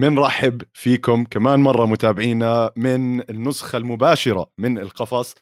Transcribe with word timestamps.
منرحب 0.00 0.62
فيكم. 0.72 1.24
كمان 1.24 1.60
مرة 1.60 1.86
متابعينا 1.86 2.72
من 2.76 3.30
النسخة 3.30 3.76
المباشرة 3.76 4.50
من 4.58 4.78
القفص. 4.78 5.34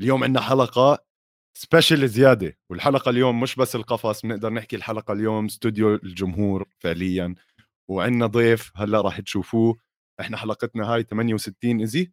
اليوم 0.00 0.24
عندنا 0.24 0.40
حلقة 0.40 0.98
سبيشل 1.58 2.08
زيادة 2.08 2.58
والحلقة 2.70 3.10
اليوم 3.10 3.40
مش 3.40 3.56
بس 3.56 3.76
القفص 3.76 4.22
بنقدر 4.22 4.50
نحكي 4.50 4.76
الحلقة 4.76 5.12
اليوم 5.12 5.44
استوديو 5.44 5.94
الجمهور 5.94 6.68
فعليا. 6.78 7.34
وعندنا 7.90 8.26
ضيف 8.26 8.72
هلأ 8.76 9.00
راح 9.00 9.20
تشوفوه. 9.20 9.76
إحنا 10.20 10.36
حلقتنا 10.36 10.94
هاي 10.94 11.02
68 11.02 11.80
إزي؟ 11.82 12.12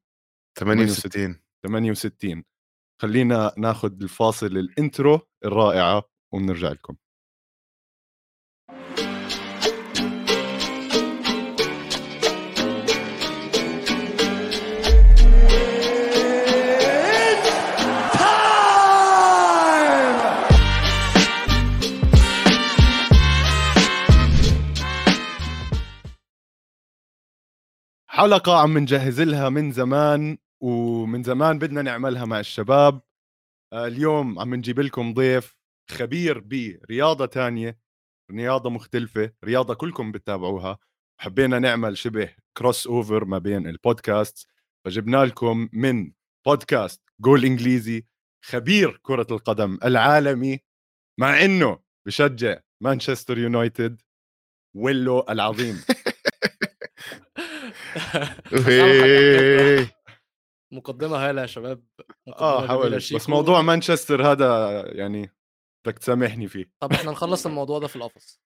68 0.59 1.39
68 1.65 2.43
خلينا 3.01 3.53
ناخذ 3.57 4.01
الفاصل 4.01 4.45
الإنترو 4.45 5.19
الرائعة 5.45 6.03
وبنرجع 6.33 6.71
لكم. 6.71 6.95
حلقة 28.23 28.57
عم 28.61 28.77
نجهز 28.77 29.21
لها 29.21 29.49
من 29.49 29.71
زمان 29.71 30.37
ومن 30.61 31.23
زمان 31.23 31.59
بدنا 31.59 31.81
نعملها 31.81 32.25
مع 32.25 32.39
الشباب. 32.39 33.01
آه، 33.73 33.87
اليوم 33.87 34.39
عم 34.39 34.55
نجيب 34.55 34.79
لكم 34.79 35.13
ضيف 35.13 35.55
خبير 35.91 36.39
برياضة 36.39 37.25
تانية 37.25 37.79
رياضة 38.31 38.69
مختلفة 38.69 39.31
رياضة 39.43 39.73
كلكم 39.73 40.11
بتتابعوها. 40.11 40.77
حبينا 41.21 41.59
نعمل 41.59 41.97
شبه 41.97 42.35
crossover 42.57 43.25
ما 43.25 43.37
بين 43.37 43.67
البودكاست 43.67 44.47
فجبنا 44.85 45.25
لكم 45.25 45.69
من 45.73 46.11
بودكاست 46.45 47.01
جول 47.19 47.45
إنجليزي 47.45 48.05
خبير 48.45 48.99
كرة 49.01 49.27
القدم 49.31 49.79
العالمي 49.83 50.59
مع 51.19 51.45
إنه 51.45 51.79
بشجع 52.07 52.59
مانشستر 52.83 53.37
يونايتد 53.37 54.01
ويلو 54.75 55.25
العظيم. 55.29 55.81
مقدمة 60.73 61.17
هايله 61.17 61.41
يا 61.41 61.45
شباب. 61.47 61.83
آه 62.27 62.65
جميلة 62.67 62.97
بس. 62.97 63.29
موضوع 63.29 63.61
مانشستر 63.61 64.31
هذا 64.31 64.83
يعني 64.95 65.31
بدك 65.85 65.99
تسامحني 65.99 66.47
فيه. 66.47 66.71
طب 66.79 66.93
إحنا 66.93 67.11
نخلص 67.11 67.45
الموضوع 67.45 67.79
ده 67.79 67.87
في 67.87 67.95
القفص 67.95 68.41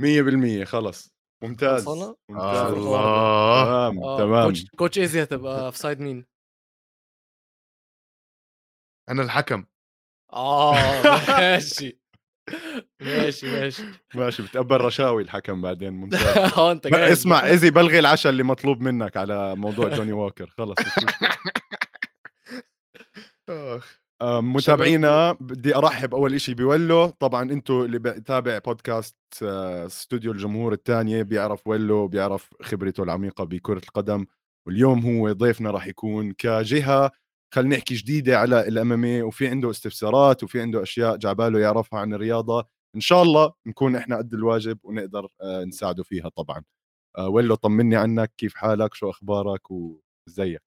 100% 0.00 0.64
خلص. 0.64 1.14
ممتاز؟ 1.42 1.88
ممتاز. 1.88 2.72
الله. 2.72 3.64
تمام 3.64 4.04
آه، 4.04 4.18
تمام. 4.18 4.44
كوتش 4.46 4.66
كوتش 4.70 4.98
ايزي 4.98 5.22
هتبقى 5.22 5.72
في 5.72 5.78
side 5.78 6.00
مين؟ 6.00 6.26
أنا 9.08 9.22
الحكم. 9.22 9.64
آه 10.32 10.74
ماشي. 11.40 11.98
ماشي 13.00 13.46
ماشي. 13.52 13.82
ماشي 14.14 14.42
بتقبل 14.42 14.76
رشاوي 14.76 15.22
الحكم 15.22 15.62
بعدين 15.62 15.92
ممتاز 16.00 16.36
آه 16.58 16.72
أنت 16.72 16.86
جاي 16.86 17.12
اسمع 17.12 17.46
ايزي 17.46 17.70
بلغي 17.70 17.98
العشاء 17.98 18.32
اللي 18.32 18.42
مطلوب 18.42 18.80
منك 18.80 19.16
على 19.16 19.56
موضوع 19.56 19.88
جوني 19.88 20.12
ووكر 20.12 20.46
خلص 20.58 20.76
آه، 24.22 24.40
متابعينا 24.40 25.32
بدي 25.32 25.76
أرحب 25.76 26.14
أول 26.14 26.34
إشي 26.34 26.54
بولو 26.54 27.06
طبعا 27.06 27.52
أنتم 27.52 27.82
اللي 27.82 27.98
بتابع 27.98 28.58
بودكاست 28.58 29.16
آه، 29.42 29.86
استوديو 29.86 30.32
الجمهور 30.32 30.72
الثانية 30.72 31.22
بيعرف 31.22 31.66
ولو 31.66 32.08
بيعرف 32.08 32.50
خبرته 32.62 33.02
العميقة 33.02 33.44
بكرة 33.44 33.78
القدم. 33.78 34.26
واليوم 34.66 35.06
هو 35.06 35.32
ضيفنا 35.32 35.70
راح 35.70 35.86
يكون 35.86 36.32
كجهة 36.32 37.10
خلينا 37.54 37.76
نحكي 37.76 37.94
جديدة 37.94 38.38
على 38.38 38.68
ال 38.68 38.92
MMA 38.92 39.22
وفي 39.26 39.48
عنده 39.48 39.70
استفسارات 39.70 40.42
وفي 40.44 40.60
عنده 40.60 40.82
أشياء 40.82 41.16
جعباله 41.16 41.60
يعرفها 41.60 41.98
عن 42.00 42.14
الرياضة. 42.14 42.68
إن 42.96 43.00
شاء 43.00 43.22
الله 43.22 43.54
نكون 43.66 43.96
إحنا 43.96 44.16
قد 44.16 44.34
الواجب 44.34 44.78
ونقدر 44.84 45.28
آه، 45.42 45.64
نساعده 45.64 46.02
فيها 46.02 46.28
طبعا. 46.28 46.64
آه، 47.18 47.28
ولو 47.28 47.54
طمني 47.54 47.96
عنك 47.96 48.32
كيف 48.36 48.54
حالك؟ 48.54 48.94
شو 48.94 49.10
أخبارك؟ 49.10 49.70
وزيك. 49.70 50.62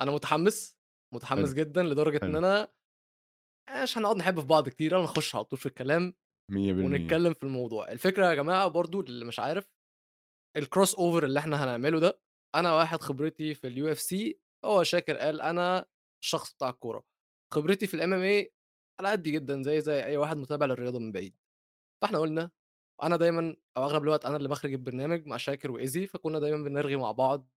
أنا 0.00 0.10
متحمس 0.10 0.76
متحمس 1.14 1.48
حلو. 1.48 1.54
جدا 1.54 1.82
لدرجة 1.82 2.16
إن 2.16 2.28
حلو. 2.28 2.38
أنا 2.38 2.68
مش 3.82 3.98
هنقعد 3.98 4.16
نحب 4.16 4.40
في 4.40 4.46
بعض 4.46 4.68
كتير 4.68 4.96
أنا 4.96 5.04
نخش 5.04 5.34
على 5.34 5.44
طول 5.44 5.58
في 5.58 5.66
الكلام 5.66 6.14
100% 6.52 6.54
ونتكلم 6.56 7.32
في 7.34 7.42
الموضوع. 7.42 7.92
الفكرة 7.92 8.26
يا 8.26 8.34
جماعة 8.34 8.68
برضو 8.68 9.00
اللي 9.00 9.24
مش 9.24 9.38
عارف 9.40 9.68
ال 10.56 10.94
crossover 10.94 11.24
اللي 11.24 11.38
إحنا 11.40 11.64
هنعمله 11.64 12.00
ده 12.00 12.20
أنا 12.54 12.74
واحد 12.74 13.00
خبرتي 13.00 13.54
في 13.54 13.66
ال 13.66 13.92
UFC 13.92 14.38
هو 14.64 14.82
شاكر 14.82 15.16
قال 15.16 15.40
أنا 15.40 15.86
الشخص 16.22 16.54
بتاع 16.54 16.68
الكورة. 16.70 17.04
خبرتي 17.54 17.86
في 17.86 17.94
ال 17.94 18.12
MMA 18.14 18.52
على 19.00 19.10
قد 19.10 19.22
جدا 19.22 19.62
زي 19.62 19.80
زي 19.80 20.04
أي 20.04 20.16
واحد 20.16 20.36
متابع 20.36 20.66
للرياضة 20.66 20.98
من 20.98 21.12
بعيد. 21.12 21.34
فإحنا 22.02 22.18
قلنا 22.18 22.50
أنا 23.02 23.16
دايما 23.16 23.56
أو 23.76 23.84
أغلب 23.84 24.02
الوقت 24.02 24.26
أنا 24.26 24.36
اللي 24.36 24.48
بخرج 24.48 24.72
البرنامج 24.72 25.26
مع 25.26 25.36
شاكر 25.36 25.70
وإيزي 25.70 26.06
فكنا 26.06 26.38
دايما 26.40 26.64
بنرغي 26.64 26.96
مع 26.96 27.12
بعض 27.12 27.48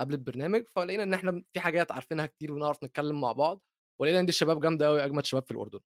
قبل 0.00 0.14
البرنامج 0.14 0.64
فلقينا 0.76 1.02
إن 1.02 1.14
إحنا 1.14 1.42
في 1.54 1.60
حاجات 1.60 1.92
عارفينها 1.92 2.26
كتير 2.26 2.52
ونعرف 2.52 2.84
نتكلم 2.84 3.20
مع 3.20 3.32
بعض 3.32 3.62
ولقينا 4.00 4.20
ان 4.20 4.26
دي 4.26 4.30
الشباب 4.30 4.60
جامدة 4.60 4.86
قوي 4.86 5.04
أجمد 5.04 5.24
شباب 5.26 5.44
في 5.44 5.50
الأردن. 5.50 5.80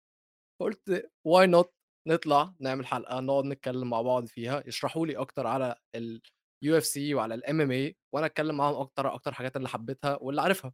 فقلت 0.60 1.10
why 1.26 1.46
not 1.46 1.74
نطلع 2.08 2.54
نعمل 2.60 2.86
حلقة 2.86 3.20
نقعد 3.20 3.44
نتكلم 3.44 3.90
مع 3.90 4.02
بعض 4.02 4.26
فيها 4.26 4.64
يشرحوا 4.66 5.06
لي 5.06 5.16
أكتر 5.18 5.46
على 5.46 5.76
ال 5.96 6.78
UFC 6.78 7.14
وعلى 7.14 7.34
ال 7.34 7.60
MMA 7.60 7.96
وأنا 8.14 8.26
أتكلم 8.26 8.56
معاهم 8.56 8.76
أكتر 8.80 9.14
أكتر 9.14 9.32
حاجات 9.34 9.56
اللي 9.56 9.68
حبيتها 9.68 10.18
واللي 10.22 10.42
عارفها. 10.42 10.72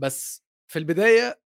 بس 0.00 0.44
في 0.72 0.78
البداية 0.78 1.40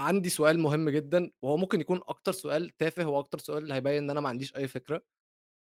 عندي 0.00 0.28
سؤال 0.30 0.60
مهم 0.60 0.90
جدا 0.90 1.30
وهو 1.42 1.56
ممكن 1.56 1.80
يكون 1.80 2.00
أكتر 2.08 2.32
سؤال 2.32 2.70
تافه 2.78 3.06
وأكتر 3.06 3.38
سؤال 3.38 3.72
هيبين 3.72 4.04
إن 4.04 4.10
أنا 4.10 4.20
ما 4.20 4.28
عنديش 4.28 4.56
أي 4.56 4.68
فكرة. 4.68 5.02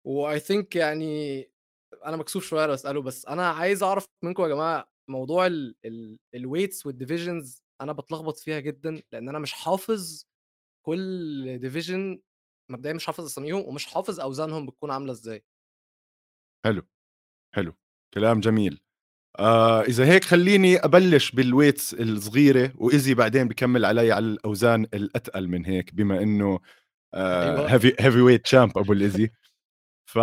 I 0.07 0.41
think 0.41 0.77
يعني 0.77 1.41
أنا 2.07 2.17
مكسوف 2.17 2.45
شوية 2.47 2.75
أسأله 2.75 3.03
بس 3.03 3.27
أنا 3.27 3.51
عايز 3.51 3.83
أعرف 3.83 4.07
منكم 4.25 4.43
يا 4.43 4.49
جماعة 4.49 4.91
موضوع 5.11 5.49
ال 6.35 6.41
weights 6.41 6.87
وال 6.87 7.01
divisions 7.01 7.65
أنا 7.81 7.93
بتلخبط 7.93 8.39
فيها 8.39 8.61
جدا 8.61 9.03
لأن 9.13 9.29
أنا 9.29 9.39
مش 9.39 9.53
حافظ 9.53 10.25
كل 10.87 11.59
division 11.59 12.23
مبدئيا 12.71 12.95
مش 12.95 13.07
حافظ 13.07 13.25
أساميهم 13.25 13.69
ومش 13.69 13.87
حافظ 13.87 14.21
أوزانهم 14.21 14.67
بتكون 14.67 14.91
عاملة 14.91 15.13
إزاي. 15.13 15.45
حلو 16.65 16.83
حلو 17.55 17.75
كلام 18.15 18.41
جميل. 18.41 18.86
آه 19.39 19.83
إذا 19.83 20.05
هيك 20.07 20.25
خليني 20.25 20.77
أبلش 20.79 21.31
بال 21.31 21.45
weights 21.45 21.95
الصغيرة 21.95 22.73
وايزي 22.77 23.15
بعدين 23.15 23.49
بكمل 23.49 23.85
علي 23.85 24.13
على 24.13 24.27
الأوزان 24.27 24.83
الأتقل 24.95 25.49
من 25.49 25.67
هيك 25.67 25.95
بما 25.95 26.23
إنه. 26.23 26.61
آه 27.15 27.67
heavy 27.67 27.95
heavyweight 28.01 28.47
champ 28.47 28.79
أبو 28.79 28.93
الايزي 28.93 29.31
ف 30.07 30.19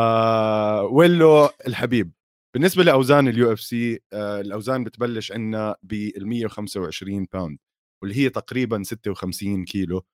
ويلو 0.92 1.50
الحبيب 1.68 2.12
بالنسبة 2.56 2.84
لأوزان 2.84 3.28
ال 3.28 3.54
UFC 3.54 4.00
آه 4.14 4.42
الأوزان 4.42 4.84
بتبلش 4.84 5.32
عندنا 5.32 5.76
بال 5.84 6.28
125 6.28 7.28
pound 7.34 7.58
واللي 8.02 8.18
هي 8.18 8.30
تقريبا 8.30 8.84
56 8.84 9.66
كيلو 9.66 10.06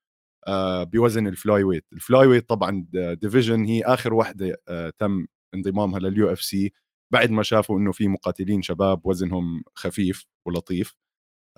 آه 0.47 0.83
بوزن 0.83 1.27
ال 1.27 1.63
flyweight 1.63 1.85
ال 1.93 2.27
flyweight 2.27 2.49
طبعا 2.49 2.85
division 2.93 3.65
هي 3.65 3.83
آخر 3.83 4.13
وحدة 4.13 4.57
آه 4.67 4.93
تم 4.97 5.27
انضمامها 5.55 5.99
لل 5.99 6.33
UFC 6.33 6.73
بعد 7.11 7.31
ما 7.31 7.43
شافوا 7.43 7.79
إنه 7.79 7.91
في 7.91 8.07
مقاتلين 8.07 8.61
شباب 8.61 9.05
وزنهم 9.05 9.63
خفيف 9.75 10.25
ولطيف. 10.47 10.95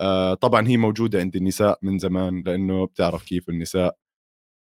آه 0.00 0.34
طبعا 0.34 0.68
هي 0.68 0.76
موجودة 0.76 1.20
عند 1.20 1.36
النساء 1.36 1.78
من 1.82 1.98
زمان 1.98 2.42
لأنه 2.46 2.86
بتعرف 2.86 3.24
كيف 3.24 3.48
النساء 3.48 3.96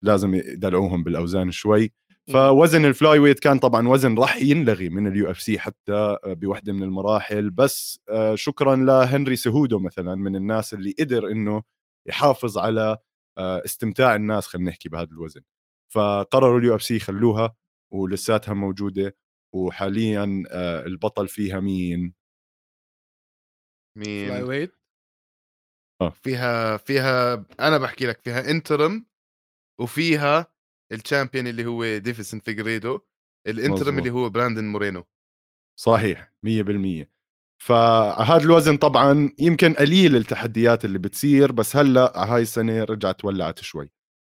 لازم 0.05 0.35
يدلعوهم 0.35 1.05
بالأوزان 1.05 1.51
شوي. 1.51 1.93
فوزن 2.33 2.85
ال 2.85 3.19
flyweight 3.19 3.41
كان 3.41 3.59
طبعا 3.59 3.89
وزن 3.89 4.19
راح 4.19 4.37
ينلغي 4.37 4.89
من 4.89 5.07
ال 5.07 5.31
UFC 5.31 5.59
حتى 5.59 5.93
آه، 5.93 6.21
بوحدة 6.25 6.73
من 6.73 6.83
المراحل. 6.83 7.51
بس 7.51 8.01
آه، 8.09 8.35
شكرا 8.35 8.77
لهنري 8.77 9.37
سيهودو 9.37 9.79
مثلا 9.79 10.15
من 10.15 10.37
الناس 10.37 10.75
اللي 10.75 10.95
قدر 11.01 11.29
إنه 11.31 11.63
يحافظ 12.09 12.59
على 12.59 12.99
آه، 13.39 13.63
استمتاع 13.65 14.15
الناس 14.17 14.47
خلينا 14.47 14.71
نحكي 14.71 14.89
بهذا 14.89 15.09
الوزن. 15.13 15.41
فقرروا 15.95 16.59
ال 16.59 16.75
UFC 16.75 16.97
يخلوها 16.97 17.55
ولساتها 17.93 18.55
موجودة. 18.55 19.17
وحاليا 19.55 20.43
آه، 20.51 20.87
البطل 20.87 21.29
فيها 21.29 21.61
مين؟ 21.61 22.15
fly 23.97 24.31
مين 24.31 24.43
weight 24.43 24.75
فيها 26.23 26.77
فيها 26.77 27.47
أنا 27.61 27.79
بحكي 27.79 28.07
لك 28.07 28.21
فيها 28.21 28.51
interim 28.51 29.07
وفيها 29.81 30.55
ال 30.93 30.99
champion 30.99 31.47
اللي 31.47 31.67
هو 31.67 31.99
ديفيسون 31.99 32.41
فيجيريدو 32.41 33.01
ال 33.47 33.53
interim. 33.53 33.99
اللي 33.99 34.11
هو 34.11 34.31
براندن 34.31 34.65
مورينو 34.65 35.05
صحيح 35.81 36.33
100% 36.43 37.15
فهذا 37.63 38.45
الوزن 38.45 38.77
طبعا 38.77 39.33
يمكن 39.39 39.75
قليل 39.75 40.17
التحديات 40.17 40.85
اللي 40.85 40.99
بتصير 40.99 41.53
بس 41.53 41.77
هلأ 41.77 42.25
هاي 42.25 42.43
السنة 42.43 42.85
رجعت 42.85 43.25
ولعت 43.25 43.61
شوي. 43.61 43.91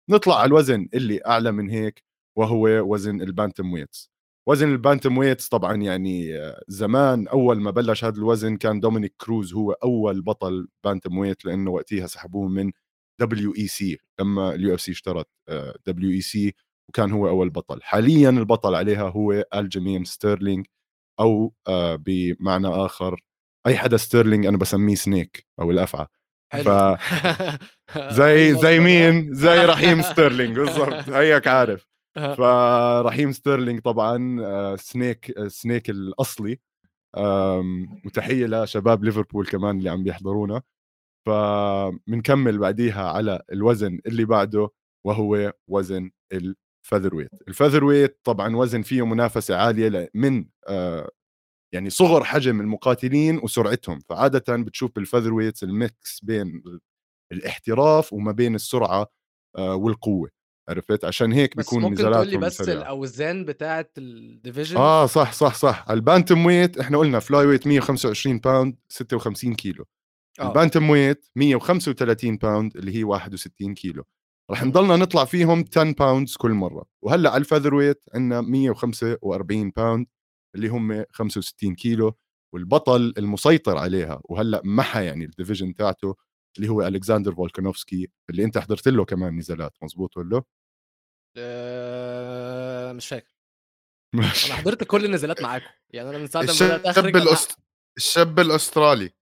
نطلع 0.09 0.35
على 0.35 0.45
الوزن 0.47 0.89
اللي 0.93 1.19
أعلى 1.25 1.51
من 1.51 1.69
هيك 1.69 2.03
وهو 2.37 2.67
وزن 2.67 3.21
ال 3.21 3.73
bantamweights. 3.73 4.10
وزن 4.49 4.71
ال 4.71 5.17
bantamweights 5.17 5.47
طبعا 5.49 5.75
يعني 5.75 6.37
آه، 6.39 6.63
زمان 6.67 7.27
أول 7.27 7.61
ما 7.61 7.71
بلش 7.71 8.03
هذا 8.05 8.15
الوزن 8.17 8.57
كان 8.57 8.79
دومينيك 8.79 9.15
كروز 9.21 9.53
هو 9.53 9.71
أول 9.71 10.21
بطل 10.21 10.67
bantamweight 10.83 11.45
لأنه 11.45 11.71
وقتها 11.71 12.07
سحبوه 12.07 12.47
من 12.47 12.71
WEC 13.21 13.97
لما 14.19 14.55
ال 14.55 14.73
UFC 14.75 14.91
اشترت 14.91 15.27
WEC 15.87 16.53
وكان 16.89 17.11
هو 17.11 17.29
أول 17.29 17.49
بطل. 17.49 17.83
حاليا 17.83 18.29
البطل 18.29 18.75
عليها 18.75 19.09
هو 19.09 19.45
ألجمين 19.55 20.03
ستيرلينج 20.03 20.65
أو 21.19 21.53
آه، 21.67 21.95
بمعنى 21.95 22.67
آخر 22.67 23.21
أي 23.67 23.77
حدا 23.77 23.97
ستيرلينج 23.97 24.45
أنا 24.45 24.57
بسميه 24.57 24.95
snake 24.95 25.47
أو 25.59 25.71
الأفعى. 25.71 26.07
ف 26.65 26.69
زي 28.19 28.55
زي 28.55 28.79
مين؟ 28.79 29.33
زي 29.33 29.65
رحيم 29.73 30.01
ستيرلينج 30.01 30.59
بالضبط. 30.59 31.09
هيك 31.09 31.47
عارف. 31.47 31.90
فرحيم 32.15 33.31
ستيرلينج 33.31 33.79
طبعا 33.81 34.37
آه، 34.41 34.75
snake 34.75 35.31
آه، 35.37 35.47
snake 35.47 35.89
الأصلي. 35.89 36.59
وتحية 38.05 38.45
لشباب 38.63 39.03
ليفربول 39.03 39.45
كمان 39.47 39.77
اللي 39.77 39.89
عم 39.89 40.03
بيحضرونا. 40.03 40.61
فبنكمل 41.27 42.57
بعديها 42.59 43.09
على 43.09 43.41
الوزن 43.51 43.99
اللي 44.05 44.25
بعده 44.25 44.69
وهو 45.07 45.53
وزن 45.67 46.11
ال 46.33 47.15
featherweight 47.15 47.29
ال 47.47 47.83
featherweight 47.83 48.19
طبعا 48.23 48.55
وزن 48.55 48.81
فيه 48.81 49.05
منافسة 49.05 49.55
عالية 49.57 50.09
من 50.13 50.45
آه، 50.67 51.09
يعني 51.73 51.89
صغر 51.89 52.23
حجم 52.23 52.61
المقاتلين 52.61 53.37
وسرعتهم. 53.43 53.99
فعاده 53.99 54.55
بتشوف 54.57 54.91
بال 54.95 55.00
featherweights 55.00 55.33
ال 55.33 55.63
mix 55.63 56.19
بين 56.23 56.63
الاحتراف 57.31 58.13
وما 58.13 58.31
بين 58.31 58.55
السرعة 58.55 59.07
والقوة. 59.59 60.29
عرفت؟ 60.69 61.05
عشان 61.05 61.31
هيك 61.31 61.57
بس 61.57 61.65
بيكون 61.65 61.81
ممكن 61.81 61.95
تقول 61.95 62.27
لي 62.27 62.37
بس 62.37 62.57
سريعة. 62.57 62.77
الأوزان 62.77 63.45
بتاعه 63.45 63.89
ال 63.97 64.06
division 64.06 64.77
آه 64.77 65.05
صح 65.05 65.33
صح 65.33 65.55
صح. 65.55 65.85
ال 65.89 66.45
bantamweight 66.45 66.77
إحنا 66.77 66.97
قلنا 66.97 67.19
flyweight 67.19 67.67
125 67.67 68.39
pound 68.39 68.75
56 68.89 69.55
كيلو. 69.55 69.85
آه. 70.39 70.47
ال 70.47 70.89
bantamweight 70.89 71.25
135 71.35 72.37
pound 72.37 72.77
اللي 72.77 72.95
هي 72.95 73.03
61 73.03 73.73
كيلو. 73.73 74.03
رح. 74.51 74.63
نضلنا 74.63 74.95
نطلع 74.95 75.25
فيهم 75.25 75.65
10 75.71 75.91
pounds 75.91 76.35
كل 76.35 76.51
مرة. 76.51 76.85
وهلأ 77.01 77.29
على 77.29 77.39
ال 77.39 77.75
featherweight 77.75 78.03
عندنا 78.13 78.41
145 78.41 79.69
pound 79.69 80.07
اللي 80.55 80.67
هم 80.67 81.05
65 81.11 81.75
كيلو 81.75 82.13
والبطل 82.53 83.13
المسيطر 83.17 83.77
عليها. 83.77 84.21
وهلأ 84.23 84.61
محى 84.65 85.05
يعني 85.05 85.25
ال 85.25 85.31
division 85.31 85.75
تاعته. 85.75 86.15
اللي 86.57 86.69
هو 86.69 86.81
ألكساندر 86.87 87.35
فولكانوفسكي 87.35 88.11
اللي 88.29 88.43
أنت 88.43 88.57
حضرت 88.57 88.87
له 88.87 89.05
كمان 89.05 89.37
نزالات 89.37 89.73
مزبوط 89.83 90.17
ولا؟ 90.17 90.43
آه، 91.37 92.91
مش 92.93 93.07
فاكر. 93.07 93.35
ماشي 94.15 94.47
أنا 94.47 94.55
حضرت 94.55 94.83
كل 94.83 95.05
النزالات 95.05 95.41
معاكم 95.41 95.65
يعني 95.89 96.09
أنا 96.09 96.17
من 96.17 96.27
ساعة 96.27 96.41
ما 96.41 96.47
بدأت 96.47 96.61
الشاب 96.61 96.85
أخرج 96.85 97.15
الأست... 97.15 97.57
الشاب 97.97 98.39
الأسترالي. 98.39 99.09
100% 99.09 99.13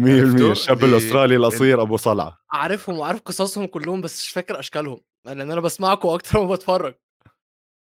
عرفتوا؟ 0.00 0.52
الشاب 0.52 0.84
اللي- 0.84 0.96
الأسترالي 0.96 1.36
القصير 1.36 1.82
أبو 1.82 1.96
صلعة. 1.96 2.38
عارفهم 2.50 2.98
وعارف 2.98 3.20
قصصهم 3.20 3.66
كلهم 3.66 4.00
بس 4.00 4.20
مش 4.22 4.28
فاكر 4.28 4.58
أشكالهم 4.58 5.00
لأن 5.26 5.40
أنا 5.40 5.60
بسمعكم 5.60 6.08
أكتر 6.08 6.40
ما 6.46 6.54
بتفرج. 6.54 6.94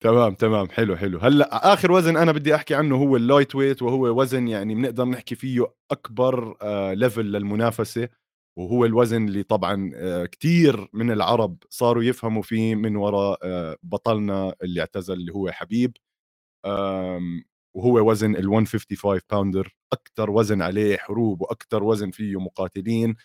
تمام 0.00 0.34
تمام 0.34 0.68
حلو 0.70 0.96
حلو. 0.96 1.18
هلأ 1.18 1.72
آخر 1.72 1.92
وزن 1.92 2.16
أنا 2.16 2.32
بدي 2.32 2.54
أحكي 2.54 2.74
عنه 2.74 2.96
هو 2.96 3.16
ال 3.16 3.54
lightweight 3.54 3.82
وهو 3.82 4.20
وزن 4.20 4.48
يعني 4.48 4.74
بنقدر 4.74 5.04
نحكي 5.04 5.34
فيه 5.34 5.66
أكبر 5.90 6.56
آه 6.62 6.92
level 6.94 7.24
للمنافسة. 7.24 8.08
وهو 8.58 8.84
الوزن 8.84 9.28
اللي 9.28 9.42
طبعا 9.42 9.90
آه 9.94 10.24
كثير 10.26 10.88
من 10.92 11.10
العرب 11.10 11.56
صاروا 11.70 12.02
يفهموا 12.04 12.42
فيه 12.42 12.74
من 12.74 12.96
وراء 12.96 13.38
آه 13.42 13.76
بطلنا 13.82 14.54
اللي 14.62 14.80
اعتزل 14.80 15.14
اللي 15.14 15.32
هو 15.32 15.50
حبيب. 15.50 15.96
وهو 17.74 18.10
وزن 18.10 18.36
ال 18.36 18.48
155 18.50 19.20
pounder 19.30 19.76
أكثر 19.92 20.30
وزن 20.30 20.62
عليه 20.62 20.96
حروب 20.96 21.42
وأكثر 21.42 21.82
وزن 21.84 22.10
فيه 22.10 22.40
مقاتلين 22.40 23.16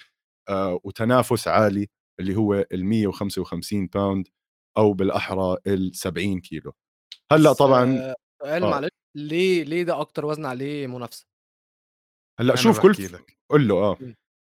آه 0.50 0.80
وتنافس 0.84 1.48
عالي 1.48 1.88
اللي 2.20 2.36
هو 2.36 2.54
ال 2.74 2.86
155 2.86 3.88
pound 3.88 4.28
أو 4.78 4.94
بالأحرى 4.94 5.58
ال 5.68 5.96
70 5.96 6.40
كيلو. 6.40 6.74
هلأ 7.32 7.54
طبعا 7.54 7.98
آه، 7.98 8.16
سؤال 8.44 8.64
آه. 8.64 8.70
معلش 8.70 8.90
ليه 9.16 9.64
ليه 9.64 9.84
ده 9.84 10.02
أكتر 10.02 10.26
وزن 10.26 10.46
عليه 10.46 10.88
منافسة؟ 10.88 11.26
هلأ 12.40 12.56
شوف 12.56 12.80
كل 12.80 12.92
لك. 12.92 13.38
قل 13.50 13.68
له 13.68 13.76
آه. 13.76 13.98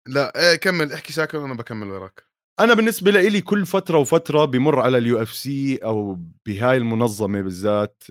لا 0.07 0.51
إيه 0.51 0.55
كمل 0.55 0.93
احكي 0.93 1.13
شاكر 1.13 1.37
وأنا 1.37 1.53
بكمل 1.53 1.87
وراك. 1.87 2.23
أنا 2.59 2.73
بالنسبة 2.73 3.11
لي 3.11 3.41
كل 3.41 3.65
فترة 3.65 3.97
وفترة 3.97 4.45
بمر 4.45 4.79
على 4.79 4.97
ال 4.97 5.21
UFC 5.21 5.77
أو 5.77 6.19
بهاي 6.45 6.77
المنظمة 6.77 7.41
بالذات 7.41 8.03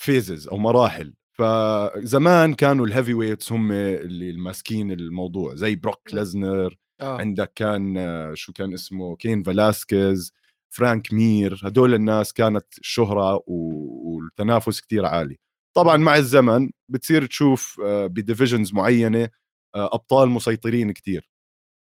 phases 0.00 0.48
أو 0.48 0.56
مراحل. 0.56 1.14
فزمان 1.38 2.54
كانوا 2.54 2.86
ال 2.86 3.14
heavyweights 3.14 3.52
هم 3.52 3.72
اللي 3.72 4.32
ماسكين 4.32 4.92
الموضوع 4.92 5.54
زي 5.54 5.76
بروك 5.76 6.14
ليزنر 6.14 6.78
آه. 7.00 7.18
عندك 7.18 7.52
كان 7.54 7.98
آه، 7.98 8.34
شو 8.34 8.52
كان 8.52 8.74
اسمه 8.74 9.16
كين 9.16 9.42
فيلاسكيز 9.42 10.32
فرانك 10.70 11.12
مير 11.12 11.60
هدول 11.64 11.94
الناس 11.94 12.32
كانت 12.32 12.78
الشهرة 12.78 13.42
والتنافس 13.46 14.80
كتير 14.80 15.06
عالي 15.06 15.36
طبعا 15.76 15.96
مع 15.96 16.16
الزمن 16.16 16.70
بتصير 16.88 17.26
تشوف 17.26 17.80
آه، 17.84 18.06
ب 18.06 18.13
divisions 18.13 18.74
معينة 18.74 19.28
آه، 19.74 19.94
أبطال 19.94 20.28
مسيطرين 20.28 20.92
كتير 20.92 21.30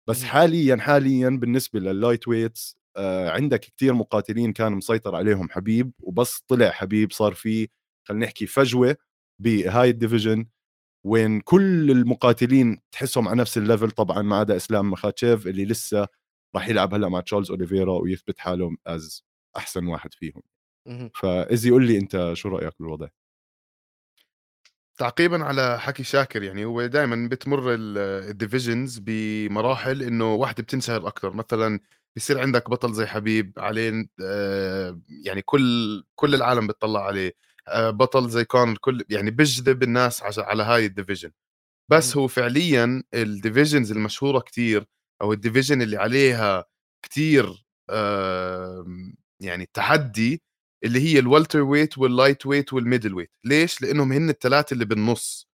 بس. 0.08 0.24
حاليا 0.24 0.76
حاليا 0.76 1.30
بالنسبة 1.30 1.80
لل 1.80 2.28
lightweights 2.28 2.76
آه، 2.96 3.30
عندك 3.30 3.60
كتير 3.60 3.94
مقاتلين 3.94 4.52
كان 4.52 4.72
مسيطر 4.72 5.16
عليهم 5.16 5.50
حبيب 5.50 5.92
وبس 6.02 6.40
طلع 6.48 6.70
حبيب 6.70 7.12
صار 7.12 7.34
في 7.34 7.68
خلينا 8.08 8.26
نحكي 8.26 8.46
فجوة 8.46 8.96
بهاي 9.42 9.90
ال 9.90 9.96
division 9.96 10.46
وين 11.06 11.40
كل 11.40 11.90
المقاتلين 11.90 12.80
تحسهم 12.92 13.28
على 13.28 13.40
نفس 13.40 13.58
ال 13.58 13.63
level 13.63 13.90
طبعا 13.90 14.22
ما 14.22 14.36
عدا 14.36 14.56
إسلام 14.56 14.90
مخاتشيف 14.90 15.46
اللي 15.46 15.64
لسه 15.64 16.08
راح 16.54 16.68
يلعب 16.68 16.94
هلأ 16.94 17.08
مع 17.08 17.20
تشارلز 17.20 17.50
أوليفيرا 17.50 17.92
ويثبت 17.92 18.38
حاله 18.38 18.76
as 18.86 19.24
أحسن 19.56 19.86
واحد 19.86 20.14
فيهم. 20.14 20.42
فازي 21.14 21.70
قول 21.70 21.86
لي 21.86 21.98
أنت 21.98 22.30
شو 22.34 22.48
رأيك 22.48 22.74
بالوضع؟ 22.80 23.08
تعقيبا 24.96 25.44
على 25.44 25.80
حكي 25.80 26.02
شاكر 26.04 26.42
يعني 26.42 26.64
هو 26.64 26.86
دائما 26.86 27.28
بتمر 27.28 27.74
ال 27.74 27.87
divisions 27.87 28.98
بمراحل 28.98 30.02
إنه 30.02 30.34
واحدة 30.34 30.62
بتنشهر 30.62 31.08
أكثر 31.08 31.32
مثلا 31.32 31.80
بصير 32.16 32.40
عندك 32.40 32.70
بطل 32.70 32.92
زي 32.92 33.06
حبيب 33.06 33.52
عليه 33.58 34.08
آه، 34.22 35.00
يعني 35.24 35.42
كل 35.42 36.04
كل 36.14 36.34
العالم 36.34 36.66
بتطلع 36.66 37.06
عليه. 37.06 37.32
آه، 37.68 37.90
بطل 37.90 38.28
زي 38.30 38.44
كونر 38.44 38.78
كل 38.78 39.04
يعني 39.10 39.30
بيجذب 39.30 39.82
الناس 39.82 40.38
على 40.38 40.62
هاي 40.62 40.86
ال 40.86 40.91
division 40.91 41.30
بس. 41.90 42.16
هو 42.16 42.26
فعليا 42.26 43.02
ال 43.14 43.22
divisions 43.22 43.92
المشهورة 43.92 44.40
كتير 44.40 44.86
أو 45.22 45.32
ال 45.32 45.38
division 45.38 45.82
اللي 45.82 45.96
عليها 45.96 46.64
كتير 47.04 47.66
آم، 47.90 49.14
يعني 49.42 49.66
تحدي 49.74 50.42
اللي 50.84 51.00
هي 51.00 51.18
ال 51.18 51.60
welterweight 51.62 51.98
وال 51.98 52.46
lightweight 52.46 52.72
وال 52.72 53.14
middleweight 53.14 53.30
ليش؟ 53.44 53.82
لأنهم 53.82 54.12
هن 54.12 54.30
الثلاثه 54.30 54.74
اللي 54.74 54.84
بالنص. 54.84 55.48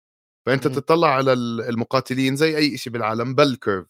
فأنت. 0.46 0.68
تطلع 0.68 1.08
على 1.14 1.32
ال- 1.32 1.60
المقاتلين 1.60 2.36
زي 2.36 2.56
أي 2.56 2.78
شيء 2.78 2.92
بالعالم 2.92 3.34
bell 3.34 3.56
curve 3.56 3.86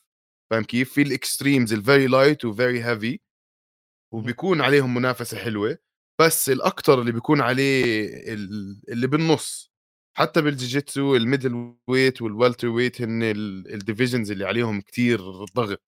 فاهم 0.51 0.65
كيف؟ 0.65 0.93
في 0.93 1.03
ال 1.03 1.10
extremes 1.10 1.73
ال 1.73 1.79
very 1.79 2.07
light 2.07 2.45
و 2.45 2.53
very 2.53 2.85
heavy 2.85 3.21
وبيكون 4.15 4.61
عليهم 4.61 4.95
منافسة 4.95 5.39
حلوة. 5.39 5.79
بس 6.21 6.51
الاكثر 6.51 7.01
اللي 7.01 7.13
بيكون 7.13 7.41
عليه 7.41 7.85
ال- 8.35 8.83
اللي 8.89 9.07
بالنص. 9.07 9.73
حتى 10.19 10.43
بال 10.43 10.56
jiu-jitsu 10.56 11.17
ال 11.17 11.21
middleweight 11.21 11.77
وال 11.89 12.23
welterweight 12.23 13.03
هن 13.03 13.23
ال 13.23 13.33
divisions 13.33 14.31
اللي 14.31 14.45
عليهم 14.45 14.81
كتير 14.81 15.21
ضغط. 15.45 15.83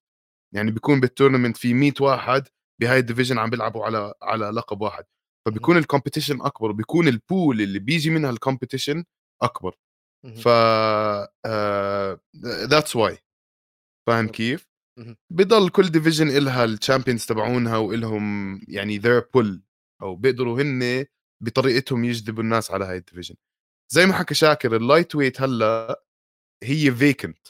يعني 0.55 0.71
بيكون 0.71 1.01
بال 1.00 1.10
tournament 1.10 1.57
في 1.57 1.75
100 1.75 1.93
واحد 2.01 2.49
بهاي 2.81 2.99
ال 2.99 3.03
division 3.03 3.39
عم 3.39 3.51
بيلعبوا 3.51 3.85
على 3.85 4.15
على 4.23 4.51
لقب 4.51 4.81
واحد. 4.81 5.05
فبيكون 5.47 5.77
ال 5.77 5.82
competition 5.82 6.41
أكبر 6.41 6.73
بيكون 6.73 7.09
ال 7.09 7.19
pool 7.19 7.61
اللي 7.61 7.79
بيجي 7.79 8.11
منها 8.11 8.31
ال 8.31 8.37
competition 8.37 9.05
أكبر. 9.43 9.77
ف 10.37 10.49
that's 12.45 12.97
why 12.97 13.19
فاهم. 14.07 14.29
كيف؟ 14.29 14.69
بضل 15.31 15.71
كل 15.71 15.89
division 15.89 16.29
إلها 16.29 16.65
ال 16.65 16.71
champions 16.71 17.27
تبعونها 17.27 17.77
وإلهم 17.77 18.61
يعني 18.69 18.99
their 18.99 19.29
pool 19.35 19.62
أو 20.03 20.17
بيقدروا 20.17 20.63
هن 20.63 21.07
بطريقتهم 21.43 22.05
يجذبوا 22.05 22.43
الناس 22.43 22.71
على 22.71 22.85
هاي 22.85 22.97
ال 22.97 23.01
division 23.01 23.35
زي 23.93 24.07
ما 24.07 24.13
حكى 24.13 24.35
شاكر 24.35 24.77
ال 24.77 25.15
lightweight 25.15 25.41
هلأ 25.43 26.05
هي 26.65 26.93
vacant 26.93 27.49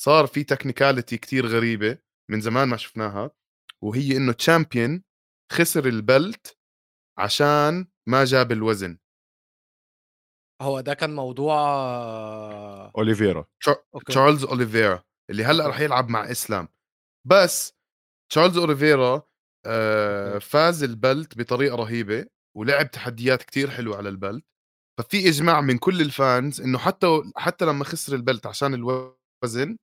صار 0.00 0.26
في 0.26 0.44
technicality 0.44 1.16
كتير 1.16 1.46
غريبة 1.46 1.98
من 2.30 2.40
زمان 2.40 2.68
ما 2.68 2.76
شفناها 2.76 3.30
وهي 3.84 4.16
إنه 4.16 4.32
champion 4.32 5.02
خسر 5.52 5.86
ال 5.86 6.00
belt 6.00 6.58
عشان 7.18 7.86
ما 8.08 8.24
جاب 8.24 8.52
الوزن. 8.52 8.98
هو 10.62 10.80
ده 10.80 10.94
كان 10.94 11.14
موضوع 11.14 11.56
اوليفيرا 12.96 13.44
تشارلز 14.06 14.44
اوليفيرا 14.44 15.02
اللي 15.30 15.44
هلأ. 15.44 15.66
رح 15.66 15.80
يلعب 15.80 16.08
مع 16.08 16.30
إسلام. 16.30 16.68
بس 17.26 17.72
تشارلز 18.30 18.58
اوليفيرا 18.58 19.22
آه 19.66 20.34
okay. 20.34 20.46
فاز 20.46 20.82
ال 20.82 20.93
belt 20.93 21.38
بطريقة 21.38 21.76
رهيبة 21.76 22.26
ولعب 22.56 22.90
تحديات 22.90 23.42
كتير 23.42 23.70
حلوة 23.70 23.96
على 23.96 24.08
ال 24.08 24.14
belt. 24.14 24.44
ففي 24.98 25.28
إجماع 25.28 25.60
من 25.60 25.78
كل 25.78 26.00
ال 26.00 26.12
fans 26.12 26.60
إنه 26.60 26.78
حتى 26.78 27.06
حتى 27.36 27.64
لما 27.64 27.84
خسر 27.84 28.14
ال 28.14 28.20
belt 28.20 28.46
عشان 28.46 28.74
الوزن 28.74 29.76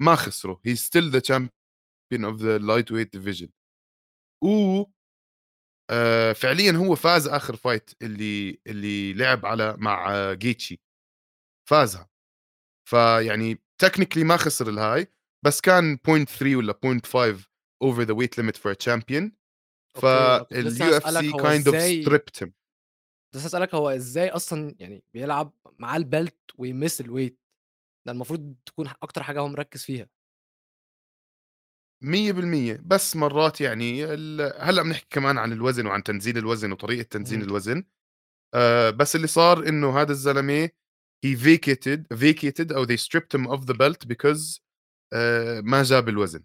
ما 0.00 0.14
خسره 0.14 0.60
he's 0.64 0.76
still 0.76 1.10
the 1.10 1.18
champion 1.18 1.50
of 2.24 2.36
the 2.36 2.58
lightweight 2.58 2.92
division 2.92 3.48
و 4.44 4.84
آه 5.90 6.32
فعليا 6.32 6.72
هو 6.72 6.94
فاز 6.94 7.28
آخر 7.28 7.56
fight 7.56 7.90
اللي 8.02 8.60
اللي 8.66 9.12
لعب 9.12 9.46
على 9.46 9.76
مع 9.78 10.32
جيتشي. 10.32 10.80
فازها. 11.68 12.08
فيعني 12.88 13.62
technically 13.80 14.24
ما 14.24 14.36
خسر 14.36 14.68
الهاي 14.68 15.06
بس 15.44 15.60
كان 15.60 15.98
0.3 16.08 16.42
ولا 16.42 16.72
0.5 16.72 17.42
over 17.84 18.04
the 18.06 18.14
weight 18.14 18.38
limit 18.42 18.56
for 18.56 18.70
a 18.72 18.76
champion. 18.86 19.30
فال 20.02 20.96
UFC 20.96 21.32
kind 21.32 21.68
of 21.68 21.76
stripped 22.02 22.42
him 22.42 22.52
بس 23.36 23.44
أسألك 23.44 23.74
هو 23.74 23.88
إزاي 23.90 24.28
أصلا 24.30 24.74
يعني 24.78 25.04
بيلعب 25.14 25.52
معاه 25.78 25.96
ال 25.96 26.04
belt 26.04 26.38
وي 26.58 26.72
miss 26.72 27.00
ال 27.00 27.05
weight 27.05 27.38
ده 28.06 28.12
المفروض 28.12 28.54
تكون 28.66 28.88
أكتر 29.02 29.22
حاجة 29.22 29.40
هو 29.40 29.48
مركز 29.48 29.82
فيها. 29.82 30.08
100% 32.04 32.80
بس 32.84 33.16
مرات 33.16 33.60
يعني 33.60 34.04
هلأ 34.58 34.82
بنحكي 34.82 35.06
كمان 35.10 35.38
عن 35.38 35.52
الوزن 35.52 35.86
وعن 35.86 36.02
تنزيل 36.02 36.38
الوزن 36.38 36.72
وطريقة 36.72 37.02
تنزيل 37.02 37.38
مم. 37.38 37.44
الوزن. 37.44 37.84
آه 38.54 38.90
بس 38.90 39.16
اللي 39.16 39.26
صار 39.26 39.68
إنه 39.68 40.00
هذا 40.00 40.12
الزلمة 40.12 40.66
he 41.26 41.36
vacated 41.36 42.00
vacated 42.14 42.72
أو 42.72 42.86
they 42.86 42.98
stripped 42.98 43.38
him 43.38 43.48
of 43.50 43.60
the 43.60 43.74
belt 43.74 44.08
because 44.08 44.60
آه 45.12 45.60
ما 45.60 45.82
جاب 45.82 46.08
الوزن. 46.08 46.44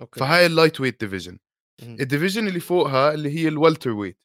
Okay. 0.00 0.20
فهاي 0.20 0.46
ال 0.46 0.80
lightweight 0.80 1.00
division. 1.00 1.38
ال 1.82 1.89
division 1.89 2.48
اللي 2.48 2.60
فوقها 2.60 3.14
اللي 3.14 3.38
هي 3.38 3.48
ال 3.48 3.90
welterweight 3.90 4.18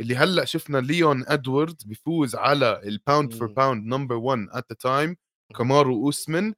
اللي 0.00 0.16
هلأ 0.16 0.44
شفنا 0.44 0.78
ليون 0.78 1.24
ادواردز 1.28 1.84
بيفوز 1.84 2.34
على 2.36 2.80
ال 2.84 2.92
pound 2.92 3.32
for 3.34 3.48
مم. 3.48 3.54
pound 3.54 3.86
number 3.86 4.14
1 4.16 4.48
at 4.50 4.66
the 4.72 4.76
time 4.80 5.16
كامارو 5.58 6.04
اوسمن 6.06 6.54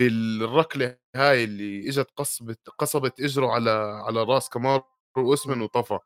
بالركلة 0.00 0.98
هاي 1.16 1.44
اللي 1.44 1.88
إجت 1.88 2.10
قصبت 2.16 2.68
قصبت 2.78 3.20
إجره 3.20 3.46
على 3.46 3.70
على 4.06 4.22
رأس 4.22 4.48
كامارو 4.48 4.84
اوسمن 5.18 5.56
مم. 5.56 5.62
وطفى 5.62 5.98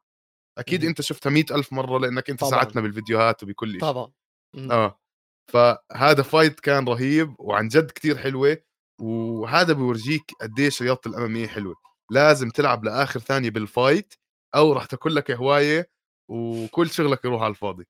أكيد 0.59 0.81
مهم. 0.81 0.89
أنت 0.91 1.01
شفتها 1.03 1.31
مئة 1.31 1.55
ألف 1.57 1.73
مرة 1.73 1.99
لأنك 1.99 2.31
أنت 2.31 2.41
طبعاً. 2.41 2.51
ساعدتنا 2.51 2.83
بالفيديوهات 2.83 3.43
وبكل 3.43 3.73
شيء 3.73 3.81
طبعا 3.81 4.12
مهم. 4.57 4.73
آه 4.73 5.01
فهذا 5.53 6.23
فايت 6.23 6.61
كان 6.61 6.89
رهيب 6.89 7.37
وعن 7.41 7.69
جد 7.69 7.91
كتير 7.91 8.19
حلوة 8.19 8.59
وهذا 9.01 9.73
بورجيك 9.73 10.23
قديش 10.41 10.83
رياضة 10.83 11.01
الاماميه 11.07 11.47
حلوة 11.49 11.77
لازم 12.11 12.51
تلعب 12.51 12.85
لآخر 12.85 13.21
ثانية 13.21 13.51
بالفايت 13.51 14.15
أو 14.55 14.73
راح 14.73 14.87
تاكل 14.87 15.15
لك 15.15 15.31
هواية 15.31 15.91
وكل 16.33 16.91
شغلك 16.91 17.25
يروح 17.25 17.43
على 17.43 17.51
الفاضي. 17.51 17.87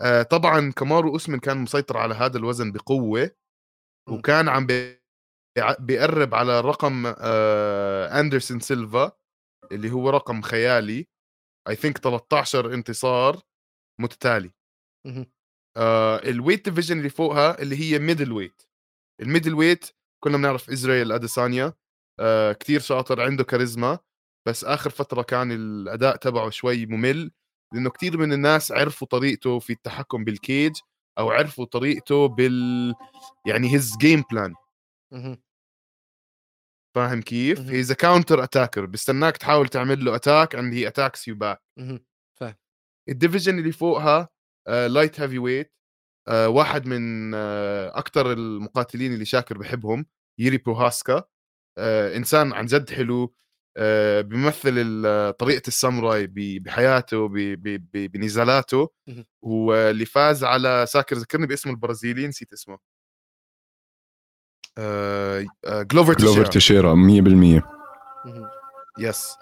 آه 0.00 0.22
طبعا 0.22 0.72
كمارو 0.72 1.16
اسمن 1.16 1.38
كان 1.38 1.56
مسيطر 1.58 1.96
على 1.96 2.14
هذا 2.14 2.38
الوزن 2.38 2.72
بقوة 2.72 3.30
مم. 4.08 4.14
وكان 4.18 4.48
عم 4.48 4.66
بي- 4.66 5.00
بيقرب 5.80 6.34
على 6.34 6.60
رقم 6.60 7.06
آه 7.18 8.20
أندرسون 8.20 8.60
سيلفا 8.60 9.12
اللي 9.72 9.90
هو 9.90 10.10
رقم 10.10 10.42
خيالي 10.42 11.06
I 11.68 11.76
think 11.76 11.98
13 11.98 12.74
انتصار 12.74 13.42
متتالي 14.00 14.50
مهم. 15.06 15.26
آه 15.76 16.16
ال 16.18 16.25
weight 16.25 16.68
division 16.68 16.98
اللي 16.98 17.10
فوقها 17.10 17.62
اللي 17.62 17.76
هي 17.76 17.98
middleweight 17.98 18.32
ال 18.32 18.62
middleweight 19.22 19.90
كنا 20.24 20.36
بنعرف 20.36 20.70
إسرائيل 20.70 21.12
أديسانيا 21.12 21.74
آه 22.20 22.52
كثير 22.52 22.80
شاطر 22.80 23.20
عنده 23.22 23.44
كاريزما 23.44 23.98
بس 24.48 24.64
آخر 24.64 24.90
فترة 24.90 25.22
كان 25.22 25.52
الأداء 25.52 26.16
تبعه 26.16 26.50
شوي 26.50 26.86
ممل 26.86 27.30
لأنه 27.74 27.90
كثير 27.90 28.18
من 28.18 28.32
الناس 28.32 28.72
عرفوا 28.72 29.06
طريقته 29.08 29.58
في 29.58 29.72
التحكم 29.72 30.24
بال 30.24 30.40
cage 30.40 30.72
أو 31.18 31.30
عرفوا 31.30 31.64
طريقته 31.64 32.26
بال 32.28 32.94
يعني 33.46 33.72
his 33.74 33.96
game 34.00 34.24
plan. 34.32 34.54
فاهم 36.94 37.22
كيف؟ 37.22 37.60
he's 37.60 37.92
counter 37.92 38.42
attacker 38.44 38.86
بيستناك 38.86 39.36
تحاول 39.36 39.68
تعمل 39.68 40.04
له 40.04 40.14
attack 40.16 40.54
and 40.54 40.74
he 40.74 40.88
attacks 40.88 41.28
you 41.28 41.34
back. 41.34 41.62
فاهم 42.40 42.56
ال 43.08 43.14
division 43.14 43.58
اللي 43.58 43.72
فوقها 43.72 44.28
light 44.68 45.20
heavyweight 45.20 45.74
واحد 46.28 46.86
من 46.86 47.32
uh, 47.32 47.36
أكثر 47.96 48.32
المقاتلين 48.32 49.12
اللي 49.12 49.24
شاكر 49.24 49.58
بحبهم 49.58 50.06
ييري 50.38 50.58
بروهاسكا 50.58 51.24
آه، 51.78 52.16
إنسان 52.16 52.52
عن 52.52 52.66
جد 52.66 52.90
حلو 52.90 53.24
آه، 53.24 53.30
بيمثل 54.22 54.72
ال- 54.76 55.36
طريقة 55.36 55.62
الساموراي 55.68 56.26
ب- 56.26 56.62
بحياته 56.62 57.28
ب- 57.28 57.32
ب- 57.38 57.86
ب- 57.92 58.12
بنزالاته. 58.12 58.88
واللي 59.42 60.04
فاز 60.04 60.44
على 60.44 60.84
ساكر 60.88 61.16
ذكرني 61.16 61.46
باسم 61.46 61.70
البرازيلي 61.70 62.26
نسيت 62.26 62.52
اسمه. 62.52 62.78
آه، 64.78 65.46
آه، 65.64 65.82
جلوفر 65.82 66.14
جلوفر 66.14 66.44
تيشيرا 66.46 66.94
تشيرا 66.94 66.94
100% 66.94 67.62
مهم. 68.26 68.50
Yes 68.98 69.36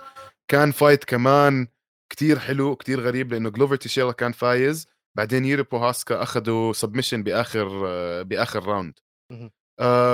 كان 0.51 0.71
fight 0.73 1.05
كمان 1.05 1.69
كتير 2.13 2.39
حلو 2.39 2.77
كتير 2.77 3.01
غريب 3.01 3.33
لأنه 3.33 3.51
جلوفر 3.51 3.77
تيشيرا 3.77 4.13
كان 4.13 4.33
فايز. 4.33 4.87
بعدين 5.17 5.45
ييري 5.45 5.63
بروهاسكا 5.63 6.23
أخذه 6.23 6.73
submission 6.73 7.23
بآخر 7.23 7.83
آه، 7.89 8.23
بآخر 8.23 8.65
round. 8.67 8.99
آه 9.33 9.51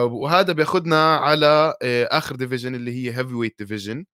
وهذا 0.04 0.52
بياخذنا 0.52 1.16
على 1.16 1.74
آه 1.82 2.04
آخر 2.10 2.36
division 2.36 2.74
اللي 2.74 2.90
هي 2.92 3.18
heavyweight 3.18 3.58
division 3.58 4.04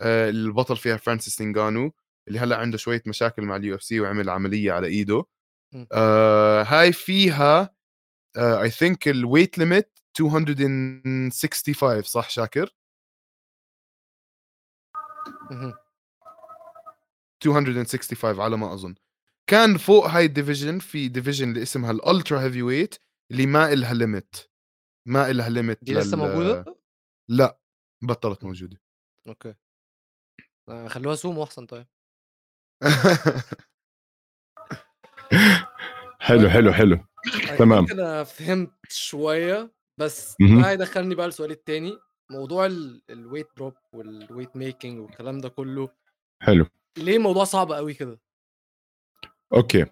آه 0.00 0.30
البطل 0.30 0.76
فيها 0.76 0.96
فرانسيس 0.96 1.36
نغانو 1.36 1.92
اللي 2.28 2.38
هلأ 2.38 2.56
عنده 2.56 2.78
شوية 2.78 3.02
مشاكل 3.06 3.42
مع 3.42 3.56
ال 3.56 3.74
UFC 3.74 4.00
وعمل 4.00 4.30
عملية 4.30 4.72
على 4.72 4.86
إيده. 4.86 5.24
آه 5.92 6.62
هاي 6.62 6.92
فيها 6.92 7.74
I 8.36 8.70
think 8.70 9.08
ال 9.08 9.15
weight 9.15 9.58
limit 9.58 9.98
265 10.20 12.02
صح 12.02 12.30
شاكر 12.30 12.74
مهم. 15.50 15.74
265 17.46 18.40
على 18.40 18.56
ما 18.56 18.74
أظن 18.74 18.94
كان 19.46 19.76
فوق 19.76 20.06
هاي 20.06 20.24
ال 20.24 20.30
division 20.30 20.78
في 20.78 21.08
division 21.08 21.48
اللي 21.50 21.62
اسمها 21.62 21.90
ال 21.90 22.40
ultra 22.40 22.62
heavyweight 22.62 22.94
اللي 23.30 23.46
ما 23.46 23.72
إلها 23.72 23.94
limit 23.94 24.36
ما 25.06 25.30
إلها 25.30 25.48
limit 25.48 25.84
دي 25.84 25.94
لسه 25.94 26.16
موجودة؟ 26.16 26.76
لا 27.28 27.58
بطلت 28.02 28.44
موجودة. 28.44 28.80
okay. 29.28 29.54
آه، 30.68 30.88
خلوها 30.88 31.14
سومو 31.14 31.44
أحسن 31.44 31.66
طيب. 31.72 31.86
حلو 36.20 36.48
حلو 36.50 36.72
حلو. 36.72 36.96
I 37.26 37.58
تمام. 37.58 37.86
أنا 37.90 38.24
فهمت 38.24 38.72
شوية 38.88 39.74
بس. 40.00 40.36
ده 40.40 40.70
هيدخلني 40.70 41.14
بقى 41.14 41.26
للسؤال 41.26 41.50
التاني. 41.50 41.98
موضوع 42.30 42.66
ال 43.10 43.15
weight 43.15 43.48
drop 43.56 43.74
وال 43.92 44.08
weight 44.08 44.56
making 44.56 44.98
والكلام 44.98 45.38
ده 45.38 45.48
كله 45.48 45.88
حلو. 46.42 46.66
ليه 46.98 47.16
الموضوع 47.16 47.44
صعب 47.44 47.72
قوي 47.72 47.94
كده؟ 47.94 48.20
okay. 49.54 49.86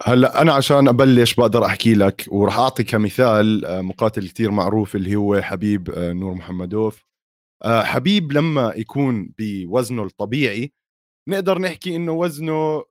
هلا 0.00 0.42
أنا 0.42 0.52
عشان 0.52 0.88
أبلش 0.88 1.34
بقدر 1.34 1.66
أحكي 1.66 1.94
لك 1.94 2.24
وراح 2.28 2.58
أعطي 2.58 2.84
كمثال 2.84 3.64
آه، 3.64 3.80
مقاتل 3.80 4.28
كتير 4.28 4.50
معروف 4.50 4.96
اللي 4.96 5.16
هو 5.16 5.42
حبيب 5.42 5.90
آه، 5.90 6.12
نور 6.12 6.34
محمدوف 6.34 7.04
آه، 7.64 7.82
حبيب 7.82 8.32
لما 8.32 8.72
يكون 8.76 9.32
بوزنه 9.38 10.02
الطبيعي 10.02 10.72
نقدر 11.28 11.58
نحكي 11.58 11.96
إنه 11.96 12.12
وزنه 12.12 12.84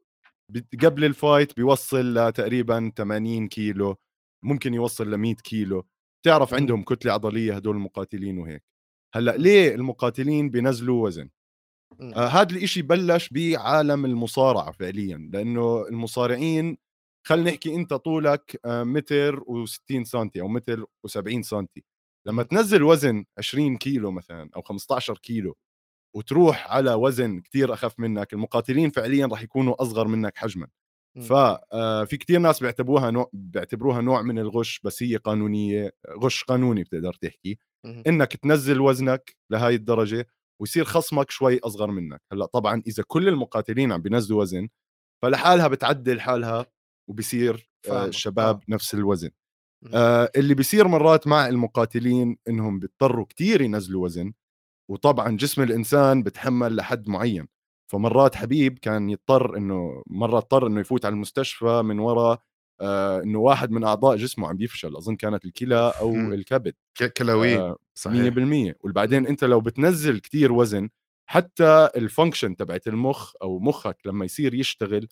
قبل 0.83 1.05
الفايت 1.05 1.55
بيوصل 1.55 2.13
لتقريبا 2.13 2.91
80 2.97 3.47
كيلو 3.47 3.95
ممكن 4.43 4.73
يوصل 4.73 5.11
ل 5.11 5.17
100 5.17 5.35
كيلو 5.35 5.85
تعرف. 6.25 6.53
عندهم 6.53 6.83
كتلة 6.83 7.13
عضلية 7.13 7.55
هدول 7.55 7.75
المقاتلين 7.75 8.37
وهيك 8.37 8.63
هلا 9.15 9.37
ليه 9.37 9.75
المقاتلين 9.75 10.49
بينزلوا 10.49 11.05
وزن 11.05 11.29
مم. 11.99 12.13
آه 12.13 12.27
هذا 12.27 12.51
الإشي 12.55 12.81
بلش 12.81 13.29
بعالم 13.29 14.05
المصارعة 14.05 14.71
فعليا 14.71 15.29
لأنه 15.33 15.87
المصارعين 15.87 16.77
خلينا 17.27 17.49
نحكي 17.51 17.75
أنت 17.75 17.93
طولك 17.93 18.59
آه 18.65 18.83
متر 18.83 19.39
و60 19.39 20.03
سنتي 20.03 20.41
أو 20.41 20.47
متر 20.47 20.83
و70 21.07 21.41
سنتي 21.41 21.83
لما. 22.27 22.43
تنزل 22.43 22.83
وزن 22.83 23.25
20 23.37 23.77
كيلو 23.77 24.11
مثلا 24.11 24.49
أو 24.55 24.61
15 24.61 25.17
كيلو 25.17 25.55
وتروح 26.15 26.71
على 26.71 26.93
وزن 26.93 27.39
كتير 27.39 27.73
أخف 27.73 27.99
منك 27.99 28.33
المقاتلين 28.33 28.89
فعليا 28.89 29.25
راح 29.27 29.43
يكونوا 29.43 29.81
أصغر 29.81 30.07
منك 30.07 30.37
حجما 30.37 30.67
مم. 31.17 31.23
ففي 31.23 32.17
كتير 32.17 32.39
ناس 32.39 32.59
بيعتبروها 32.59 33.11
نوع 33.11 33.29
بيعتبروها 33.33 34.01
نوع 34.01 34.21
من 34.21 34.39
الغش 34.39 34.79
بس 34.83 35.03
هي 35.03 35.15
قانونية 35.17 35.91
غش 36.23 36.43
قانوني 36.43 36.83
بتقدر 36.83 37.13
تحكي. 37.13 37.59
إنك 38.07 38.35
تنزل 38.35 38.81
وزنك 38.81 39.35
لهاي 39.51 39.75
الدرجة 39.75 40.27
ويصير 40.61 40.85
خصمك 40.85 41.31
شوي 41.31 41.59
أصغر 41.59 41.91
منك 41.91 42.21
هلأ 42.31 42.45
طبعا 42.45 42.81
إذا 42.87 43.03
كل 43.07 43.27
المقاتلين 43.29 43.91
عم 43.91 44.01
بينزلوا 44.01 44.41
وزن 44.41 44.69
فلحالها 45.23 45.67
بتعدل 45.67 46.21
حالها 46.21 46.65
وبصير 47.07 47.69
آه،. 47.89 48.05
الشباب 48.05 48.55
آه. 48.55 48.73
نفس 48.73 48.93
الوزن 48.93 49.29
مم. 49.81 49.91
آه 49.93 50.31
اللي 50.35 50.53
بيصير 50.53 50.87
مرات 50.87 51.27
مع 51.27 51.47
المقاتلين 51.47 52.37
إنهم 52.49 52.79
بيضطروا 52.79 53.25
كتير 53.25 53.61
ينزلوا 53.61 54.03
وزن 54.03 54.33
وطبعا 54.91 55.37
جسم 55.37 55.61
الإنسان 55.61 56.23
بتحمل 56.23 56.75
لحد 56.75 57.07
معين 57.09 57.47
فمرات 57.91 58.35
حبيب 58.35 58.79
كان 58.79 59.09
يضطر 59.09 59.57
إنه 59.57 60.03
مرة 60.07 60.37
اضطر 60.37 60.67
إنه 60.67 60.79
يفوت 60.79 61.05
على 61.05 61.13
المستشفى 61.13 61.81
من 61.81 61.99
وراء 61.99 62.41
آه 62.81 63.21
إنه 63.23 63.39
واحد 63.39 63.71
من 63.71 63.83
أعضاء 63.83 64.15
جسمه 64.17 64.47
عم 64.47 64.57
بيفشل 64.57 64.95
أظن 64.95 65.15
كانت 65.15 65.45
الكلى 65.45 65.93
أو 65.99 66.11
مم. 66.13 66.33
الكبد 66.33 66.73
ك- 66.97 67.13
كلاوي 67.13 67.55
آه، 67.57 67.77
صحيح 67.95 68.33
100% 68.33 68.75
وبعدين 68.83 69.27
أنت 69.27 69.43
لو 69.43 69.61
بتنزل 69.61 70.19
كتير 70.19 70.51
وزن 70.51 70.89
حتى 71.29 71.89
الفانكشن 71.95 72.55
تبعت 72.55 72.87
المخ 72.87 73.33
أو 73.41 73.59
مخك 73.59 73.97
لما 74.05 74.25
يصير 74.25 74.53
يشتغل 74.53 75.07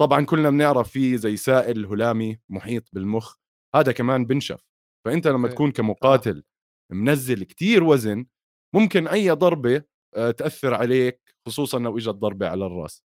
طبعا 0.00 0.24
كلنا 0.24 0.50
بنعرف 0.50 0.90
في 0.90 1.18
زي 1.18 1.36
سائل 1.36 1.86
هلامي 1.86 2.38
محيط 2.48 2.88
بالمخ 2.92 3.36
هذا 3.74 3.92
كمان 3.92 4.24
بنشف 4.26 4.64
فأنت 5.06 5.26
لما 5.26 5.44
okay. 5.44 5.54
تكون 5.54 5.70
كمقاتل 5.72 6.44
منزل 6.92 7.44
كتير 7.44 7.84
وزن 7.84 8.26
ممكن 8.74 9.08
أي 9.08 9.30
ضربة 9.30 9.82
آه، 10.16 10.30
تأثر 10.30 10.74
عليك 10.74 11.20
خصوصا 11.46 11.78
لو 11.78 11.98
إجت 11.98 12.08
ضربة 12.08 12.48
على 12.48 12.66
الرأس 12.66 13.02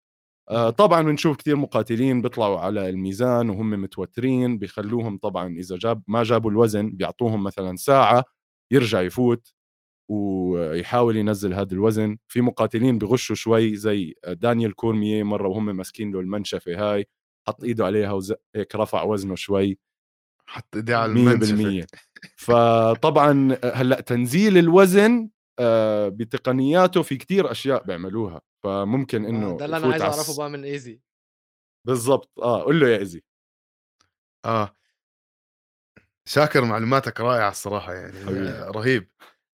آه،. 0.50 0.71
طبعا 0.71 1.02
بنشوف 1.02 1.37
كثير 1.37 1.57
مقاتلين 1.57 2.23
بيطلعوا 2.23 2.59
على 2.61 2.88
الميزان 2.88 3.50
وهم 3.50 3.71
متوترين 3.71 4.59
بيخلوهم 4.59 5.19
طبعا 5.19 5.49
إذا 5.59 5.76
جاب 5.76 6.02
ما 6.09 6.23
جابوا 6.23 6.50
الوزن 6.50 6.90
بيعطوهم 6.90 7.45
مثلا 7.45 7.76
ساعة 7.76 8.25
يرجع 8.73 9.00
يفوت 9.00 9.55
ويحاول 10.08 11.16
ينزل 11.16 11.54
هذا 11.54 11.72
الوزن. 11.75 12.18
في 12.28 12.40
مقاتلين 12.40 12.98
بغشوا 12.98 13.36
شوي 13.36 13.76
زي 13.76 14.14
دانيال 14.26 14.75
كورميه 14.75 15.22
مرة 15.22 15.48
وهم 15.48 15.76
ماسكين 15.76 16.12
له 16.12 16.20
المنشفة 16.20 16.92
هاي 16.92 17.06
حط 17.48 17.64
إيده 17.64 17.84
عليها 17.86 18.12
وزق 18.12 18.40
هيك 18.56 18.75
رفع 18.75 19.02
وزنه 19.02 19.34
شوي. 19.34 19.78
حط 20.46 20.76
إيديه 20.76 20.96
على 20.96 21.12
100% 21.14 21.16
المنشفة. 21.16 21.86
فطبعا 22.36 23.58
هلأ 23.64 24.00
تنزيل 24.00 24.58
الوزن 24.58 25.28
آه، 25.58 26.08
بتقنياته 26.08 27.02
في 27.02 27.16
كتير 27.16 27.50
أشياء 27.50 27.84
بيعملوها. 27.84 28.40
فممكن 28.64 29.25
إنه 29.25 29.50
آه، 29.54 29.56
ده 29.56 29.64
اللي 29.64 29.76
أنا 29.76 29.86
عايز 29.86 30.02
على 30.02 30.14
أعرفه 30.14 30.36
بقى 30.36 30.50
من 30.50 30.64
إيزي. 30.64 31.00
بالضبط. 31.86 32.40
آه 32.42 32.62
قول 32.62 32.80
له 32.80 32.88
يا 32.88 32.98
إيزي. 32.98 33.22
آه. 34.44 34.72
شاكر 36.28 36.64
معلوماتك 36.64 37.20
رائعة 37.20 37.50
الصراحة 37.50 37.94
يعني 37.94 38.12
حبيبي. 38.26 38.48
آه، 38.48 38.70
رهيب. 38.70 39.08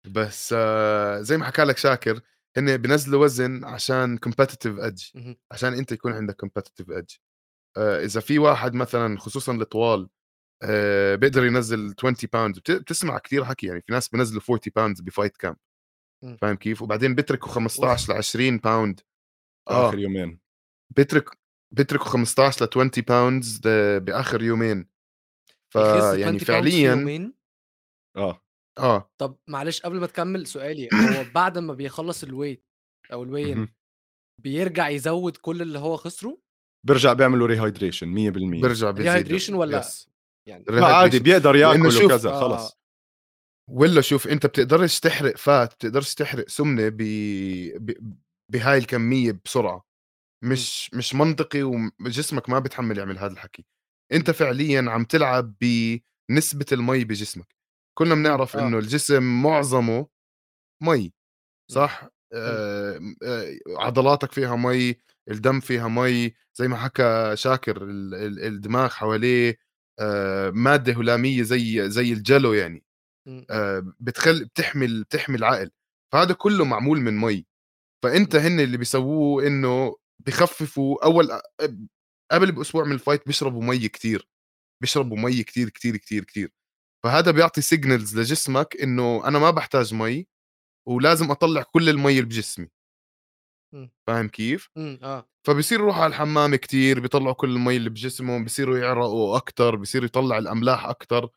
بس 0.07 0.55
آه 0.59 1.21
زي 1.21 1.37
ما 1.37 1.45
حكى 1.45 1.63
لك 1.63 1.77
شاكر 1.77 2.21
هن 2.57 2.77
بينزلوا 2.77 3.25
وزن 3.25 3.65
عشان 3.65 4.19
competitive 4.19 4.79
edge 4.79 5.05
مم. 5.15 5.37
عشان 5.53 5.75
أنت 5.75 5.93
يكون 5.93 6.13
عندك 6.13 6.37
competitive 6.37 6.91
edge 6.91 7.11
آه 7.77 8.05
إذا 8.05 8.21
في 8.21 8.39
واحد 8.39 8.75
مثلا 8.75 9.19
خصوصا 9.19 9.53
الطوال 9.53 10.09
آه 10.63 11.15
بيقدر 11.15 11.45
ينزل 11.45 11.95
20 11.99 12.15
pound 12.33 12.59
بتسمع 12.59 13.19
كثير 13.19 13.45
حكي 13.45 13.67
يعني 13.67 13.81
في 13.81 13.93
ناس 13.93 14.09
بينزلوا 14.09 14.43
40 14.51 14.61
pound 14.77 15.03
ب 15.03 15.08
fight 15.08 15.37
camp. 15.37 15.57
فاهم 16.41 16.57
كيف؟ 16.57 16.83
وبعدين 16.83 17.15
بيتركوا 17.15 17.49
15 17.49 18.13
ل 18.13 18.17
20 18.17 18.59
pound 18.59 19.01
آخر 19.69 19.99
يومين. 19.99 20.41
بيترك 20.97 21.39
بيتركوا 21.75 22.07
15 22.07 22.65
ل 22.65 22.69
20 22.69 22.91
pounds 23.09 23.61
بآخر 23.99 24.43
يومين. 24.43 24.89
يخس 25.77 25.87
20 25.87 26.01
فيعني 26.01 26.23
pounds 26.23 26.39
في 26.39 26.45
فعليا 26.45 26.91
يومين؟ 26.91 27.35
آه. 28.17 28.42
آه 28.79 29.11
طب 29.19 29.37
معلش 29.49 29.81
قبل 29.81 30.01
ما 30.01 30.07
تكمل 30.07 30.47
سؤالي 30.47 30.89
هو 30.95 31.25
بعد 31.35 31.59
ما 31.59 31.75
بيخلص 31.75 32.23
ال 32.23 32.29
weight 32.29 32.65
أو 33.13 33.23
ال 33.23 33.27
weigh-in 33.27 33.57
مم. 33.59 33.75
بيرجع 34.43 34.89
يزود 34.89 35.37
كل 35.37 35.63
اللي 35.63 35.79
هو 35.79 35.97
خسره 35.97 36.39
برجع 36.87 37.13
بيعملوا 37.13 37.47
rehydration 37.47 38.33
100% 38.59 38.63
برجع 38.63 38.91
بيزيد 38.91 39.29
Rehydration 39.41 39.51
ولا- 39.53 39.79
yes. 39.79 40.09
يعني 40.49 40.65
لا 40.69 40.87
عادي. 40.87 41.19
بيقدر 41.19 41.57
ياكل 41.57 42.05
وكذا 42.05 42.31
آه. 42.31 42.41
خلص 42.41 42.79
ولا 43.71 44.01
شوف 44.01 44.29
أنت 44.29 44.47
بتقدرش 44.47 45.01
تحرق 45.01 45.37
fat 45.37 45.75
بتقدرش 45.75 46.15
تحرق 46.15 46.49
سمنة 46.49 46.89
ب... 46.89 46.97
ب... 47.77 48.15
بهاي 48.53 48.79
الكمية 48.79 49.41
بسرعة 49.45 49.87
مش 50.45 50.95
مش 50.95 51.15
منطقي 51.15 51.63
وجسمك 52.01 52.49
ما 52.49 52.59
بيتحمل 52.59 52.99
يعمل 52.99 53.19
هذا 53.19 53.33
الحكي 53.33 53.65
أنت 54.13 54.31
فعليا 54.31 54.91
عم 54.91 55.05
تلعب 55.05 55.55
بنسبة 56.31 56.67
المي 56.73 57.05
بجسمك 57.05 57.55
كلنا 57.99 58.15
بنعرف 58.15 58.57
آه. 58.57 58.69
إنه 58.69 58.79
الجسم 58.79 59.43
معظمه 59.43 60.07
مي 60.83 61.13
صح؟ 61.71 62.09
آه 62.35 63.01
آه 63.25 63.59
عضلاتك 63.79 64.33
فيها 64.33 64.57
مي 64.57 64.97
الدم 65.31 65.61
فيها 65.61 65.89
مي 65.89 66.35
زي 66.55 66.69
ما 66.69 66.77
حكى 66.77 67.33
شاكر 67.37 67.83
ال- 67.85 68.15
ال- 68.15 68.41
الدماغ 68.47 68.89
حواليه 68.91 69.59
آه 70.01 70.51
مادة 70.51 70.93
هلامية 70.93 71.43
زي 71.43 71.91
زي 71.91 72.13
ال 72.13 72.20
jello 72.20 72.53
يعني. 72.53 72.85
آه، 73.51 73.95
بتخل 74.01 74.45
بتحمل 74.45 75.05
بتحمي 75.05 75.37
العقل 75.37 75.71
فهذا 76.13 76.35
كله 76.35 76.65
معمول 76.65 77.01
من 77.01 77.19
مي 77.19 77.47
فأنت 78.05 78.37
هن 78.37 78.61
اللي 78.61 78.77
بيسووه 78.79 79.47
إنه 79.47 79.97
بخففوا 80.27 81.05
أول 81.05 81.29
قبل 82.33 82.53
بأسبوع 82.53 82.85
من 82.85 82.93
ال 82.93 82.99
fight 82.99 83.27
بيشربوا 83.27 83.65
مي 83.65 83.89
كتير 83.89 84.29
بيشربوا 84.83 85.19
مي 85.19 85.43
كتير 85.43 85.69
كتير 85.71 85.97
كتير 85.97 86.25
كتير. 86.25 86.53
فهذا 87.05 87.31
بيعطي 87.31 87.61
signals 87.61 88.19
لجسمك 88.19 88.77
إنه 88.83 89.29
أنا 89.29 89.39
ما 89.39 89.51
بحتاج 89.51 89.95
مي 89.95 90.27
ولازم 90.89 91.31
أطلع 91.31 91.63
كل 91.63 91.89
المي 91.89 92.13
اللي 92.13 92.23
بجسمي 92.23 92.69
مم. 93.75 93.91
فاهم 94.07 94.29
كيف؟ 94.29 94.71
مم. 94.77 94.99
آه 95.03 95.29
فبصير 95.47 95.81
يروح 95.81 95.99
على 95.99 96.07
الحمام 96.07 96.55
كتير 96.55 97.01
بيطلعوا 97.01 97.33
كل 97.35 97.51
المي 97.51 97.77
اللي 97.77 97.91
بجسمهم 97.91 98.45
بصيروا 98.45 98.79
يعرقوا 98.79 99.37
أكتر 99.37 99.77
بصير 99.77 100.05
يطلع 100.05 100.39
الأملاح 100.39 100.87
أكتر 100.87 101.29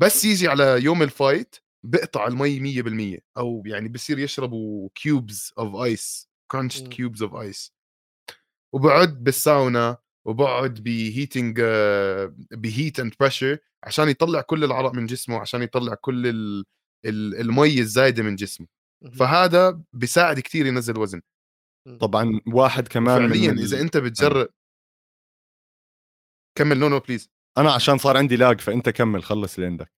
بس 0.00 0.24
يجي 0.24 0.48
على 0.48 0.84
يوم 0.84 1.02
ال 1.02 1.11
fight 1.11 1.56
بقطع 1.84 2.26
المي 2.26 2.60
100% 2.60 3.20
أو 3.36 3.62
يعني 3.66 3.88
بصير 3.88 4.18
يشربوا 4.18 4.88
cubes 4.94 5.52
of 5.58 5.74
ice 5.76 6.28
crunched. 6.52 6.88
cubes 6.88 7.22
of 7.22 7.34
ice 7.34 7.72
وبقعد 8.74 9.24
بالساونا 9.24 9.98
وبقعد 10.26 10.74
ب 10.74 10.85
heating 10.85 11.60
ب 12.50 12.60
heat 12.60 13.00
and 13.00 13.14
pressure 13.20 13.58
عشان 13.84 14.08
يطلع 14.08 14.40
كل 14.40 14.64
العرق 14.64 14.92
من 14.94 15.06
جسمه 15.06 15.38
عشان 15.40 15.62
يطلع 15.62 15.94
كل 15.94 16.26
ال- 16.26 16.64
ال- 17.06 17.40
المي 17.40 17.78
الزايدة 17.80 18.22
من 18.22 18.36
جسمه. 18.36 18.66
فهذا 19.18 19.82
بيساعد 19.92 20.40
كتير 20.40 20.66
ينزل 20.66 20.98
وزن 20.98 21.20
مم. 21.88 21.98
طبعا 21.98 22.40
واحد 22.46 22.88
كمان 22.88 23.22
من 23.22 23.28
فعليا 23.28 23.50
ال- 23.50 23.58
إذا 23.58 23.80
أنت 23.80 23.96
بتجرب 23.96 24.48
كمل 26.58 26.78
no 26.78 26.88
no 26.88 26.98
please 27.00 27.30
أنا 27.58 27.72
عشان 27.72 27.98
صار 27.98 28.16
عندي 28.16 28.36
lag 28.36 28.60
فأنت 28.60 28.88
كمل 28.88 29.22
خلص 29.22 29.54
اللي 29.54 29.66
عندك 29.66 29.92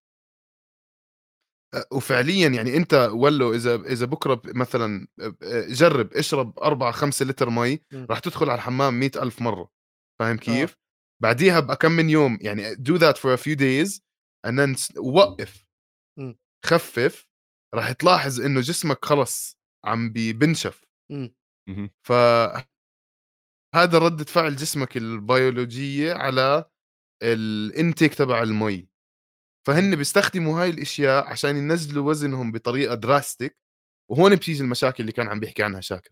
وفعليا 1.93 2.49
يعني 2.49 2.77
أنت 2.77 2.95
ولو 3.13 3.55
إذا 3.55 3.75
إذا 3.75 4.07
بكرة 4.07 4.43
مثلا 4.47 5.07
آه، 5.21 5.67
جرب 5.69 6.13
اشرب 6.13 6.59
4 6.59 6.93
5 6.93 7.25
لتر 7.27 7.51
مي 7.51 7.81
مم. 7.93 8.07
راح 8.11 8.19
تدخل 8.19 8.51
على 8.51 8.59
الحمام 8.59 9.01
مئة 9.01 9.23
ألف 9.23 9.43
مرة 9.43 9.71
فاهم 10.21 10.37
كيف؟ 10.37 10.77
بعديها 11.23 11.61
بكم 11.61 11.93
من 11.93 12.11
يوم 12.11 12.39
يعني 12.41 12.75
do 12.75 12.99
that 12.99 13.17
for 13.17 13.39
a 13.39 13.43
few 13.43 13.57
days 13.57 14.01
and 14.47 14.53
then 14.59 14.77
s- 14.81 14.99
وقف 14.99 15.67
مم. 16.19 16.39
خفف 16.65 17.29
راح 17.75 17.93
تلاحظ 17.93 18.41
إنه 18.41 18.61
جسمك 18.61 19.05
خلص 19.05 19.59
عم 19.85 20.11
بي- 20.13 20.33
بنشف 20.33 20.85
مم. 21.13 21.35
مم. 21.69 21.91
ف 22.07 22.13
هذا 23.75 23.99
ردة 23.99 24.25
فعل 24.25 24.57
جسمك 24.57 24.97
البيولوجية 24.97 26.15
على 26.15 26.65
ال 27.23 27.36
intake 27.36 28.15
تبع 28.15 28.43
المي 28.43 28.89
فهن 29.67 29.97
بيستخدموا 29.97 30.63
هاي 30.63 30.71
الأشياء 30.71 31.27
عشان 31.27 31.57
ينزلوا 31.57 32.11
وزنهم 32.11 32.53
بطريقة 32.53 32.95
drastic 32.95 33.57
وهون 34.11 34.35
بتيجي 34.37 34.63
المشاكل 34.63 34.97
اللي 35.01 35.13
كان 35.13 35.29
عم 35.29 35.41
بيحكي 35.41 35.63
عنها 35.63 35.81
شاكر 35.81 36.11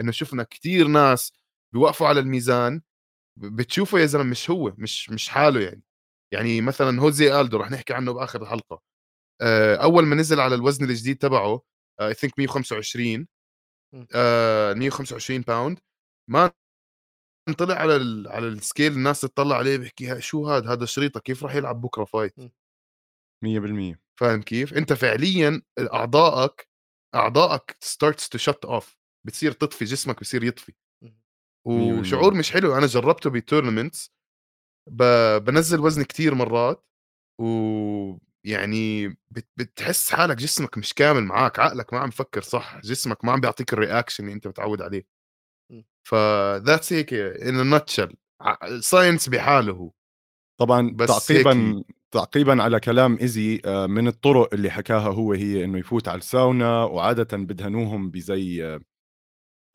إنه 0.00 0.12
شفنا 0.12 0.42
كتير 0.42 0.86
ناس 0.88 1.32
بيوقفوا 1.74 2.06
على 2.08 2.20
الميزان 2.20 2.82
بتشوفه 3.36 3.98
يا 3.98 4.06
زلمة 4.06 4.24
مش 4.24 4.50
هو 4.50 4.74
مش 4.78 5.10
مش 5.10 5.28
حاله 5.28 5.60
يعني. 5.60 5.82
يعني 6.32 6.60
مثلا 6.60 7.00
هوزيه 7.00 7.40
ألدو 7.40 7.56
رح 7.58 7.70
نحكي 7.70 7.94
عنه 7.94 8.12
بآخر 8.12 8.42
الحلقة. 8.42 8.82
آه، 9.42 9.76
أول 9.76 10.06
ما 10.06 10.16
نزل 10.16 10.40
على 10.40 10.56
الوزن 10.56 10.84
الجديد 10.84 11.18
تبعه 11.18 11.62
I 12.02 12.14
think 12.14 12.38
125 12.38 13.28
مم. 13.94 14.08
آه، 14.16 14.74
125 14.74 15.42
pound 15.42 15.80
ما 16.30 16.52
طلع 17.58 17.74
على 17.74 17.96
ال 17.96 18.28
على 18.28 18.48
ال 18.48 18.55
scale 18.55 18.92
الناس 18.92 19.20
تطلع 19.20 19.56
عليه 19.56 19.76
بيحكي 19.78 20.06
"ها- 20.08 20.20
شو 20.20 20.48
هذا 20.50 20.72
هذا 20.72 20.86
شريطة 20.86 21.20
كيف 21.20 21.44
راح 21.44 21.54
يلعب 21.54 21.80
بكرة 21.80 22.04
fight 22.04 22.34
100% 23.44 24.00
فاهم 24.20 24.42
كيف؟ 24.42 24.74
أنت 24.74 24.92
فعليا 24.92 25.62
أعضائك 25.94 26.68
أعضائك 27.14 27.76
starts 27.84 28.28
to 28.36 28.40
shut 28.40 28.70
off. 28.70 28.96
بتصير 29.26 29.52
تطفي 29.52 29.84
جسمك 29.84 30.20
بصير 30.20 30.44
يطفي. 30.44 30.72
وشعور 31.64 32.34
مش 32.34 32.52
حلو. 32.52 32.78
أنا 32.78 32.86
جربته 32.86 33.30
ب 33.30 33.37
tournaments 33.37 34.12
ب... 34.90 35.02
بنزل 35.44 35.80
وزن 35.80 36.02
كتير 36.02 36.34
مرات 36.34 36.86
ويعني 37.40 39.08
بت... 39.08 39.48
بتحس 39.56 40.12
حالك 40.12 40.36
جسمك 40.36 40.78
مش 40.78 40.94
كامل 40.94 41.24
معك 41.24 41.58
عقلك 41.58 41.92
ما 41.92 41.98
عم 41.98 42.08
يفكر 42.08 42.42
صح 42.42 42.80
جسمك 42.80 43.24
ما 43.24 43.32
عم 43.32 43.40
بيعطيك 43.40 43.72
ال 43.72 43.78
reaction 43.78 44.24
اللي 44.24 44.34
أنت 44.34 44.46
متعود 44.46 44.82
عليه. 44.82 45.06
مم. 45.72 45.84
ف 46.08 46.20
that's 46.20 46.92
هيك 46.92 47.14
a 47.14 47.66
natural 47.66 48.16
science 48.80 49.28
بحاله 49.28 49.72
هو. 49.72 49.90
طبعا 50.60 50.90
بس 50.94 51.08
تعقيبا 51.08 51.84
تعقيبا 52.10 52.62
على 52.62 52.80
كلام 52.80 53.18
ايزي 53.20 53.62
آه، 53.64 53.86
من 53.86 54.08
الطرق 54.08 54.54
اللي 54.54 54.70
حكاها 54.70 55.08
هو 55.08 55.32
هي 55.32 55.64
إنه 55.64 55.78
يفوت 55.78 56.08
على 56.08 56.18
الساونا 56.18 56.84
وعادة 56.84 57.36
بدهنوهم 57.36 58.10
بزي 58.10 58.64
آه، 58.64 58.80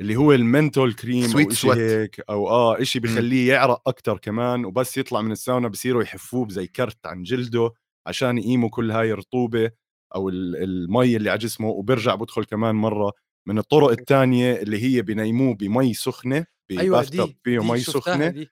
اللي 0.02 0.16
هو 0.16 0.32
المنتول 0.34 0.94
كريم 0.94 1.28
Sweet 1.28 1.36
أو 1.46 1.50
شيء. 1.50 1.74
هيك 1.74 2.22
أو 2.30 2.50
آه 2.50 2.84
شيء 2.84 3.02
بخليه 3.02 3.50
يعرق 3.54 3.90
أكثر 3.90 4.18
كمان 4.18 4.66
وبس 4.66 4.98
يطلع 4.98 5.22
من 5.22 5.32
الساونا 5.32 5.68
بصيروا 5.68 6.04
يحفوه 6.04 6.50
زي 6.50 6.68
كرت 6.68 7.06
عن 7.06 7.24
جلده 7.24 7.72
عشان 8.08 8.38
يقيموا 8.38 8.70
كل 8.70 8.92
هاي 8.92 9.12
الرطوبة 9.12 9.72
أو 10.16 10.30
ال- 10.30 10.56
المي 10.64 11.16
اللي 11.16 11.30
على 11.30 11.40
جسمه 11.40 11.68
وبرجع 11.68 12.16
بدخل 12.16 12.44
كمان 12.44 12.76
مرة 12.76 13.14
من 13.48 13.58
الطرق 13.58 13.90
الثانية 13.90 14.54
اللي 14.56 14.84
هي 14.84 15.02
بنيموه 15.02 15.56
بمي 15.56 15.94
سخنة 15.94 16.46
أيوه 16.72 16.98
بباث 16.98 17.10
تب 17.10 17.26
دي 17.26 17.38
فيه 17.44 17.60
مي 17.72 17.80
سخنة 17.80 18.46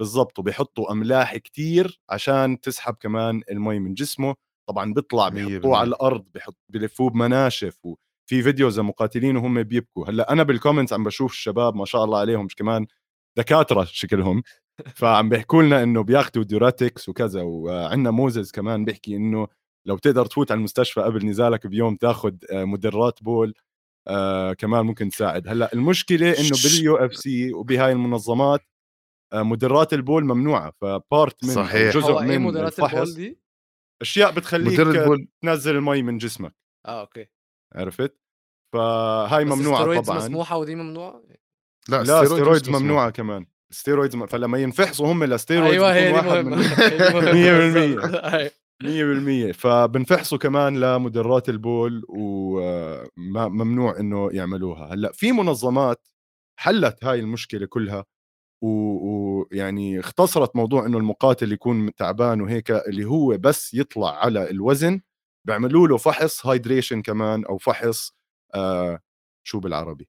بالضبط 0.00 0.38
وبيحطوا 0.38 0.92
أملاح 0.92 1.36
كتير 1.36 2.00
عشان 2.10 2.60
تسحب 2.60 2.94
كمان 2.94 3.42
المي 3.50 3.78
من 3.78 3.94
جسمه 3.94 4.34
طبعا 4.68 4.92
بيطلع 4.94 5.28
بيحطوه 5.28 5.76
على. 5.78 5.88
الأرض 5.88 6.24
بحط 6.34 6.56
بلفوه 6.72 7.10
بمناشف 7.10 7.78
وفي 8.26 8.42
فيديوز 8.42 8.80
لمقاتلين 8.80 9.36
وهم 9.36 9.62
بيبكوا. 9.62 10.10
هلأ 10.10 10.32
أنا 10.32 10.42
بال 10.42 10.52
comments 10.52 10.92
عم 10.92 11.04
بشوف 11.04 11.32
الشباب 11.32 11.76
ما 11.76 11.84
شاء 11.84 12.04
الله 12.04 12.18
عليهم 12.18 12.44
مش 12.44 12.54
كمان 12.54 12.86
دكاترة 13.38 13.84
شكلهم. 13.84 14.42
فعم 14.96 15.28
بيحكوا 15.28 15.62
لنا 15.62 15.82
إنه 15.82 16.02
بياخذوا 16.02 16.44
diuretics 16.44 17.08
وكذا 17.08 17.42
وعندنا 17.42 18.10
موزز 18.10 18.50
كمان 18.50 18.84
بيحكي 18.84 19.16
إنه 19.16 19.48
لو 19.86 19.98
تقدر 19.98 20.26
تفوت 20.26 20.50
على 20.50 20.58
المستشفى 20.58 21.00
قبل 21.00 21.26
نزالك 21.26 21.66
بيوم 21.66 21.96
تاخذ 21.96 22.34
مدرات 22.52 23.22
بول 23.22 23.54
آه 24.08 24.52
كمان 24.52 24.86
ممكن 24.86 25.08
تساعد. 25.08 25.48
هلأ 25.48 25.72
المشكلة 25.72 26.30
إنه 26.30 26.50
بال 26.64 26.96
UFC 26.96 27.52
وبهاي 27.52 27.92
المنظمات 27.92 28.60
آه 29.32 29.42
مدرات 29.42 29.92
البول 29.92 30.24
ممنوعة. 30.24 30.72
ف 30.80 30.93
part 30.93 31.44
من 31.44 31.50
صحيح. 31.50 31.94
جزء 31.94 32.18
إيه 32.18 32.38
من 32.38 32.40
مدرات 32.40 32.72
الفحص 32.78 32.94
البول 32.94 33.14
دي؟ 33.14 33.38
أشياء 34.02 34.30
بتخليك 34.30 34.80
البول 34.80 35.28
تنزل 35.42 35.76
المي 35.76 36.02
من 36.02 36.18
جسمك. 36.18 36.54
آه 36.86 37.00
أوكي. 37.00 37.26
عرفت 37.74 38.18
فهاي 38.74 39.44
ممنوعة 39.44 40.00
طبعا 40.00 40.18
مسموحة 40.18 40.56
ودي 40.56 40.74
ممنوعة 40.74 41.22
لا, 41.88 42.02
لا 42.02 42.24
steroids. 42.24 42.68
ممنوعة 42.68 43.10
كمان 43.10 43.46
steroids 43.70 44.16
م... 44.16 44.26
فلما 44.26 44.58
ينفحصوا 44.58 45.12
هم 45.12 45.22
ال 45.22 45.28
steroids 45.28 45.72
أيوه 45.72 45.94
هي 45.94 46.12
مهمة 46.12 46.42
من 46.42 46.54
هي 46.62 46.90
دي 46.98 47.04
مهمة 47.14 47.32
مية 47.32 47.52
بالمية. 47.52 47.94
بالظبط. 48.00 48.24
أيوة. 48.24 48.50
100% 49.50 49.52
فبنفحصوا 49.52 50.38
كمان 50.38 50.80
لمدرات 50.80 51.48
البول 51.48 52.04
وممنوع 52.08 54.00
إنه 54.00 54.28
يعملوها 54.32 54.94
هلأ 54.94 55.12
في 55.12 55.32
منظمات 55.32 56.08
حلت 56.60 57.04
هاي 57.04 57.20
المشكلة 57.20 57.66
كلها 57.66 58.04
ويعني 58.64 60.00
اختصرت 60.00 60.56
موضوع 60.56 60.86
إنه 60.86 60.98
المقاتل 60.98 61.52
يكون 61.52 61.94
تعبان 61.94 62.40
وهيك 62.40 62.70
اللي 62.70 63.04
هو 63.04 63.36
بس 63.38 63.74
يطلع 63.74 64.24
على 64.24 64.50
الوزن 64.50 65.00
بيعملوا 65.46 65.88
له 65.88 65.96
فحص 65.96 66.46
hydration 66.46 67.02
كمان 67.02 67.44
أو 67.44 67.58
فحص 67.58 68.12
آه 68.54 69.00
شو 69.46 69.60
بالعربي؟ 69.60 70.08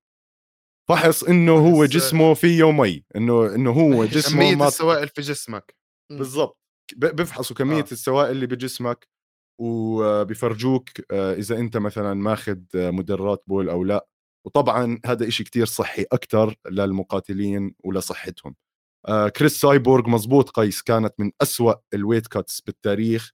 فحص 0.89 1.23
إنه 1.23 1.51
هو 1.51 1.85
جسمه 1.85 2.33
فيه 2.33 2.71
مي 2.71 3.05
إنه 3.15 3.55
إنه 3.55 3.71
هو 3.71 4.05
جسمه 4.15 4.41
كمية 4.41 4.55
ما 4.55 4.67
السوائل 4.67 5.07
في 5.07 5.21
جسمك. 5.21 5.75
بالضبط. 6.11 6.57
ب- 6.95 7.15
بيفحصوا 7.15 7.55
كمية 7.55 7.79
آه. 7.79 7.85
السوائل 7.91 8.31
اللي 8.31 8.47
بجسمك 8.47 9.07
وبيفرجوك 9.61 10.89
آه، 11.11 11.33
إذا 11.33 11.57
أنت 11.57 11.77
مثلا 11.77 12.13
ماخذ 12.13 12.57
مدرات 12.75 13.43
بول 13.47 13.69
أو 13.69 13.83
لا. 13.83 14.07
وطبعا 14.47 14.99
هذا 15.05 15.27
إشي 15.27 15.43
كتير 15.43 15.65
صحي 15.65 16.05
أكثر 16.11 16.55
للمقاتلين 16.71 17.75
ولصحتهم. 17.83 18.55
آه، 19.07 19.29
كريس 19.29 19.61
سايبورغ 19.61 20.09
مزبوط 20.09 20.49
قيس 20.49 20.81
كانت 20.81 21.13
من 21.19 21.31
أسوأ 21.41 21.73
ال 21.93 21.98
weight 21.98 22.27
cuts 22.27 22.61
بالتاريخ. 22.61 23.31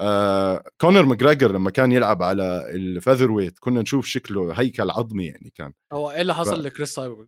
آه، 0.00 0.64
كونر 0.80 1.02
ماجريجر 1.04 1.52
لما 1.52 1.70
كان 1.70 1.92
يلعب 1.92 2.22
على 2.22 2.70
ال 2.74 3.30
featherweight 3.30 3.58
كنا 3.58 3.82
نشوف 3.82 4.06
شكله 4.06 4.52
هيكل 4.52 4.90
عظمي 4.90 5.26
يعني 5.26 5.50
كان 5.54 5.72
هو 5.92 6.10
إيه 6.10 6.20
اللي 6.20 6.34
حصل 6.34 6.62
ف- 6.62 6.64
لكريس 6.66 6.94
سايبورغ؟ 6.94 7.26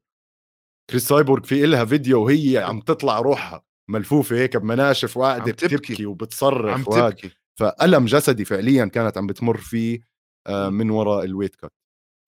كريس 0.90 1.08
سايبورغ 1.08 1.42
في 1.42 1.64
إلها 1.64 1.84
فيديو 1.84 2.24
وهي 2.24 2.58
عم 2.58 2.80
تطلع 2.80 3.20
روحها 3.20 3.64
ملفوفة 3.90 4.36
هيك 4.36 4.56
بمناشف 4.56 5.16
وقاعدة 5.16 5.42
عم 5.42 5.50
تبكي. 5.50 5.76
بتبكي 5.76 6.06
وبتصرخ 6.06 6.74
عم. 6.74 7.10
تبكي 7.10 7.30
فألم 7.58 8.04
جسدي 8.04 8.44
فعليا 8.44 8.84
كانت 8.84 9.18
عم 9.18 9.26
بتمر 9.26 9.56
فيه 9.56 10.00
آه،. 10.46 10.68
من 10.68 10.90
وراء 10.90 11.24
الويت 11.24 11.56
كات 11.56 11.72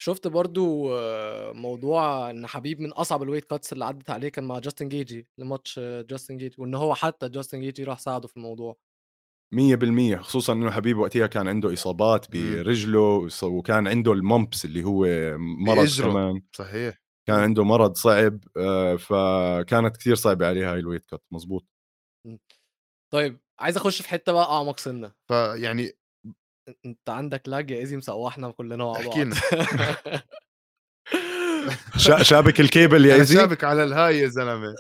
شفت 0.03 0.27
برضو 0.27 0.94
آه، 0.94 1.53
موضوع 1.53 2.31
إن 2.31 2.46
حبيب 2.46 2.81
من 2.81 2.92
أصعب 2.92 3.22
ال 3.23 3.26
weight 3.26 3.45
cuts 3.45 3.73
اللي 3.72 3.85
عدت 3.85 4.11
عليه 4.11 4.29
كان 4.29 4.44
مع 4.44 4.59
جاستن 4.59 4.88
جيجي 4.88 5.29
لماتش 5.38 5.79
آه، 5.79 6.03
جاستن 6.03 6.37
جيجي 6.37 6.57
وإن 6.59 6.75
هو 6.75 6.94
حتى 6.94 7.29
جاستن 7.29 7.61
جيجي 7.61 7.85
راح 7.85 7.99
ساعده 7.99 8.29
في 8.29 8.37
الموضوع 8.37 8.77
مية 9.55 9.75
بالمية 9.75 10.17
خصوصا 10.17 10.53
إنه 10.53 10.71
حبيب 10.71 10.99
وقتها 10.99 11.27
كان 11.27 11.49
عنده 11.49 11.73
إصابات 11.73 12.35
مم. 12.35 12.63
برجله 12.63 13.29
وكان 13.43 13.89
عنده 13.89 14.13
ال 14.12 14.21
mumps 14.21 14.65
اللي 14.65 14.85
هو 14.85 15.07
مرض 15.39 15.79
بإجره. 15.79 16.11
كمان. 16.11 16.43
صحيح. 16.53 17.03
كان 17.29 17.39
عنده 17.39 17.65
مرض 17.65 17.95
صعب 17.97 18.41
آه، 18.57 18.97
فكانت 18.97 19.97
كثير 19.97 20.15
صعبة 20.15 20.47
عليه 20.47 20.73
هاي 20.73 20.79
ال 20.79 20.82
weight 20.82 21.05
cut. 21.05 21.23
مزبوط 21.33 21.67
طيب 23.13 23.41
عايز 23.61 23.77
أخش 23.77 24.03
في 24.03 24.09
حتة 24.09 24.33
بقى 24.33 24.45
أعمق 24.53 24.79
سنة. 24.79 25.13
فيعني 25.29 25.93
أنت 26.87 27.11
عندك 27.11 27.49
لاج 27.49 27.71
يا 27.71 27.79
ايزي 27.79 27.97
مسوحنا 27.97 28.51
كلنا 28.51 28.77
مع 28.85 28.93
بعض. 28.93 29.07
احكي 29.07 29.25
لنا. 29.25 29.37
شا- 31.97 32.23
شابك 32.23 32.61
الكيبل 32.61 33.07
يا 33.07 33.15
إيزي؟ 33.15 33.35
شابك 33.35 33.65
على 33.65 33.85
الهاي 33.85 34.19
يا 34.19 34.29
زلمة. 34.29 34.75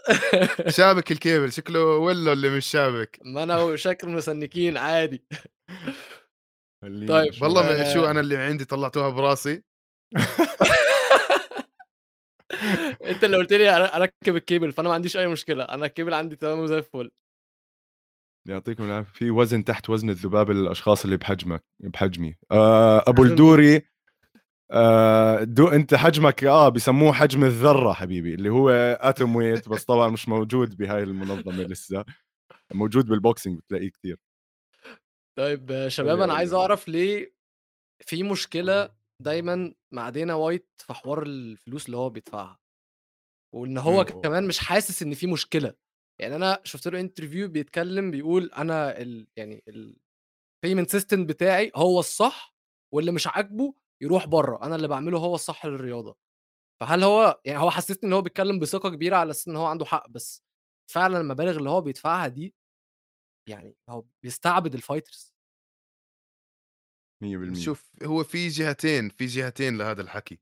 شابك 0.68 1.12
الكيبل 1.12 1.52
شكله 1.52 1.84
ولو 1.84 2.32
اللي 2.32 2.56
مش 2.56 2.66
شابك؟ 2.66 3.18
ما 3.24 3.42
أنا 3.42 3.58
وشاكر 3.58 4.08
مسنكين 4.08 4.76
عادي. 4.76 5.24
طيب،. 6.82 7.42
والله 7.42 7.74
آه. 7.74 7.78
ما 7.78 7.94
شو 7.94 8.04
أنا 8.06 8.20
اللي 8.20 8.36
عندي 8.36 8.64
طلعتوها 8.64 9.08
براسي؟ 9.08 9.62
أنت 13.10 13.24
اللي 13.24 13.36
قلت 13.36 13.52
لي 13.52 13.70
أركب 13.70 14.36
الكيبل 14.36 14.72
فأنا 14.72 14.88
ما 14.88 14.94
عنديش 14.94 15.16
أي 15.16 15.26
مشكلة. 15.26 15.64
أنا 15.64 15.86
الكيبل 15.86 16.14
عندي 16.14 16.36
تمام 16.36 16.58
وزي 16.58 16.78
الفل. 16.78 17.10
يعطيكم 18.48 18.84
العافية. 18.84 19.12
في 19.12 19.30
وزن 19.30 19.64
تحت 19.64 19.90
وزن 19.90 20.10
الذباب 20.10 20.50
الأشخاص 20.50 21.04
اللي 21.04 21.16
بحجمك 21.16 21.64
بحجمي. 21.80 22.36
آه 22.50 23.04
أبو. 23.06 23.24
الدوري 23.24 23.82
آه 24.70 25.42
دو 25.44 25.68
انت 25.68 25.94
حجمك 25.94 26.44
آه 26.44 26.68
بسموه 26.68 27.12
حجم 27.12 27.44
الذرة 27.44 27.92
حبيبي 27.92 28.34
اللي 28.34 28.48
هو 28.48 28.70
atomweight 29.00 29.68
بس 29.68 29.84
طبعا 29.84 30.08
مش 30.08 30.28
موجود 30.28 30.76
بهاي 30.76 31.02
المنظمة 31.02 31.62
لسه. 31.62 32.04
موجود 32.74 33.06
بال 33.06 33.19
boxing 33.19 33.58
بتلاقيه 33.58 33.90
كثير 33.90 34.18
طيب 35.38 35.70
آه، 35.70 35.88
شباب 35.88 36.20
أنا 36.20 36.34
عايز 36.34 36.52
الله. 36.52 36.62
أعرف 36.62 36.88
ليه 36.88 37.34
في 38.06 38.22
مشكلة 38.22 38.94
دايما 39.22 39.74
مع 39.94 40.10
دينا 40.10 40.34
وايت 40.34 40.68
في 40.78 40.94
حوار 40.94 41.22
الفلوس 41.22 41.86
اللي 41.86 41.96
هو 41.96 42.10
بيدفعها؟ 42.10 42.58
وإن 43.54 43.78
هو. 43.78 44.04
كمان 44.04 44.46
مش 44.48 44.58
حاسس 44.58 45.02
إن 45.02 45.14
في 45.14 45.26
مشكلة. 45.26 45.74
يعني 46.20 46.36
أنا 46.36 46.60
شفت 46.64 46.88
له 46.88 47.00
interview 47.00 47.48
بيتكلم 47.48 48.10
بيقول 48.10 48.50
أنا 48.52 49.00
ال 49.02 49.26
يعني 49.36 49.62
ال 49.68 49.84
payment 49.84 50.90
system 50.90 51.26
بتاعي 51.26 51.72
هو 51.76 52.00
الصح 52.00 52.54
واللي 52.94 53.12
مش 53.12 53.26
عاجبه 53.26 53.74
يروح 54.02 54.26
بره 54.26 54.62
أنا 54.62 54.76
اللي 54.76 54.88
بعمله 54.88 55.18
هو 55.18 55.34
الصح 55.34 55.66
للرياضة. 55.66 56.16
فهل 56.80 57.04
هو 57.04 57.40
يعني 57.44 57.58
هو 57.60 57.70
حسسني 57.70 58.08
إن 58.08 58.12
هو 58.12 58.22
بيتكلم 58.22 58.58
بثقة 58.58 58.90
كبيرة 58.90 59.16
على 59.16 59.30
أساس 59.30 59.48
إن 59.48 59.56
هو 59.56 59.66
عنده 59.66 59.84
حق 59.84 60.08
بس 60.08 60.42
فعلا 60.90 61.20
المبالغ 61.20 61.56
اللي 61.56 61.70
هو 61.70 61.80
بيدفعها 61.80 62.28
دي 62.28 62.54
يعني 63.48 63.76
هو 63.90 64.04
بيستعبد 64.22 64.74
ال 64.74 64.81
fighters 64.81 65.34
100% 67.22 67.54
شوف 67.54 67.90
هو 68.04 68.24
في 68.24 68.48
جهتين 68.48 69.08
في 69.08 69.26
جهتين 69.26 69.78
لهذا 69.78 70.02
الحكي. 70.02 70.40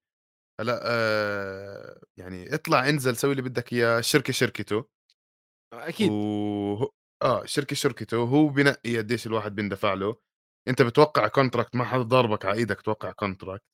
هلأ 0.60 0.80
آه 0.84 2.00
يعني 2.18 2.54
اطلع 2.54 2.88
انزل 2.88 3.16
سوي 3.16 3.30
اللي 3.30 3.42
بدك 3.42 3.72
إياه 3.72 3.98
الشركة 3.98 4.32
شركته. 4.32 4.84
أكيد. 5.72 6.10
و... 6.10 6.90
آه 7.22 7.44
شركة 7.44 7.76
شركته 7.76 8.18
وهو 8.18 8.48
بنقي 8.48 8.98
قديش 8.98 9.26
الواحد 9.26 9.54
بيندفع 9.54 9.94
له. 9.94 10.16
أنت 10.68 10.82
بتوقع 10.82 11.28
contract 11.28 11.76
ما 11.76 11.84
حدا 11.84 12.02
ضاربك 12.02 12.44
على 12.44 12.58
إيدك 12.58 12.80
توقع 12.80 13.12
contract. 13.12 13.64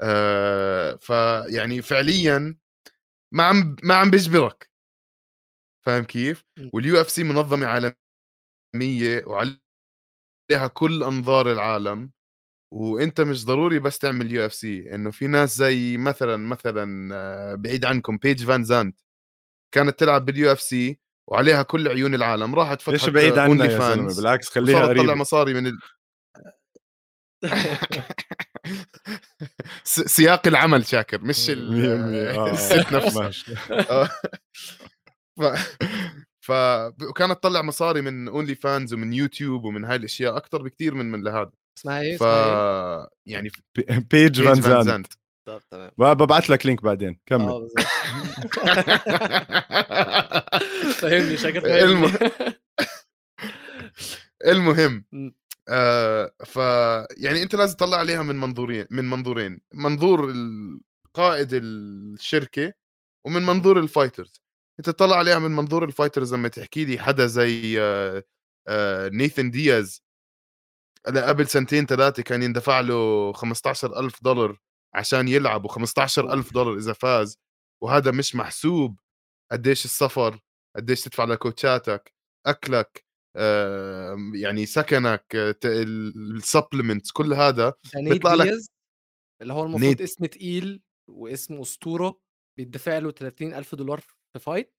آه 0.00 0.96
فيعني 0.96 1.82
فعليا 1.82 2.56
ما 3.34 3.44
عم 3.44 3.76
ما 3.82 3.94
عم 3.94 4.10
بيجبرك. 4.10 4.70
فاهم 5.86 6.04
كيف؟ 6.04 6.44
وال 6.72 7.00
UFC 7.00 7.24
منظمة 7.24 7.66
عالمية 7.66 9.24
وعليها 9.26 10.68
كل 10.72 11.02
أنظار 11.02 11.52
العالم 11.52 12.10
وأنت 12.72 13.20
مش 13.20 13.44
ضروري 13.44 13.78
بس 13.78 13.98
تعمل 13.98 14.32
UFC 14.32 14.94
إنه 14.94 15.10
في 15.10 15.26
ناس 15.26 15.56
زي 15.56 15.96
مثلا 15.96 16.36
مثلا 16.36 17.54
بعيد 17.54 17.84
عنكم 17.84 18.16
بيج 18.16 18.44
فان 18.44 18.64
زانت 18.64 19.00
كانت 19.74 19.98
تلعب 19.98 20.24
بال 20.24 20.52
UFC 20.52 20.98
وعليها 21.30 21.62
كل 21.62 21.88
عيون 21.88 22.14
العالم 22.14 22.54
راحت 22.54 22.80
فتحت 22.80 22.92
ليش 22.92 23.08
بعيد 23.08 23.38
OnlyFans 23.38 24.20
بالعكس 24.20 24.48
خليها 24.48 24.86
قريبة. 24.86 25.14
مصاري 25.14 25.54
من 25.54 25.66
ال... 25.66 25.78
س- 29.84 30.00
سياق 30.00 30.46
العمل 30.46 30.86
شاكر 30.86 31.20
مش 31.20 31.50
ال... 31.50 32.34
100% 32.34 32.36
آه، 32.38 32.50
الست 32.52 32.92
نفسها. 32.92 33.30
آه. 33.90 34.08
ف... 36.44 36.52
وكانت 37.08 37.32
تطلع 37.32 37.62
مصاري 37.62 38.00
من 38.00 38.28
OnlyFans 38.28 38.94
ومن 38.94 39.12
يوتيوب 39.12 39.64
ومن 39.64 39.84
هاي 39.84 39.96
الأشياء 39.96 40.36
أكثر 40.36 40.62
بكثير 40.62 40.94
من 40.94 41.10
من 41.10 41.22
لهذا. 41.22 41.50
اسمها 41.78 42.00
إيه؟ 42.00 42.16
ف 42.16 42.22
إيه؟ 42.22 43.08
يعني 43.26 43.50
بي- 43.74 44.00
بيج 44.10 44.42
فان 44.42 44.82
زانت 44.82 45.06
طب 45.48 45.60
تمام. 45.70 45.90
ببعث 45.98 46.50
لك 46.50 46.66
link 46.66 46.82
بعدين 46.82 47.18
كمل. 47.26 47.44
آه 47.48 47.68
شاكر 51.36 51.84
الم- 51.84 52.08
فاهمني 52.08 52.54
المهم. 54.46 55.04
آه 55.68 56.32
ف 56.46 56.56
يعني 57.18 57.42
أنت 57.42 57.54
لازم 57.54 57.76
تطلع 57.76 57.96
عليها 57.98 58.22
من 58.22 58.36
منظورين 58.36 58.86
من 58.90 59.04
منظورين 59.10 59.60
منظور 59.74 60.32
قائد 61.14 61.48
الشركة 61.54 62.72
ومن 63.26 63.42
منظور 63.42 63.80
ال 63.80 63.87
fighters 63.87 64.42
أنت 64.80 64.90
تطلع 64.90 65.16
عليها 65.16 65.38
من 65.38 65.50
منظور 65.50 65.84
ال 65.84 65.90
fighters 65.90 66.34
لما 66.34 66.48
تحكي 66.48 66.84
لي 66.84 66.98
حدا 66.98 67.26
زي 67.26 67.80
آه 67.82 68.24
آه 68.68 69.08
نيثن 69.08 69.50
دياز. 69.50 70.02
قبل 71.06 71.46
سنتين 71.48 71.86
ثلاثة 71.86 72.22
كان 72.22 72.42
يندفع 72.42 72.80
له 72.80 73.32
15000 73.32 74.22
دولار 74.24 74.58
عشان 74.94 75.28
يلعب 75.28 75.68
و15000 75.68 76.52
دولار 76.52 76.76
إذا 76.78 76.92
فاز 76.92 77.38
وهذا 77.82 78.10
مش 78.10 78.36
محسوب. 78.36 79.00
قديش 79.52 79.84
السفر 79.84 80.40
قديش 80.76 81.02
تدفع 81.02 81.24
لكوتشاتك 81.24 82.14
أكلك 82.46 83.03
يعني 84.34 84.66
سكنك 84.66 85.26
ال 85.64 85.76
supplements 85.76 87.12
كل 87.12 87.32
هذا 87.34 87.74
بيطلع 87.94 88.34
لك 88.34 88.52
اللي 89.42 89.52
هو 89.52 89.62
المفروض 89.62 89.84
نيت- 89.84 90.00
اسم 90.00 90.26
تقيل 90.26 90.82
واسم 91.10 91.60
أسطورة 91.60 92.20
بيدفع 92.58 92.98
له 92.98 93.10
30000 93.10 93.74
دولار 93.74 94.00
في 94.00 94.38
fight 94.40 94.74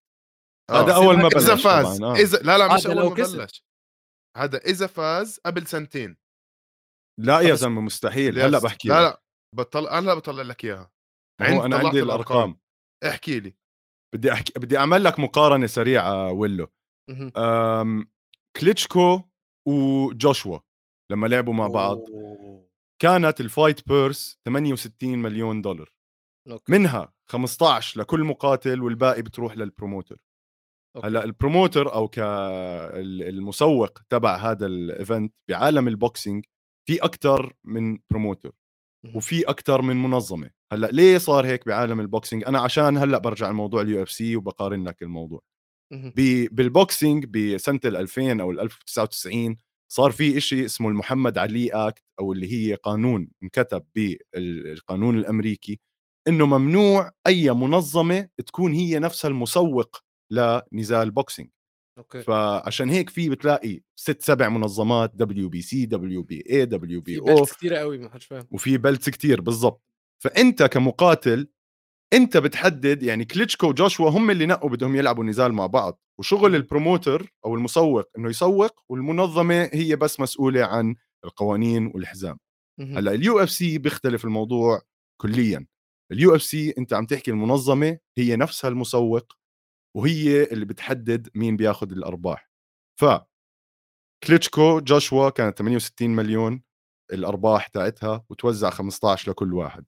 هذا 0.71 0.91
آه. 0.93 0.95
أول 0.95 1.17
ما 1.17 1.27
إذا 1.27 1.53
بلش 1.53 1.63
فاز 1.63 1.97
طبعاً، 1.99 2.11
آه. 2.11 2.15
إذا 2.15 2.37
لا 2.37 2.57
لا 2.57 2.71
آه، 2.71 2.75
مش 2.75 2.83
ده 2.83 3.01
أول 3.01 3.09
ما. 3.09 3.13
بلش 3.13 3.65
هذا 4.37 4.57
إذا 4.57 4.87
فاز 4.87 5.39
قبل 5.45 5.67
سنتين 5.67 6.17
لا 7.19 7.39
يا 7.41 7.55
زلمة 7.55 7.81
مستحيل 7.81 8.39
هلأ. 8.39 8.59
بحكي 8.59 8.87
لا. 8.87 9.01
لا 9.01 9.21
بطل 9.55 9.87
أنا 9.87 10.05
لا 10.05 10.13
بطلع 10.13 10.43
لك 10.43 10.65
إياها 10.65 10.91
هو 11.41 11.65
أنا 11.65 11.77
عندي 11.77 11.99
الأرقام 12.03 12.59
احكي 13.05 13.39
لي 13.39 13.55
بدي 14.15 14.33
أحكي 14.33 14.53
بدي 14.59 14.77
أعمل 14.77 15.03
لك 15.03 15.19
مقارنة 15.19 15.67
سريعة 15.67 16.31
ويلو 16.31 16.67
مهم. 17.09 17.31
أم... 17.37 18.11
كليتشكو 18.57 19.21
وجوشوا 19.67 20.59
لما 21.11 21.27
لعبوا 21.27 21.53
مع 21.53 21.67
بعض 21.67 21.97
أوه. 21.97 22.69
كانت 23.01 23.41
ال 23.41 23.49
fight 23.49 23.87
purse 23.87 24.39
68 24.45 25.17
مليون 25.17 25.61
دولار 25.61 25.93
okay. 26.51 26.71
منها 26.71 27.13
15 27.29 27.99
لكل 27.99 28.23
مقاتل 28.23 28.81
والباقي 28.81 29.21
بتروح 29.21 29.57
لل 29.57 29.69
promoter 29.69 30.17
okay. 30.95 31.07
هلا 31.07 31.23
ال 31.23 31.31
promoter 31.31 31.93
أو 31.93 32.07
كالمسوق 32.07 33.99
تبع 34.09 34.35
هذا 34.35 34.65
ال 34.65 34.77
event 34.77 35.33
بعالم 35.49 35.87
ال 35.87 35.96
boxing 35.96 36.45
في 36.87 36.97
أكثر 37.03 37.53
من 37.63 37.99
promoter. 38.09 38.51
وفي 39.15 39.49
أكثر 39.49 39.81
من 39.81 39.95
منظمة 39.95 40.49
هلأ 40.73 40.87
ليه 40.87 41.17
صار 41.17 41.45
هيك 41.45 41.65
بعالم 41.67 41.99
ال 41.99 42.06
boxing 42.06 42.43
أنا 42.43 42.59
عشان 42.59 42.97
هلأ 42.97 43.17
برجع 43.17 43.49
الموضوع 43.49 43.81
ال 43.81 44.03
UFC 44.03 44.35
وبقارن 44.35 44.87
لك 44.87 45.01
الموضوع 45.03 45.41
بال 46.51 46.70
boxing 46.70 47.25
بسنه 47.25 47.79
ال 47.85 47.95
2000 47.97 48.41
أو 48.41 48.51
ال 48.51 48.59
1099 48.59 49.57
صار 49.91 50.11
في 50.11 50.37
إشي 50.37 50.65
اسمه 50.65 50.89
المحمد 50.89 51.37
علي 51.37 51.69
act 51.69 52.03
أو 52.19 52.33
اللي 52.33 52.53
هي 52.53 52.73
قانون 52.75 53.29
انكتب 53.43 53.85
بالقانون 53.95 55.17
الأمريكي 55.17 55.79
إنه 56.27 56.45
ممنوع 56.45 57.11
أي 57.27 57.51
منظمة 57.53 58.29
تكون 58.45 58.73
هي 58.73 58.99
نفسها 58.99 59.29
المسوق 59.29 59.97
لنزال 60.31 61.11
boxing 61.11 61.49
okay. 61.97 62.21
فعشان 62.21 62.89
هيك 62.89 63.09
في 63.09 63.29
بتلاقي 63.29 63.81
ست 63.99 64.21
سبع 64.21 64.49
منظمات 64.49 65.11
دبليو 65.15 65.49
بي 65.49 65.61
سي 65.61 65.85
دبليو 65.85 66.23
بي 66.23 66.43
اي 66.49 66.65
دبليو 66.65 67.01
بي 67.01 67.13
في 67.15 67.19
أو 67.19 67.25
بيلتس 67.25 67.53
كتيرة 67.53 67.77
قوي 67.77 67.97
ما 67.97 68.09
حدش 68.09 68.25
فاهم. 68.25 68.47
وفي 68.51 68.77
belts 68.77 69.09
كتير 69.09 69.41
بالضبط. 69.41 69.81
فأنت 70.23 70.63
كمقاتل 70.63 71.47
انت 72.15 72.37
بتحدد 72.37 73.03
يعني 73.03 73.25
كليتشكو 73.25 73.67
وجوشوا 73.67 74.09
هم 74.09 74.31
اللي 74.31 74.45
نقوا 74.45 74.69
بدهم 74.69 74.95
يلعبوا 74.95 75.23
نزال 75.23 75.53
مع 75.53 75.67
بعض 75.67 76.01
وشغل. 76.19 76.55
ال 76.55 76.64
promoter 76.64 77.33
أو 77.45 77.55
المسوق 77.55 78.05
إنه 78.17 78.29
يسوق 78.29 78.71
والمنظمة 78.89 79.69
هي 79.73 79.95
بس 79.95 80.19
مسؤولة 80.19 80.63
عن 80.65 80.95
القوانين 81.25 81.91
والحزام. 81.95 82.37
هلأ 82.97 83.11
ال 83.13 83.39
UFC 83.43 83.77
بيختلف 83.77 84.25
الموضوع 84.25 84.81
كليا 85.21 85.65
ال 86.11 86.35
UFC 86.35 86.73
أنت 86.77 86.93
عم 86.93 87.05
تحكي 87.05 87.31
المنظمة 87.31 87.97
هي 88.17 88.35
نفسها 88.35 88.67
المسوق 88.69 89.33
وهي 89.97 90.43
اللي 90.43 90.65
بتحدد 90.65 91.29
مين 91.35 91.57
بياخذ 91.57 91.91
الأرباح 91.91 92.49
ف 92.99 93.05
كليتشكو 94.23 94.79
جوشوا 94.79 95.29
كانت 95.29 95.57
68 95.59 96.09
مليون 96.09 96.63
الأرباح 97.13 97.67
تاعتها 97.67 98.25
وتوزع 98.29 98.69
15 98.69 99.31
لكل 99.31 99.53
واحد 99.53 99.85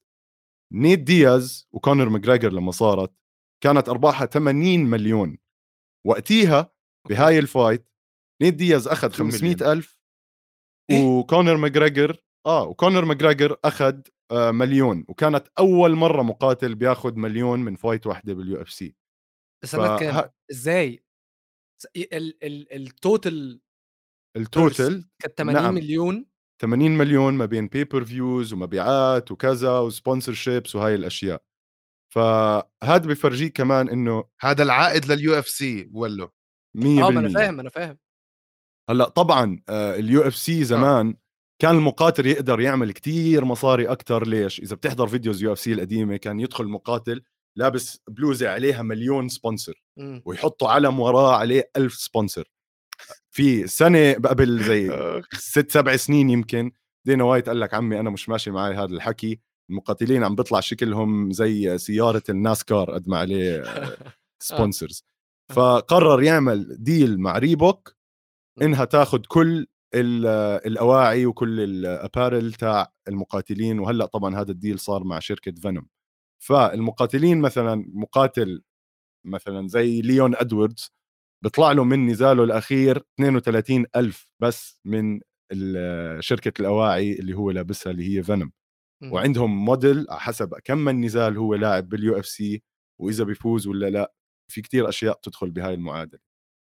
Nate 0.73 0.99
Diaz 0.99 1.67
و 1.71 1.77
Conor 1.77 2.09
McGregor 2.09 2.51
لما 2.53 2.71
صارت 2.71 3.13
كانت 3.63 3.89
أرباحها 3.89 4.25
80 4.25 4.79
مليون 4.79 5.37
وقتيها. 6.07 6.71
بهاي 7.09 7.39
ال 7.39 7.47
fight 7.47 7.87
Nate 8.41 8.53
Diaz 8.53 8.87
أخذ 8.87 9.07
2 9.07 9.27
مليون. 9.27 9.55
500 9.57 9.71
ألف 9.73 9.99
إيه؟ 10.91 11.03
و 11.05 11.14
Conor 11.14 11.57
McGregor 11.57 12.23
آه 12.45 12.63
و 12.67 12.73
Conor 12.73 13.05
McGregor 13.05 13.57
أخذ 13.65 14.01
آه 14.31 14.51
مليون 14.51 15.05
وكانت 15.07 15.47
أول 15.59 15.95
مرة 15.95 16.21
مقاتل 16.21 16.75
بياخذ 16.75 17.15
مليون 17.15 17.59
من 17.59 17.75
fight 17.75 18.07
واحدة 18.07 18.33
بال 18.33 18.61
UFC 18.61 18.95
فه- 19.65 20.33
إزاي 20.51 21.03
س- 21.81 21.85
ال 21.97 22.43
ال 22.43 22.73
التوتال 22.73 23.61
التوتال 24.37 25.09
كانت 25.21 25.37
80 25.37 25.63
نعم. 25.63 25.73
مليون 25.73 26.25
80 26.61 26.91
مليون 26.97 27.33
ما 27.33 27.45
بين 27.45 27.67
pay-per-views 27.67 28.53
ومبيعات 28.53 29.31
وكذا 29.31 29.79
و 29.79 29.87
sponsorships 29.87 30.75
وهاي 30.75 30.95
الأشياء. 30.95 31.41
فهذا 32.13 33.07
بفرجيك 33.07 33.57
كمان 33.57 33.89
إنه 33.89 34.23
هذا 34.41 34.63
العائد 34.63 35.11
لل 35.11 35.39
UFC 35.39 35.89
ولو 35.93 36.31
100% 36.77 36.79
آه 36.79 37.09
ما 37.09 37.19
أنا 37.19 37.29
فاهم 37.29 37.59
أنا 37.59 37.69
فاهم. 37.69 37.97
هلأ 38.89 39.09
طبعا 39.09 39.59
ال 39.69 40.21
UFC 40.21 40.63
زمان 40.63 41.15
كان 41.61 41.75
المقاتل 41.75 42.25
يقدر 42.25 42.59
يعمل 42.59 42.91
كتير 42.91 43.45
مصاري 43.45 43.87
أكثر 43.87 44.27
ليش؟ 44.27 44.59
إذا 44.59 44.75
بتحضر 44.75 45.07
videos 45.07 45.43
UFC 45.43 45.73
القديمة 45.73 46.17
كان 46.17 46.39
يدخل 46.39 46.65
مقاتل 46.67 47.23
لابس 47.55 48.01
بلوزة 48.09 48.49
عليها 48.49 48.81
مليون 48.81 49.29
sponsor. 49.29 49.83
ويحطوا 50.25 50.69
علم 50.69 50.99
وراه 50.99 51.35
عليه 51.35 51.69
ألف 51.77 51.93
sponsor 51.93 52.51
في 53.31 53.67
سنة 53.67 54.13
قبل 54.13 54.63
زي 54.63 54.91
ست 55.53 55.71
سبع 55.71 55.95
سنين 55.95 56.29
يمكن 56.29 56.71
Dana 57.05 57.23
White 57.23 57.49
قال 57.49 57.59
لك 57.59 57.73
عمي 57.73 57.99
أنا 57.99 58.09
مش 58.09 58.29
ماشي 58.29 58.51
معي 58.51 58.73
هذا 58.73 58.93
الحكي 58.95 59.39
المقاتلين 59.69 60.23
عم 60.23 60.35
بيطلع 60.35 60.59
شكلهم 60.59 61.31
زي 61.31 61.77
سيارة 61.77 62.23
ال 62.29 62.38
NASCAR 62.38 62.91
قد 62.91 63.09
ما 63.09 63.17
عليه 63.17 63.63
sponsors 64.39 65.03
فقرر 65.55 66.23
يعمل 66.23 66.83
deal 66.83 67.19
مع 67.19 67.37
Reebok 67.37 67.95
إنها 68.61 68.85
تاخذ 68.85 69.21
كل 69.27 69.67
ال- 69.95 70.25
الأواعي 70.67 71.25
وكل 71.25 71.59
ال 71.59 71.71
apparel 71.71 72.53
تاع 72.53 72.91
المقاتلين 73.07 73.79
وهلأ 73.79 74.05
طبعا 74.05 74.35
هذا 74.41 74.51
ال 74.51 74.57
deal 74.57 74.79
صار 74.79 75.03
مع 75.03 75.19
شركة 75.19 75.51
Venum 75.51 75.87
فالمقاتلين 76.43 77.41
مثلا 77.41 77.85
مقاتل 77.93 78.63
مثلا 79.25 79.67
زي 79.67 80.01
Leon 80.01 80.35
Edwards 80.35 80.91
بيطلع 81.43 81.71
له 81.71 81.83
من 81.83 82.05
نزاله 82.05 82.43
الأخير 82.43 82.97
32 82.97 83.85
ألف 83.95 84.31
بس 84.41 84.81
من 84.85 85.19
شركة 86.19 86.53
الأواعي 86.59 87.13
اللي 87.13 87.33
هو 87.33 87.51
لابسها 87.51 87.91
اللي 87.91 88.17
هي 88.17 88.23
Venum. 88.23 88.51
وعندهم 89.13 89.65
موديل 89.65 90.05
على 90.09 90.19
حسب 90.19 90.53
كم 90.63 90.77
من 90.77 91.01
نزال 91.01 91.37
هو 91.37 91.55
لاعب 91.55 91.89
بال 91.89 92.19
UFC 92.19 92.63
وإذا 93.01 93.23
بيفوز 93.23 93.67
ولا 93.67 93.89
لا. 93.89 94.13
في 94.51 94.61
كتير 94.61 94.89
أشياء 94.89 95.17
بتدخل 95.17 95.51
بهاي 95.51 95.73
المعادلة. 95.73 96.19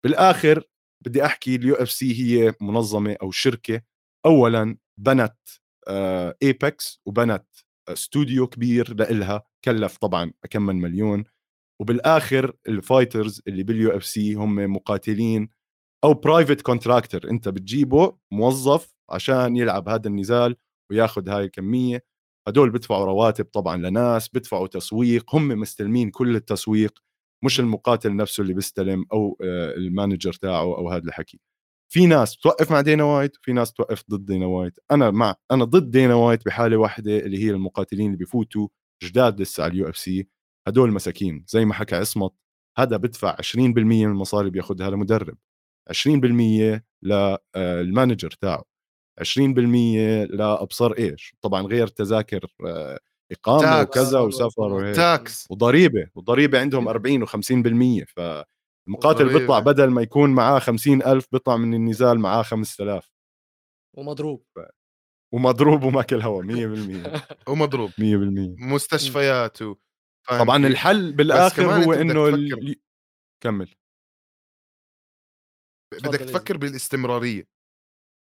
بالآخر 0.06 0.64
بدي 1.06 1.26
أحكي 1.26 1.56
ال 1.56 1.76
UFC 1.76 2.14
هي 2.22 2.54
منظمة 2.62 3.18
أو 3.22 3.32
شركة 3.32 3.82
اولا 4.26 4.78
بنت 5.00 5.38
Apex 6.44 7.02
وبنت 7.06 7.46
استوديو 7.90 8.48
كبير 8.48 8.94
لإلها 8.94 9.44
كلف 9.66 9.98
طبعا 9.98 10.34
كم 10.50 10.62
من 10.62 10.76
مليون. 10.76 11.24
وبالآخر 11.82 12.54
ال 12.68 12.76
fighters 12.76 13.42
اللي 13.48 13.64
بال 13.64 13.92
UFC 13.98 14.34
هم 14.34 14.74
مقاتلين 14.74 15.50
أو 16.04 16.14
private 16.14 16.62
contractor 16.62 17.22
أنت 17.30 17.50
بتجيبه 17.50 18.18
موظف 18.32 18.94
عشان 19.10 19.56
يلعب 19.58 19.90
هذا 19.90 20.08
النزال 20.08 20.56
وياخذ 20.92 21.30
هاي 21.30 21.44
الكمية. 21.46 22.06
هدول 22.48 22.70
بدفعوا 22.70 23.06
رواتب 23.06 23.46
طبعا 23.46 23.78
لناس 23.78 24.30
بدفعوا 24.34 24.68
تسويق. 24.68 25.36
هم 25.36 25.48
مستلمين 25.48 26.10
كل 26.12 26.36
التسويق 26.36 27.00
مش 27.46 27.60
المقاتل 27.60 28.16
نفسه 28.16 28.42
اللي 28.42 28.54
بيستلم 28.54 29.06
أو 29.14 29.38
آه، 29.42 29.74
ال 29.76 29.83
manager 29.83 30.34
تاعه 30.34 30.62
أو 30.62 30.90
هذا 30.90 31.04
الحكي. 31.04 31.40
في 31.94 32.06
ناس 32.08 32.38
توقف 32.38 32.72
مع 32.72 32.82
Dana 32.82 33.04
White 33.04 33.38
وفي 33.38 33.54
ناس 33.54 33.74
توقف 33.74 34.04
ضد 34.10 34.26
Dana 34.26 34.46
White. 34.46 34.80
أنا 34.92 35.12
مع 35.12 35.36
أنا 35.52 35.66
ضد 35.66 35.92
Dana 35.92 36.16
White 36.16 36.46
بحالة 36.46 36.78
واحدة 36.78 37.18
اللي 37.20 37.44
هي 37.46 37.50
المقاتلين 37.52 38.06
اللي 38.08 38.18
بيفوتوا 38.18 38.68
جداد 39.04 39.42
لسه 39.42 39.64
على 39.64 39.74
ال 39.74 39.90
UFC 39.90 40.28
هدول 40.68 40.92
مساكين 40.92 41.46
زي 41.48 41.66
ما 41.66 41.74
حكى 41.74 41.96
عصمت 41.96 42.32
هذا 42.78 42.98
بدفع 42.98 43.36
20% 43.36 43.58
من 43.58 44.04
المصاري 44.06 44.50
بياخذها 44.50 44.90
لمدرب 44.90 45.38
20% 45.92 46.82
لل 47.04 47.32
manager 47.32 48.32
تاعه 48.32 48.64
20% 49.22 49.24
لابصر 50.30 50.94
إيش؟ 50.98 51.36
طبعا 51.42 51.62
غير 51.62 51.88
تذاكر 51.88 52.46
آه، 52.66 53.00
إقامة 53.32 53.62
tax. 53.62 53.90
وكذا 53.90 54.18
آه، 54.18 54.24
وسفر 54.24 54.62
وهيك. 54.74 54.96
tax 54.96 55.48
وضريبة 55.50 56.08
وضريبة 56.16 56.60
عندهم 56.60 56.88
40 56.88 57.26
و50% 57.28 58.06
فالمقاتل. 58.16 59.40
بيطلع 59.40 59.60
بدل 59.60 59.88
ما 59.90 60.02
يكون 60.02 60.30
معاه 60.30 60.60
50000 60.60 61.28
بيطلع 61.32 61.58
من 61.58 61.74
النزال 61.74 62.20
معاه 62.20 62.44
5000 62.44 63.12
ومضروب. 63.98 64.46
ومضروب 65.34 65.84
وماكل 65.84 66.22
هوا 66.22 66.44
100% 66.44 67.48
ومضروب. 67.50 67.90
100% 67.90 67.94
مستشفيات 68.60 69.62
و... 69.62 69.76
فاهم 70.24 70.44
طبعا؟ 70.44 70.68
الحل 70.68 71.12
بالآخر 71.12 71.66
هو 71.66 71.94
إنه 71.94 72.30
تفكر. 72.30 72.58
ال... 72.58 72.76
كمل 73.44 73.76
بدك 75.94 76.20
تفكر 76.20 76.58
بالاستمرارية. 76.58 77.48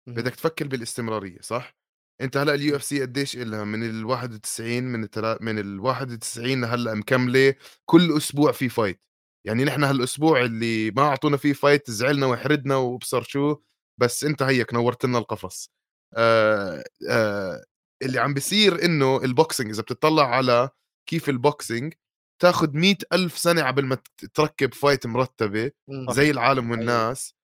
بدك 0.08 0.34
تفكر 0.34 0.66
بالاستمرارية 0.66 1.40
صح 1.40 1.76
أنت 2.20 2.36
هلأ 2.36 2.54
ال 2.54 2.76
UFC 2.76 3.02
قديش 3.02 3.36
إلها 3.36 3.64
من 3.64 3.82
ال 3.82 4.04
91 4.04 4.82
من 4.82 5.04
التلا... 5.04 5.38
من 5.40 5.58
ال 5.58 5.80
91 5.80 6.60
لهلا 6.60 6.94
مكملة 6.94 7.54
كل 7.84 8.16
أسبوع 8.16 8.52
في 8.52 8.68
fight 8.68 9.00
يعني 9.46 9.64
نحن 9.64 9.84
هالأسبوع 9.84 10.40
اللي 10.44 10.90
ما 10.90 11.02
أعطونا 11.02 11.36
فيه 11.36 11.52
fight 11.52 11.90
زعلنا 11.90 12.26
وحردنا 12.26 12.76
وابصر 12.76 13.22
شو 13.22 13.56
بس 14.00 14.24
أنت 14.24 14.42
هيك 14.42 14.74
نورت 14.74 15.04
لنا 15.04 15.18
القفص 15.18 15.70
آه 16.16 16.84
آه 17.10 17.64
اللي 18.02 18.20
عم 18.20 18.34
بيصير 18.34 18.84
إنه 18.84 19.16
ال 19.24 19.31
boxing 19.31 19.70
إذا 19.70 19.82
بتطلع 19.82 20.36
على 20.36 20.70
كيف 21.10 21.28
ال 21.28 21.38
boxing 21.38 21.94
تاخذ 22.42 22.76
مئة 22.76 22.98
ألف 23.12 23.38
سنة 23.38 23.66
قبل 23.66 23.86
ما 23.86 23.98
تركب 24.34 24.74
fight 24.74 25.06
مرتبة. 25.06 25.72
زي 26.10 26.30
العالم 26.30 26.64
أيوة. 26.64 26.70
والناس 26.70 27.34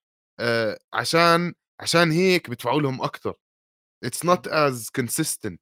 آه 0.41 0.79
عشان 0.95 1.55
عشان 1.81 2.11
هيك 2.11 2.51
بدفعوا 2.51 2.83
لهم 2.83 3.03
أكثر 3.03 3.35
it's 4.05 4.25
not 4.25 4.49
as 4.49 4.91
consistent. 4.91 5.61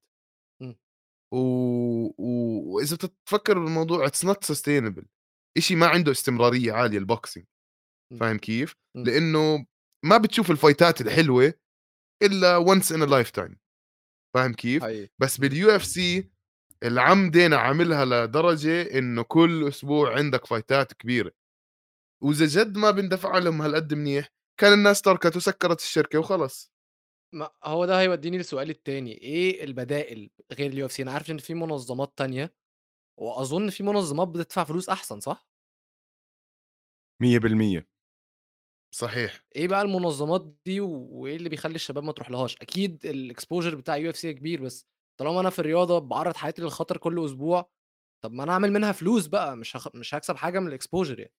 وإذا 1.32 2.96
بتتفكر 2.96 3.58
بالموضوع 3.58 4.06
it's 4.07 4.24
not 4.24 4.44
sustainable 4.44 5.07
شيء 5.58 5.76
ما 5.76 5.86
عنده 5.86 6.12
استمرارية 6.12 6.72
عالية 6.72 6.98
ال 6.98 7.04
boxing. 7.04 7.46
فاهم 8.20 8.38
كيف؟ 8.38 8.74
لأنه 8.96 9.66
ما 10.04 10.18
بتشوف 10.18 10.50
ال 10.50 10.58
fightات 10.58 11.00
الحلوة 11.00 11.54
إلا 12.22 12.56
once 12.57 12.92
in 12.92 13.02
lifetime 13.11 13.59
فاهم 14.34 14.52
كيف؟ 14.52 14.82
حقيقي. 14.82 15.08
بس 15.18 15.38
بال 15.38 15.70
UFC 15.70 16.34
العمدة 16.85 17.57
عاملها 17.57 18.05
لدرجة 18.05 18.99
إنه 18.99 19.23
كل 19.23 19.68
أسبوع 19.68 20.16
عندك 20.16 20.47
fightات 20.46 20.92
كبيرة. 20.92 21.33
وإذا 22.23 22.47
جد 22.47 22.77
ما 22.79 22.90
بندفع 22.90 23.38
لهم 23.38 23.62
هالقد 23.62 23.94
منيح 23.94 24.29
كان 24.61 24.73
الناس 24.73 25.03
تركت 25.03 25.37
وسكرت 25.37 25.81
الشركة 25.81 26.18
وخلص. 26.18 26.73
ما 27.35 27.51
هو 27.64 27.85
ده 27.87 28.01
هيوديني 28.01 28.38
للسؤال 28.38 28.70
التاني 28.70 29.12
إيه 29.18 29.64
البدائل 29.64 30.31
غير 30.53 30.70
ال 30.70 30.87
UFC 30.87 31.02
أنا 31.03 31.12
عارف 31.12 31.31
إن 31.31 31.38
في 31.38 31.55
منظمات 31.55 32.12
تانية 32.18 32.55
وأظن 33.20 33.70
في 33.70 33.83
منظمات 33.83 34.29
بتدفع 34.29 34.64
فلوس 34.64 34.88
أحسن 34.88 35.20
صح؟ 35.20 35.49
100% 37.23 37.87
صحيح. 38.94 39.44
إيه 39.57 39.68
بقى 39.68 39.83
المنظمات 39.83 40.55
دي 40.66 40.81
وإيه 40.81 41.37
اللي 41.37 41.49
بيخلي 41.49 41.75
الشباب 41.75 42.05
ما 42.05 42.12
تروح 42.12 42.31
لهاش 42.31 42.57
أكيد 42.57 43.07
ال 43.07 43.14
exposure 43.14 43.74
بتاع 43.75 43.97
UFC 43.96 44.33
كبير 44.35 44.62
بس 44.62 44.87
طالما 45.20 45.40
أنا 45.40 45.50
في 45.50 45.59
الرياضة 45.59 45.98
بعرض 45.98 46.37
حياتي 46.37 46.62
للخطر 46.62 46.96
كل 46.96 47.24
أسبوع 47.24 47.70
طب 48.24 48.33
ما 48.33 48.44
أنا 48.44 48.53
اعمل 48.53 48.72
منها 48.72 48.92
فلوس 48.92 49.27
بقى 49.27 49.57
مش 49.57 49.77
هخ... 49.77 49.88
مش 49.96 50.14
هكسب 50.14 50.37
حاجة 50.37 50.61
من 50.61 50.68
ال 50.68 50.74
exposure 50.74 51.18
يعني. 51.18 51.33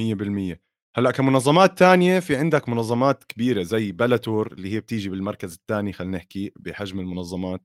100% 0.00 0.60
هلأ 0.96 1.10
كمنظمات 1.10 1.78
تانية 1.78 2.20
في 2.20 2.36
عندك 2.36 2.68
منظمات 2.68 3.24
كبيرة 3.24 3.62
زي 3.62 3.92
بيلاتور 3.92 4.52
اللي 4.52 4.72
هي 4.74 4.80
بتيجي 4.80 5.08
بالمركز 5.08 5.52
الثاني 5.54 5.92
خلينا 5.92 6.16
نحكي 6.16 6.52
بحجم 6.56 7.00
المنظمات. 7.00 7.62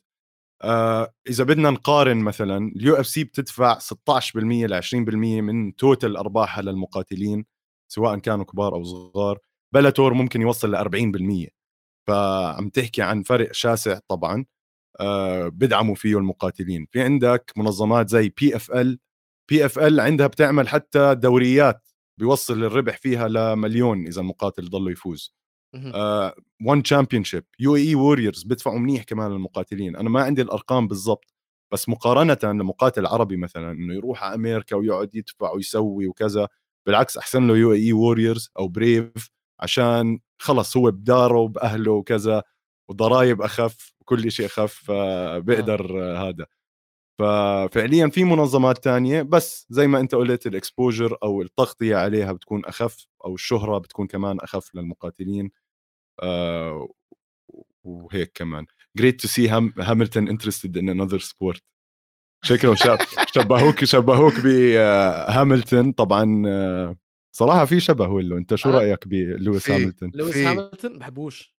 آه 0.64 1.14
إذا 1.30 1.44
بدنا 1.44 1.70
نقارن 1.72 2.18
مثلا 2.18 2.58
ال 2.76 2.96
UFC 2.96 3.24
بتدفع 3.24 3.80
16% 3.80 3.86
ل 4.66 4.82
20% 4.84 4.96
من 5.42 5.76
total 5.76 6.18
أرباحها 6.18 6.62
للمقاتلين 6.64 7.46
سواء 7.92 8.20
كانوا 8.20 8.46
كبار 8.46 8.76
أو 8.76 8.84
صغار. 8.84 9.40
بيلاتور 9.74 10.14
ممكن 10.14 10.42
يوصل 10.42 10.72
ل 10.72 10.76
40% 11.48 11.50
فعم 12.08 12.70
تحكي 12.70 13.02
عن 13.02 13.24
فرق 13.24 13.52
شاسع 13.54 14.00
طبعا. 14.10 14.46
بدعموا 15.50 15.96
فيه 15.96 16.18
المقاتلين. 16.18 16.88
في 16.92 17.02
عندك 17.02 17.54
منظمات 17.58 18.10
زي 18.10 18.30
بي 18.30 18.56
اف 18.56 18.72
ال 18.72 19.00
بي 19.50 19.66
اف 19.66 19.80
ال 19.80 20.00
عندها 20.00 20.28
بتعمل 20.28 20.68
حتى 20.68 21.16
دوريات 21.16 21.88
بيوصل 22.20 22.64
الربح 22.64 22.98
فيها 22.98 23.28
لمليون 23.28 24.08
إذا 24.08 24.22
المقاتل 24.22 24.70
ضله 24.70 24.92
يفوز. 24.92 25.36
ONE 26.66 26.84
Championship 26.84 27.46
UAE 27.60 27.76
Warriors 27.76 28.44
بدفعوا 28.44 28.80
منيح 28.80 29.04
كمان 29.04 29.32
للمقاتلين. 29.32 29.96
أنا 29.96 30.10
ما 30.10 30.24
عندي 30.24 30.42
الأرقام 30.42 30.88
بالضبط 30.88 31.34
بس 31.74 31.90
مقارنة 31.90 32.38
لمقاتل 32.44 33.06
عربي 33.06 33.38
مثلا 33.38 33.72
إنه 33.72 33.94
يروح 33.94 34.24
على 34.24 34.36
أمريكا 34.36 34.76
ويقعد 34.76 35.16
يدفع 35.16 35.52
ويسوي 35.52 36.08
وكذا 36.08 36.48
بالعكس 36.88 37.18
أحسن 37.18 37.48
له 37.48 37.58
UAE 37.58 37.74
Warriors 37.74 38.50
أو 38.60 38.68
بريف 38.68 39.30
عشان 39.60 40.20
خلص 40.42 40.78
هو 40.78 40.92
بداره 40.92 41.38
وبأهله 41.40 41.92
وكذا 41.92 42.44
وضرائب 42.90 43.42
أخف. 43.42 43.95
وكل 44.06 44.32
شيء 44.32 44.46
اخف 44.46 44.74
فبقدر 44.74 46.02
آه. 46.04 46.30
هذا. 46.30 46.46
ففعليا 47.20 48.08
في 48.08 48.24
منظمات 48.24 48.84
تانية 48.84 49.22
بس 49.22 49.66
زي 49.70 49.88
ما 49.88 50.00
أنت 50.00 50.16
قلت 50.16 50.48
ال 50.48 50.55
exposure 50.55 51.18
أو 51.24 51.42
التغطية 51.42 51.96
عليها 51.96 52.32
بتكون 52.32 52.66
أخف 52.66 53.08
أو 53.26 53.36
الشهرة 53.36 53.78
بتكون 53.78 54.08
كمان 54.08 54.40
أخف 54.40 54.76
للمقاتلين 54.76 55.52
آه 56.24 56.90
وهيك 57.84 58.32
كمان. 58.36 58.66
Great 59.00 59.14
to 59.22 59.28
see 59.28 59.48
Ham- 59.48 59.84
Hamilton 59.84 60.28
interested 60.28 60.76
in 60.78 60.90
another 60.90 61.20
sport. 61.20 61.60
شكله 62.44 62.76
شاب 62.76 62.98
شبهوك 63.36 63.84
شبهوك 63.86 64.34
بهاملتون 64.44 65.92
طبعا 65.92 66.44
آه، 66.48 66.96
صراحة 67.36 67.66
في 67.66 67.80
شبه 67.80 68.08
ولا 68.08 68.38
أنت 68.38 68.56
شو 68.56 68.70
رأيك 68.70 69.08
بلويس. 69.08 69.72
هاملتون 69.72 70.12
لويس 70.14 70.36
هاملتون 70.38 70.86
ما 70.92 70.98
بحبوش. 70.98 71.55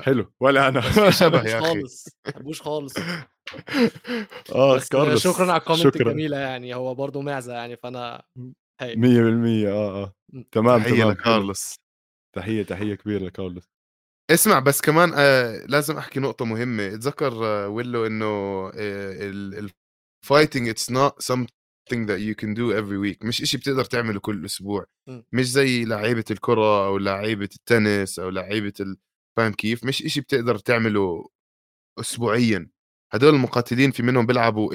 حلو. 0.00 0.32
ولا 0.40 0.68
أنا. 0.68 1.10
شبه 1.10 1.42
مش 1.42 1.48
يا 1.50 1.58
أخي. 1.58 1.66
خالص. 1.68 2.08
بحبوش 2.26 2.62
خالص. 2.62 2.94
آه 4.54 4.78
كارلوس 4.90 5.22
شكرا 5.24 5.52
على 5.52 5.60
ال 5.60 5.63
comment 5.63 5.82
شكرا. 5.82 6.06
الجميلة 6.10 6.36
يعني. 6.36 6.74
هو 6.74 6.94
برضه 6.94 7.20
معزة 7.20 7.52
يعني 7.54 7.76
فأنا 7.76 8.22
هي 8.80 8.94
100% 8.96 9.68
آه 9.68 10.02
آه. 10.02 10.14
تمام 10.52 10.82
تحية. 10.82 11.04
لكارلوس 11.04 11.74
تحية 12.36 12.62
تحية 12.62 12.94
كبيرة 12.94 13.24
لكارلوس 13.24 13.64
اسمع 14.30 14.58
بس 14.58 14.80
كمان 14.80 15.12
آه 15.16 15.66
لازم 15.66 15.96
أحكي 15.96 16.20
نقطة 16.20 16.44
مهمة. 16.44 16.86
اتذكر 16.86 17.32
آه 17.46 17.68
ويلو 17.68 18.06
إنه 18.06 18.26
آه 18.74 19.70
ال 20.24 20.29
fighting 20.29 20.68
it's 20.68 20.90
not 20.90 21.22
something 21.22 22.06
that 22.08 22.18
you 22.20 22.34
can 22.44 22.54
do 22.54 22.72
every 22.80 22.98
week. 22.98 23.26
مش 23.26 23.42
إشي 23.42 23.56
بتقدر 23.58 23.84
تعمله 23.84 24.20
كل 24.20 24.44
أسبوع. 24.44 24.86
م. 25.08 25.20
مش 25.32 25.50
زي 25.50 25.84
لعيبة 25.84 26.24
الكرة 26.30 26.86
أو 26.86 26.98
لعيبة 26.98 27.48
التنس 27.54 28.18
أو 28.18 28.28
لعيبة 28.30 28.72
ال... 28.80 28.96
فاهم 29.36 29.52
كيف؟ 29.52 29.84
مش 29.84 30.02
إشي 30.02 30.20
بتقدر 30.20 30.58
تعمله 30.58 31.28
اسبوعيا. 32.00 32.70
هدول 33.12 33.34
المقاتلين 33.34 33.90
في 33.90 34.02
منهم 34.02 34.26
بيلعبوا 34.26 34.74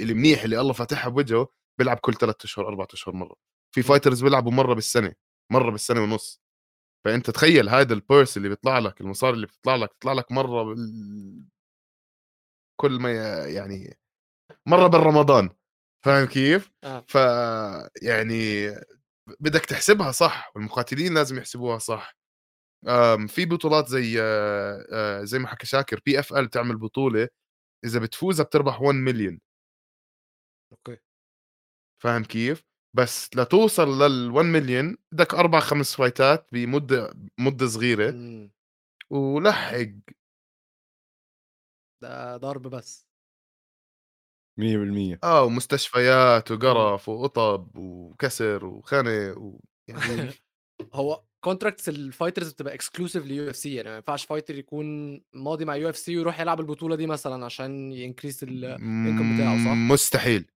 المنيح 0.00 0.42
اللي 0.44 0.60
الله 0.60 0.72
فاتحها 0.72 1.10
بوجهه 1.10 1.48
بيلعب 1.78 1.98
كل 1.98 2.14
ثلاثة 2.14 2.44
أشهر 2.44 2.68
أربعة 2.68 2.88
أشهر 2.92 3.14
مرة. 3.14 3.36
في 3.74 3.82
fighters 3.82 4.22
بيلعبوا 4.24 4.52
مرة 4.52 4.74
بالسنة 4.74 5.12
مرة 5.52 5.70
بالسنة 5.70 6.02
ونص. 6.02 6.42
فأنت 7.04 7.30
تخيل 7.30 7.68
هذا 7.68 7.94
ال 7.94 8.01
purse 8.01 8.36
اللي 8.36 8.48
بيطلع 8.48 8.78
لك 8.78 9.00
المصاري 9.00 9.34
اللي 9.36 9.46
بتطلع 9.46 9.76
لك 9.76 9.90
بتطلع 9.90 10.12
لك 10.12 10.32
مرة 10.32 10.62
بال... 10.64 11.44
كل 12.80 12.92
ما 13.00 13.12
يعني 13.46 13.98
مرة 14.66 14.86
بالرمضان. 14.86 15.50
فاهم 16.04 16.26
كيف؟ 16.26 16.72
آه. 16.84 17.04
ف 17.08 17.14
يعني 18.02 18.68
بدك 19.40 19.64
تحسبها 19.66 20.12
صح 20.12 20.52
والمقاتلين 20.54 21.14
لازم 21.14 21.38
يحسبوها 21.38 21.78
صح. 21.78 22.16
في 23.28 23.46
بطولات 23.46 23.88
زي 23.88 24.16
آه، 24.22 24.86
آه، 24.92 25.24
زي 25.24 25.38
ما 25.38 25.48
حكى 25.48 25.66
شاكر 25.66 26.00
PFL 26.06 26.50
تعمل 26.50 26.76
بطولة 26.78 27.28
إذا 27.86 28.00
بتفوزها 28.00 28.44
بتربح 28.46 28.82
1 28.82 28.96
مليون 28.98 29.40
okay. 30.72 30.96
فاهم 32.02 32.24
كيف؟ 32.24 32.62
بس 32.96 33.30
لتوصل 33.36 34.02
لل 34.02 34.30
1 34.30 34.46
مليون 34.46 34.96
بدك 35.12 35.34
أربع 35.34 35.60
خمس 35.60 35.94
fight 35.96 36.38
ات 36.38 36.46
بمدة 36.52 37.14
مدة 37.38 37.66
صغيرة 37.66 38.10
مم. 38.10 38.50
ولحق. 39.10 39.88
ده 42.02 42.36
ضرب 42.36 42.62
بس. 42.68 43.06
100% 44.58 45.18
آه 45.24 45.42
ومستشفيات 45.44 46.50
وقرف 46.50 47.08
وقطب 47.08 47.76
وكسر 47.78 48.64
وخنق 48.66 49.38
و... 49.38 49.60
يعني 49.88 50.00
هو 50.92 51.22
contracts 51.44 51.88
ال 51.88 51.95
fighters 51.95 52.52
بتبقى 52.52 52.74
exclusive 52.74 53.26
ل 53.26 53.50
UFC 53.50 53.74
يعني 53.74 53.88
ما 53.88 53.96
ينفعش 53.96 54.24
fighter 54.24 54.54
يكون 54.54 55.20
ماضي 55.32 55.64
مع 55.64 55.76
UFC 55.76 56.16
ويروح 56.16 56.40
يلعب 56.40 56.60
البطولة 56.60 56.96
دي 56.96 57.06
مثلا 57.06 57.44
عشان 57.44 57.92
ي 57.92 57.98
increase 57.98 58.42
ال 58.42 58.55
income 58.55 59.36
بتاعه 59.36 59.64
صح؟ 59.64 59.70
مستحيل 59.70 60.46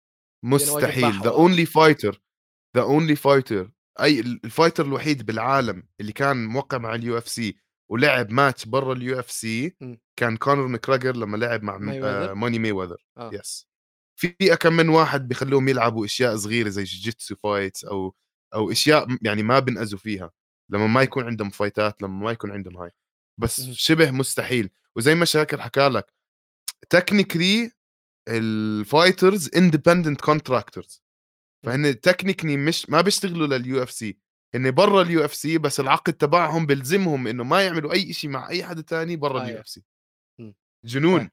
مستحيل 0.44 1.20
the. 1.22 1.30
only 1.30 1.66
fighter 1.66 2.22
the 2.76 2.82
only 2.82 3.16
fighter 3.16 3.70
أي 4.00 4.20
ال 4.20 4.28
fighter 4.29 4.86
الوحيد 4.86 5.26
بالعالم 5.26 5.82
اللي 6.00 6.12
كان 6.12 6.46
موقع 6.46 6.78
مع 6.78 6.94
ال 6.94 7.18
UFC 7.18 7.56
ولعب 7.90 8.30
ماتش 8.30 8.66
برا 8.66 8.92
ال 8.92 9.18
UFC. 9.18 9.76
كان 10.16 10.36
كونر 10.36 10.66
ماكجريجور 10.66 11.16
لما 11.16 11.36
لعب 11.36 11.62
مع 11.62 11.78
Money 12.34 12.58
مايويذر. 12.58 13.06
yes 13.32 13.70
في 14.20 14.56
كم 14.60 14.72
من 14.72 14.88
واحد 14.88 15.28
بيخلوهم 15.28 15.68
يلعبوا 15.68 16.04
أشياء 16.04 16.36
صغيرة 16.36 16.68
زي 16.68 16.84
جيتسو 16.84 17.34
fights 17.34 17.84
أو 17.84 18.14
أو 18.54 18.70
إشياء 18.70 19.06
يعني 19.22 19.42
ما 19.42 19.58
بنأذوا 19.58 19.98
فيها. 19.98 20.30
لما 20.70 20.86
ما 20.86 21.02
يكون 21.02 21.24
عندهم 21.24 21.50
fight 21.50 21.94
ات 21.94 22.02
لما 22.02 22.24
ما 22.24 22.30
يكون 22.32 22.50
عندهم 22.50 22.76
هاي. 22.76 22.90
بس. 23.38 23.60
شبه 23.60 24.10
مستحيل. 24.10 24.70
وزي 24.96 25.14
ما 25.14 25.24
شاكر 25.24 25.60
حكى 25.60 25.88
لك 25.88 26.12
technically 26.90 27.70
ال 28.28 28.42
fighters 28.42 29.50
independent 29.56 30.20
contractors 30.20 31.02
فهن 31.66 32.00
technically 32.00 32.56
مش 32.56 32.90
ما 32.90 33.00
بيشتغلوا 33.00 33.46
لل 33.46 33.82
UFC 33.82 34.18
هن 34.54 34.70
برا 34.70 35.02
ال 35.02 35.24
UFC 35.24 35.58
بس 35.58 35.80
العقد 35.80 36.12
تبعهم 36.12 36.66
بيلزمهم 36.66 37.26
إنه 37.26 37.44
ما 37.44 37.62
يعملوا 37.62 37.92
أي 37.92 38.12
شيء 38.12 38.30
مع 38.30 38.48
أي 38.48 38.64
حدا 38.64 38.82
تاني 38.82 39.16
برا. 39.16 39.44
ال 39.44 39.60
UFC. 39.60 39.84
جنون. 40.84 41.30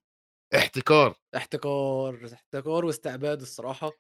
احتكار. 0.56 1.16
احتكار 1.36 2.30
احتكار 2.34 2.86
واستعباد 2.86 3.42
الصراحة. 3.42 3.92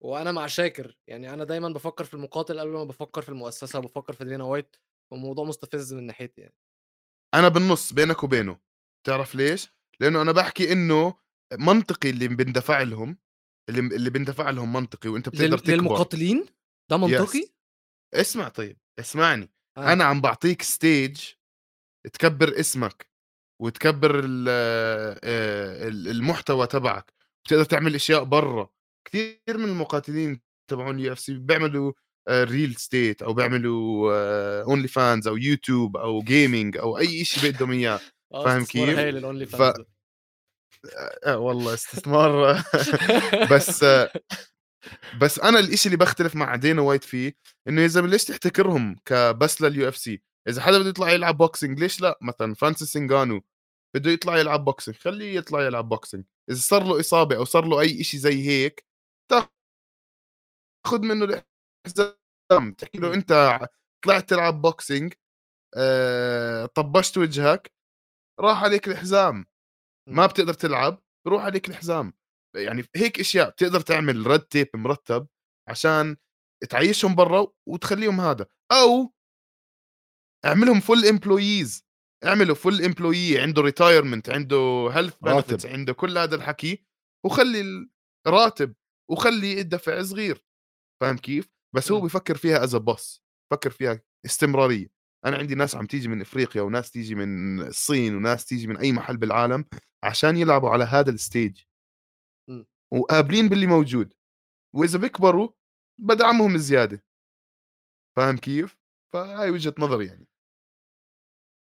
وأنا 0.00 0.32
مع 0.32 0.46
شاكر 0.46 0.96
يعني 1.06 1.32
أنا 1.34 1.44
دايما 1.44 1.68
بفكر 1.68 2.04
في 2.04 2.14
المقاتل 2.14 2.60
قبل 2.60 2.70
ما 2.70 2.84
بفكر 2.84 3.22
في 3.22 3.28
المؤسسة 3.28 3.78
بفكر 3.80 4.12
في 4.12 4.24
دينا 4.24 4.44
وايت 4.44 4.76
والموضوع 5.12 5.44
مستفز 5.44 5.94
من 5.94 6.06
ناحيتي 6.06 6.40
يعني. 6.40 6.54
أنا 7.34 7.48
بالنص 7.48 7.92
بينك 7.92 8.22
وبينه 8.24 8.58
تعرف 9.06 9.34
ليش؟ 9.34 9.68
لأنه 10.00 10.22
أنا 10.22 10.32
بحكي 10.32 10.72
إنه 10.72 11.14
منطقي 11.52 12.10
اللي 12.10 12.28
بندفع 12.28 12.82
لهم 12.82 13.18
اللي 13.68 13.96
اللي 13.96 14.10
بندفع 14.10 14.50
لهم 14.50 14.72
منطقي 14.72 15.08
وأنت 15.08 15.28
بتقدر 15.28 15.44
لل... 15.46 15.58
تكبر. 15.58 15.72
للمقاتلين؟ 15.74 16.46
ده 16.90 16.96
منطقي؟ 16.96 17.38
yes. 17.38 17.52
اسمع 18.14 18.48
طيب 18.48 18.78
اسمعني. 18.98 19.50
آه. 19.76 19.92
أنا 19.92 20.04
عم 20.04 20.20
بعطيك 20.20 20.62
stage 20.62 21.20
تكبر 22.12 22.60
اسمك 22.60 23.10
وتكبر 23.62 24.24
آه، 24.48 25.88
ال- 25.88 26.08
المحتوى 26.08 26.66
تبعك 26.66 27.14
بتقدر 27.44 27.64
تعمل 27.64 27.94
أشياء 27.94 28.24
برا. 28.24 28.70
كثير 29.12 29.58
من 29.58 29.64
المقاتلين 29.64 30.40
تبعون 30.70 30.94
ال 30.98 31.12
UFC 31.12 31.34
بيعملوا 31.34 31.92
real 32.30 32.74
estate 32.76 33.22
أو 33.22 33.34
بيعملوا 33.34 34.12
OnlyFans 34.62 35.28
أو 35.28 35.36
يوتيوب 35.36 35.96
أو 35.96 36.22
gaming 36.22 36.76
أو 36.76 36.98
أي 36.98 37.24
شيء 37.24 37.52
بدهم 37.52 37.70
إياه 37.72 38.00
آه، 38.32 38.44
فاهم 38.44 38.64
كيف؟ 38.64 38.98
ال 38.98 39.08
Only 39.08 39.46
F- 39.46 39.56
Fans 39.56 39.76
ده. 39.76 39.86
آه 41.26 41.38
والله 41.38 41.74
استثمار 41.74 42.62
بس 43.52 43.84
بس 45.20 45.38
أنا 45.38 45.58
الإشي 45.58 45.86
اللي 45.86 45.96
بختلف 45.96 46.36
مع 46.36 46.56
دينا 46.56 46.82
وايت 46.82 47.04
فيه 47.04 47.34
إنه 47.68 47.82
يا 47.82 47.86
زلمه 47.86 48.08
ليش 48.08 48.24
تحتكرهم 48.24 48.96
كبس 49.06 49.62
لل 49.62 49.88
UFC 49.88 50.22
إذا 50.48 50.62
حدا 50.62 50.78
بده 50.78 50.88
يطلع 50.88 51.10
يلعب 51.10 51.36
boxing 51.36 51.78
ليش 51.80 52.00
لا 52.00 52.18
مثلا 52.22 52.54
فرانسيس 52.54 52.88
نغانو 52.92 53.40
بده 53.94 54.10
يطلع 54.10 54.38
يلعب 54.38 54.64
boxing 54.64 54.96
خليه 54.96 55.36
يطلع 55.36 55.62
يلعب 55.66 55.88
boxing 55.88 56.24
إذا 56.50 56.58
صار 56.58 56.84
له 56.84 57.00
إصابة 57.00 57.36
أو 57.36 57.44
صار 57.44 57.64
له 57.64 57.80
أي 57.80 58.04
شيء 58.04 58.20
زي 58.20 58.46
هيك 58.48 58.87
تاخذ 59.30 61.02
منه 61.02 61.24
الحزام 61.24 62.72
تحكي 62.78 62.98
له 62.98 63.14
أنت 63.14 63.58
طلعت 64.04 64.28
تلعب 64.30 64.62
boxing 64.62 65.14
آه، 65.76 66.66
طبشت 66.66 67.18
وجهك 67.18 67.72
راح 68.40 68.64
عليك 68.64 68.88
الحزام 68.88 69.46
ما 70.08 70.26
بتقدر 70.26 70.54
تلعب 70.54 71.02
روح 71.26 71.42
عليك 71.44 71.68
الحزام 71.68 72.12
يعني 72.56 72.84
هيك 72.96 73.20
أشياء 73.20 73.50
بتقدر 73.50 73.80
تعمل 73.80 74.26
رد 74.26 74.40
تيب 74.40 74.68
مرتب 74.74 75.28
عشان 75.68 76.16
تعيشهم 76.70 77.14
برا 77.14 77.46
وتخليهم 77.68 78.20
هذا. 78.20 78.46
أو 78.72 79.12
اعملهم 80.44 80.80
full 80.80 81.04
employees 81.06 81.84
اعمله 82.24 82.54
full 82.54 82.82
employee 82.82 83.38
عنده 83.40 83.62
retirement 83.62 84.30
عنده 84.30 84.88
health. 84.92 85.16
benefits 85.22 85.66
عنده 85.66 85.92
كل 85.92 86.18
هذا 86.18 86.34
الحكي 86.36 86.84
وخلي 87.26 87.88
الراتب 88.26 88.74
وخلي 89.10 89.60
الدفع 89.60 90.02
صغير 90.02 90.44
فاهم 91.02 91.16
كيف؟ 91.18 91.48
بس 91.74 91.92
هو 91.92 92.00
مم. 92.00 92.06
بفكر 92.06 92.36
فيها 92.36 92.64
as 92.64 92.76
boss 92.76 93.22
فكر 93.52 93.70
فيها 93.70 94.00
استمرارية. 94.24 94.86
أنا 95.24 95.36
عندي 95.36 95.54
ناس 95.54 95.76
عم 95.76 95.86
تيجي 95.86 96.08
من 96.08 96.20
إفريقيا 96.20 96.62
وناس 96.62 96.90
تيجي 96.90 97.14
من 97.14 97.60
الصين 97.60 98.16
وناس 98.16 98.44
تيجي 98.46 98.66
من 98.66 98.76
أي 98.76 98.92
محل 98.92 99.16
بالعالم 99.16 99.64
عشان 100.04 100.36
يلعبوا 100.36 100.70
على 100.70 100.84
هذا 100.84 101.10
ال 101.10 101.19
stage 101.19 101.62
مم. 102.50 102.66
وقابلين 102.92 103.48
باللي 103.48 103.66
موجود. 103.66 104.14
وإذا 104.74 104.98
بيكبروا 104.98 105.48
بدعمهم 106.00 106.56
زياده 106.58 107.04
فاهم 108.16 108.36
كيف؟ 108.36 108.78
فهاي 109.12 109.50
وجهة 109.50 109.74
نظري 109.78 110.06
يعني. 110.06 110.28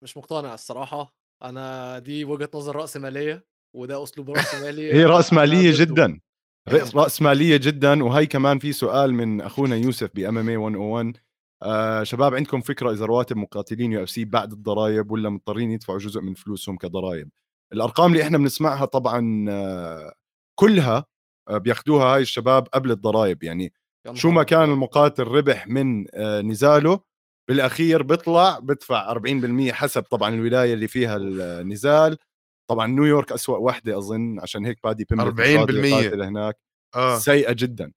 مش 0.04 0.16
مقتنع 0.16 0.54
الصراحة. 0.54 1.14
أنا 1.42 1.98
دي 1.98 2.24
وجهة 2.24 2.50
نظر 2.54 2.76
رأسمالية 2.76 3.46
وده 3.76 4.02
أسلوب 4.02 4.30
رأسمالي 4.30 4.92
هي 4.94 5.04
رأسمالية. 5.04 5.72
جدا. 5.74 6.20
راسماليه 6.68 7.56
جدا. 7.56 8.04
وهي 8.04 8.26
كمان 8.26 8.58
في 8.58 8.72
سؤال 8.72 9.14
من 9.14 9.40
أخونا 9.40 9.76
يوسف 9.76 10.10
ب 10.14 10.38
MMA 10.38 10.56
101 10.56 11.16
آه 11.62 12.02
شباب 12.02 12.34
عندكم 12.34 12.60
فكرة 12.60 12.92
إذا 12.92 13.04
رواتب 13.06 13.36
مقاتلين 13.36 13.92
UFC 13.92 14.24
بعد 14.24 14.52
الضرائب 14.52 15.10
ولا 15.10 15.28
مضطرين 15.30 15.70
يدفعوا 15.70 15.98
جزء 15.98 16.20
من 16.20 16.34
فلوسهم 16.34 16.76
كضرائب؟ 16.76 17.28
الأرقام 17.72 18.12
اللي 18.12 18.22
إحنا 18.22 18.38
بنسمعها 18.38 18.84
طبعا 18.84 19.46
آه 19.48 20.12
كلها 20.54 21.04
آه 21.48 21.58
بياخدوها 21.58 22.04
هاي 22.04 22.22
الشباب 22.22 22.68
قبل 22.68 22.90
الضرائب. 22.90 23.42
يعني 23.42 23.72
شو 24.14 24.30
ما 24.30 24.42
كان. 24.42 24.70
المقاتل 24.70 25.24
ربح 25.24 25.68
من 25.68 26.06
آه، 26.14 26.40
نزاله 26.40 27.00
بالأخير 27.48 28.02
بيطلع 28.02 28.58
بدفع 28.58 29.14
40% 29.14 29.72
حسب 29.72 30.02
طبعا 30.02 30.34
الولاية 30.34 30.74
اللي 30.74 30.88
فيها 30.88 31.16
النزال 31.16 32.18
طبعا 32.70 32.86
نيويورك 32.86 33.32
أسوأ 33.32 33.56
وحدة 33.56 33.98
أظن 33.98 34.40
عشان 34.40 34.66
هيك 34.66 34.78
بادي 34.84 35.06
بيمبلت 35.10 35.40
40% 35.40 35.94
قاتل 35.94 36.22
هناك. 36.22 36.58
آه. 36.94 37.18
سيئة 37.18 37.52
جدا. 37.52 37.92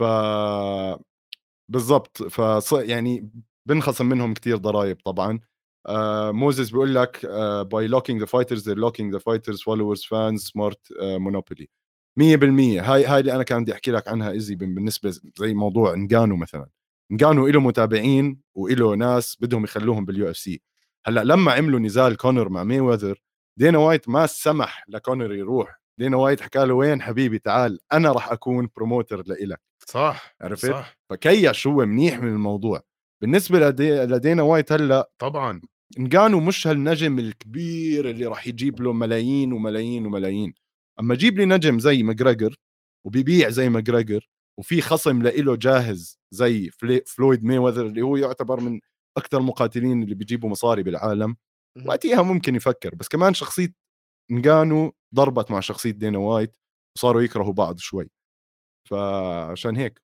ف 0.00 0.02
بالضبط. 1.68 2.22
ف 2.22 2.72
يعني 2.72 3.30
بنخصم 3.68 4.06
منهم 4.06 4.34
كتير 4.34 4.56
ضرائب 4.56 4.96
طبعا. 5.04 5.40
آه 5.86 6.30
موزيس 6.30 6.70
بيقول 6.70 6.94
لك 6.94 7.26
by 7.72 7.86
locking 7.86 8.20
the 8.20 8.26
fighters 8.26 8.70
they're 8.70 8.74
locking 8.90 9.16
the 9.16 9.20
fighters 9.20 9.58
followers 9.58 10.00
fans 10.02 10.50
smart 10.50 10.78
monopoly 11.00 11.68
100% 12.20 12.22
هاي 12.82 13.04
هاي 13.04 13.20
اللي 13.20 13.34
أنا 13.34 13.42
كان 13.42 13.62
بدي 13.62 13.72
أحكي 13.72 13.90
لك 13.90 14.08
عنها 14.08 14.30
ايزي 14.30 14.54
بالنسبة 14.54 15.14
زي 15.38 15.54
موضوع 15.54 15.94
انجانو 15.94 16.36
مثلا. 16.36 16.68
انجانو 17.12 17.46
له 17.48 17.60
متابعين 17.60 18.40
وله 18.54 18.94
ناس 18.94 19.36
بدهم 19.40 19.64
يخلوهم 19.64 20.04
بال 20.04 20.30
UFC. 20.30 20.62
هلأ 21.06 21.24
لما 21.24 21.52
عملوا 21.52 21.80
نزال 21.80 22.16
كونر 22.16 22.48
مع 22.48 22.64
مي 22.64 22.80
وذر 22.80 23.22
دينا 23.58 23.78
وايت 23.78 24.08
ما 24.08 24.26
سمح 24.26 24.84
لكونر 24.88 25.34
يروح 25.34 25.80
دينا 26.00 26.16
وايت 26.16 26.40
حكى 26.40 26.64
له 26.64 26.74
وين 26.74 27.02
حبيبي 27.02 27.38
تعال 27.38 27.78
أنا 27.92 28.12
راح 28.12 28.32
أكون 28.32 28.68
promoter 28.76 29.22
لإلك 29.26 29.60
صح 29.86 30.34
عرفت؟ 30.40 30.66
صح 30.66 30.96
فكيش 31.10 31.66
هو 31.66 31.86
منيح 31.86 32.18
من 32.18 32.28
الموضوع 32.28 32.82
بالنسبة 33.22 33.58
لدي... 33.58 34.04
لدينا 34.04 34.42
وايت 34.42 34.72
هلأ 34.72 35.10
طبعا 35.18 35.60
انجانو 35.98 36.40
مش 36.40 36.66
هالنجم 36.66 37.18
الكبير 37.18 38.10
اللي 38.10 38.26
راح 38.26 38.46
يجيب 38.46 38.80
له 38.80 38.92
ملايين 38.92 39.52
وملايين 39.52 40.06
وملايين 40.06 40.54
أما 41.00 41.14
جيب 41.14 41.38
لي 41.38 41.44
نجم 41.44 41.78
زي 41.78 42.02
ماجريجر 42.02 42.54
وبيبيع 43.06 43.48
زي 43.48 43.68
ماجريجر 43.68 44.28
وفي 44.58 44.80
خصم 44.80 45.22
لإله 45.22 45.56
جاهز 45.56 46.18
زي. 46.30 46.70
فلويد 47.06 47.44
مي 47.44 47.58
وذر 47.58 47.86
اللي 47.86 48.02
هو 48.02 48.16
يعتبر 48.16 48.60
من 48.60 48.80
أكثر 49.16 49.38
المقاتلين 49.38 50.02
اللي 50.02 50.14
بيجيبوا 50.14 50.50
مصاري 50.50 50.82
بالعالم. 50.82 51.36
وقتها 51.86 52.22
ممكن 52.22 52.54
يفكر 52.54 52.94
بس 52.94 53.08
كمان 53.08 53.34
شخصية 53.34 53.74
انجانو 54.30 54.92
ضربت 55.14 55.50
مع 55.50 55.60
شخصية 55.60 55.90
دينا 55.90 56.18
وايت 56.18 56.56
وصاروا 56.96 57.22
يكرهوا 57.22 57.52
بعض 57.52 57.78
شوي. 57.78 58.10
فعشان 58.90 59.76
هيك. 59.76 60.02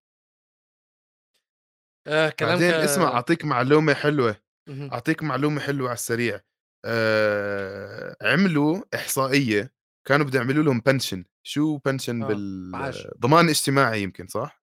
آه 2.06 2.30
كلام 2.30 2.52
بعدين 2.52 2.70
ك... 2.70 2.74
اسمع 2.74 3.04
أعطيك 3.04 3.44
معلومة 3.44 3.94
حلوة. 3.94 4.36
أعطيك 4.68 5.22
معلومة 5.22 5.60
حلوة 5.60 5.88
على 5.88 5.94
السريع. 5.94 6.40
آه 6.84 8.16
عملوا 8.22 8.82
إحصائية 8.94 9.72
كانوا 10.08 10.26
بده 10.26 10.38
يعملوا 10.38 10.64
لهم 10.64 10.80
pension 10.80 11.24
شو 11.46 11.78
pension 11.78 12.22
آه، 12.22 12.34
معاش. 12.72 13.06
بالضمان 13.06 13.44
الاجتماعي 13.44 14.02
يمكن 14.02 14.26
صح؟ 14.26 14.62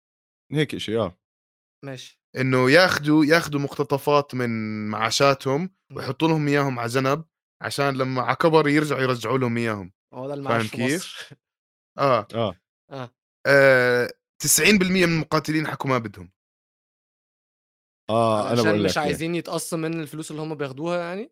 هيك 0.51 0.77
شيء 0.77 0.99
آه. 0.99 1.17
ماشي. 1.85 2.21
إنه 2.37 2.71
ياخذوا 2.71 3.25
ياخذوا 3.25 3.61
مقتطفات 3.61 4.35
من 4.35 4.49
معاشاتهم 4.87 5.69
ويحطوا 5.95 6.27
لهم 6.27 6.47
إياهم 6.47 6.79
على 6.79 6.89
جنب 6.89 7.25
عشان 7.61 7.97
لما 7.97 8.21
على 8.21 8.35
كبر 8.35 8.67
يرجعوا 8.67 9.01
يرجعوا 9.01 9.37
لهم 9.37 9.57
إياهم. 9.57 9.93
هو 10.13 10.27
ده 10.27 10.33
المعاش 10.33 10.67
في 10.67 10.77
كيف؟ 10.77 10.95
مصر. 10.95 11.35
آه, 11.97 12.27
آه. 12.35 12.55
آه. 12.91 13.11
آه 13.47 14.09
90% 14.43 14.61
من 14.83 15.03
المقاتلين 15.03 15.67
حكوا 15.67 15.89
ما 15.89 15.97
بدهم. 15.97 16.31
آه 18.09 18.53
أنا 18.53 18.61
بقول 18.63 18.83
لك 18.83 18.89
مش 18.89 18.97
إيه. 18.97 19.03
عايزين 19.03 19.35
يتقسم 19.35 19.79
من 19.79 19.99
الفلوس 19.99 20.31
اللي 20.31 20.41
هم 20.41 20.55
بياخدوها 20.55 20.99
يعني؟ 20.99 21.31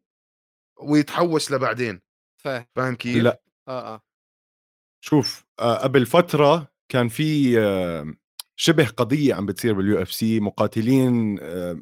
ويتحوش 0.81 1.51
لبعدين. 1.51 2.01
فاهم. 2.43 2.65
فاهم 2.75 2.95
كيف؟ 2.95 3.23
لا. 3.23 3.41
آه 3.67 3.95
آه. 3.95 4.01
شوف 5.05 5.45
آه 5.59 5.77
قبل 5.77 6.05
فترة 6.05 6.73
كان 6.91 7.07
في 7.07 7.59
آه 7.59 8.13
شبه 8.59 8.87
قضية 8.87 9.33
عم 9.33 9.45
بتصير 9.45 9.73
بال 9.73 10.01
UFC 10.01 10.39
مقاتلين 10.39 11.39
آه 11.41 11.81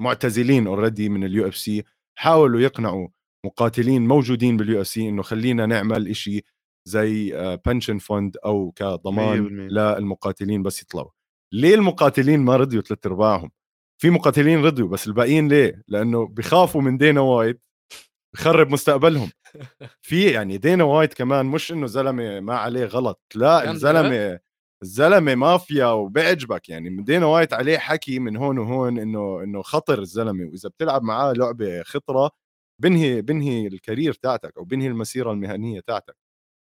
معتزلين 0.00 0.66
already 0.66 1.08
من 1.08 1.24
ال 1.24 1.48
UFC 1.48 1.84
حاولوا 2.18 2.60
يقنعوا 2.60 3.08
مقاتلين 3.46 4.06
موجودين 4.08 4.56
بال 4.56 4.80
UFC 4.80 5.08
إنه 5.08 5.22
خلينا 5.22 5.66
نعمل 5.66 6.08
إشي 6.08 6.44
زي 6.88 7.32
pension 7.66 7.98
fund 7.98 8.36
أو 8.44 8.72
كضمان 8.76 9.68
100%. 9.68 9.72
للمقاتلين 9.72 10.62
بس 10.62 10.82
يطلعوا. 10.82 11.10
ليه 11.52 11.74
المقاتلين 11.74 12.40
ما 12.40 12.56
رضيوا 12.56 12.82
ثلاث 12.82 13.06
ارباعهم 13.06 13.50
في 14.00 14.10
مقاتلين 14.10 14.64
رضيوا 14.64 14.88
بس 14.88 15.06
الباقيين 15.06 15.48
ليه؟ 15.48 15.82
لأنه 15.88 16.26
بخافوا 16.26 16.80
من 16.82 16.98
دينا 16.98 17.20
وايت 17.20 17.62
بخرب 18.34 18.70
مستقبلهم. 18.70 19.30
في 20.08 20.30
يعني 20.30 20.56
دينا 20.58 20.84
وايت 20.84 21.14
كمان 21.14 21.46
مش 21.46 21.72
إنه 21.72 21.86
زلمة 21.86 22.40
ما 22.40 22.56
عليه 22.56 22.84
غلط 22.84 23.22
لا 23.34 23.70
الزلمة 23.70 24.40
الزلمة 24.84 25.34
مافيا 25.34 25.86
وبيعجبك 25.86 26.68
يعني 26.68 27.02
دينا 27.02 27.26
وايت 27.26 27.52
عليه 27.52 27.78
حكي 27.78 28.18
من 28.18 28.36
هون 28.36 28.58
وهون 28.58 28.98
إنه 28.98 29.42
إنه 29.42 29.62
خطر 29.62 29.98
الزلمة 29.98 30.44
وإذا 30.46 30.68
بتلعب 30.68 31.02
معاه 31.02 31.32
لعبة 31.32 31.82
خطرة 31.82 32.30
بنهي 32.82 33.22
بنهي 33.22 33.66
ال 33.66 33.73
career 33.73 34.12
تاعتك 34.12 34.56
أو 34.58 34.64
بنهي 34.64 34.86
المسيرة 34.88 35.32
المهنية 35.32 35.80
تاعتك. 35.80 36.16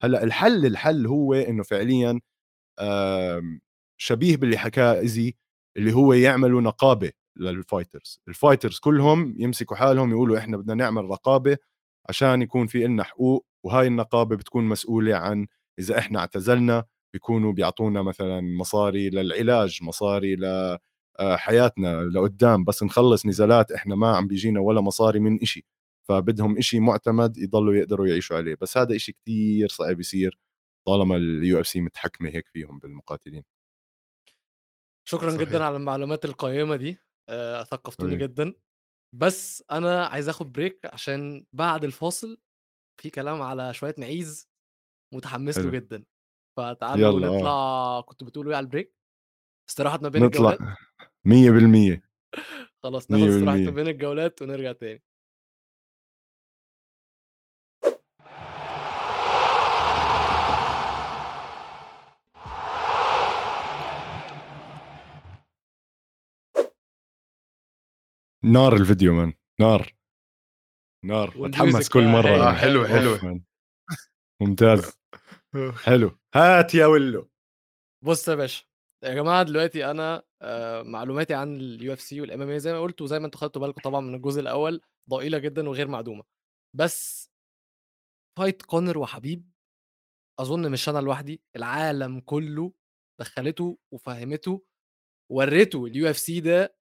هلأ 0.03 0.23
الحل 0.23 0.65
الحل 0.65 1.07
هو 1.07 1.33
إنه 1.33 1.63
فعليا 1.63 2.19
شبيه 3.97 4.37
باللي 4.37 4.57
حكاه 4.57 4.99
ايزي 4.99 5.35
اللي 5.77 5.93
هو 5.93 6.13
يعملوا 6.13 6.61
نقابة 6.61 7.11
لل 7.37 7.54
fighters 7.54 8.19
ال 8.27 8.33
fighters 8.33 8.79
كلهم 8.79 9.35
يمسكوا 9.37 9.77
حالهم 9.77 10.11
يقولوا 10.11 10.37
إحنا 10.37 10.57
بدنا 10.57 10.73
نعمل 10.73 11.05
نقابة 11.05 11.57
عشان 12.09 12.41
يكون 12.41 12.67
في 12.67 12.83
لنا 12.87 13.03
حقوق 13.03 13.45
وهاي 13.65 13.87
النقابة 13.87 14.35
بتكون 14.35 14.63
مسؤولة 14.63 15.15
عن 15.15 15.47
إذا 15.79 15.97
إحنا 15.99 16.19
اعتزلنا 16.19 16.85
بيكونوا 17.13 17.53
بيعطونا 17.53 18.01
مثلا 18.01 18.41
مصاري 18.41 19.09
للعلاج 19.09 19.83
مصاري 19.83 20.35
ل 20.35 20.45
آه، 21.19 21.35
حياتنا 21.35 22.03
لقدام 22.03 22.63
بس 22.63 22.83
نخلص 22.83 23.25
نزالات 23.25 23.71
إحنا 23.71 23.95
ما 23.95 24.15
عم 24.17 24.27
بيجينا 24.27 24.59
ولا 24.59 24.81
مصاري 24.81 25.19
من 25.19 25.41
إشي 25.41 25.65
فبدهم 26.09 26.57
إشي 26.57 26.79
معتمد 26.79 27.37
يضلوا 27.37 27.75
يقدروا 27.75 28.07
يعيشوا 28.07 28.37
عليه 28.37 28.55
بس 28.61 28.77
هذا 28.77 28.95
إشي 28.95 29.11
كتير 29.11 29.67
صعب 29.69 29.99
يصير 29.99 30.39
طالما 30.87 31.15
ال 31.15 31.59
UFC 31.59 31.81
متحكمة 31.81 32.29
هيك 32.29 32.47
فيهم 32.47 32.79
بالمقاتلين 32.79 33.43
شكرا 35.07 35.29
صحيح. 35.29 35.41
جدا 35.49 35.63
على 35.63 35.77
المعلومات 35.77 36.25
القيمة 36.25 36.75
دي 36.75 36.97
آه، 37.29 37.63
ثقفتوني 37.63 38.11
حبيبي. 38.15 38.27
جدا 38.33 38.53
بس 39.15 39.63
أنا 39.71 40.05
عايز 40.05 40.29
آخد 40.29 40.51
break 40.51 40.79
عشان 40.85 41.45
بعد 41.53 41.83
الفاصل 41.83 42.37
في 43.01 43.09
كلام 43.09 43.41
على 43.41 43.73
شوية 43.73 43.95
معيز 43.97 44.49
متحمس 45.13 45.57
له. 45.57 45.71
جدا 45.71 46.03
فتعالوا 46.57 47.07
يلا، 47.19 47.27
آه. 47.27 47.37
نطلع 47.37 48.01
كنت 48.01 48.23
بتقولوا 48.23 48.51
إيه 48.51 48.57
على 48.57 48.63
ال 48.63 48.69
break 48.69 48.95
استراحة 49.69 49.99
ما 50.01 50.09
بين 50.09 50.23
نطلع 50.23 50.51
الجولات 50.51 50.77
100% 51.97 52.01
خلاص 52.83 53.11
ناخد 53.11 53.23
مية 53.23 53.29
استراحة 53.37 53.57
ما. 53.57 53.71
بين 53.71 53.87
الجولات 53.87 54.41
ونرجع 54.41 54.71
تاني 54.71 55.03
نار 68.43 68.73
الفيديو 68.75 69.13
man 69.13 69.33
نار 69.59 69.93
نار 71.05 71.33
بتحمس 71.47 71.89
كل 71.89 72.03
مرة 72.07 72.27
هايل. 72.29 72.41
آه،. 72.41 72.53
حلو، 72.53 72.85
حلو. 72.85 73.41
ممتاز 74.41 75.00
حلو. 75.83 76.19
هات 76.35 76.75
يا 76.75 76.85
ولو 76.85 77.29
بص 78.03 78.27
يا 78.27 78.35
باشا 78.35 78.65
يا 79.03 79.13
جماعة 79.13 79.43
دلوقتي 79.43 79.91
أنا 79.91 80.23
آه، 80.41 80.81
معلوماتي 80.83 81.33
عن 81.33 81.55
ال 81.55 81.93
UFC 81.93 82.21
وال 82.21 82.41
MMA 82.41 82.57
زي 82.57 82.73
ما 82.73 82.79
قلت 82.81 83.01
وزي 83.01 83.19
ما 83.19 83.25
أنتوا 83.25 83.39
خدتوا 83.39 83.61
بالكم 83.61 83.81
طبعا 83.81 84.01
من 84.01 84.15
الجزء 84.15 84.41
الأول 84.41 84.81
ضئيلة 85.09 85.37
جدا 85.37 85.69
وغير 85.69 85.87
معدومة. 85.87 86.23
بس 86.75 87.29
fight 88.39 88.61
كونر 88.61 88.97
وحبيب 88.97 89.51
أظن 90.39 90.71
مش 90.71 90.89
أنا 90.89 90.99
لوحدي 90.99 91.41
العالم 91.55 92.19
كله 92.19 92.73
دخلته 93.21 93.77
وفهمته 93.93 94.63
وريته 95.31 95.85
ال 95.85 96.09
UFC 96.09 96.39
ده 96.41 96.75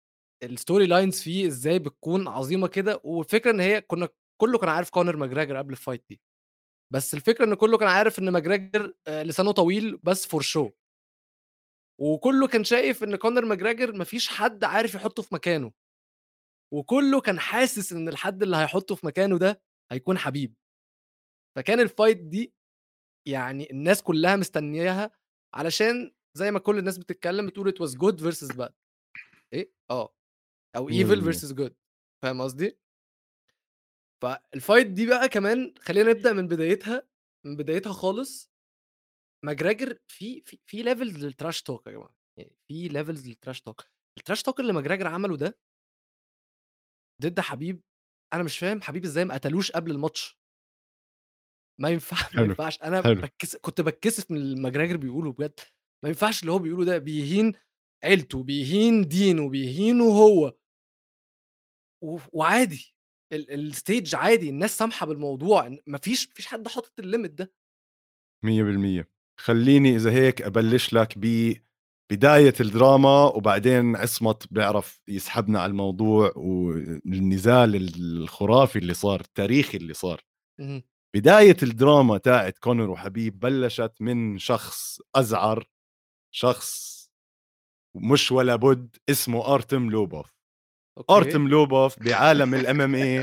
ال 0.43 0.88
storylines 0.88 1.22
فيه 1.22 1.47
إزاي 1.47 1.80
بتكون 1.80 2.28
عظيمة 2.28 2.67
كده 2.67 3.01
والفكرة 3.03 3.51
إن 3.51 3.59
هي 3.59 3.82
كنا 3.82 4.09
كله 4.41 4.57
كان 4.59 4.70
عارف 4.70 4.89
كونر 4.89 5.15
ماجراجر 5.17 5.57
قبل 5.57 5.72
ال 5.74 5.79
fight 5.79 6.06
دي. 6.09 6.22
بس 6.94 7.14
الفكرة 7.14 7.46
إن 7.46 7.54
كله 7.54 7.78
كان 7.78 7.88
عارف 7.88 8.20
إن 8.20 8.30
ماجراجر 8.30 8.94
آه، 9.08 9.24
لسانه 9.24 9.52
طويل 9.52 9.98
بس 9.98 10.28
for 10.28 10.41
show 10.41 10.72
وكله 12.02 12.48
كان 12.48 12.64
شايف 12.64 13.04
إن 13.04 13.16
كونر 13.16 13.46
ماجراجر 13.46 13.98
مفيش 13.98 14.28
حد 14.30 14.64
عارف 14.64 14.96
يحطه 14.96 15.24
في 15.24 15.36
مكانه. 15.36 15.72
وكله 16.74 17.22
كان 17.22 17.40
حاسس 17.40 17.94
إن 17.94 18.10
الحد 18.10 18.44
اللي 18.44 18.58
هيحطه 18.58 18.96
في 18.96 19.06
مكانه 19.06 19.38
ده 19.38 19.62
هيكون 19.92 20.18
حبيب. 20.18 20.56
فكان 21.58 21.80
ال 21.80 21.86
fight 21.86 22.18
دي 22.18 22.54
يعني 23.28 23.72
الناس 23.72 24.04
كلها 24.04 24.36
مستنياها 24.36 25.12
علشان 25.56 26.12
زي 26.38 26.52
ما 26.52 26.60
كل 26.60 26.78
الناس 26.78 26.98
بتتكلم 26.98 27.48
بتقول 27.48 27.68
it 27.68 27.82
was 27.82 27.95
good 27.95 28.20
versus 28.22 28.52
bad 28.52 28.74
إيه؟ 29.54 29.72
آه. 29.92 30.14
أو 30.76 30.90
evil. 30.89 31.22
versus 31.22 31.54
good 31.54 31.76
فاهم 32.24 32.42
قصدي؟ 32.42 32.80
فال 34.22 34.40
fight 34.40 34.88
دي 34.88 35.05
بقى 35.07 35.30
كمان 35.30 35.74
خلينا 35.80 36.09
نبدأ 36.09 36.34
من 36.34 36.47
بدايتها 36.47 37.07
من 37.45 37.55
بدايتها 37.55 37.93
خالص. 37.93 38.51
ماجراجر 39.45 39.97
في 40.07 40.41
في 40.41 40.59
في 40.65 40.84
levels 40.84 41.26
لل 41.26 41.36
trash 41.36 41.62
talk 41.62 41.88
يا 41.88 41.91
جماعة. 41.91 42.15
يعني 42.38 42.55
في 42.67 42.88
levels 42.88 43.28
لل 43.28 43.37
trash 43.37 43.62
talk 43.62 43.84
ال 44.18 44.22
trash 44.22 44.43
talk 44.43 44.60
اللي 44.59 44.74
ماجراجر 44.74 45.07
عمله 45.07 45.38
ده 45.38 45.59
ضد 47.22 47.39
حبيب 47.39 47.82
أنا 48.34 48.43
مش 48.43 48.59
فاهم 48.59 48.82
حبيب 48.82 49.03
إزاي 49.03 49.26
ما 49.26 49.34
قتلوش 49.34 49.72
قبل 49.72 49.91
الماتش. 49.91 50.39
ما 51.82 51.89
ينفع 51.89 52.17
ما 52.36 52.41
ينفعش. 52.43 52.82
أنا 52.82 53.01
حلو. 53.03 53.22
بكس... 53.22 53.55
كنت 53.55 53.82
بتكسف 53.82 54.32
من 54.32 54.38
اللي 54.38 54.61
ماجريجر 54.62 54.97
بيقوله 54.97 55.32
بجد. 55.32 55.59
ما 56.03 56.09
ينفعش 56.09 56.41
اللي 56.41 56.51
هو 56.51 56.59
بيقوله 56.59 56.86
ده 56.86 56.97
بيهين 56.97 57.53
عيلته 58.03 58.43
بيهين 58.43 59.07
دينه 59.07 59.49
بيهينه 59.49 60.03
هو. 60.03 60.53
و... 62.03 62.17
وعادي. 62.34 62.95
ال... 63.34 63.52
ال 63.52 63.62
stage 63.62 64.16
عادي 64.16 64.50
الناس 64.50 64.78
سامحة 64.78 65.06
بالموضوع 65.06 65.78
مفيش 65.88 66.30
مفيش 66.30 66.48
حد 66.48 66.68
حاطط 66.68 67.00
ال 67.00 67.05
limit 67.05 67.30
ده. 67.30 67.52
100% 68.46 69.08
خليني 69.40 69.96
إذا 69.96 70.12
هيك 70.12 70.42
أبلش 70.42 70.94
لك 70.94 71.14
ببدايه 71.18 72.54
الدراما 72.60 73.26
وبعدين 73.26 73.96
عصمت 73.96 74.54
بيعرف 74.54 75.02
يسحبنا 75.08 75.60
على 75.62 75.70
الموضوع 75.70 76.34
والنزال 76.36 77.76
الخرافي 77.76 78.80
اللي 78.80 78.94
صار 78.94 79.20
التاريخي 79.22 79.78
اللي 79.78 79.94
صار. 79.94 80.22
مهم. 80.60 80.84
بداية 81.16 81.58
الدراما 81.64 82.18
تاعت 82.18 82.58
كونر 82.58 82.90
وحبيب 82.90 83.40
بلشت 83.40 83.94
من 84.00 84.38
شخص 84.38 85.02
أزعر 85.16 85.68
شخص 86.36 87.00
مش 87.96 88.32
ولا 88.32 88.56
بد 88.56 88.96
اسمه 89.10 89.54
أرتم 89.54 89.89
لوبوف. 89.90 90.39
أوكي. 90.98 91.14
أرتم 91.14 91.48
لوبوف 91.48 92.04
بعالم 92.04 92.54
ال 92.54 92.82
MMA 92.82 93.22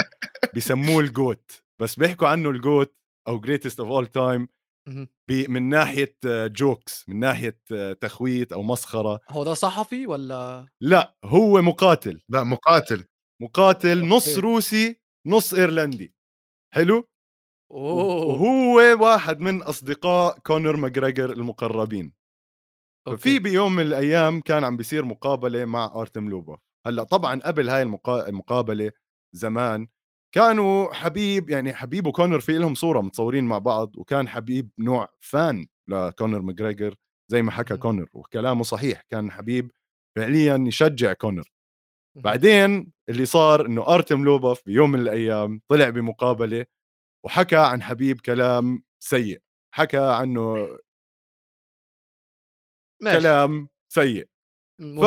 بسموه 0.57 1.01
ال 1.01 1.11
GOAT. 1.11 1.63
بس 1.83 1.97
بيحكوا 1.97 2.29
عنه 2.29 2.51
ال 2.51 2.60
GOAT 2.60 2.97
أو 3.29 3.41
greatest 3.41 3.81
of 3.81 3.89
all 3.89 4.07
time. 4.07 4.49
من 5.31 5.69
ناحية 5.69 6.17
jokes 6.47 7.09
من 7.09 7.19
ناحية 7.19 7.59
تخويت 8.01 8.53
أو 8.53 8.63
مسخرة. 8.63 9.21
هو 9.31 9.45
ده 9.45 9.55
صحفي 9.55 10.07
ولا؟ 10.07 10.67
لا 10.81 11.17
هو 11.25 11.63
مقاتل. 11.63 12.21
لا 12.29 12.45
مقاتل. 12.45 13.05
مقاتل 13.43 14.09
نص. 14.09 14.39
روسي 14.39 15.01
نص 15.27 15.55
إيرلندي. 15.55 16.15
حلو؟ 16.75 17.09
أوه. 17.73 18.27
وهو 18.27 19.05
واحد 19.05 19.41
من 19.41 19.63
أصدقاء 19.63 20.39
كونر 20.39 20.77
ماجريجر 20.77 21.33
المقربين. 21.33 22.13
أوكي. 23.09 23.23
في 23.23 23.39
بيوم 23.39 23.75
من 23.75 23.83
الأيام 23.83 24.41
كان 24.41 24.65
عم 24.65 24.77
بيصير 24.77 25.05
مقابلة 25.05 25.65
مع 25.65 25.93
أرتم 25.95 26.29
لوبوف. 26.29 26.61
هلأ 26.87 27.03
طبعا 27.03 27.41
قبل 27.41 27.69
هاي 27.69 27.83
المقا... 27.83 28.29
المقابلة 28.29 28.93
زمان 29.33 29.89
كانوا 30.35 30.93
حبيب 30.95 31.51
يعني 31.51 31.75
حبيب 31.75 32.07
وكونر 32.07 32.41
في 32.41 32.59
لهم 32.59 32.75
صورة 32.75 33.01
متصورين 33.01 33.45
مع 33.45 33.59
بعض 33.59 33.97
وكان 33.99 34.29
حبيب 34.29 34.71
نوع 34.79 35.09
fan 35.21 35.67
لكونر 35.89 36.41
ماجريجر 36.43 36.95
زي 37.29 37.43
ما 37.43 37.51
حكى. 37.51 37.77
كونر 37.77 38.09
وكلامه 38.13 38.63
صحيح 38.63 39.01
كان 39.11 39.31
حبيب 39.31 39.71
فعليا 40.17 40.65
يشجع 40.69 41.13
كونر. 41.13 41.53
بعدين 42.17 42.93
اللي 43.09 43.25
صار 43.27 43.67
إنه 43.67 43.89
أرتم 43.95 44.25
لوبوف 44.25 44.63
بيوم 44.67 44.91
من 44.93 45.01
الأيام 45.01 45.61
طلع 45.69 45.89
بمقابلة 45.91 46.67
وحكى 47.25 47.57
عن 47.57 47.83
حبيب 47.83 48.21
كلام 48.21 48.83
سيء 49.03 49.43
حكى 49.75 49.99
عنه 49.99 50.69
ماشي 53.03 53.19
كلام 53.19 53.69
سيء 53.93 54.29
ف. 54.81 55.05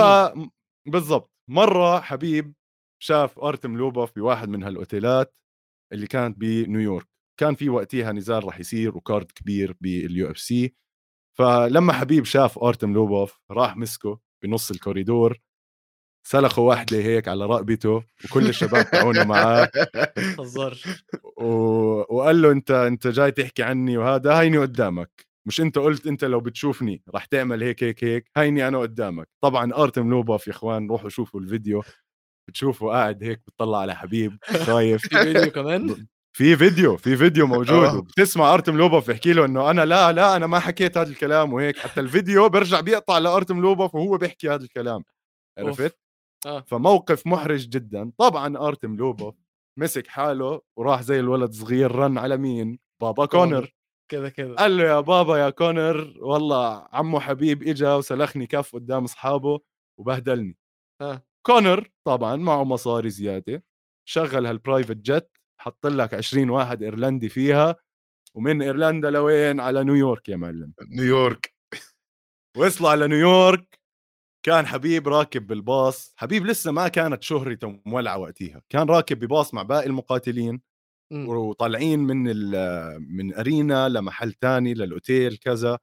بالضبط 0.85 1.31
مرة 1.49 1.99
حبيب 1.99 2.53
شاف 2.99 3.39
أرتم 3.39 3.77
لوبوف 3.77 4.15
بواحد 4.15 4.49
من 4.49 4.63
هالأوتيلات 4.63 5.37
اللي 5.93 6.07
كانت 6.07 6.37
بنيويورك 6.37 7.07
كان 7.39 7.55
في 7.55 7.69
وقتها 7.69 8.11
نزال 8.11 8.43
رح 8.43 8.59
يصير 8.59 8.97
و 8.97 9.04
card 9.04 9.31
كبير 9.31 9.75
بال 9.81 10.31
UFC. 10.31 10.75
فلما 11.37 11.93
حبيب 11.93 12.25
شاف 12.25 12.59
ارتم 12.59 12.93
لوبوف 12.93 13.39
راح 13.51 13.77
مسكه 13.77 14.19
بنص 14.43 14.71
الكوريدور 14.71 15.39
سلخوا 16.27 16.69
واحدة 16.69 16.97
هيك 16.97 17.27
على 17.27 17.45
رقبته 17.45 18.03
وكل 18.25 18.49
الشباب 18.49 18.91
تاعونه 18.91 19.23
معاه. 19.23 19.71
و... 21.37 21.45
وقال 22.15 22.41
له 22.41 22.51
أنت 22.51 22.71
أنت 22.71 23.07
جاي 23.07 23.31
تحكي 23.31 23.63
عني 23.63 23.97
وهذا 23.97 24.39
هيني 24.39 24.57
قدامك. 24.57 25.28
مش 25.49 25.61
أنت 25.61 25.77
قلت 25.77 26.07
أنت 26.07 26.23
لو 26.25 26.39
بتشوفني 26.39 27.01
رح 27.15 27.25
تعمل 27.25 27.63
هيك 27.63 27.83
هيك 27.83 28.03
هيك 28.03 28.31
هيني 28.37 28.67
أنا 28.67 28.79
قدامك 28.79 29.27
طبعا 29.41 29.73
أرتم 29.73 30.09
لوبوف 30.09 30.47
يا 30.47 30.51
إخوان 30.51 30.87
روحوا 30.89 31.09
شوفوا 31.09 31.39
الفيديو 31.39 31.83
بتشوفوا 32.47 32.93
قاعد 32.93 33.23
هيك 33.23 33.41
بتطلع 33.47 33.77
على 33.77 33.95
حبيب 33.95 34.37
خايف 34.43 35.01
في 35.07 35.23
فيديو 35.23 35.51
كمان 35.51 36.07
في 36.37 36.55
فيديو 36.57 36.97
في 36.97 37.17
فيديو 37.17 37.47
موجود 37.47 37.83
آه. 37.83 37.97
وبتسمع 37.97 38.53
أرتم 38.53 38.77
لوبوف 38.77 39.09
يحكي 39.09 39.33
له 39.33 39.45
إنه 39.45 39.71
أنا 39.71 39.85
لا 39.85 40.11
لا 40.11 40.35
أنا 40.35 40.47
ما 40.47 40.59
حكيت 40.59 40.97
هذا 40.97 41.09
الكلام 41.09 41.53
وهيك 41.53 41.77
حتى 41.77 41.99
الفيديو 41.99 42.49
بيرجع 42.49 42.81
بيقطع 42.81 43.17
لأرتم 43.17 43.61
لوبوف 43.61 43.95
وهو 43.95 44.17
بيحكي 44.17 44.49
هذا 44.49 44.63
الكلام. 44.63 45.03
عرفت؟ 45.57 45.99
آه. 46.45 46.61
فموقف 46.67 47.27
محرج 47.27 47.69
جدا 47.69 48.11
طبعا 48.17 48.57
أرتم 48.57 48.95
لوبوف 48.95 49.35
مسك 49.79 50.07
حاله 50.07 50.61
وراح 50.77 51.01
زي 51.01 51.19
الولد 51.19 51.51
صغير 51.51 51.91
رن 51.91 52.17
على 52.17 52.37
مين؟ 52.37 52.79
بابا 53.01 53.25
كونر 53.25 53.78
كده 54.09 54.29
كده 54.29 54.55
قال 54.55 54.77
له 54.77 54.83
يا 54.83 54.99
بابا 54.99 55.37
يا 55.37 55.49
كونر 55.49 56.13
والله 56.21 56.87
عمو 56.91 57.19
حبيب 57.19 57.63
إجا 57.63 57.95
وسلخني 57.95 58.47
كف 58.47 58.75
قدام 58.75 59.03
أصحابه 59.03 59.59
وبهدلني. 59.99 60.57
ها. 61.01 61.23
كونر 61.45 61.89
طبعا 62.07 62.35
معه 62.35 62.63
مصاري 62.63 63.09
زيادة 63.09 63.63
شغل 64.05 64.45
هال 64.45 64.57
private 64.57 64.97
jet 64.97 65.29
حط 65.61 65.87
لك 65.87 66.13
20 66.13 66.49
واحد 66.49 66.83
إيرلندي 66.83 67.29
فيها 67.29 67.75
ومن 68.35 68.61
إيرلندا 68.61 69.09
لوين؟ 69.09 69.59
على 69.59 69.83
نيويورك 69.83 70.29
يا 70.29 70.35
معلم. 70.37 70.73
نيويورك. 70.89 71.53
وصلوا 72.57 72.89
على 72.89 73.07
نيويورك 73.07 73.79
كان 74.45 74.65
حبيب 74.67 75.07
راكب 75.07 75.47
بالباص. 75.47 76.13
حبيب 76.17 76.45
لسه 76.45 76.71
ما 76.71 76.87
كانت 76.87 77.23
شهرته 77.23 77.81
مولعة 77.85 78.17
وقتها 78.17 78.61
كان 78.69 78.89
راكب 78.89 79.19
بباص 79.19 79.53
مع 79.53 79.63
باقي 79.63 79.85
المقاتلين. 79.87 80.61
مم. 81.11 81.29
وطالعين 81.29 81.99
من 81.99 82.29
ال- 82.29 83.01
من 83.15 83.33
arena 83.35 83.89
لمحل 83.89 84.33
تاني 84.33 84.73
للأوتيل 84.73 85.37
كذا 85.37 85.79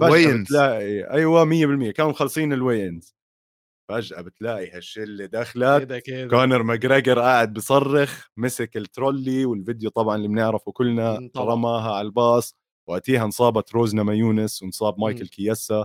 فجأة 0.00 0.10
vans. 0.10 0.42
بتلاقي 0.46 1.02
أيوه 1.10 1.44
100% 1.44 1.90
كانوا 1.90 2.10
مخلصين 2.10 2.52
ال 2.52 2.58
weigh-ins 2.58 3.16
فجأة 3.90 4.20
بتلاقي 4.20 4.70
هالشلة 4.70 5.26
دخلت 5.26 5.82
كده 5.82 5.98
كده 5.98 6.28
كونر 6.28 6.62
ماجريجر 6.62 7.18
قاعد 7.20 7.52
بصرخ 7.52 8.28
مسك 8.36 8.76
الترولي 8.76 9.44
والفيديو 9.44 9.90
طبعا 9.90 10.16
اللي 10.16 10.28
بنعرفه 10.28 10.72
كلنا. 10.72 11.30
رماها 11.36 11.92
على 11.94 12.06
الباص 12.06 12.54
وقتها 12.88 13.24
انصابت 13.24 13.72
روز 13.74 14.02
نامايونس 14.02 14.62
وانصاب 14.62 14.94
مم. 14.98 15.04
مايكل 15.04 15.28
كييسا 15.28 15.84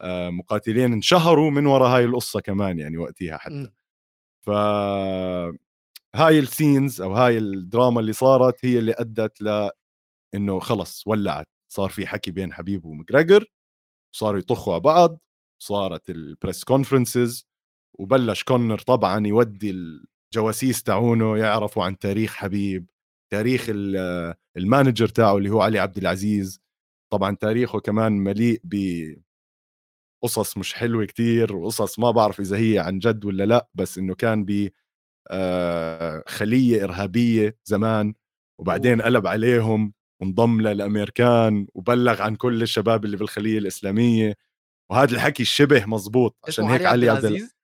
آه، 0.00 0.30
مقاتلين 0.30 0.92
انشهروا 0.92 1.50
من 1.50 1.66
وراء 1.66 1.88
هاي 1.96 2.04
القصة 2.04 2.40
كمان 2.40 2.78
يعني 2.78 2.96
وقتها 2.98 3.36
حتى 3.38 3.54
مم. 3.54 3.72
ف 4.46 4.50
هاي 6.16 6.38
ال 6.38 6.47
scenes 6.47 7.00
أو 7.02 7.14
هاي 7.14 7.38
الدراما 7.38 8.00
اللي 8.00 8.12
صارت 8.12 8.64
هي 8.64 8.78
اللي 8.78 8.92
أدت 8.98 9.42
ل 9.42 9.70
إنه 10.34 10.60
خلص 10.60 11.04
ولعت. 11.06 11.46
صار 11.72 11.90
في 11.90 12.06
حكي 12.06 12.30
بين 12.30 12.52
حبيب 12.52 12.84
ومجريجر 12.84 13.44
صاروا 14.16 14.38
يطخوا 14.40 14.72
على 14.74 14.82
بعض 14.82 15.20
صارت 15.62 16.10
ال 16.10 16.19
press 16.19 16.64
conferences 16.64 17.46
وبلش 17.98 18.42
كونر 18.44 18.78
طبعا 18.78 19.26
يودي 19.26 19.70
الجواسيس 20.34 20.82
تاعونه 20.82 21.38
يعرفوا 21.38 21.84
عن 21.84 21.98
تاريخ 21.98 22.34
حبيب 22.34 22.90
تاريخ 23.32 23.66
ال- 23.68 24.34
المانجر 24.56 25.08
تاعه 25.08 25.36
اللي 25.36 25.50
هو 25.50 25.60
علي 25.62 25.78
عبد 25.78 25.98
العزيز. 25.98 26.60
طبعا 27.12 27.36
تاريخه 27.36 27.80
كمان 27.80 28.12
مليء 28.12 28.60
بقصص 30.22 30.58
مش 30.58 30.74
حلوة 30.74 31.04
كتير 31.06 31.56
وقصص 31.56 31.98
ما 31.98 32.10
بعرف 32.10 32.40
إذا 32.40 32.56
هي 32.58 32.78
عن 32.78 32.98
جد 32.98 33.24
ولا 33.24 33.44
لأ 33.46 33.68
بس 33.74 33.98
إنه 33.98 34.14
كان 34.14 34.44
ب 34.44 34.50
آه، 34.50 34.70
خلية 36.28 36.84
إرهابية 36.84 37.56
زمان 37.64 38.14
وبعدين. 38.60 39.02
قلب 39.02 39.26
عليهم 39.26 39.92
وانضم 40.22 40.60
للامريكان 40.60 41.66
وبلغ 41.74 42.22
عن 42.22 42.36
كل 42.36 42.62
الشباب 42.62 43.04
اللي 43.04 43.16
بالخلية 43.16 43.58
الإسلامية 43.58 44.34
وهذا 44.90 45.14
الحكي 45.14 45.44
شبه 45.44 45.86
مزبوط 45.86 46.36
عشان 46.48 46.64
هيك 46.64 46.84
علي 46.86 47.08
عبد 47.08 47.24
ال- 47.24 47.30
العزيز 47.30 47.56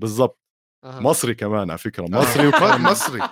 بالضبط 0.00 0.40
أها. 0.84 1.00
مصري 1.00 1.34
كمان 1.34 1.70
على 1.70 1.78
فكرة 1.78 2.02
مصري 2.02 2.18
مصري 2.20 2.46
وكان 2.48 2.80
مصري 2.90 3.20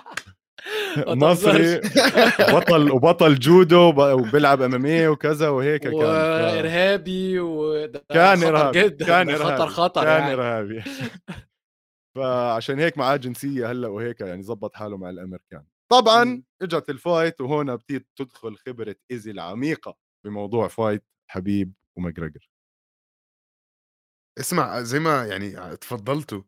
مصري. 1.07 1.81
بطل 2.55 2.91
وبطل 2.91 3.39
جودو 3.39 3.79
وب- 3.79 3.99
وبيلعب 4.19 4.61
MM 4.61 5.11
وكذا 5.11 5.49
وهيك 5.49 5.81
كان 5.81 5.91
ف- 5.91 5.95
وإرهابي 5.95 7.37
كان 8.09 8.43
إرهابي 8.43 8.83
جدا 8.83 9.05
كان 9.05 9.29
ارهابي 9.29 9.55
خطر 9.55 9.67
خطر 9.67 10.03
كان 10.03 10.21
يعني. 10.21 10.33
إرهابي 10.33 10.83
فعشان 12.15 12.79
هيك 12.79 12.97
معاه 12.97 13.15
جنسية 13.15 13.71
هلأ 13.71 13.87
وهيك 13.87 14.21
يعني 14.21 14.43
زبط 14.43 14.75
حاله 14.75 14.97
مع 14.97 15.09
الأمريكان. 15.09 15.65
طبعا. 15.91 16.43
إجت 16.61 16.89
ال 16.89 16.98
fight 16.98 17.41
وهون 17.41 17.75
بتيجي 17.75 18.05
تدخل 18.15 18.55
خبرة 18.57 18.95
إيزي 19.11 19.31
العميقة 19.31 19.97
بموضوع 20.25 20.67
fight 20.67 21.03
حبيب 21.31 21.73
وماجريجر. 21.97 22.49
اسمع 24.39 24.81
زي 24.81 24.99
ما 24.99 25.25
يعني 25.27 25.77
تفضلتوا 25.77 26.41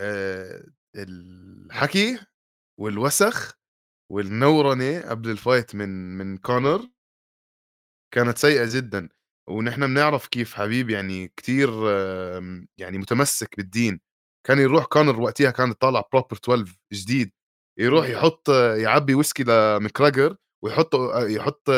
آه، 0.00 0.64
الحكي 0.96 2.18
والوسخ 2.80 3.58
والنورنه 4.12 5.00
قبل 5.10 5.30
ال 5.30 5.37
fight 5.37 5.74
من 5.74 5.88
من 6.18 6.38
كونر 6.38 6.88
كانت 8.14 8.38
سيئة 8.38 8.68
جدا. 8.76 9.08
ونحن 9.48 9.86
بنعرف 9.86 10.26
كيف 10.28 10.54
حبيب 10.54 10.90
يعني 10.90 11.28
كتير 11.36 11.68
آم، 12.38 12.68
يعني 12.78 12.98
متمسك 12.98 13.56
بالدين. 13.56 14.00
كان 14.46 14.58
يروح 14.58 14.84
كونر 14.84 15.20
وقتها 15.20 15.50
كان 15.50 15.72
طالع 15.72 16.04
Proper 16.12 16.36
12 16.36 16.78
جديد 16.92 17.32
يروح 17.78 18.08
يحط 18.08 18.48
يعبي 18.50 19.14
ويسكي 19.14 19.44
لماكجريجر 19.44 20.36
ويحط 20.64 20.94
يحط 21.16 21.68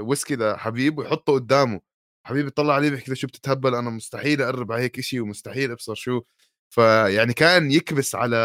ويسكي 0.00 0.36
لحبيب 0.36 0.98
ويحطه 0.98 1.32
قدامه 1.32 1.80
حبيب 2.26 2.46
يطلع 2.46 2.74
عليه 2.74 2.90
بيحكي 2.90 3.10
له 3.10 3.14
شو 3.14 3.26
بتتهبل 3.26 3.74
أنا 3.74 3.90
مستحيل 3.90 4.42
أقرب 4.42 4.72
على 4.72 4.82
هيك 4.82 5.00
شيء 5.00 5.20
ومستحيل 5.22 5.70
أبصر 5.70 5.94
شو 5.94 6.22
فيعني 6.74 7.32
كان 7.32 7.72
يكبس 7.72 8.14
على 8.14 8.36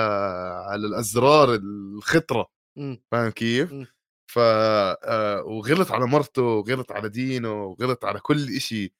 على 0.69 0.87
الأزرار 0.87 1.55
الخطرة 1.55 2.49
مم. 2.77 3.01
فاهم 3.11 3.31
كيف؟ 3.31 3.73
مم. 3.73 3.85
ف 4.27 4.39
آه، 4.39 5.43
وغلط 5.43 5.91
على 5.91 6.05
مرته 6.07 6.41
وغلط 6.41 6.91
على 6.91 7.09
دينه 7.09 7.63
وغلط 7.63 8.05
على 8.05 8.19
كل 8.19 8.55
إشي 8.55 8.93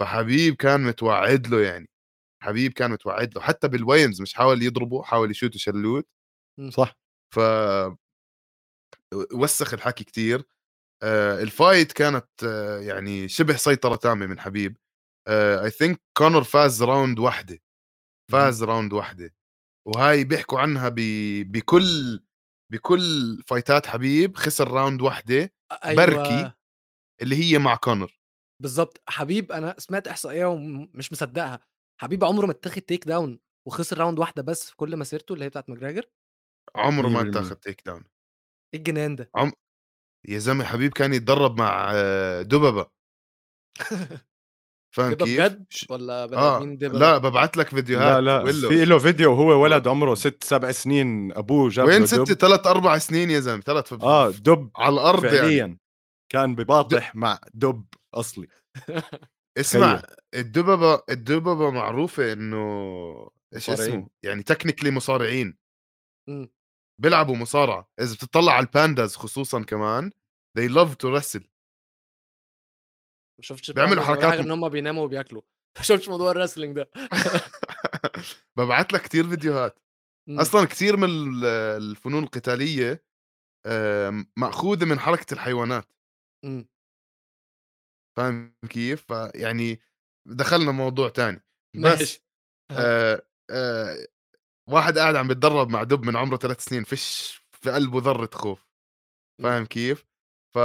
فحبيب 0.00 0.54
كان 0.56 0.84
متوعد 0.84 1.46
له 1.46 1.60
يعني 1.60 1.88
حبيب 2.46 2.72
كان 2.72 2.90
متوعد 2.90 3.34
له 3.34 3.40
حتى 3.40 3.68
بالوينز 3.68 4.22
مش 4.22 4.34
حاول 4.34 4.62
يضربه 4.62 5.02
حاول 5.02 5.30
يشوته 5.30 5.58
شلوت. 5.58 6.08
صح. 6.68 6.96
ف 7.34 7.40
وسخ 9.34 9.74
الحكي 9.74 10.04
كتير. 10.04 10.44
آه، 11.02 11.42
ال 11.42 11.50
fight 11.50 11.92
كانت 11.92 12.28
آه، 12.44 12.78
يعني 12.78 13.28
شبه 13.28 13.56
سيطرة 13.56 13.96
تامة 13.96 14.26
من 14.26 14.40
حبيب. 14.40 14.76
I 15.28 15.70
think 15.70 16.02
كونر 16.18 16.44
فاز 16.44 16.82
round 16.82 17.18
واحدة. 17.18 17.58
فاز 18.32 18.62
round 18.62 18.92
واحدة. 18.92 19.34
وهاي 19.88 20.24
بيحكوا 20.24 20.58
عنها 20.58 20.88
ب... 20.88 21.00
بكل 21.52 22.20
بكل 22.72 23.42
fightات 23.46 23.86
حبيب 23.86 24.36
خسر 24.36 24.70
round 24.70 25.02
واحدة 25.02 25.52
أيوه. 25.84 26.06
بركي. 26.06 26.52
اللي 27.22 27.36
هي 27.36 27.58
مع 27.58 27.76
كونر 27.76 28.20
بالظبط 28.62 29.02
حبيب 29.08 29.52
أنا 29.52 29.74
سمعت 29.78 30.08
إحصائية 30.08 30.46
ومش 30.46 31.12
مصدقها. 31.12 31.60
حبيب 32.00 32.24
عمره 32.24 32.46
ما 32.46 32.52
اتاخد 32.52 32.82
takedown 32.82 33.38
وخسر 33.68 33.98
round 33.98 34.18
واحدة 34.18 34.42
بس 34.42 34.70
في 34.70 34.76
كل 34.76 34.96
مسيرته 34.96 35.32
اللي 35.32 35.44
هي 35.44 35.48
بتاعت 35.48 35.70
ماجريجر؟ 35.70 36.10
عمره 36.76 37.08
ما 37.08 37.22
100%. 37.22 37.26
اتاخذ 37.26 37.54
takedown 37.54 38.04
إيه 38.74 38.78
الجنان 38.80 39.16
ده؟ 39.16 39.30
يا 40.28 40.38
زلمة 40.38 40.64
حبيب 40.64 40.92
كان 40.92 41.14
يتدرب 41.14 41.58
مع 41.58 41.90
آه، 41.94 42.42
دببه 42.42 42.86
فاهم 44.96 45.12
دبا 45.12 45.24
كيف؟ 45.24 45.40
بجد؟ 45.40 45.66
ولا 45.90 46.26
بني 46.26 46.36
آه 46.36 46.56
آدمين 46.56 46.78
دبا 46.78 46.98
لا 46.98 47.18
ببعت 47.18 47.56
لك 47.56 47.68
فيديوهات 47.68 48.06
لا 48.06 48.20
لا 48.20 48.42
ويلو. 48.42 48.68
في 48.68 48.84
له 48.84 48.98
فيديو 48.98 49.32
وهو 49.32 49.62
ولد 49.62 49.88
عمره 49.88 50.14
ست 50.14 50.44
سبع 50.44 50.72
سنين 50.72 51.32
أبوه 51.32 51.68
جاب 51.70 51.86
وين 51.86 52.06
ست؟ 52.06 52.14
دب 52.14 52.24
ثلاث 52.32 52.66
أربع 52.66 52.98
سنين 52.98 53.30
يا 53.30 53.40
زلمة 53.40 53.60
ثلاث 53.62 53.92
آه 53.92 54.30
دب 54.30 54.70
على 54.76 54.94
الأرض 54.94 55.24
يعني. 55.24 55.38
فعليا. 55.38 55.78
كان 56.32 56.54
بباطح 56.54 57.14
مع 57.14 57.38
دب 57.54 57.84
أصلي. 58.14 58.46
اسمع 59.56 59.96
تخيل. 59.96 60.16
الدببة 60.34 61.02
الدببة 61.10 61.70
معروفة 61.70 62.32
إنه 62.32 62.56
إيش 63.54 63.70
مصارعين. 63.70 63.92
اسمه 63.94 64.08
يعني 64.22 64.42
technically 64.42 64.90
مصارعين 64.90 65.56
مم. 66.28 66.48
بيلعبوا 67.00 67.36
مصارعة 67.36 67.90
إذا 68.00 68.14
بتطلع 68.14 68.52
على 68.52 68.66
ال 68.66 68.73
pandas 68.73 69.16
خصوصا 69.16 69.62
كمان 69.62 70.10
they 70.58 70.68
love 70.70 70.90
to 70.90 71.06
wrestle 71.14 71.46
ما 73.38 73.42
شفتش 73.42 73.70
بيعملوا 73.70 74.02
حركات 74.02 74.38
إن 74.38 74.50
هم 74.50 74.68
بيناموا 74.68 75.04
وبياكلوا 75.04 75.42
ما 75.76 75.82
شفتش 75.82 76.08
موضوع 76.08 76.30
ال 76.30 76.35
wrestling 76.35 76.76
ده 76.76 76.90
ببعت 78.56 78.92
لك 78.92 79.02
كثير 79.02 79.28
فيديوهات 79.28 79.78
مم. 80.28 80.40
أصلا 80.40 80.64
كثير 80.66 80.96
من 80.96 81.08
ال- 81.08 81.44
الفنون 81.82 82.22
القتالية 82.24 83.04
آم، 83.66 84.26
مأخوذة 84.36 84.84
من 84.84 84.98
حركة 84.98 85.34
الحيوانات 85.34 85.92
مم. 86.44 86.68
فاهم 88.16 88.54
كيف؟ 88.70 89.12
فيعني 89.12 89.80
دخلنا 90.28 90.72
موضوع 90.72 91.08
تاني. 91.08 91.42
بس 91.76 92.20
آه 92.70 93.22
آه 93.50 94.06
واحد 94.70 94.98
قاعد 94.98 95.16
عم 95.16 95.28
بيتدرب 95.28 95.68
مع 95.68 95.82
دب 95.82 96.04
من 96.04 96.16
عمره 96.16 96.36
ثلاث 96.36 96.64
سنين 96.64 96.84
فيش 96.84 97.40
في 97.52 97.70
قلبه 97.70 98.00
ذرة 98.00 98.30
خوف. 98.34 98.66
فاهم 99.42 99.66
كيف؟ 99.66 100.06
ف 100.54 100.58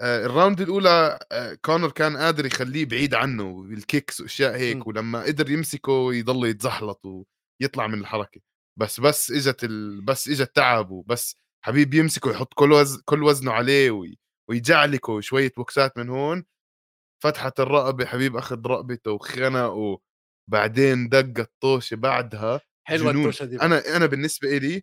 ال 0.00 0.10
round 0.10 0.60
الأولى 0.60 1.18
كونر 1.64 1.90
كان 1.90 2.16
قادر 2.16 2.46
يخليه 2.46 2.84
بعيد 2.86 3.14
عنه 3.14 3.64
ال 3.70 3.78
kicks 3.78 4.20
وأشياء 4.20 4.56
هيك 4.56 4.76
م. 4.76 4.82
ولما 4.86 5.22
قدر 5.22 5.50
يمسكه 5.50 6.14
يضل 6.14 6.46
يتزحلط 6.48 7.06
ويطلع 7.06 7.86
من 7.86 7.98
الحركة. 8.00 8.40
بس 8.80 9.00
بس 9.00 9.30
إجت 9.30 9.64
ال... 9.64 10.00
بس 10.00 10.28
إجت 10.28 10.56
تعب 10.56 10.90
وبس. 10.90 11.36
حبيب 11.64 11.94
يمسكه 11.94 12.30
يحط 12.30 12.54
كل 12.54 12.72
وز... 12.72 13.00
كل 13.00 13.22
وزنه 13.22 13.52
عليه 13.52 13.90
وي... 13.90 14.18
ويجعلكه 14.50 15.20
شوية 15.20 15.52
بوكسات 15.56 15.98
من 15.98 16.08
هون 16.08 16.44
فتحت 17.22 17.60
الرقبة 17.60 18.04
حبيب 18.06 18.36
أخذ 18.36 18.66
رقبته 18.66 19.10
وخنقه 19.10 20.00
بعدين 20.50 21.08
دق 21.08 21.40
الطوشة 21.40 21.94
بعدها 21.96 22.60
حلوة 22.88 23.12
جنون. 23.12 23.22
الطوشة 23.22 23.44
دي. 23.44 23.60
أنا 23.62 23.96
أنا 23.96 24.06
بالنسبة 24.06 24.56
إلي 24.56 24.82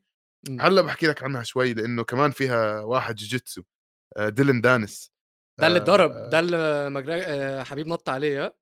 م. 0.50 0.62
هلأ 0.62 0.82
بحكي 0.82 1.08
لك 1.08 1.24
عنها 1.24 1.44
شوي 1.44 1.74
لأنه 1.74 2.04
كمان 2.04 2.32
فيها 2.32 2.82
واحد 2.82 3.16
جوجيتسو 3.16 3.62
آه، 4.18 4.30
ديلن 4.30 4.62
دانس 4.62 5.12
ده 5.60 5.68
اللي 5.68 5.80
آه، 5.80 5.82
اتضرب 5.82 6.12
ده 6.30 6.40
اللي. 6.40 6.58
آه، 7.28 7.64
حبيب 7.64 7.88
نط 7.88 8.10
عليه؟ 8.10 8.56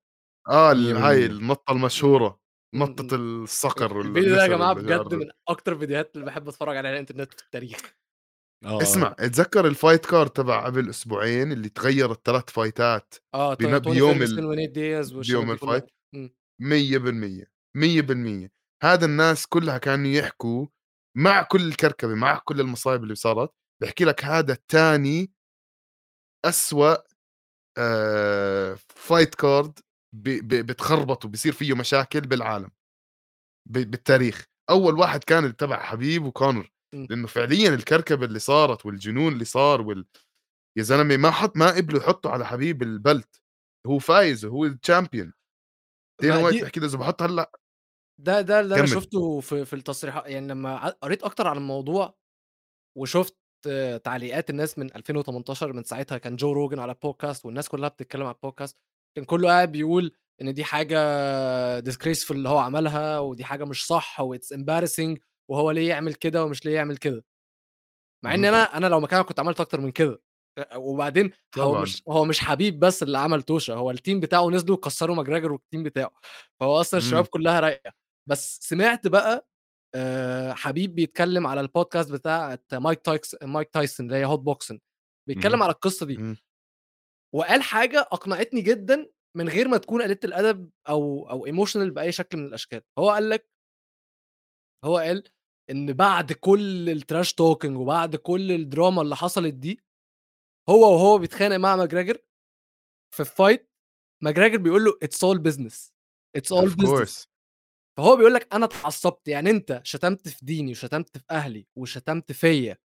آه 0.48 0.72
ال- 0.72 0.96
هاي. 0.96 1.26
النطة 1.26 1.72
المشهورة 1.72 2.40
م- 2.74 2.82
نطة. 2.82 3.16
الصقر 3.16 4.00
الفيديو 4.00 4.34
ده 4.36 4.42
يا 4.42 4.48
جماعة 4.48 4.72
بجد. 4.74 5.14
من 5.14 5.30
أكتر 5.48 5.72
الفيديوهات 5.72 6.14
اللي 6.14 6.26
بحب 6.26 6.48
أتفرج 6.48 6.76
عليها 6.76 6.90
على 6.90 7.00
الإنترنت 7.00 7.34
في 7.34 7.44
التاريخ 7.44 7.80
آه. 8.64 8.82
اسمع 8.82 9.14
اتذكر 9.18 9.66
ال 9.66 9.73
fight 9.73 10.06
card 10.06 10.30
تبع 10.30 10.66
قبل 10.66 10.90
أسبوعين 10.90 11.52
اللي 11.52 11.68
تغيرت 11.68 12.26
ثلاث 12.26 12.50
فايتات 12.50 13.14
آه 13.34 13.54
توني 13.54 13.72
بيوم 13.94 14.10
ال- 14.22 14.38
بيوم. 15.28 15.50
ال 15.52 15.57
fight 15.57 15.84
م. 16.14 16.28
مية 16.62 16.98
بالمية 16.98 17.44
مية 17.76 18.00
بالمية 18.02 18.52
هذا 18.82 19.04
الناس 19.06 19.46
كلها 19.46 19.78
كانوا 19.78 20.06
يحكوا 20.10 20.66
مع 21.16 21.42
كل 21.42 21.68
الكركبة 21.68 22.14
مع 22.14 22.38
كل 22.38 22.60
المصايب 22.60 23.02
اللي 23.02 23.14
صارت 23.14 23.50
بحكي 23.82 24.04
لك 24.04 24.24
هذا 24.24 24.52
الثاني 24.52 25.32
أسوأ 26.44 26.96
آه 27.78 28.78
fight 28.88 29.34
card 29.34 29.78
ب- 30.14 30.48
ب- 30.48 30.66
بتخربط 30.66 31.24
وبصير 31.24 31.52
فيه 31.52 31.74
مشاكل 31.76 32.20
بالعالم 32.20 32.70
ب- 33.68 33.90
بالتاريخ 33.90 34.44
أول 34.70 34.98
واحد 34.98 35.24
كان 35.24 35.56
تبع 35.56 35.82
حبيب 35.82 36.24
وكونر. 36.24 36.70
لأنه 36.94 37.26
فعليا 37.26 37.68
الكركبة 37.74 38.26
اللي 38.26 38.38
صارت 38.38 38.86
والجنون 38.86 39.32
اللي 39.32 39.44
صار 39.44 39.80
وال... 39.82 40.06
يا 40.78 40.82
زلمة 40.82 41.16
ما 41.16 41.30
حط 41.30 41.56
ما 41.56 41.70
قبلوا 41.76 42.00
يحطوا 42.00 42.30
على 42.30 42.46
حبيب 42.46 42.82
ال 42.82 42.92
belt. 42.92 43.40
هو 43.86 43.98
فايز 43.98 44.44
هو 44.44 44.64
ال 44.64 44.72
champion 44.72 45.32
دينا 46.20 46.36
وايت 46.38 46.54
دي- 46.56 46.62
بحكي 46.62 46.80
إذا 46.80 46.98
بحط 46.98 47.22
هلأ 47.22 47.52
ده 48.20 48.40
ده 48.40 48.60
اللي 48.60 48.74
أنا. 48.78 48.86
شفته 48.86 49.40
في 49.40 49.64
في 49.64 49.72
التصريحات 49.72 50.26
يعني 50.26 50.48
لما 50.48 50.88
قريت 50.88 51.22
أكتر 51.22 51.46
عن 51.46 51.56
الموضوع 51.56 52.14
وشفت 52.98 53.36
تعليقات 54.04 54.50
الناس 54.50 54.78
من 54.78 54.94
2018 54.96 55.72
من 55.72 55.82
ساعتها 55.84 56.18
كان 56.18 56.36
جو 56.36 56.52
روجن 56.52 56.78
على 56.78 56.94
بودكاست 57.02 57.46
والناس 57.46 57.68
كلها 57.68 57.88
بتتكلم 57.88 58.22
على 58.26 58.34
البودكاست 58.34 58.76
كان 59.16 59.24
كله 59.24 59.48
قاعد 59.48 59.72
بيقول 59.72 60.12
إن 60.42 60.54
دي 60.54 60.64
حاجة 60.64 60.98
disgraceful 61.80 62.30
اللي 62.30 62.48
هو 62.48 62.58
عملها 62.58 63.18
ودي 63.18 63.44
حاجة 63.44 63.64
مش 63.64 63.86
صح 63.86 64.20
و 64.20 64.26
it's 64.26 64.52
embarrassing 64.52 65.18
وهو 65.50 65.70
ليه 65.70 65.88
يعمل 65.88 66.14
كده 66.14 66.44
ومش 66.44 66.66
ليه 66.66 66.74
يعمل 66.74 66.96
كده 66.96 67.24
مع 68.24 68.34
إن. 68.34 68.44
أنا 68.44 68.76
أنا 68.76 68.86
لو 68.86 69.00
مكانك 69.00 69.26
كنت 69.26 69.40
عملت 69.40 69.60
أكتر 69.60 69.80
من 69.80 69.90
كده 69.92 70.22
وبعدين 70.76 71.30
هو 71.58 71.70
طبعاً. 71.72 71.82
مش 71.82 72.02
هو 72.08 72.24
مش 72.24 72.40
حبيب 72.40 72.80
بس 72.80 73.02
اللي 73.02 73.18
عمل 73.18 73.42
طوشة 73.42 73.74
هو 73.74 73.90
ال 73.90 73.96
team 73.96 74.20
بتاعه 74.20 74.50
نزلوا 74.50 74.76
كسروا 74.76 75.16
ماجراجر 75.16 75.52
وال 75.52 75.62
team 75.62 75.82
بتاعه 75.82 76.10
فهو 76.60 76.80
أصلا 76.80 77.00
مم. 77.00 77.06
الشباب 77.06 77.26
كلها 77.26 77.60
رايقة 77.60 77.92
بس 78.28 78.58
سمعت 78.62 79.06
بقى 79.06 79.48
آه، 79.94 80.52
حبيب 80.52 80.94
بيتكلم 80.94 81.46
على 81.46 81.60
البودكاست 81.60 82.12
بتاع 82.12 82.58
مايك 82.72 83.00
تايكس 83.00 83.36
مايك 83.42 83.70
تايسون 83.70 84.06
اللي 84.06 84.18
هي 84.18 84.24
هوت 84.24 84.38
بوكسن 84.40 84.78
بيتكلم 85.28 85.52
مهم. 85.52 85.62
على 85.62 85.72
القصة 85.72 86.06
دي 86.06 86.16
مم. 86.16 86.36
وقال 87.34 87.62
حاجة 87.62 88.00
أقنعتني 88.00 88.60
جدا 88.60 89.10
من 89.36 89.48
غير 89.48 89.68
ما 89.68 89.76
تكون 89.76 90.02
قليلة 90.02 90.20
الأدب 90.24 90.70
أو 90.88 91.30
أو 91.30 91.46
emotional 91.46 91.90
بأي 91.90 92.12
شكل 92.12 92.38
من 92.38 92.46
الأشكال 92.46 92.82
هو 92.98 93.10
قال 93.10 93.30
لك 93.30 93.48
هو 94.84 94.96
قال 94.98 95.24
إن 95.70 95.92
بعد 95.92 96.32
كل 96.32 96.90
ال 96.90 96.97
trash 96.97 97.34
talking 97.34 97.76
وبعد 97.76 98.16
كل 98.16 98.52
الدراما 98.52 99.02
اللي 99.02 99.16
حصلت 99.16 99.54
دي 99.54 99.80
هو 100.68 100.80
وهو 100.94 101.18
بيتخانق 101.18 101.56
مع 101.56 101.76
ماجراجر 101.76 102.18
في 103.14 103.20
ال 103.20 103.28
fight 103.28 103.70
ماجراجر 104.22 104.56
بيقول 104.56 104.84
له 104.84 104.98
it's 105.02 105.24
all 105.24 105.38
business 105.38 105.94
it's 106.36 106.52
all 106.52 106.64
business. 106.76 107.28
فهو 107.98 108.16
بيقول 108.16 108.34
لك 108.34 108.54
أنا 108.54 108.64
اتعصبت 108.64 109.28
يعني 109.28 109.50
أنت 109.50 109.80
شتمت 109.84 110.28
في 110.28 110.44
ديني 110.44 110.70
وشتمت 110.70 111.16
في 111.18 111.24
أهلي 111.30 111.66
وشتمت 111.78 112.32
فيا 112.32 112.78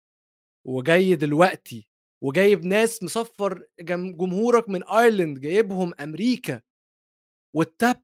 وجاي 0.68 1.16
دلوقتي 1.16 1.88
وجايب 2.24 2.66
ناس 2.66 3.04
مصفر 3.04 3.68
جم- 3.80 4.16
جمهورك 4.18 4.70
من 4.70 4.84
ايرلند 4.84 5.40
جايبهم 5.40 5.94
أمريكا 6.00 6.62
وال 7.56 7.75
tap 7.75 8.04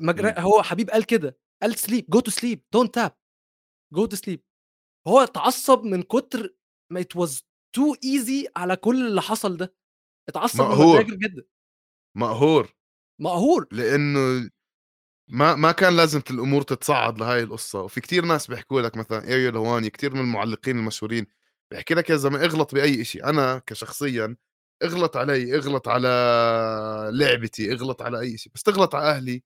مجر... 0.00 0.34
هو 0.40 0.62
حبيب 0.62 0.90
قال 0.90 1.06
كده 1.06 1.38
قال 1.62 1.74
sleep 1.74 2.06
go 2.10 2.20
to 2.20 2.30
sleep 2.30 2.62
don't 2.72 2.94
tap 2.94 3.17
go 3.94 4.06
to 4.06 4.16
sleep 4.16 4.42
هو 5.08 5.20
اتعصب 5.20 5.84
من 5.84 6.02
كتر 6.02 6.54
ما 6.92 7.00
it 7.00 7.16
was 7.16 7.42
too 7.74 7.94
easy 8.04 8.48
على 8.56 8.76
كل 8.76 9.06
اللي 9.06 9.22
حصل 9.22 9.56
ده. 9.56 9.74
اتعصب 10.28 10.60
مقهور. 10.60 11.02
جدا. 11.02 11.44
مقهور. 12.16 12.74
مقهور. 13.20 13.66
لأنه 13.72 14.50
ما 15.30 15.54
ما 15.54 15.72
كان 15.72 15.96
لازم 15.96 16.22
الأمور 16.30 16.62
تتصعد 16.62 17.18
لهاي 17.18 17.42
القصة. 17.42 17.82
وفي 17.82 18.00
كتير 18.00 18.24
ناس 18.24 18.46
بيحكوا 18.46 18.80
لك 18.80 18.96
مثلا 18.96 19.24
اريال 19.24 19.56
هواني 19.56 19.90
كتير 19.90 20.14
من 20.14 20.20
المعلقين 20.20 20.78
المشهورين 20.78 21.26
بيحكي 21.70 21.94
لك 21.94 22.10
يا 22.10 22.16
زلمة 22.16 22.44
اغلط 22.44 22.74
بأي 22.74 23.04
شيء 23.04 23.24
أنا 23.24 23.58
كشخصيا 23.66 24.36
اغلط 24.82 25.16
علي 25.16 25.56
اغلط 25.56 25.88
على 25.88 26.08
لعبتي 27.12 27.72
اغلط 27.72 28.02
على 28.02 28.20
أي 28.20 28.38
شيء 28.38 28.52
بس 28.54 28.62
تغلط 28.62 28.94
على 28.94 29.10
أهلي 29.10 29.42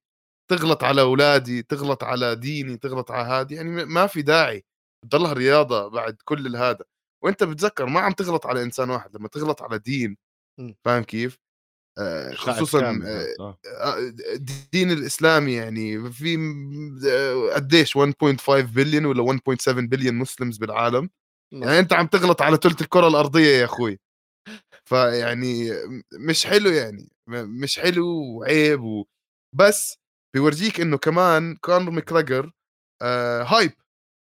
تغلط 0.57 0.84
على 0.84 1.00
أولادي 1.00 1.62
تغلط 1.62 2.05
على 2.05 2.36
ديني 2.36 2.76
تغلط 2.76 3.11
على 3.11 3.28
هذه 3.28 3.55
يعني 3.55 3.84
ما 3.84 4.07
في 4.07 4.22
داعي. 4.22 4.64
تضلها 5.11 5.32
رياضه 5.32 5.88
بعد 5.88 6.16
كل 6.24 6.46
الهذا. 6.46 6.84
وأنت 7.24 7.44
بتذكر 7.44 7.86
ما 7.86 8.00
عم 8.00 8.12
تغلط 8.12 8.46
على 8.46 8.62
إنسان 8.62 8.90
واحد 8.90 9.16
لما 9.16 9.28
تغلط 9.28 9.62
على 9.62 9.78
دين 9.78 10.16
م. 10.61 10.72
فاهم 10.84 11.03
كيف؟ 11.03 11.38
آه، 11.98 12.34
خصوصا 12.34 12.80
آه، 12.80 12.90
هذا، 12.90 13.26
آه. 13.40 13.98
الدين 14.34 14.90
الإسلامي 14.90 15.53
يعني 15.53 16.11
في 16.12 16.36
قديش 17.55 17.96
1.5 17.96 18.72
بليون 18.74 19.05
ولا 19.05 19.22
1.7 19.22 19.72
billion 19.72 20.14
Muslims 20.14 20.59
بالعالم. 20.59 21.11
يعني 21.53 21.78
أنت 21.78 21.92
عم 21.92 22.07
تغلط 22.07 22.42
على 22.42 22.57
ثلث 22.57 22.82
الكرة 22.82 23.09
الأرضية 23.09 23.57
يا 23.61 23.64
أخوي. 23.64 24.00
فيعني 24.84 25.70
مش 26.12 26.46
حلو 26.46 26.70
يعني. 26.70 27.09
مش 27.30 27.78
حلو 27.80 28.07
وعيب 28.09 28.82
و... 28.82 29.07
بس 29.57 29.98
بيورجيك 30.35 30.80
إنه 30.80 30.99
كمان 30.99 31.57
كونر 31.57 31.91
ماكراجر 31.91 32.53
آه 33.03 33.43
hype 33.43 33.72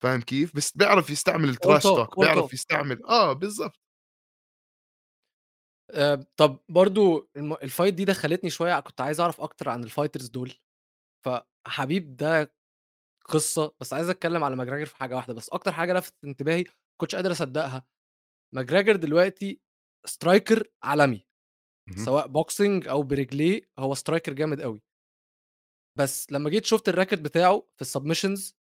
فاهم 0.02 0.20
كيف؟ 0.20 0.56
بس 0.56 0.72
بيعرف 0.76 1.10
يستعمل 1.10 1.48
ال 1.48 1.54
trash 1.54 1.82
talk 1.82 2.20
بيعرف. 2.20 2.52
يستعمل 2.54 3.04
آه 3.04 3.32
بالضبط. 3.32 3.80
آه، 5.90 6.26
طب 6.36 6.58
برضو 6.68 7.30
ال 7.36 7.46
fight 7.46 7.94
دي 7.94 8.04
دخلتني 8.04 8.50
شوية 8.50 8.80
كنت 8.80 9.00
عايز 9.00 9.20
أعرف 9.20 9.40
أكتر 9.40 9.68
عن 9.68 9.84
ال 9.84 9.89
fighters 9.89 10.28
دول. 10.28 10.52
فحبيب 11.26 12.16
ده 12.16 12.54
قصة 13.24 13.74
بس 13.80 13.92
عايز 13.92 14.08
أتكلم 14.08 14.44
على 14.44 14.56
ماجراجر 14.56 14.86
في 14.86 14.96
حاجة 14.96 15.16
واحدة 15.16 15.34
بس. 15.34 15.48
أكتر 15.50 15.72
حاجة 15.72 15.92
لفتت 15.92 16.24
انتباهي 16.24 16.64
كنتش 17.00 17.14
قادر 17.14 17.32
أصدقها. 17.32 17.86
ماجراجر 18.54 18.96
دلوقتي 18.96 19.60
striker 20.06 20.68
عالمي. 20.82 21.26
سواء 21.96 22.26
boxing 22.28 22.88
أو 22.88 23.02
برجليه 23.02 23.62
هو 23.78 23.94
striker 23.94 24.32
جامد 24.32 24.60
قوي 24.60 24.82
بس 25.98 26.32
لما 26.32 26.50
جيت 26.50 26.64
شفت 26.64 26.88
ال 26.88 26.93
record 26.93 27.18
بتاعه 27.18 27.66
في 27.76 27.82
ال 27.82 27.89
submissions 27.89 28.56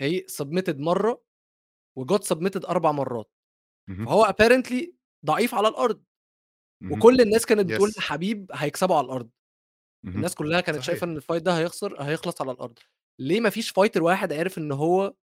he 0.00 0.24
submitted 0.26 0.78
مرة 0.78 1.22
و 1.98 2.05
got 2.05 2.24
submitted 2.24 2.64
أربع 2.64 2.92
مرات. 2.92 3.32
فهو 4.06 4.24
apparently 4.24 4.94
ضعيف 5.26 5.54
على 5.54 5.68
الأرض. 5.68 6.04
وكل 6.90 7.20
الناس 7.20 7.46
كانت 7.46 7.70
بتقول 7.70 7.90
Yes. 7.90 7.98
حبيب 8.00 8.50
هيكسبه 8.54 8.96
على 8.96 9.04
الأرض. 9.04 9.30
الناس 10.04 10.34
كلها 10.34 10.60
كانت 10.60 10.76
صحيح. 10.78 10.86
شايفة 10.86 11.04
إن 11.04 11.16
ال 11.16 11.20
fight 11.20 11.42
ده 11.42 11.58
هيخسر 11.58 12.02
هيخلص 12.02 12.40
على 12.40 12.52
الأرض 12.52 12.78
ليه 13.20 13.40
ما 13.40 13.50
فيش 13.50 13.70
fighter 13.70 14.02
واحد 14.02 14.32
عرف 14.32 14.58
إن 14.58 14.72
هو 14.72 15.14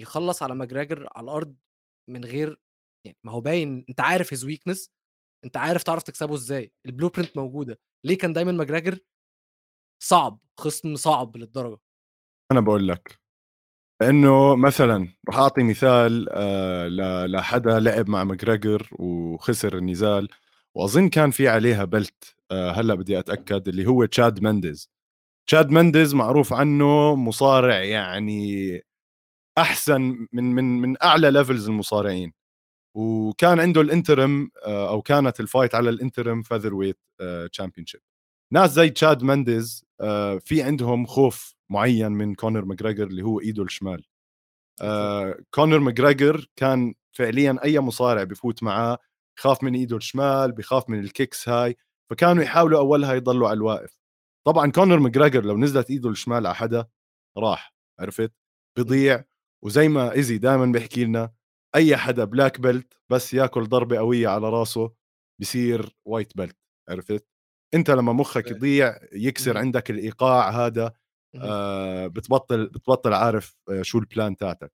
يخلص 0.00 0.42
على 0.42 0.54
ماجراجر 0.54 1.08
على 1.16 1.24
الأرض 1.24 1.56
من 2.10 2.24
غير 2.24 2.60
يعني 3.06 3.18
ما 3.24 3.32
هو 3.32 3.40
باين 3.40 3.84
أنت 3.88 4.00
عارف 4.00 4.32
his 4.32 4.44
weakness 4.44 4.90
أنت 5.44 5.56
عارف 5.56 5.82
تعرف 5.82 6.02
تكسبه 6.02 6.34
إزاي 6.34 6.72
ال 6.86 7.08
blueprint 7.08 7.36
موجودة 7.36 7.80
ليه 8.06 8.18
كان 8.18 8.32
دايما 8.32 8.52
ماجراجر 8.52 8.98
صعب 10.02 10.38
خصم 10.60 10.96
صعب 10.96 11.36
للدرجة. 11.36 11.78
أنا 12.52 12.60
بقول 12.60 12.88
لك 12.88 13.20
لأنه 14.02 14.56
مثلا 14.56 15.08
راح 15.28 15.38
أعطي 15.38 15.62
مثال 15.62 16.26
آه، 16.32 17.26
لحدا 17.26 17.80
لعب 17.80 18.08
مع 18.08 18.24
ماجراجر 18.24 18.88
وخسر 18.92 19.78
النزال 19.78 20.28
وأظن 20.74 21.08
كان 21.08 21.30
في 21.30 21.48
عليها 21.48 21.84
belt 21.84 22.36
آه، 22.50 22.70
هلأ 22.72 22.94
بدي 22.94 23.18
أتأكد 23.18 23.68
اللي 23.68 23.86
هو 23.86 24.04
تشاد 24.04 24.42
مندز 24.42 24.90
تشاد 25.48 25.70
مندز 25.70 26.14
معروف 26.14 26.52
عنه 26.52 27.14
مصارع 27.16 27.78
يعني 27.84 28.82
أحسن 29.58 30.26
من 30.32 30.44
من 30.54 30.64
من 30.80 31.02
أعلى 31.02 31.30
levels 31.30 31.68
المصارعين. 31.68 32.32
وكان 32.96 33.60
عنده 33.60 33.80
ال 33.80 33.89
interim 33.89 34.50
آه، 34.66 34.88
أو 34.90 35.02
كانت 35.02 35.40
ال 35.40 35.46
fight 35.46 35.74
على 35.74 35.90
ال 35.90 36.42
interim 36.42 36.74
featherweight 36.74 36.98
championship 37.52 38.00
ناس 38.52 38.70
زي 38.72 38.90
تشاد 38.90 39.22
مندز 39.22 39.84
آه، 40.00 40.38
في 40.38 40.62
عندهم 40.62 41.06
خوف 41.06 41.54
معين 41.70 42.12
من 42.12 42.34
كونر 42.34 42.64
ماجريجر 42.64 43.06
اللي 43.06 43.22
هو 43.22 43.40
إيده 43.40 43.62
الشمال. 43.62 44.04
آه، 44.82 45.36
كونر 45.50 45.78
ماجريجر 45.78 46.46
كان 46.56 46.94
فعليا 47.12 47.56
أي 47.64 47.80
مصارع 47.80 48.24
بفوت 48.24 48.62
معاه 48.62 48.98
خاف 49.38 49.62
من 49.64 49.74
إيده 49.74 49.96
الشمال 49.96 50.52
بخاف 50.52 50.90
من 50.90 51.00
ال 51.00 51.08
kicks 51.08 51.48
هاي 51.48 51.76
فكانوا 52.10 52.42
يحاولوا 52.42 52.78
أولها 52.80 53.14
يضلوا 53.14 53.48
على 53.48 53.56
الواقف. 53.56 53.98
طبعا 54.46 54.70
كونر 54.72 54.98
ماجريجر 54.98 55.44
لو 55.44 55.58
نزلت 55.58 55.90
إيده 55.90 56.10
الشمال 56.10 56.46
على 56.46 56.54
حدا 56.54 56.86
راح 57.38 57.74
عرفت؟ 58.00 58.32
بضيع 58.78 59.24
وزي 59.64 59.88
ما 59.88 60.12
إيزي 60.12 60.38
دائما 60.38 60.66
بيحكي 60.66 61.04
لنا 61.04 61.32
أي 61.74 61.96
حدا 61.96 62.24
black 62.24 62.60
belt 62.60 62.94
بس 63.10 63.34
ياكل 63.34 63.64
ضربة 63.68 63.98
قوية 63.98 64.28
على 64.28 64.48
راسه 64.50 64.92
بصير 65.40 65.96
white 66.06 66.36
belt 66.36 66.56
عرفت؟ 66.90 67.26
أنت 67.74 67.90
لما 67.90 68.12
مخك 68.12 68.50
يضيع 68.50 68.96
يكسر. 69.12 69.58
عندك 69.58 69.90
الإيقاع 69.90 70.50
هذا. 70.50 70.92
آه 71.36 72.06
بتبطل 72.06 72.66
بتبطل 72.68 73.14
عارف 73.14 73.56
آه 73.70 73.82
شو 73.82 73.98
ال 73.98 74.06
plan 74.06 74.36
تاعتك. 74.36 74.72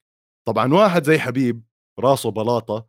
طبعا 0.49 0.75
واحد 0.75 1.05
زي 1.05 1.19
حبيب 1.19 1.63
راسه 2.01 2.31
بلاطة 2.31 2.87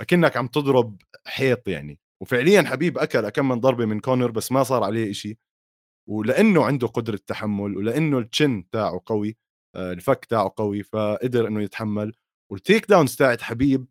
أكنك 0.00 0.36
عم 0.36 0.46
تضرب 0.46 1.02
حيط 1.26 1.68
يعني. 1.68 2.00
وفعليا 2.22 2.62
حبيب 2.62 2.98
أكل 2.98 3.28
كم 3.28 3.48
من 3.48 3.60
ضربة 3.60 3.86
من 3.86 4.00
كونر 4.00 4.30
بس 4.30 4.52
ما 4.52 4.62
صار 4.64 4.84
عليه 4.84 5.10
إشي. 5.10 5.38
ولأنه 6.08 6.64
عنده 6.64 6.86
قدرة 6.88 7.20
تحمل 7.26 7.76
ولأنه 7.76 8.18
ال 8.18 8.28
chin 8.28 8.70
تاعه 8.72 9.02
قوي 9.06 9.36
آه، 9.76 9.92
الفك 9.92 10.24
تاعه 10.24 10.54
قوي 10.56 10.82
فقدر 10.82 11.48
إنه 11.48 11.62
يتحمل. 11.62 12.14
وال 12.52 12.86
takedowns 12.90 13.16
تاعت 13.16 13.42
حبيب 13.42 13.86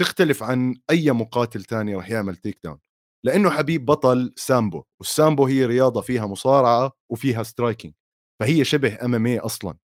تختلف 0.00 0.42
عن 0.42 0.76
أي 0.90 1.10
مقاتل 1.12 1.64
تاني 1.64 1.96
رح 1.96 2.10
يعمل 2.10 2.36
takedown 2.36 2.78
لأنه 3.24 3.50
حبيب 3.50 3.84
بطل 3.84 4.32
سامبو 4.36 4.84
والسامبو 5.00 5.46
هي 5.46 5.66
رياضة 5.66 6.00
فيها 6.00 6.26
مصارعة 6.26 6.92
وفيها 7.12 7.42
striking 7.42 7.94
فهي 8.40 8.64
شبه 8.64 9.04
MMA 9.04 9.26
أصلا 9.26 9.76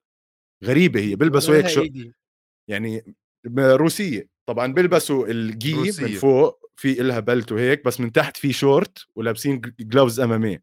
غريبة 0.65 1.01
هي 1.01 1.17
بيلبسوا 1.17 1.55
هيك 1.55 1.67
شو 1.67 1.83
إيه؟ 1.83 2.13
يعني 2.71 3.15
روسية 3.59 4.29
طبعا 4.49 4.73
بيلبسوا 4.73 5.27
الجي 5.27 5.75
من. 5.75 6.09
فوق 6.09 6.67
في 6.77 7.01
إلها 7.01 7.21
belt 7.21 7.53
وهيك 7.53 7.85
بس 7.85 8.01
من 8.01 8.13
تحت 8.13 8.37
في 8.37 8.53
شورت 8.53 8.99
ولابسين 9.17 9.61
gloves 9.81 10.21
MMA 10.21 10.59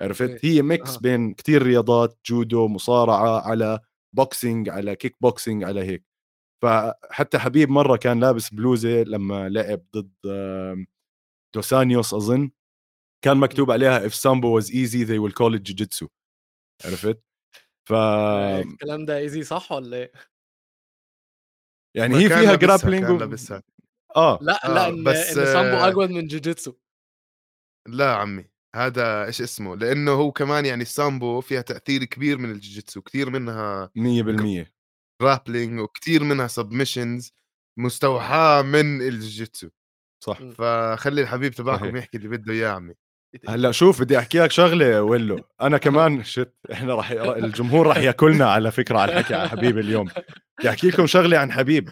عرفت 0.00 0.30
okay. 0.30 0.48
هي 0.48 0.62
mix 0.62 0.90
أها. 0.90 0.98
بين 1.00 1.34
كتير 1.34 1.62
رياضات 1.62 2.18
جودو 2.26 2.68
مصارعة 2.68 3.48
على 3.48 3.80
boxing 4.16 4.68
على 4.68 4.96
كيك 4.96 5.16
بوكسينج 5.20 5.64
على 5.64 5.80
هيك 5.80 6.04
فحتى 6.62 7.38
حبيب 7.38 7.70
مرة 7.70 7.96
كان 7.96 8.20
لابس 8.20 8.50
بلوزة 8.54 9.02
لما 9.02 9.48
لعب 9.48 9.82
ضد 9.96 10.12
دوسانيوس 11.54 12.14
اظن 12.14 12.50
كان 13.24 13.36
مكتوب 13.36 13.70
عليها 13.70 14.08
if 14.08 14.12
sambo 14.12 14.60
was 14.60 14.70
easy 14.70 15.04
they 15.04 15.18
will 15.18 15.32
call 15.32 15.54
it 15.54 15.62
jiu-jitsu. 15.62 16.08
عرفت؟ 16.84 17.22
ف 17.88 17.92
آه، 17.92 18.60
الكلام 18.60 19.04
ده 19.04 19.18
easy 19.18 19.42
صح 19.42 19.72
ولا 19.72 19.96
إيه؟ 19.96 20.12
يعني 21.96 22.16
هي 22.16 22.28
فيها 22.28 22.54
grappling 22.54 23.10
و... 23.10 23.36
آه. 24.16 24.38
لا 24.42 24.66
آه، 24.66 24.74
لا 24.74 24.88
إن 24.88 25.04
بس، 25.04 25.38
إن 25.38 25.44
سامبو 25.44 25.76
آه، 25.76 25.88
اجود 25.88 26.10
من 26.10 26.26
جوجيتسو 26.26 26.74
لا 27.88 28.14
عمي 28.14 28.44
هذا 28.76 29.24
إيش 29.24 29.42
اسمه؟ 29.42 29.76
لأنه 29.76 30.12
هو 30.12 30.32
كمان 30.32 30.66
يعني 30.66 30.82
السامبو 30.82 31.40
فيها 31.40 31.60
تأثير 31.60 32.04
كبير 32.04 32.38
من 32.38 32.50
الجوجيتسو 32.50 33.02
كثير 33.02 33.30
منها 33.30 33.90
100% 33.96 34.66
grappling 35.22 35.80
وكثير 35.80 36.24
منها 36.24 36.46
submissions 36.46 37.32
مستوحاه 37.78 38.62
من 38.62 39.02
الجوجيتسو 39.02 39.68
صح. 40.20 40.40
مم. 40.40 40.50
فخلي 40.50 41.22
الحبيب 41.22 41.52
تبعكم. 41.52 41.96
يحكي 41.96 42.16
اللي 42.16 42.28
بده 42.28 42.52
اياه 42.52 42.68
عمي. 42.68 42.94
هلا 43.48 43.72
شوف 43.72 44.00
بدي 44.02 44.18
أحكي 44.18 44.38
لك 44.38 44.50
شغلة 44.50 45.02
ويلو 45.02 45.44
أنا 45.60 45.78
كمان 46.18 46.24
shit 46.24 46.54
إحنا 46.72 46.94
راح 46.94 47.10
الجمهور 47.10 47.86
راح 47.86 47.96
يأكلنا 47.96 48.50
على 48.50 48.70
فكرة 48.72 48.98
على 48.98 49.12
الحكي 49.18 49.34
على 49.34 49.48
حبيب 49.48 49.78
اليوم. 49.78 50.08
بدي 50.58 50.68
أحكي 50.68 50.88
لكم 50.88 51.06
شغلة 51.06 51.38
عن 51.38 51.52
حبيب. 51.52 51.88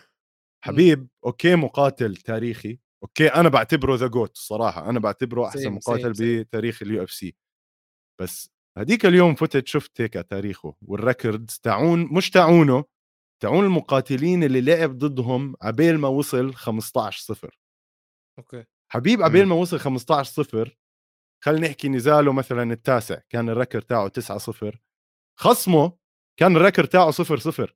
حبيب 0.65 1.09
okay 1.27 1.55
مقاتل 1.57 2.17
تاريخي. 2.17 2.79
okay 3.03 3.27
أنا 3.29 3.49
بعتبره 3.49 3.97
the 3.97 4.07
GOAT 4.07 4.37
الصراحه 4.37 4.91
أنا 4.91 5.01
بعتبره 5.01 5.47
أحسن 5.47 5.65
Same, 5.71 5.73
مقاتل 5.73 6.15
same. 6.15 6.19
بتاريخ 6.21 6.83
ال 6.83 7.03
UFC 7.03 7.35
بس 8.21 8.51
هديك 8.79 9.07
اليوم 9.07 9.35
فتت 9.35 9.67
شفت 9.67 10.01
هيك 10.01 10.13
تاريخه 10.13 10.75
وال 10.83 10.99
records 10.99 11.59
تاعون 11.63 12.09
مش 12.13 12.31
تاعونه 12.31 12.85
تاعون 13.43 13.65
المقاتلين 13.65 14.45
اللي 14.45 14.61
لعب 14.61 14.99
ضدهم 14.99 15.55
عبيل 15.63 15.99
ما 15.99 16.09
وصل 16.09 16.55
15 16.55 17.21
صفر. 17.23 17.59
okay. 18.39 18.65
حبيب 18.93 19.23
عبيل 19.23 19.47
ما 19.47 19.55
وصل 19.55 19.79
15 19.79 20.33
صفر 20.33 20.79
خلينا 21.45 21.69
نحكي 21.69 21.89
نزاله 21.89 22.33
مثلا 22.33 22.73
التاسع 22.73 23.21
كان 23.31 23.49
ال 23.49 23.53
record 23.53 23.81
تاعه 23.81 24.09
9 24.09 24.39
صفر 24.39 24.81
خصمه 25.41 25.93
كان 26.41 26.57
ال 26.57 26.61
record 26.61 26.85
تاعه 26.85 27.11
0 27.11 27.39
0 27.39 27.75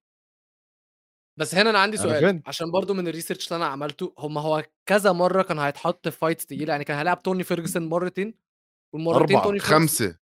بس 1.38 1.54
هنا 1.54 1.70
أنا 1.70 1.78
عندي 1.78 1.96
سؤال 1.96 2.24
عرفت؟ 2.24 2.48
عشان 2.48 2.70
برضو 2.70 2.94
من 2.94 3.08
ال 3.08 3.13
research 3.13 3.52
اللي 3.52 3.56
أنا 3.56 3.72
عملته 3.72 4.14
هم 4.18 4.38
هو 4.38 4.64
كذا 4.86 5.12
مرة 5.12 5.42
كان 5.42 5.58
هيتحط 5.58 6.08
في 6.08 6.16
fights 6.18 6.46
تقيلة؟ 6.46 6.72
يعني 6.72 6.84
كان 6.84 6.98
هيلعب 6.98 7.22
توني 7.22 7.44
فيرجسون 7.44 7.88
مرتين 7.88 8.34
والمرتين 8.94 9.36
أربعة، 9.36 9.44
توني 9.44 9.60
فيرجسون 9.60 9.78
خمسة. 9.80 10.18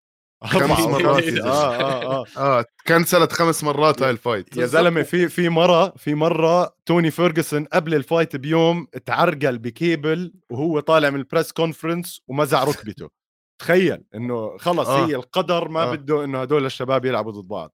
خمس 0.44 0.80
مرات 0.80 1.24
آه 1.24 1.76
آه 1.76 2.22
آه 2.22 2.26
آه 2.60 2.66
كنسلت 2.88 3.32
خمس 3.32 3.64
مرات 3.64 4.02
هاي 4.02 4.10
ال 4.10 4.18
fight 4.18 4.58
يا. 4.58 4.66
زلمة 4.66 5.04
في 5.04 5.30
في 5.30 5.50
مرة 5.50 5.90
في 5.90 6.16
مرة 6.16 6.76
توني 6.86 7.12
فيرجسون 7.12 7.66
قبل 7.66 7.94
ال 7.96 8.03
fight 8.03 8.36
بيوم 8.36 8.88
تعرقل 9.06 9.58
بكيبل 9.58 10.34
وهو 10.50 10.80
طالع 10.80 11.10
من 11.10 11.20
ال 11.20 11.25
press 11.25 11.52
conference 11.52 12.22
ومزع 12.28 12.64
ركبته 12.64 13.10
تخيل 13.62 14.04
إنه 14.16 14.58
خلص 14.58 14.88
آه. 14.88 15.06
هي 15.06 15.16
القدر 15.16 15.68
ما 15.70 15.84
آه. 15.84 15.92
بده 15.96 16.24
إنه 16.24 16.42
هدول 16.42 16.66
الشباب 16.66 17.06
يلعبوا 17.06 17.32
ضد 17.32 17.48
بعض 17.48 17.74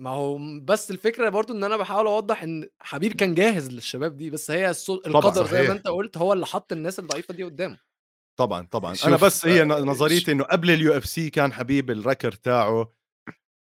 ما 0.00 0.10
هو 0.10 0.38
بس 0.62 0.90
الفكرة 0.90 1.28
برضو 1.28 1.52
إن 1.52 1.64
أنا 1.64 1.76
بحاول 1.76 2.06
أوضح 2.06 2.42
إن 2.42 2.68
حبيب 2.80 3.12
كان 3.12 3.34
جاهز 3.34 3.70
للشباب 3.70 4.16
دي 4.16 4.30
بس 4.30 4.50
هي. 4.50 4.72
القدر 5.06 5.46
زي. 5.46 5.68
ما 5.68 5.72
أنت 5.72 5.88
قلت 5.88 6.18
هو 6.18 6.32
اللي 6.32 6.46
حط 6.46 6.72
الناس 6.72 6.98
الضعيفة 6.98 7.34
دي 7.34 7.44
قدامه 7.44 7.78
طبعا 8.36 8.66
طبعا. 8.70 8.94
أنا 9.04 9.16
بس 9.16 9.46
هي 9.46 9.62
آه، 9.62 9.64
نظريتي 9.64 10.32
إنه 10.32 10.44
قبل 10.44 10.70
ال 10.70 10.96
UFC 10.96 11.30
كان 11.30 11.52
حبيب 11.52 11.90
ال 11.90 11.96
record 11.96 12.32
تاعه. 12.32 12.92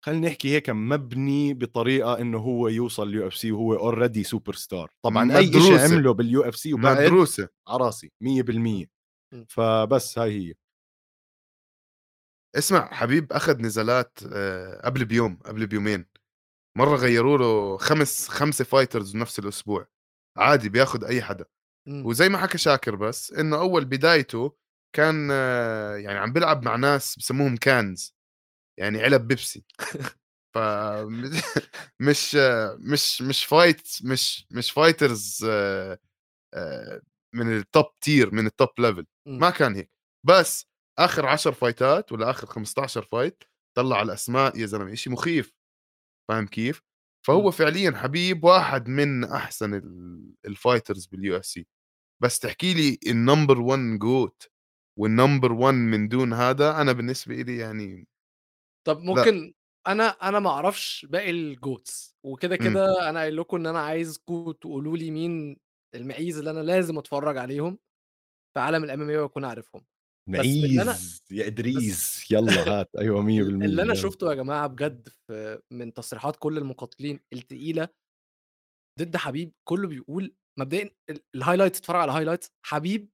خلينا 0.04 0.28
نحكي 0.28 0.54
هيك 0.54 0.70
مبني 0.70 1.54
بطريقة 1.54 2.18
إنه 2.20 2.38
هو 2.38 2.68
يوصل 2.68 3.08
ال 3.08 3.26
UFC 3.26 3.52
وهو 3.52 3.74
already 3.74 4.24
superstar 4.24 4.90
طبعا 5.04 5.36
أي 5.36 5.52
شيء. 5.52 5.78
عمله 5.78 6.12
بال 6.14 6.42
UFC 6.42 6.74
وبعد 6.74 7.00
مدروسة. 7.02 7.48
على 7.68 7.84
راسي 7.84 8.12
100% 8.20 8.86
م. 9.32 9.44
فبس 9.48 10.18
هاي 10.18 10.48
هي. 10.48 10.54
اسمع 12.56 12.90
حبيب 12.94 13.32
أخذ 13.32 13.58
نزالات 13.62 14.18
آه، 14.32 14.80
قبل 14.84 15.04
بيوم 15.04 15.36
قبل 15.44 15.66
بيومين. 15.66 16.06
مرة 16.78 16.96
غيروا 16.96 17.38
له 17.38 17.76
خمس 17.76 18.28
خمسة 18.28 18.64
fighters 18.64 19.12
بنفس 19.12 19.38
الأسبوع. 19.38 19.86
عادي 20.38 20.68
بياخذ 20.68 21.04
أي 21.04 21.22
حدا. 21.22 21.44
وزي 22.06 22.28
ما 22.28 22.38
حكى 22.38 22.58
شاكر 22.58 22.96
بس 22.96 23.32
إنه 23.32 23.56
أول 23.60 23.84
بدايته 23.84 24.56
كان 24.96 25.28
آه، 25.32 25.96
يعني 25.96 26.18
عم 26.18 26.32
بيلعب 26.32 26.64
مع 26.64 26.76
ناس 26.76 27.16
بسموهم 27.18 27.56
cans 27.56 28.14
يعني 28.80 29.02
علب 29.02 29.28
بيبسي 29.28 29.64
ف 30.54 30.58
مش 32.00 32.36
مش 32.78 33.22
مش 33.22 33.44
fight 33.44 33.88
مش 34.04 34.46
مش 34.50 34.70
fighters 34.70 35.46
آه، 35.50 35.98
آه، 36.54 37.02
من 37.34 37.56
ال 37.58 37.65
top 37.65 37.86
tier 38.00 38.34
من 38.34 38.46
ال 38.46 38.51
top 38.51 38.68
level. 38.78 39.06
ما 39.40 39.50
كان 39.50 39.76
هيك 39.76 39.90
بس 40.26 40.66
آخر 40.98 41.26
10 41.26 41.52
فايتات 41.52 42.12
ولا 42.12 42.30
آخر 42.30 42.46
15 42.46 43.02
fight 43.02 43.44
طلع 43.76 43.96
على 43.98 44.06
الأسماء 44.06 44.58
يا 44.58 44.66
زلمة 44.66 44.94
شيء 44.94 45.12
مخيف 45.12 45.54
فاهم 46.30 46.46
كيف؟ 46.46 46.82
فهو. 47.26 47.50
فعليا 47.50 47.90
حبيب 47.98 48.44
واحد 48.44 48.88
من 48.88 49.24
أحسن 49.24 49.74
ال- 49.74 50.34
ال 50.46 50.53
fighters 50.53 51.06
بال 51.06 51.36
UFC 51.36 51.66
بس 52.22 52.38
تحكي 52.38 52.74
لي 52.74 52.98
ال 53.10 53.17
number 53.17 53.60
1 53.60 53.98
GOAT 53.98 54.50
وال 54.98 55.12
number 55.12 55.52
1 55.52 55.74
من 55.74 56.08
دون 56.08 56.32
هذا 56.32 56.80
أنا 56.80 56.92
بالنسبة 56.92 57.34
لي 57.34 57.56
يعني 57.56 58.08
طب 58.86 59.00
ممكن 59.00 59.54
أنا 59.86 60.04
أنا 60.08 60.38
ما 60.38 60.50
أعرفش 60.50 61.06
باقي 61.10 61.30
ال 61.30 61.44
GOATs 61.44 62.16
وكده 62.26 62.58
مم. 62.60 62.64
كده 62.70 63.10
أنا 63.10 63.20
قايل 63.20 63.36
لكم 63.36 63.56
إن 63.56 63.66
أنا 63.66 63.80
عايزكم 63.80 64.50
تقولوا 64.52 64.96
لي 64.96 65.10
مين 65.10 65.56
المعيز 65.94 66.38
اللي 66.38 66.50
أنا 66.50 66.60
لازم 66.60 66.98
أتفرج 66.98 67.36
عليهم 67.36 67.78
في 68.54 68.60
عالم 68.60 68.84
ال 68.84 69.02
MMA 69.02 69.10
وأكون 69.22 69.44
عارفهم 69.44 69.84
باللي 70.28 70.82
أنا- 70.82 70.86
معيز 70.86 71.22
يا 71.30 71.46
إدريس 71.46 72.30
يلا 72.30 72.80
هات 72.80 72.90
أيوه 72.98 73.22
100% 73.22 73.28
اللي 73.28 73.82
أنا. 73.82 73.94
شفته 73.94 74.30
يا 74.30 74.34
جماعة 74.34 74.66
بجد 74.66 75.08
في 75.08 75.60
من 75.70 75.94
تصريحات 75.94 76.36
كل 76.36 76.58
المقاتلين 76.58 77.20
التقيلة 77.32 77.88
ضد 78.98 79.16
حبيب 79.16 79.52
كله 79.68 79.88
بيقول 79.88 80.34
مبدئيا 80.58 80.90
ال- 81.10 81.20
ال 81.34 81.38
highlights 81.38 81.78
اتفرج 81.78 82.00
على 82.00 82.12
highlights 82.12 82.52
حبيب 82.66 83.08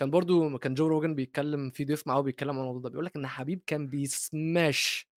كان 0.00 0.10
برضو 0.10 0.58
كان 0.58 0.74
جو 0.74 0.86
روجن 0.88 1.14
بيتكلم 1.14 1.70
في 1.70 1.84
ضيف 1.84 2.06
معاه 2.08 2.20
بيتكلم 2.20 2.50
عن 2.50 2.58
الموضوع 2.60 2.82
ده. 2.82 2.88
بيقول 2.90 3.04
لك 3.06 3.16
إن 3.16 3.26
حبيب 3.26 3.62
كان 3.66 3.88
بيسماش 3.88 5.08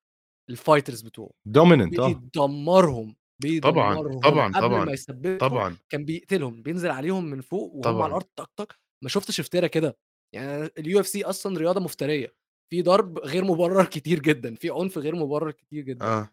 ال 0.50 0.56
fighters 0.56 1.02
بتوعه. 1.02 1.32
dominant 1.46 2.00
آه. 2.00 2.08
بيدمرهم 2.08 3.16
طبعاً، 3.62 3.96
بيدمرهم 3.96 4.20
طبعاً، 4.20 4.48
قبل 4.54 4.62
طبعاً، 4.62 4.86
ما 4.86 4.92
يثبتهم 4.94 5.38
طبعا. 5.38 5.78
كان 5.90 6.06
بيقتلهم 6.06 6.64
بينزل 6.64 6.92
عليهم 6.92 7.26
من 7.26 7.42
فوق 7.42 7.74
وهم 7.74 7.82
طبعاً. 7.84 8.04
على 8.04 8.08
الأرض 8.10 8.26
طق 8.36 8.52
طق. 8.58 8.74
ما 9.04 9.10
شفتش 9.10 9.40
افتراء 9.40 9.68
كده. 9.70 9.98
يعني 10.36 10.70
ال 10.78 11.00
UFC 11.00 11.24
أصلا 11.26 11.58
رياضة 11.60 11.80
مفترية. 11.82 12.36
في 12.72 12.82
ضرب 12.82 13.20
غير 13.20 13.44
مبرر 13.46 13.86
كتير 13.96 14.20
جدا. 14.20 14.56
في 14.56 14.70
عنف 14.70 14.98
غير 14.98 15.16
مبرر 15.16 15.52
كتير 15.52 15.84
جدا. 15.84 16.06
آه. 16.06 16.30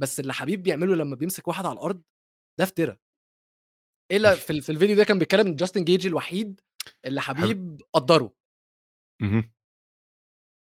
بس 0.00 0.20
اللي 0.20 0.32
حبيب 0.34 0.62
بيعمله 0.62 0.94
لما 0.96 1.16
بيمسك 1.16 1.48
واحد 1.48 1.66
على 1.66 1.74
الأرض 1.74 2.02
ده 2.60 2.64
افتراء 2.64 2.98
إلا 4.10 4.34
في, 4.34 4.60
في 4.60 4.72
الفيديو 4.72 4.96
ده 4.96 5.04
كان 5.04 5.18
بيتكلم 5.18 5.46
إن 5.46 5.56
جاستن 5.56 5.84
جيج 5.84 6.06
الوحيد 6.06 6.60
اللي 7.04 7.20
حبيب 7.20 7.82
قدره. 7.92 8.34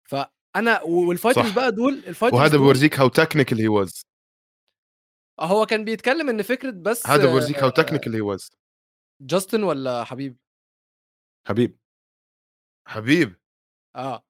فأنا 0.10 0.82
وال 0.82 0.94
fighters. 0.94 1.52
بقى 1.52 1.72
دول 1.72 1.94
ال 1.94 1.99
fighters 1.99 2.40
وهذا 2.40 2.58
بورجيك 2.58 3.00
how 3.00 3.08
technical 3.08 3.60
he 3.62 3.68
was 3.68 4.06
هو 5.40 5.66
كان 5.66 5.86
بيتكلم 5.86 6.30
إن 6.30 6.42
فكرة 6.42 6.72
بس 6.72 7.08
هذا 7.08 7.32
بورجيك 7.32 7.58
how 7.58 7.70
technical 7.70 8.16
he 8.16 8.22
was 8.22 8.52
جاستن 9.22 9.64
ولا 9.64 10.04
حبيب؟ 10.04 10.38
حبيب. 11.48 11.80
حبيب. 12.88 13.36
آه. 13.96 14.26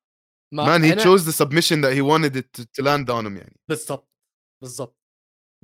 man 0.54 0.84
he 0.84 0.96
chose 0.96 1.22
the 1.22 1.34
submission 1.34 1.82
that 1.82 1.94
he 1.94 2.02
wanted 2.02 2.36
it 2.36 2.48
to, 2.54 2.66
to 2.66 2.84
land 2.84 3.10
on 3.10 3.26
him 3.26 3.38
يعني. 3.38 3.60
بالظبط 3.70 4.10
بالظبط 4.62 4.98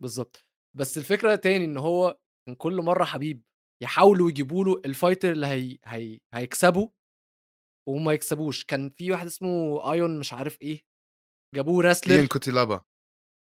بالظبط 0.02 0.46
بس 0.78 0.98
الفكرة 0.98 1.36
تاني 1.36 1.66
إن 1.66 1.78
هو 1.78 2.20
كان 2.50 2.56
كل 2.56 2.82
مرة 2.82 3.04
حبيب 3.04 3.42
يحاولوا 3.84 4.30
يجيبوا 4.30 4.66
له 4.66 4.82
ال 4.86 4.91
fighter 4.92 5.32
اللي 5.32 5.48
هي... 5.48 5.78
هي... 5.86 6.20
هيكسبه 6.34 6.92
وما 7.90 8.14
يكسبوش. 8.14 8.66
كان 8.66 8.90
في 8.90 9.12
واحد 9.12 9.26
اسمه 9.26 9.92
ايون 9.92 10.20
مش 10.20 10.34
عارف 10.34 10.62
إيه 10.62 10.82
جابوه 11.56 11.84
wrestler 11.84 12.16
إيان 12.16 12.28
كوتيلابا 12.28 12.82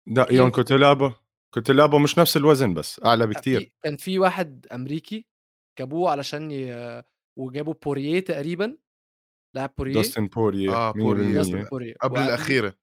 لا 0.09 0.29
إيه. 0.29 0.35
يون 0.35 0.51
كوتيلابا 0.51 1.15
كوتيلابا 1.53 1.97
مش 1.97 2.19
نفس 2.19 2.37
الوزن 2.37 2.73
بس 2.73 3.01
أعلى 3.05 3.27
بكتير. 3.27 3.71
كان 3.83 3.97
في 3.97 4.19
واحد 4.19 4.67
أمريكي 4.71 5.25
جابوه 5.79 6.11
علشان 6.11 6.51
ي... 6.51 7.03
وجابوا 7.39 7.73
بوريه 7.73 8.19
تقريبا. 8.19 8.77
لاعب 9.55 9.73
بوريه 9.77 9.93
داستن 9.93 10.27
بوريه 10.27 10.73
آه، 10.73 10.93
100% 10.93 10.97
بوريه. 10.97 11.33
داستن 11.33 11.63
بوريه 11.63 11.95
قبل 12.01 12.19
الأخيرة. 12.19 12.75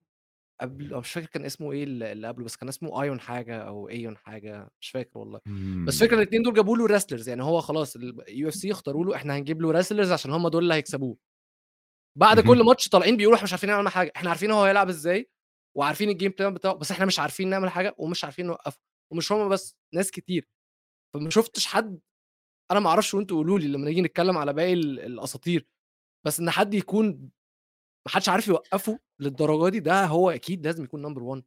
قبل 0.60 0.94
أو 0.94 1.00
مش 1.00 1.12
فاكر 1.12 1.26
كان 1.26 1.44
اسمه 1.44 1.72
إيه 1.72 1.84
اللي 1.84 2.12
اللي 2.12 2.28
قبله 2.28 2.44
بس 2.44 2.56
كان 2.56 2.68
اسمه 2.68 3.02
ايون 3.02 3.20
حاجة 3.20 3.58
أو 3.58 3.88
ايون 3.88 4.16
حاجة 4.16 4.70
مش 4.80 4.90
فاكر 4.90 5.18
والله. 5.18 5.40
بس 5.86 5.98
فكره 6.00 6.16
الاثنين 6.16 6.42
دول 6.42 6.54
جابوا 6.54 6.76
له 6.76 6.86
wrestlers 6.86 7.28
يعني 7.28 7.42
هو 7.42 7.60
خلاص 7.60 7.96
ال 7.96 8.48
UFC 8.48 8.72
اختاروا 8.72 9.04
له 9.04 9.16
إحنا 9.16 9.36
هنجيب 9.36 9.62
له 9.62 9.70
wrestlers 9.70 10.12
عشان 10.12 10.30
هم 10.30 10.48
دول 10.48 10.62
اللي 10.62 10.74
هيكسبوه. 10.74 11.16
بعد. 12.18 12.40
كل 12.40 12.62
ماتش 12.64 12.88
طالعين 12.88 13.16
بيقولوا 13.16 13.36
إحنا 13.36 13.44
مش 13.44 13.52
عارفين 13.52 13.70
نعمل 13.70 13.88
حاجة 13.88 14.12
إحنا 14.16 14.28
عارفين 14.30 14.50
هو 14.50 14.64
هيلعب 14.64 14.88
إزاي 14.88 15.30
وعارفين 15.76 16.08
ال 16.10 16.15
game 16.15 16.32
plan 16.38 16.54
بتاعه 16.54 16.74
بس 16.74 16.90
إحنا 16.90 17.06
مش 17.06 17.18
عارفين 17.18 17.48
نعمل 17.50 17.70
حاجة 17.70 17.94
ومش 17.98 18.24
عارفين 18.24 18.46
نوقفه 18.46 18.80
ومش 19.12 19.32
هم 19.32 19.48
بس 19.48 19.76
ناس 19.94 20.10
كتير. 20.10 20.48
فما 21.14 21.30
شفتش 21.30 21.66
حد 21.66 22.00
أنا 22.70 22.80
ما 22.80 22.88
أعرفش 22.90 23.14
وأنتوا 23.14 23.36
قولوا 23.36 23.58
لي 23.58 23.68
لما 23.68 23.84
نيجي 23.84 24.02
نتكلم 24.02 24.38
على 24.38 24.52
باقي 24.52 24.72
ال- 24.72 25.00
الأساطير 25.00 25.66
بس 26.26 26.40
إن 26.40 26.50
حد 26.50 26.74
يكون 26.74 27.30
ما 28.06 28.12
حدش 28.12 28.28
عارف 28.28 28.48
يوقفه 28.48 28.98
للدرجة 29.20 29.70
دي 29.70 29.80
ده 29.80 30.04
هو 30.06 30.30
أكيد 30.30 30.66
لازم 30.66 30.84
يكون 30.84 31.02
number 31.02 31.22
1 31.22 31.42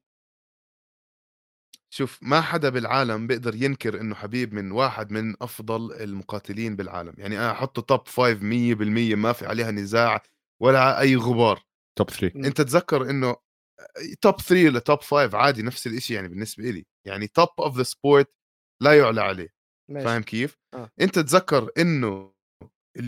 شوف 1.93 2.19
ما 2.21 2.41
حدا 2.41 2.69
بالعالم 2.69 3.27
بيقدر 3.27 3.55
ينكر 3.55 4.01
إنه 4.01 4.15
حبيب 4.15 4.53
من 4.53 4.71
واحد 4.71 5.11
من 5.11 5.35
أفضل 5.41 5.93
المقاتلين 5.93 6.75
بالعالم 6.75 7.13
يعني 7.17 7.37
أنا 7.37 7.51
احطه 7.51 7.81
توب 7.81 8.07
5 8.07 8.33
100% 9.13 9.15
ما 9.15 9.33
في 9.33 9.45
عليها 9.45 9.71
نزاع 9.71 10.23
ولا 10.61 10.99
أي 10.99 11.15
غبار 11.15 11.63
top 11.97 12.09
3 12.09 12.39
مم. 12.39 12.45
أنت 12.45 12.61
تذكر 12.61 13.09
إنه 13.09 13.35
top 14.21 14.41
3 14.41 14.69
ل 14.69 14.77
top 14.77 15.01
5 15.01 15.37
عادي 15.37 15.61
نفس 15.63 15.87
الشيء 15.87 16.15
يعني 16.15 16.27
بالنسبة 16.27 16.63
لي 16.63 16.85
يعني 17.07 17.27
top 17.27 17.49
of 17.59 17.77
the 17.77 17.83
sport 17.83 18.33
لا 18.81 18.97
يعلى 18.97 19.21
عليه 19.21 19.53
ماشي 19.89 20.05
فاهم 20.05 20.21
كيف؟ 20.21 20.57
آه. 20.73 20.91
أنت 21.01 21.19
تذكر 21.19 21.69
إنه 21.77 22.33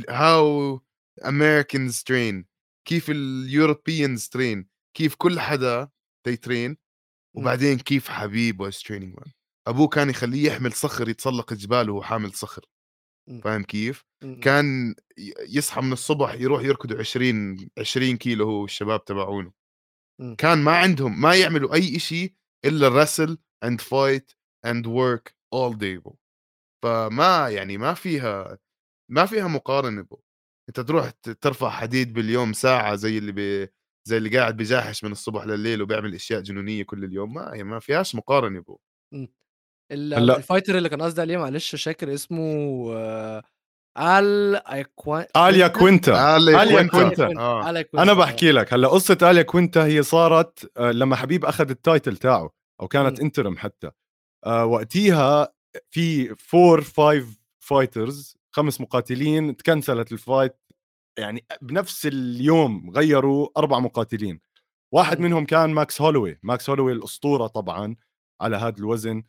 how 0.10 0.82
Americans 1.26 2.04
train 2.04 2.53
كيف 2.88 3.10
ال 3.10 3.22
Europeans 3.22 4.28
train 4.28 4.68
كيف 4.98 5.16
كل 5.16 5.40
حدا 5.40 5.90
train 6.30 6.76
وبعدين 7.38 7.78
كيف 7.80 8.10
حبيب 8.10 8.70
was 8.72 8.76
training 8.76 9.20
man 9.20 9.30
أبوه 9.68 9.88
كان 9.88 10.10
يخليه 10.10 10.48
يحمل 10.48 10.74
صخر 10.74 11.10
يتسلق 11.10 11.54
جبال 11.54 11.90
وهو 11.90 12.02
حامل 12.04 12.34
صخر. 12.34 12.66
فاهم 13.44 13.64
كيف؟ 13.64 14.04
كان 14.42 14.96
يصحى 15.50 15.82
من 15.82 15.94
الصبح 15.94 16.34
يروح 16.34 16.64
يركض 16.64 16.94
20 17.00 17.70
20 17.80 18.18
كيلو 18.18 18.46
هو 18.46 18.62
والشباب 18.62 19.06
تبعونه. 19.06 19.52
كان 20.38 20.58
ما 20.64 20.78
عندهم 20.78 21.22
ما 21.22 21.36
يعملوا 21.36 21.74
أي 21.74 22.00
شيء 22.00 22.34
إلا 22.66 22.88
wrestle 22.88 23.38
and 23.64 23.82
fight 23.82 24.32
and 24.66 24.88
work 24.88 25.36
all 25.54 25.78
day 25.78 26.02
فما 26.84 27.50
يعني 27.50 27.78
ما 27.78 27.94
فيها 27.94 28.58
ما 29.12 29.26
فيها 29.26 29.48
مقارنة 29.48 30.02
بو. 30.02 30.23
أنت 30.70 30.80
تروح 30.80 31.10
ترفع 31.42 31.70
حديد 31.70 32.14
باليوم 32.14 32.54
ساعة 32.54 32.96
زي 32.96 33.18
اللي 33.18 33.32
بي 33.32 33.68
زي 34.08 34.18
اللي 34.18 34.38
قاعد 34.38 34.58
بجاحش 34.58 35.04
من 35.04 35.12
الصبح 35.12 35.46
لليل 35.46 35.82
وبيعمل 35.82 36.14
أشياء 36.16 36.42
جنونية 36.42 36.84
كل 36.84 37.04
اليوم 37.04 37.34
ما 37.34 37.54
هي 37.54 37.64
ما 37.64 37.80
فيهاش 37.80 38.16
مقارنة 38.16 38.60
بو. 38.60 38.80
ال- 39.92 40.14
هلا- 40.14 40.38
ال 40.38 40.43
fighter 40.43 40.78
اللي 40.78 40.90
كان 40.90 41.02
قصدي 41.02 41.22
عليه 41.22 41.38
معلش 41.38 41.76
شاكر 41.76 42.14
اسمه 42.14 42.42
آل 43.98 44.56
ايكوان 44.68 45.26
آل 45.38 45.68
ياكوينتا. 45.68 46.38
آل 46.38 46.84
ياكوينتا. 46.88 47.26
آه. 47.40 47.70
أنا 48.04 48.14
بحكي 48.14 48.52
لك 48.52 48.74
هلأ 48.74 48.88
قصة 48.88 49.18
آل 49.22 49.42
ياكوينتا 49.42 49.86
هي 49.86 50.04
صارت 50.04 50.72
آه، 50.78 50.92
لما 50.92 51.16
حبيب 51.16 51.46
أخذ 51.46 51.70
ال 51.70 51.78
title 51.78 52.18
تاعه 52.18 52.52
أو 52.82 52.88
كانت. 52.88 53.20
interim 53.20 53.58
حتى 53.58 53.92
آه، 54.46 54.66
وقتيها 54.66 55.54
في 55.90 56.36
four 56.36 56.82
five 56.82 57.40
fighters 57.60 58.38
خمس 58.56 58.82
مقاتلين 58.82 59.58
تكنسلت 59.58 60.12
ال 60.12 60.19
fight 60.19 60.56
يعني 61.20 61.46
بنفس 61.62 62.06
اليوم 62.06 62.92
غيروا 62.96 63.50
أربع 63.58 63.80
مقاتلين. 63.80 64.40
واحد. 64.94 65.20
منهم 65.20 65.46
كان 65.46 65.70
ماكس 65.74 66.02
هولوي 66.02 66.40
ماكس 66.44 66.70
هولوي 66.70 66.92
الأسطورة 66.94 67.48
طبعا 67.48 67.96
على 68.42 68.58
هذا 68.58 68.78
الوزن 68.80 69.24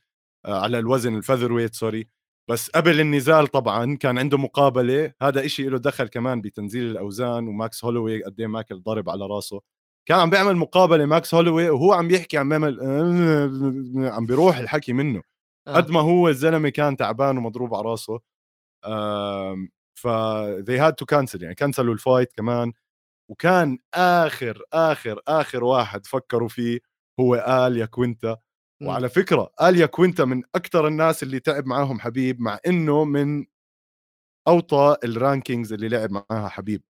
آه، 0.46 0.60
على 0.60 0.78
الوزن 0.78 1.16
ال 1.16 1.52
featherweight 1.52 1.74
sorry. 1.74 2.08
بس 2.50 2.70
قبل 2.70 3.00
النزال 3.00 3.46
طبعا 3.46 3.96
كان 3.96 4.18
عنده 4.18 4.38
مقابلة 4.38 5.12
هذا 5.22 5.44
إشي 5.46 5.64
له 5.68 5.78
دخل 5.78 6.08
كمان 6.08 6.40
بتنزيل 6.40 6.90
الأوزان 6.90 7.48
وماكس 7.48 7.84
هولوي 7.84 8.24
قد 8.24 8.40
إيه 8.40 8.46
ماكل 8.46 8.82
ضرب 8.82 9.10
على 9.10 9.26
راسه. 9.26 9.60
كان 10.08 10.18
عم 10.20 10.30
بيعمل 10.30 10.56
مقابلة 10.56 11.06
ماكس 11.06 11.34
هولوي 11.34 11.70
وهو 11.70 11.92
عم 11.92 12.08
بيحكي 12.08 12.38
عم 12.38 12.48
بيعمل 12.48 12.80
عم 14.14 14.26
بيروح 14.26 14.56
الحكي 14.58 14.92
منه. 14.92 15.22
قد 15.68 15.90
ما 15.90 16.00
هو 16.00 16.28
الزلمة 16.28 16.68
كان 16.68 16.96
تعبان 16.96 17.38
ومضروب 17.38 17.74
على 17.74 17.84
راسه. 17.84 18.20
ف 19.98 20.08
they 20.68 20.78
had 20.80 20.92
to 21.02 21.06
cancel 21.16 21.42
يعني 21.42 21.54
كنسلوا 21.54 21.94
ال 21.94 22.01
fight 22.01 22.32
كمان 22.32 22.72
وكان 23.30 23.78
آخر 23.94 24.62
آخر 24.72 25.20
آخر 25.28 25.64
واحد 25.64 26.06
فكروا 26.06 26.48
فيه 26.48 26.80
هو 27.20 27.34
آل 27.68 27.86
ياكوينتا 27.86 28.36
مم. 28.82 28.88
وعلى 28.88 29.08
فكرة 29.08 29.50
آل 29.62 29.86
ياكوينتا 29.86 30.24
من 30.24 30.42
أكثر 30.54 30.86
الناس 30.88 31.22
اللي 31.22 31.40
تعب 31.40 31.66
معاهم 31.66 32.00
حبيب 32.00 32.40
مع 32.40 32.58
إنه 32.66 33.04
من 33.04 33.46
أوطى 34.48 34.96
ال 35.04 35.12
rankings 35.12 35.72
اللي 35.72 35.88
لعب 35.88 36.10
معاها 36.12 36.48
حبيب 36.48 36.82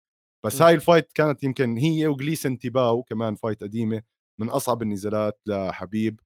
بس 0.47 0.63
م. 0.63 0.65
هاي 0.65 0.75
ال 0.75 0.81
fight 0.81 1.13
كانت 1.13 1.45
يمكن 1.45 1.79
هي 1.79 2.07
وجليسن 2.07 2.59
تيباو 2.59 3.03
كمان 3.03 3.35
fight 3.35 3.63
قديمة 3.65 4.03
من 4.41 4.49
أصعب 4.51 4.83
النزالات 4.83 5.41
لحبيب 5.47 6.21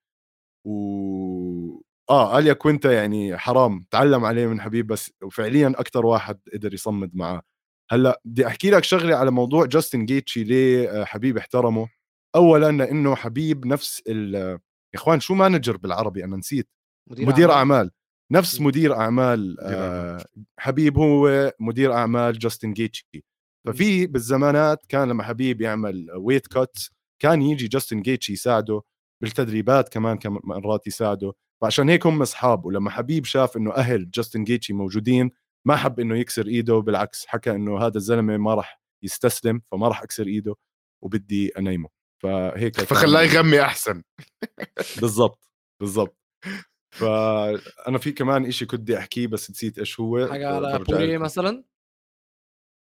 و 0.67 1.83
آه 2.11 2.39
آل 2.39 2.53
ياكوينتا 2.53 2.93
يعني 2.93 3.39
حرام 3.39 3.87
تعلم 3.91 4.25
عليه 4.25 4.47
من 4.47 4.61
حبيب 4.61 4.87
بس 4.87 5.13
فعليا 5.33 5.69
أكثر 5.77 6.07
واحد 6.07 6.39
قدر 6.55 6.75
يصمد 6.75 7.11
معاه. 7.15 7.43
هلأ 7.91 8.21
بدي 8.25 8.47
أحكي 8.47 8.71
لك 8.71 8.85
شغلة 8.85 9.17
على 9.17 9.31
موضوع 9.31 9.67
جاستن 9.67 10.07
جيتشي 10.07 10.45
ليه 10.45 10.89
آه، 10.91 11.05
حبيب 11.05 11.37
احترمه. 11.39 11.89
اولا 12.37 12.73
لأنه 12.73 13.15
حبيب 13.15 13.67
نفس 13.67 14.03
ال 14.09 14.35
يا 14.35 14.59
إخوان 14.95 15.21
شو 15.21 15.35
manager 15.35 15.77
بالعربي؟ 15.77 16.25
أنا 16.25 16.37
نسيت. 16.37 16.69
مدير, 17.11 17.27
مدير 17.27 17.53
أعمال. 17.53 17.91
نفس. 18.33 18.61
مدير 18.61 18.95
أعمال 18.95 19.57
آه 19.61 20.25
حبيب 20.59 20.99
هو 20.99 21.53
مدير 21.61 21.93
أعمال 21.93 22.39
جاستن 22.39 22.73
جيتشي. 22.73 23.25
ففي 23.67 24.07
بالزمانات 24.07 24.87
كان 24.89 25.09
لما 25.09 25.23
حبيب 25.23 25.61
يعمل 25.61 26.07
weight 26.17 26.47
cut 26.47 26.77
كان 27.23 27.43
يجي 27.43 27.69
جاستن 27.69 28.03
جيتشي 28.03 28.33
يساعده 28.33 28.83
بالتدريبات 29.23 29.89
كمان 29.89 30.19
كم 30.19 30.39
مرات 30.45 30.87
يساعده. 30.87 31.33
فعشان 31.63 31.89
هيك 31.89 32.07
هم 32.07 32.23
أصحاب 32.23 32.65
ولما 32.65 32.91
حبيب 32.91 33.25
شاف 33.25 33.57
إنه 33.57 33.75
أهل 33.75 34.11
جاستن 34.11 34.45
جيتشي 34.45 34.73
موجودين 34.73 35.31
ما 35.67 35.77
حب 35.77 36.01
إنه 36.01 36.19
يكسر 36.19 36.47
إيده 36.47 36.79
بالعكس 36.79 37.27
حكى 37.27 37.51
إنه 37.51 37.79
هذا 37.79 37.97
الزلمة 37.97 38.37
ما 38.37 38.55
راح 38.55 38.81
يستسلم 39.03 39.63
فما 39.73 39.89
راح 39.89 40.03
أكسر 40.03 40.27
إيده 40.27 40.55
وبدي 41.05 41.49
أنيمه. 41.59 41.89
فهيك 42.23 42.81
فخلاه 42.81 43.23
يغمي 43.23 43.61
أحسن. 43.61 44.03
بالضبط 45.01 45.51
بالضبط. 45.81 46.17
فأنا 47.01 47.99
في 47.99 48.13
كمان 48.13 48.47
إشي 48.47 48.67
كنت 48.67 48.81
بدي 48.81 48.99
أحكيه 48.99 49.27
بس 49.27 49.51
نسيت 49.51 49.79
إيش 49.79 50.01
هو 50.01 50.27
حاجة 50.27 50.49
على 50.49 50.79
بورية. 50.79 51.19
مثلا؟ 51.19 51.65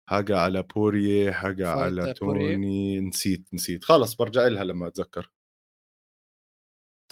حاجة 0.09 0.37
على 0.37 0.63
بورية 0.63 1.31
حاجة 1.31 1.69
على 1.69 2.13
بورية. 2.21 2.53
توني 2.53 2.99
نسيت 2.99 3.53
نسيت. 3.53 3.83
خلص 3.83 4.15
برجع 4.15 4.47
لها 4.47 4.63
لما 4.63 4.87
أتذكر. 4.87 5.31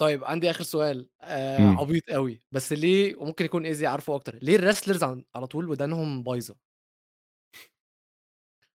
طيب 0.02 0.24
عندي 0.24 0.50
آخر 0.50 0.64
سؤال 0.64 1.08
آآ 1.20 1.58
إمم. 1.58 1.78
عبيط 1.78 2.10
أوي، 2.10 2.42
بس 2.52 2.72
ليه 2.72 3.16
وممكن 3.16 3.44
يكون 3.44 3.66
إيزي 3.66 3.86
عارفه 3.86 4.14
أكتر، 4.14 4.38
ليه 4.42 4.56
عن 5.02 5.24
على 5.34 5.46
طول 5.46 5.68
ودانهم 5.68 6.22
بايظة؟ 6.22 6.56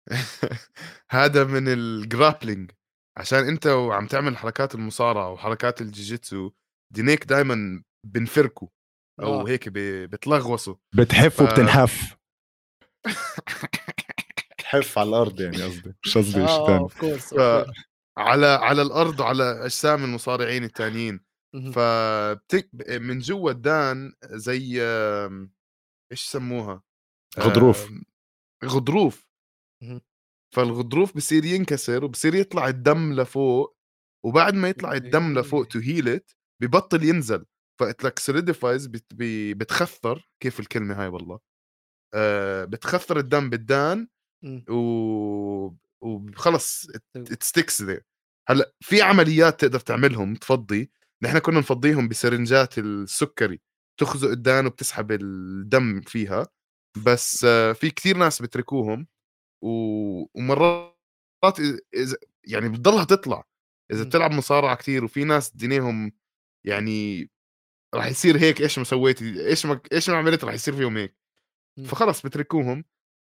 هذا 1.10 1.44
من 1.44 1.68
ال 1.68 1.78
grappling 1.78 2.72
عشان 3.18 3.48
أنت 3.48 3.68
وعم 3.68 4.08
تعمل 4.08 4.38
حركات 4.38 4.76
المصارعة 4.76 5.32
وحركات 5.32 5.82
الجيجيتسو 5.82 6.52
دينيك 6.94 7.26
دائما 7.26 7.84
بنفركوا 8.08 8.68
أو 9.20 9.42
آه. 9.42 9.48
هيك 9.48 9.70
ب- 9.70 10.10
بتلغوصوا. 10.10 10.76
بتحف 10.96 11.36
ف- 11.38 11.42
وبتنحف. 11.42 12.18
تحف 14.58 14.98
على 15.00 15.10
الأرض 15.10 15.42
يعني 15.42 15.64
قصدي 15.64 15.94
مش 16.06 16.18
قصدي 16.18 16.32
شيء 16.32 16.42
آه، 16.42 16.88
ثاني 16.88 17.74
ف-. 18.16 18.20
على 18.20 18.46
على 18.46 18.82
الأرض 18.82 19.20
وعلى 19.20 19.44
أجسام 19.66 20.04
المصارعين 20.04 20.64
التانيين 20.64 21.20
اهم. 21.56 21.72
فبتك 21.72 22.70
من 22.90 23.20
جوا 23.20 23.52
الدان 23.52 24.14
زي 24.26 24.82
إيش 26.12 26.22
سموها 26.22 26.84
غضروف. 27.40 27.88
آم، 27.88 28.04
غضروف. 28.66 29.28
فالغضروف 30.56 31.16
بصير 31.18 31.46
ينكسر 31.46 32.06
وبصير 32.06 32.36
يطلع 32.36 32.68
الدم 32.68 33.14
لفوق 33.14 33.78
وبعد 34.26 34.54
ما 34.54 34.70
يطلع 34.70 34.94
الدم 34.94 35.40
لفوق. 35.40 35.68
to 35.68 35.80
heal 35.80 36.17
it 36.17 36.36
ببطل 36.62 37.04
ينزل 37.04 37.46
ف 37.80 37.85
it 37.85 37.97
like 37.97 38.20
solidifies 38.20 38.90
بتخثر 39.54 40.30
كيف 40.44 40.60
الكلمة 40.60 41.02
هاي 41.02 41.08
والله 41.08 41.40
آه 42.14 42.66
بتخثر 42.66 43.20
الدم 43.20 43.50
بالدان 43.50 44.08
إمم. 44.44 44.66
و 44.70 45.70
وخلص 46.02 46.88
it 47.16 47.44
sticks 47.44 47.82
there 47.82 48.04
هلأ 48.50 48.74
في 48.82 49.02
عمليات 49.02 49.62
تقدر 49.62 49.80
تعملهم 49.80 50.36
تفضي 50.36 50.92
نحن 51.24 51.38
كنا 51.40 51.60
نفضيهم 51.60 52.08
بسرنجات 52.08 52.78
السكري 52.78 53.62
تخزق 54.00 54.30
الدان 54.30 54.66
وبتسحب 54.66 55.12
الدم 55.12 56.02
فيها 56.02 56.48
بس 57.06 57.46
في 57.76 57.90
كثير 57.96 58.18
ناس 58.18 58.42
بتركوهم. 58.42 59.08
ومرات 59.64 60.96
إذا- 61.46 61.80
إذا 61.96 62.18
يعني 62.48 62.70
بتضلها 62.70 63.04
تطلع 63.04 63.44
إذا. 63.92 64.04
بتلعب 64.04 64.32
مصارعة 64.32 64.76
كثير 64.76 65.04
وفي 65.06 65.24
ناس 65.24 65.52
دينيهم 65.56 66.12
يعني 66.66 67.30
راح 67.96 68.06
يصير 68.08 68.38
هيك 68.38 68.62
إيش 68.62 68.78
ما 68.80 68.84
سويتي 68.86 69.48
إيش 69.48 69.66
ما 69.66 69.82
إيش 69.94 70.10
ما 70.10 70.18
عملت 70.18 70.44
راح 70.44 70.54
يصير 70.54 70.76
فيهم 70.76 70.98
هيك. 70.98 71.16
فخلص 71.88 72.22
بتركوهم 72.26 72.86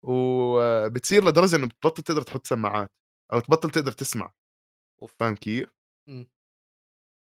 وبتصير 0.03 1.25
لدرجة 1.25 1.57
إنه 1.57 1.67
بتبطل 1.67 2.03
تقدر 2.03 2.23
تحط 2.23 2.47
سماعات 2.47 2.91
أو 3.33 3.41
تبطل 3.41 3.71
تقدر 3.71 3.93
تسمع. 3.93 4.33
فاهم 5.19 5.35
كيف؟ 5.35 5.69
إمم. 6.09 6.27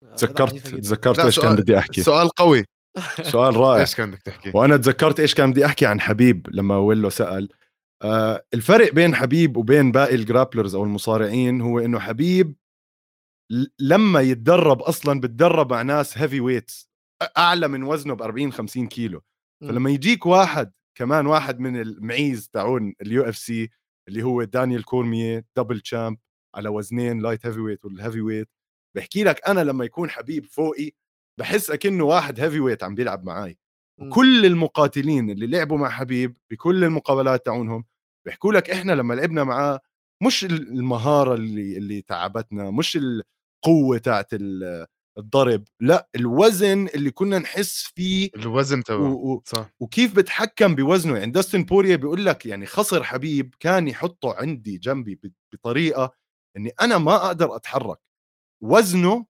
آه، 0.03 0.15
تذكرت. 0.15 0.55
تذكرت 0.67 1.19
إيش 1.19 1.39
كان 1.39 1.45
سؤال- 1.49 1.61
بدي 1.61 1.77
أحكي 1.77 2.03
سؤال 2.03 2.29
قوي 2.29 2.65
سؤال 3.21 3.55
رائع 3.57 3.81
إيش 3.81 3.95
كان 3.95 4.11
بدك 4.11 4.21
تحكي؟ 4.21 4.51
وأنا 4.55 4.77
تذكرت 4.77 5.19
إيش 5.19 5.35
كان 5.35 5.51
بدي 5.51 5.65
أحكي 5.65 5.85
عن 5.85 6.01
حبيب 6.01 6.47
لما 6.51 6.77
ويلو 6.77 7.09
سأل 7.09 7.49
آه 8.03 8.45
الفرق 8.53 8.93
بين 8.93 9.15
حبيب 9.15 9.57
وبين 9.57 9.91
باقي 9.91 10.15
ال 10.15 10.21
grapplers 10.21 10.75
أو 10.75 10.83
المصارعين 10.83 11.61
هو 11.61 11.79
إنه 11.79 11.99
حبيب 11.99 12.55
لما 13.79 14.21
يتدرب 14.21 14.81
أصلا 14.81 15.19
بتدرب 15.19 15.73
مع 15.73 15.81
ناس 15.81 16.17
heavyweights 16.17 16.89
أعلى 17.37 17.67
من 17.67 17.83
وزنه 17.83 18.13
ب 18.13 18.21
40 18.21 18.51
50 18.53 18.87
كيلو 18.87 19.21
مم. 19.61 19.69
فلما 19.69 19.89
يجيك 19.89 20.25
واحد 20.25 20.71
كمان 21.01 21.27
واحد 21.27 21.59
من 21.59 21.81
المعيز 21.81 22.49
تاعون 22.49 22.93
ال 23.01 23.23
UFC 23.23 23.69
اللي 24.07 24.23
هو 24.23 24.43
دانيال 24.43 24.85
كورمييه 24.85 25.45
double 25.57 25.79
champ 25.79 26.17
على 26.55 26.69
وزنين 26.69 27.19
light 27.19 27.45
heavyweight 27.45 27.85
وال 27.85 28.21
heavyweight 28.21 28.49
بحكي 28.95 29.23
لك 29.23 29.47
أنا 29.47 29.61
لما 29.63 29.85
يكون 29.85 30.09
حبيب 30.09 30.45
فوقي 30.45 30.91
بحس 31.39 31.71
أكنه 31.71 32.03
واحد 32.03 32.39
heavyweight 32.39 32.83
عم 32.83 32.95
بيلعب 32.95 33.23
معي 33.23 33.57
مم. 33.99 34.07
وكل 34.09 34.45
المقاتلين 34.45 35.29
اللي 35.29 35.47
لعبوا 35.47 35.77
مع 35.77 35.89
حبيب 35.89 36.37
بكل 36.51 36.83
المقابلات 36.83 37.45
تاعونهم 37.45 37.85
بيحكوا 38.25 38.53
لك 38.53 38.69
إحنا 38.69 38.91
لما 38.91 39.13
لعبنا 39.13 39.43
معاه 39.43 39.79
مش 40.23 40.45
المهارة 40.45 41.33
اللي 41.33 41.77
اللي 41.77 42.01
تعبتنا 42.01 42.71
مش 42.71 42.97
القوة 42.97 43.97
تاعت 43.97 44.27
ال- 44.33 44.85
الضرب 45.17 45.63
لأ 45.79 46.09
الوزن 46.15 46.87
اللي 46.87 47.11
كنا 47.11 47.39
نحس 47.39 47.91
فيه 47.95 48.29
الوزن. 48.35 48.83
تبعه 48.83 49.13
و... 49.13 49.41
صح. 49.45 49.69
وكيف 49.79 50.15
بتحكم 50.15 50.75
بوزنه 50.75 51.17
يعني 51.17 51.31
داستن 51.31 51.63
بوريا 51.63 51.95
بيقول 51.95 52.25
لك 52.25 52.45
يعني 52.45 52.65
خصر 52.65 53.03
حبيب 53.03 53.55
كان 53.59 53.87
يحطه 53.87 54.33
عندي 54.33 54.77
جنبي 54.77 55.15
ب- 55.15 55.31
بطريقة 55.53 56.13
إني 56.57 56.71
أنا 56.81 56.97
ما 56.97 57.15
أقدر 57.15 57.55
أتحرك. 57.55 57.97
وزنه 58.63 59.25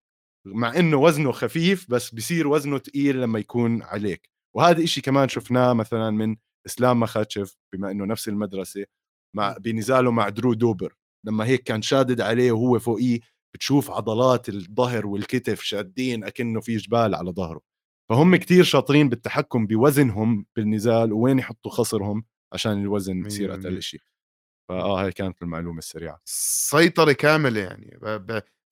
مع 0.47 0.75
إنه 0.79 0.97
وزنه 0.97 1.31
خفيف 1.31 1.91
بس 1.91 2.15
بصير 2.15 2.47
وزنه 2.47 2.77
تقيل 2.77 3.21
لما 3.21 3.39
يكون 3.39 3.81
عليك. 3.83 4.29
وهذا 4.55 4.83
إشي 4.83 5.01
كمان 5.01 5.29
شفناه 5.29 5.73
مثلا 5.73 6.09
من 6.09 6.35
إسلام 6.65 6.99
مخاتشف 6.99 7.57
بما 7.73 7.91
إنه 7.91 8.05
نفس 8.05 8.27
المدرسة 8.27 8.85
مع 9.35 9.57
بنزاله 9.57 10.11
مع 10.11 10.29
درو 10.29 10.53
دوبر. 10.53 10.93
لما 11.25 11.45
هيك 11.45 11.63
كان 11.63 11.81
شادد 11.81 12.21
عليه 12.21 12.51
وهو 12.51 12.79
فوقيه 12.79 13.19
بتشوف 13.53 13.91
عضلات 13.91 14.49
الظهر 14.49 15.07
والكتف 15.07 15.61
شادين 15.61 16.23
أكنه 16.23 16.61
في 16.61 16.77
جبال 16.77 17.15
على 17.15 17.31
ظهره 17.31 17.61
فهم 18.09 18.35
كتير 18.35 18.63
شاطرين 18.63 19.09
بالتحكم 19.09 19.67
بوزنهم 19.67 20.45
بالنزال 20.55 21.13
ووين 21.13 21.39
يحطوا 21.39 21.71
خصرهم 21.71 22.25
عشان 22.53 22.81
الوزن 22.81 23.25
اتقل 23.25 23.57
بالمية. 23.57 23.79
شيء 23.79 24.01
فآه 24.69 25.03
هاي 25.03 25.11
كانت 25.11 25.41
المعلومة 25.41 25.77
السريعة 25.79 26.21
سيطرة 26.25 27.11
كاملة 27.11 27.59
يعني. 27.59 27.99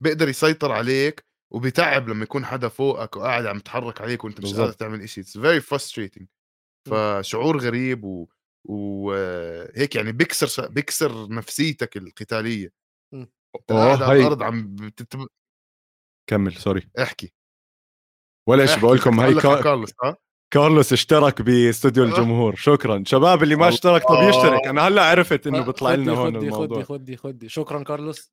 بيقدر 0.00 0.28
يسيطر 0.28 0.72
عليك 0.72 1.24
وبيتعب 1.52 2.08
لما 2.08 2.22
يكون 2.22 2.44
حدا 2.44 2.68
فوقك 2.68 3.16
وقاعد 3.16 3.46
عم 3.46 3.56
يتحرك 3.56 4.00
عليك 4.00 4.24
وأنت 4.24 4.40
مش. 4.40 4.54
قادر 4.54 4.72
تعمل 4.72 5.08
شيء 5.08 5.24
it's 5.24 5.38
very 5.38 5.60
frustrating 5.60 6.24
فشعور 6.88 7.58
غريب 7.58 8.04
و 8.04 8.28
وهيك 8.68 9.96
يعني 9.96 10.12
بيكسر 10.12 10.68
بيكسر 10.68 11.28
نفسيتك 11.28 11.96
القتالية. 11.96 12.72
أنت 13.56 13.72
قاعد 13.72 14.02
على 14.02 14.12
هاي 14.12 14.20
الأرض 14.20 14.42
عم 14.42 14.76
بتت... 14.76 15.16
كمل 16.30 16.54
سوري 16.54 16.88
احكي. 17.02 17.32
ولا 18.48 18.64
احكي، 18.64 18.80
بقول 18.80 18.96
لكم 18.96 19.20
على 19.20 19.34
كا... 19.40 19.62
كارلوس 19.62 19.90
ها؟ 20.04 20.16
كارلوس 20.52 20.92
اشترك 20.92 21.42
باستوديو 21.42 22.04
آه. 22.04 22.06
الجمهور 22.06 22.54
شكرا. 22.56 23.02
شباب 23.06 23.42
اللي 23.42 23.56
ما. 23.56 23.68
اشترك 23.68 24.02
طب 24.08 24.22
يشترك. 24.28 24.66
أنا 24.66 24.88
هلأ 24.88 25.04
عرفت 25.04 25.46
إنه 25.46 25.58
آه، 25.58 25.62
بيطلع 25.62 25.94
لنا 25.94 26.12
هون 26.12 26.36
خدي 26.36 26.46
الموضوع. 26.46 26.82
خدي 26.82 26.84
خدي 26.84 27.16
خدي 27.16 27.48
شكرا 27.48 27.82
كارلوس. 27.84 28.32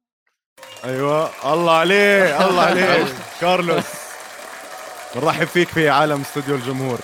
أيوه. 0.83 1.53
الله 1.53 1.71
عليه 1.71 2.49
الله 2.49 2.61
عليه. 2.69 3.05
كارلوس 3.41 3.85
بنرحب 5.15 5.47
فيك 5.47 5.67
في 5.67 5.89
عالم 5.89 6.21
استوديو 6.21 6.55
الجمهور. 6.55 6.99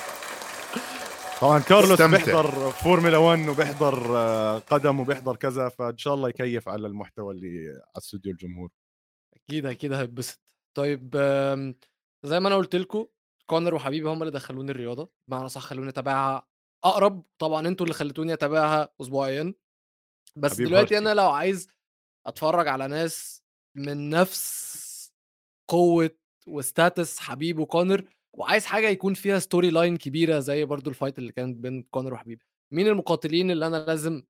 طبعا 1.43 1.59
كارلوس 1.59 1.91
استمتع. 1.91 2.25
بيحضر 2.25 2.71
فورمولا 2.71 3.17
1 3.17 3.47
وبيحضر 3.47 4.17
آه، 4.17 4.59
قدم 4.59 4.99
وبيحضر 4.99 5.35
كذا 5.35 5.69
فإن 5.69 5.97
شاء 5.97 6.13
الله 6.13 6.29
يكيف 6.29 6.69
على 6.69 6.87
المحتوى 6.87 7.33
اللي 7.33 7.69
على 7.69 7.97
استوديو 7.97 8.31
الجمهور. 8.31 8.69
أكيد 9.35 9.65
أكيد 9.65 9.93
هيتبسط. 9.93 10.41
طيب 10.77 11.15
زي 12.25 12.39
ما 12.39 12.47
أنا 12.47 12.55
قلت 12.55 12.75
لكم 12.75 13.05
كونر 13.49 13.75
وحبيب 13.75 14.09
هم 14.09 14.21
اللي 14.21 14.33
دخلوني 14.33 14.71
الرياضة. 14.71 15.09
بمعنى 15.27 15.49
صح 15.49 15.61
خلوني 15.61 15.89
أتابعها 15.89 16.47
أقرب. 16.83 17.23
طبعا 17.41 17.67
أنتوا 17.67 17.85
اللي 17.85 17.93
خليتوني 17.93 18.33
أتابعها 18.33 18.89
اسبوعيا. 19.01 19.53
بس 20.35 20.55
دلوقتي 20.55 20.75
هارتي. 20.75 20.97
أنا 20.97 21.13
لو 21.13 21.29
عايز 21.29 21.67
أتفرج 22.27 22.67
على 22.67 22.87
ناس 22.87 23.43
من 23.77 24.09
نفس 24.09 25.13
قوة 25.69 26.11
و 26.47 26.59
stats 26.59 27.19
حبيب 27.19 27.59
وكونر 27.59 28.05
وعايز 28.37 28.65
حاجة 28.65 28.89
يكون 28.89 29.13
فيها 29.13 29.39
storyline 29.39 29.97
كبيرة 29.97 30.39
زي 30.39 30.65
برضو 30.65 30.89
ال 30.89 30.94
fight 30.94 31.19
اللي 31.19 31.31
كانت 31.31 31.57
بين 31.57 31.83
كونر 31.91 32.13
وحبيب. 32.13 32.41
مين 32.73 32.87
المقاتلين 32.87 33.51
اللي 33.51 33.67
أنا 33.67 33.77
لازم 33.77 34.23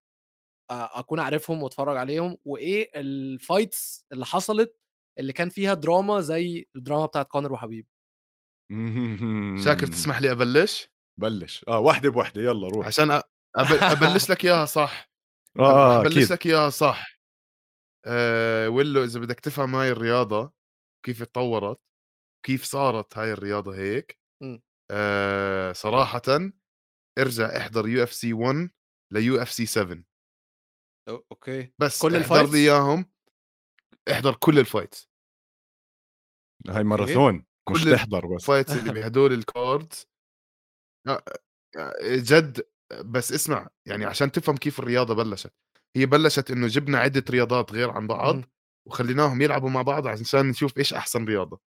أكون 0.72 1.20
عارفهم 1.20 1.64
وأتفرج 1.64 1.98
عليهم؟ 1.98 2.38
وإيه 2.46 2.92
ال 2.96 3.12
fights 3.12 4.06
اللي 4.12 4.26
حصلت 4.26 4.76
اللي 5.20 5.34
كان 5.34 5.50
فيها 5.50 5.74
دراما 5.74 6.22
زي 6.22 6.68
الدراما 6.76 7.06
بتاعت 7.06 7.28
كونر 7.28 7.54
وحبيب؟ 7.54 7.88
شاكر 9.66 9.88
تسمح 9.88 10.22
لي 10.22 10.32
أبلش؟ 10.32 10.90
بلش. 11.20 11.66
آه 11.68 11.80
واحدة 11.80 12.10
بوحده 12.10 12.42
يلا 12.42 12.68
روح. 12.68 12.88
عشان. 12.88 13.12
أبلش 13.56 14.30
لك 14.30 14.46
إياها 14.46 14.66
صح. 14.66 15.10
آه 15.60 16.02
أبلش 16.02 16.18
أكيد. 16.18 16.32
لك 16.32 16.46
إياها 16.46 16.70
صح. 16.70 17.08
أه 18.06 18.70
ولو 18.70 19.04
إذا 19.04 19.20
بدك 19.20 19.40
تفهم 19.40 19.76
هاي 19.76 19.92
الرياضة 19.92 20.54
كيف 21.06 21.22
اتطورت 21.22 21.80
كيف 22.46 22.64
صارت 22.64 23.18
هاي 23.18 23.32
الرياضة 23.34 23.76
هيك. 23.76 24.20
أه 24.92 25.72
صراحة 25.72 26.22
ارجع 27.20 27.58
احضر 27.58 27.88
UFC 27.88 28.34
1 28.34 28.70
ل 29.14 29.42
UFC 29.42 29.66
7 29.66 30.04
أو- 31.10 31.22
okay. 31.32 31.74
بس 31.80 32.02
كل 32.02 32.16
احضر؟ 32.16 32.52
لي 32.52 32.58
إياهم 32.58 33.06
احضر 34.12 34.36
كل 34.36 34.60
ال 34.60 34.67
fights 34.67 35.10
هاي 36.70 36.84
ماراثون 36.84 37.36
مش 37.72 37.84
كل 37.84 37.92
تحضر 37.92 38.26
بس. 38.28 38.42
ال 38.42 38.46
fights 38.46 38.72
اللي 38.78 38.94
بهدول 38.94 39.34
ال 39.34 39.46
cards 39.46 40.06
آه، 41.08 41.24
آه، 41.78 41.94
جد 42.02 42.68
بس 43.06 43.32
اسمع 43.32 43.70
يعني 43.88 44.06
عشان 44.06 44.32
تفهم 44.32 44.58
كيف 44.58 44.80
الرياضة 44.80 45.16
بلشت. 45.16 45.54
هي 45.96 46.06
بلشت 46.06 46.52
إنه 46.52 46.68
جبنا 46.68 46.98
عدة 47.00 47.24
رياضات 47.30 47.72
غير 47.72 47.90
عن 47.92 48.08
بعض 48.08 48.36
مم. 48.36 48.44
وخليناهم 48.88 49.42
يلعبوا 49.42 49.70
مع 49.70 49.82
بعض 49.82 50.08
عشان 50.08 50.50
نشوف 50.50 50.78
إيش 50.78 50.94
أحسن 50.94 51.26
رياضة. 51.26 51.60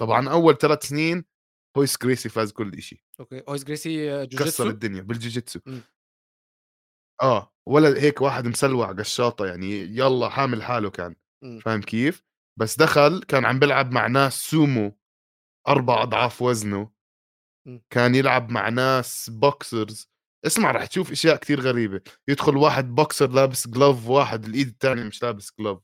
طبعا 0.00 0.28
أول 0.28 0.58
ثلاث 0.58 0.86
سنين 0.86 1.24
رويس 1.76 1.98
جريسي 2.02 2.28
فاز 2.28 2.52
كل 2.52 2.82
شيء 2.82 3.00
okay 3.20 3.38
رويس 3.38 3.64
جريسي 3.64 4.26
كسر 4.26 4.38
جوجيتسو؟ 4.38 4.68
الدنيا 4.68 5.02
بالجوجيتسو. 5.02 5.60
مم. 5.66 5.80
آه 7.22 7.52
ولا 7.68 8.02
هيك 8.02 8.20
واحد 8.20 8.46
مسلوع 8.46 8.92
قشاطة 8.92 9.46
يعني 9.46 9.70
يلا 9.80 10.28
حامل 10.28 10.62
حاله 10.62 10.90
كان. 10.90 11.16
مم. 11.44 11.60
فاهم 11.60 11.80
كيف؟ 11.80 12.22
بس 12.60 12.78
دخل 12.78 13.22
كان 13.22 13.44
عم 13.44 13.58
بيلعب 13.58 13.92
مع 13.92 14.06
ناس 14.06 14.34
سومو 14.50 14.98
أربع 15.68 16.02
أضعاف 16.02 16.42
وزنه. 16.42 16.90
مم. 17.66 17.82
كان 17.90 18.14
يلعب 18.14 18.50
مع 18.50 18.68
ناس 18.68 19.30
boxers 19.30 20.08
اسمع 20.46 20.70
رح 20.70 20.86
تشوف 20.86 21.10
إشياء 21.12 21.36
كتير 21.36 21.60
غريبة. 21.60 22.00
يدخل 22.28 22.56
واحد 22.56 22.94
بوكسر 22.94 23.30
لابس 23.30 23.68
glove 23.68 24.08
واحد 24.08 24.44
الإيد 24.44 24.68
الثانية 24.68 25.02
مش 25.02 25.22
لابس 25.22 25.52
glove 25.58 25.82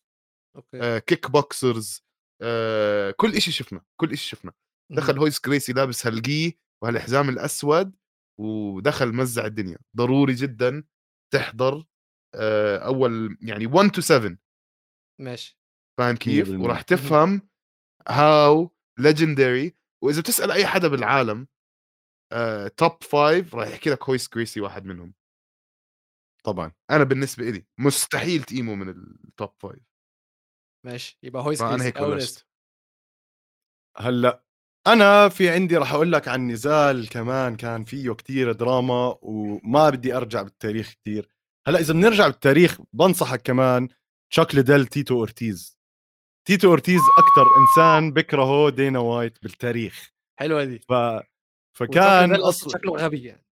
okay. 0.57 0.83
آه 0.83 0.99
kickboxers 0.99 2.05
آه 2.43 3.11
كل 3.11 3.35
إشي 3.35 3.53
شفنا 3.53 3.83
كل 4.01 4.13
إشي 4.13 4.29
شفنا. 4.29 4.53
دخل 4.93 5.19
هويس 5.19 5.41
جريسي 5.41 5.73
لابس 5.73 6.07
هال 6.07 6.30
gi 6.30 6.53
وهالحزام 6.83 7.29
الأسود 7.29 7.97
ودخل 8.41 9.13
مزع 9.13 9.47
الدنيا. 9.47 9.79
ضروري 9.97 10.35
جدا 10.35 10.85
تحضر 11.35 11.85
آه 12.35 12.79
أول 12.79 13.39
يعني 13.43 13.67
1 13.67 13.91
to 13.91 14.01
7 14.01 14.39
ماشي. 15.21 15.59
فاهم 15.99 16.17
كيف 16.17 16.49
100%. 16.49 16.53
وراح 16.53 16.83
تفهم 16.83 17.49
how 18.09 18.71
legendary 18.99 19.77
وإذا 20.05 20.21
بتسأل 20.21 20.51
أي 20.51 20.67
حدا 20.67 20.89
بالعالم 20.89 21.49
top 22.77 23.03
five 23.03 23.55
راح 23.55 23.69
يحكي 23.69 23.91
لك 23.91 24.05
هويس 24.05 24.29
جريسي 24.29 24.61
واحد 24.61 24.85
منهم. 24.85 25.15
طبعا. 26.45 26.73
أنا 26.91 27.05
بالنسبة 27.05 27.51
لي 27.51 27.67
مستحيل 27.79 28.43
تقيمه 28.43 28.75
من 28.75 28.89
ال 28.89 29.05
top 29.05 29.53
five 29.59 29.90
ماشي 30.87 31.19
يبقى 31.23 31.43
هويس 31.43 31.63
اسم 31.63 32.45
هلأ 33.97 34.45
أنا 34.87 35.29
في 35.29 35.51
عندي 35.51 35.77
راح 35.77 35.93
أقول 35.93 36.13
لك 36.13 36.29
عن 36.29 36.51
نزال 36.51 37.09
كمان 37.09 37.57
كان 37.57 37.85
فيه 37.85 38.13
كتير 38.13 38.53
دراما 38.53 39.19
وما 39.23 39.91
بدي 39.91 40.17
أرجع 40.17 40.43
بالتاريخ 40.43 40.91
كتير. 40.91 41.29
هلأ 41.67 41.79
إذا 41.79 41.93
بنرجع 41.93 42.27
بالتاريخ 42.27 42.81
بنصحك 42.93 43.43
كمان 43.43 43.89
تشاك 44.33 44.55
ليدل 44.55 44.87
تيتو 44.87 45.19
أورتيز. 45.19 45.79
تيتو 46.49 46.69
أورتيز 46.69 47.01
أكثر 47.19 47.47
إنسان 47.61 48.13
بكرهه 48.13 48.71
دينا 48.71 48.99
وايت 48.99 49.43
بالتاريخ. 49.43 50.11
حلوة 50.39 50.65
دي. 50.65 50.79
ف 50.79 50.93
فكان 51.79 52.35
أصلا 52.35 52.71
شكله 52.71 52.93
غبي 52.93 53.25
يعني. 53.25 53.47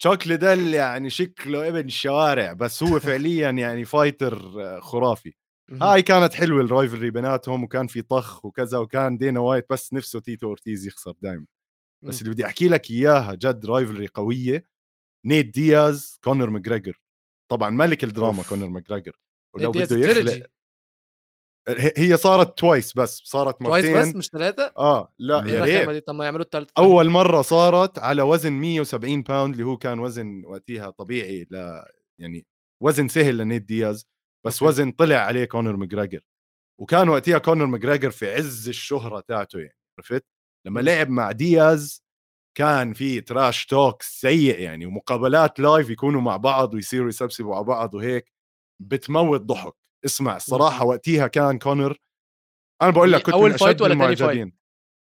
تشاك 0.00 0.26
ليدل 0.26 0.74
يعني 0.74 1.10
شكله 1.10 1.68
ابن 1.68 1.86
الشوارع 1.86 2.52
بس 2.52 2.82
هو 2.82 3.00
فعليا 3.00 3.50
يعني 3.50 3.84
fighter 3.84 4.80
خرافي. 4.80 5.34
هاي 5.72 6.02
كانت 6.02 6.34
حلوة 6.34 6.60
ال 6.60 6.66
rivalry 6.66 7.10
بيناتهم 7.10 7.64
وكان 7.64 7.86
في 7.86 8.02
طخ 8.02 8.44
وكذا 8.44 8.78
وكان 8.78 9.18
دينا 9.18 9.40
وايت 9.40 9.66
بس 9.70 9.92
نفسه 9.92 10.20
تيتو 10.20 10.46
أورتيز 10.46 10.86
يخسر 10.86 11.14
دائما 11.22 11.46
بس. 12.04 12.22
اللي 12.22 12.32
بدي 12.32 12.46
أحكي 12.46 12.68
لك 12.68 12.90
إياها 12.90 13.34
جد 13.34 13.66
rivalry 13.66 14.06
قوية. 14.06 14.68
نيت 15.26 15.54
دياز 15.54 16.18
كونر 16.24 16.50
ماجريجر. 16.50 17.00
طبعا 17.50 17.70
ملك 17.70 18.04
الدراما 18.04 18.38
أوف. 18.38 18.48
كونر 18.48 18.68
ماجريجر. 18.68 19.20
ولو 19.54 19.70
بده 19.70 19.96
يخلق. 19.96 20.46
هي 21.96 22.16
صارت 22.16 22.58
twice 22.58 22.96
بس 22.96 23.22
صارت 23.24 23.60
twice 23.60 23.84
مرتين. 23.84 24.10
بس 24.10 24.16
مش 24.16 24.28
ثلاثة؟ 24.28 24.72
آه 24.78 25.12
لا 25.18 25.44
يا 25.46 25.86
ريت. 25.86 26.06
طب 26.06 26.14
ما 26.14 26.24
يعملوا 26.24 26.44
الثالثه 26.44 26.72
أول 26.78 27.10
مرة 27.10 27.42
صارت 27.42 27.98
على 27.98 28.22
وزن 28.22 28.52
170 28.52 29.22
باوند 29.22 29.54
اللي 29.54 29.66
هو 29.66 29.76
كان 29.76 29.98
وزن 29.98 30.42
وقتها 30.44 30.90
طبيعي 30.90 31.46
ل 31.50 31.82
يعني 32.20 32.46
وزن 32.82 33.08
سهل 33.08 33.36
لنيت 33.38 33.62
دياز. 33.62 34.06
بس 34.46 34.62
okay. 34.62 34.68
وزن 34.68 34.90
طلع 34.92 35.16
عليه 35.16 35.44
كونر 35.44 35.76
ماجريجر 35.76 36.20
وكان 36.80 37.08
وقتها 37.08 37.38
كونر 37.38 37.66
ماجريجر 37.66 38.10
في 38.10 38.34
عز 38.34 38.68
الشهرة 38.68 39.20
تاعته 39.20 39.58
يعني 39.58 39.76
عرفت 39.98 40.26
لما. 40.66 40.80
لعب 40.80 41.08
مع 41.08 41.32
دياز 41.32 42.04
كان 42.58 42.92
في 42.92 43.20
trash 43.20 43.66
talk 43.66 44.02
سيء 44.02 44.60
يعني 44.60 44.86
ومقابلات 44.86 45.60
live 45.60 45.90
يكونوا 45.90 46.20
مع 46.20 46.36
بعض 46.36 46.74
ويصيروا 46.74 47.08
يسبسبوا 47.08 47.56
على 47.56 47.64
بعض 47.64 47.94
وهيك 47.94 48.32
بتموت 48.82 49.40
ضحك 49.40 49.72
اسمع 50.04 50.36
الصراحة. 50.36 50.84
وقتها 50.84 51.26
كان 51.26 51.58
كونر 51.58 51.96
أنا 52.82 52.90
بقول 52.90 53.12
لك 53.12 53.22
كنت 53.22 53.34
من 53.34 53.56
fight 53.56 53.82
ولا 53.82 53.94
تاني 53.94 54.16
fight؟ 54.16 54.54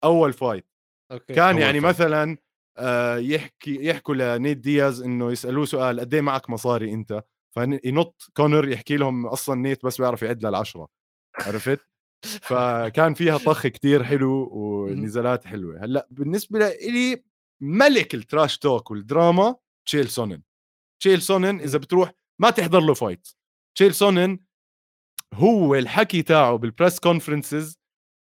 أول 0.03 0.33
fight 0.33 0.67
okay 1.11 1.33
كان 1.33 1.53
أول 1.53 1.61
يعني 1.61 1.81
fight. 1.81 1.95
مثلا 1.95 2.37
آه، 2.77 3.17
يحكي 3.17 3.85
يحكوا 3.85 4.15
لنيت 4.15 4.57
دياز 4.57 5.01
إنه 5.01 5.31
يسألوه 5.31 5.65
سؤال 5.65 5.99
قد 5.99 6.13
إيه 6.13 6.21
معك 6.21 6.49
مصاري 6.49 6.93
أنت 6.93 7.23
فينط 7.53 8.31
كونر 8.33 8.69
يحكي 8.69 8.97
لهم 8.97 9.27
أصلا 9.27 9.55
نيت 9.55 9.85
بس 9.85 10.01
بيعرف 10.01 10.21
يعد 10.21 10.45
للعشرة 10.45 10.87
عرفت؟ 11.39 11.79
فكان 12.41 13.13
فيها 13.13 13.37
طخ 13.37 13.67
كتير 13.67 14.03
حلو 14.03 14.49
ونزالات 14.51 15.45
حلوة. 15.45 15.83
هلأ 15.83 16.07
بالنسبة 16.11 16.59
لي 16.59 17.23
ملك 17.61 18.13
ال 18.13 18.21
trash 18.21 18.57
talk 18.57 18.91
والدراما 18.91 19.55
تشيل 19.87 20.09
سونن. 20.09 20.41
تشيل 20.99 21.21
سونن 21.21 21.59
إذا 21.59 21.77
بتروح 21.77 22.11
ما 22.41 22.49
تحضر 22.49 22.79
له 22.79 22.93
fight. 22.93 23.27
تشيل 23.77 23.93
سونن 23.93 24.39
هو 25.33 25.75
الحكي 25.75 26.21
تاعه 26.21 26.55
بال 26.55 26.68
press 26.68 26.99
conferences 26.99 27.79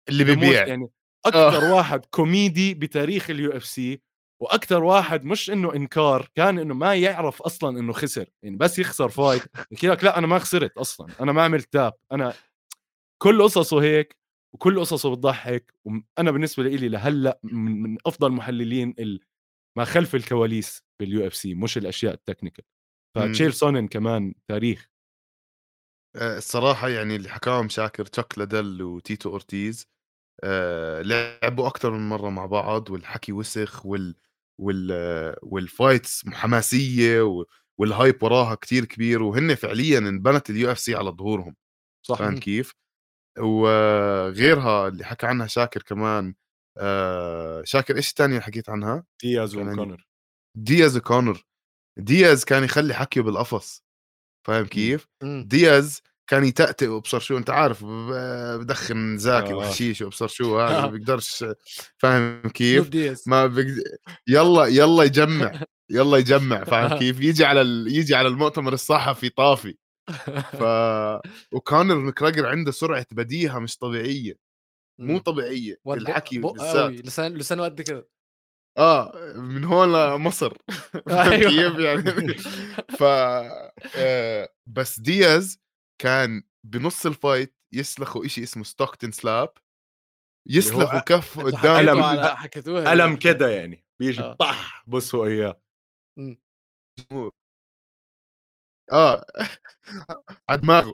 اللي 0.10 0.24
ببيع 0.24 0.68
يعني 0.68 0.90
أكثر 1.26 1.68
آه. 1.68 1.76
واحد 1.76 2.06
كوميدي 2.06 2.74
بتاريخ 2.74 3.30
ال 3.30 3.52
UFC 3.52 4.02
وأكثر 4.46 4.84
واحد 4.84 5.24
مش 5.24 5.50
إنه 5.50 5.76
إنكار 5.76 6.30
كان 6.36 6.60
إنه 6.60 6.74
ما 6.74 6.96
يعرف 6.96 7.42
أصلا 7.42 7.80
إنه 7.80 7.94
خسر 7.94 8.30
يعني 8.44 8.58
بس 8.58 8.80
يخسر 8.80 9.10
fight 9.10 9.42
يحكي 9.72 9.88
لك 9.88 10.04
لا 10.04 10.18
أنا 10.18 10.28
ما 10.28 10.40
خسرت 10.40 10.78
أصلا 10.78 11.08
أنا 11.22 11.32
ما 11.32 11.44
عملت 11.44 11.74
tap 11.74 11.94
أنا 12.12 12.34
كل 13.22 13.44
قصصه 13.44 13.82
هيك 13.84 14.18
وكل 14.54 14.80
قصصه 14.80 15.16
بتضحك 15.16 15.74
وأنا 15.86 16.32
بالنسبة 16.32 16.64
لي 16.64 16.90
لهلأ 16.90 17.40
من, 17.44 17.82
من 17.82 17.98
أفضل 18.06 18.32
محللين 18.32 18.96
ما 19.78 19.86
خلف 19.86 20.16
الكواليس 20.16 20.84
بال 21.00 21.28
UFC 21.28 21.54
مش 21.54 21.78
الأشياء 21.78 22.14
ال 22.14 22.19
technical. 22.19 22.66
فتشيل 23.16 23.54
سونن 23.54 23.88
كمان 23.88 24.34
تاريخ 24.48 24.90
آه، 26.16 26.38
الصراحة 26.38 26.90
يعني 26.90 27.16
اللي 27.16 27.30
حكاهم 27.30 27.70
شاكر 27.70 28.06
تشاك 28.06 28.40
ليدل 28.40 28.82
وتيتو 28.82 29.30
أورتيز 29.30 29.88
آه، 30.44 31.02
لعبوا 31.02 31.68
أكثر 31.68 31.92
من 31.92 32.10
مرة 32.10 32.30
مع 32.30 32.46
بعض 32.46 32.90
والحكي 32.90 33.32
وسخ 33.32 33.86
وال 33.86 34.16
وال 34.62 35.36
وال 35.42 35.64
fights 35.64 36.30
حماسية 36.30 37.46
وال 37.78 37.93
hype 37.93 38.24
وراها 38.24 38.56
كتير 38.56 38.86
كبير 38.86 39.24
وهن 39.24 39.56
فعليا 39.56 39.98
انبنت 39.98 40.50
ال 40.50 40.72
UFC 40.72 40.96
على 40.96 41.10
ظهورهم 41.10 41.56
صح 42.06 42.18
فاهم. 42.18 42.38
كيف؟ 42.38 42.74
وغيرها 43.40 44.88
اللي 44.88 45.06
حكى 45.06 45.28
عنها 45.28 45.48
شاكر 45.48 45.82
كمان 45.82 46.36
آه، 46.78 47.64
شاكر 47.64 47.96
إيش 47.96 48.10
الثانية 48.10 48.36
اللي 48.36 48.46
حكيت 48.46 48.70
عنها؟ 48.70 49.04
دياز 49.24 49.56
وكونر 49.56 50.08
دياز 50.58 50.98
وكونر 50.98 51.46
دياز 52.00 52.44
كان 52.46 52.64
يخلي 52.64 52.94
حكيه 52.94 53.22
بالقفص 53.22 53.84
فاهم 54.48 54.66
كيف؟ 54.66 55.08
مم. 55.24 55.46
دياز 55.48 56.02
كان 56.28 56.44
يتأتئ 56.44 56.88
وابصر 56.88 57.20
شو 57.20 57.38
أنت 57.38 57.50
عارف 57.50 57.86
بدخن 57.86 59.18
زاكي 59.18 59.52
آه. 59.52 59.56
وحشيش 59.56 60.02
وابصر 60.02 60.28
شو 60.28 60.60
هذا 60.60 60.82
ما 60.82 60.84
آه. 60.84 60.88
بيقدرش 60.88 61.46
فاهم 61.98 62.42
كيف؟ 62.50 62.90
ما 63.28 63.46
بقد... 63.48 63.84
يلا 64.28 64.66
يلا 64.66 65.04
يجمع 65.04 65.52
يلا 65.90 66.18
يجمع 66.18 66.64
فاهم 66.64 67.00
كيف؟ 67.00 67.22
يجي 67.22 67.46
على 67.46 67.62
ال... 67.62 67.96
يجي 67.96 68.16
على 68.16 68.28
المؤتمر 68.28 68.74
الصحفي 68.74 69.30
طافي 69.30 69.78
ف 70.52 70.64
وكونر 71.56 71.96
مكراجر 71.96 72.46
عنده 72.46 72.72
سرعة 72.72 73.06
بديهة 73.12 73.60
مش 73.60 73.78
طبيعية 73.78 74.38
مو. 75.00 75.18
طبيعية 75.18 75.80
بق 75.86 76.30
بالذات 76.32 77.06
لسان 77.06 77.34
لسانه 77.34 77.64
قد 77.64 77.82
كده 77.82 78.08
آه 78.78 79.34
من 79.36 79.64
هون 79.64 79.94
لمصر 79.94 80.54
أيوة. 81.10 81.50
كيف 81.50 81.80
يعني 81.80 82.34
ف 83.00 83.04
آه، 83.96 84.50
بس 84.68 85.00
دياز 85.00 85.65
كان 86.02 86.44
بنص 86.66 87.06
الفايت 87.06 87.56
يسلخوا 87.74 88.26
إشي 88.26 88.44
اسمه 88.44 88.64
ستوكتن 88.64 89.12
سلاب 89.12 89.54
يسلخوا 90.48 91.00
كف 91.00 91.40
قدام 91.40 91.90
ألم. 91.90 92.04
حكيتوها 92.36 92.94
الم 92.94 93.16
كده 93.16 93.50
يعني 93.50 93.86
بيجي 94.00 94.22
آه. 94.22 94.34
طح 94.34 94.84
بصوا 94.88 95.26
اياه 95.26 95.62
آه 98.92 99.26
على 100.50 100.62
دماغه؟ 100.62 100.94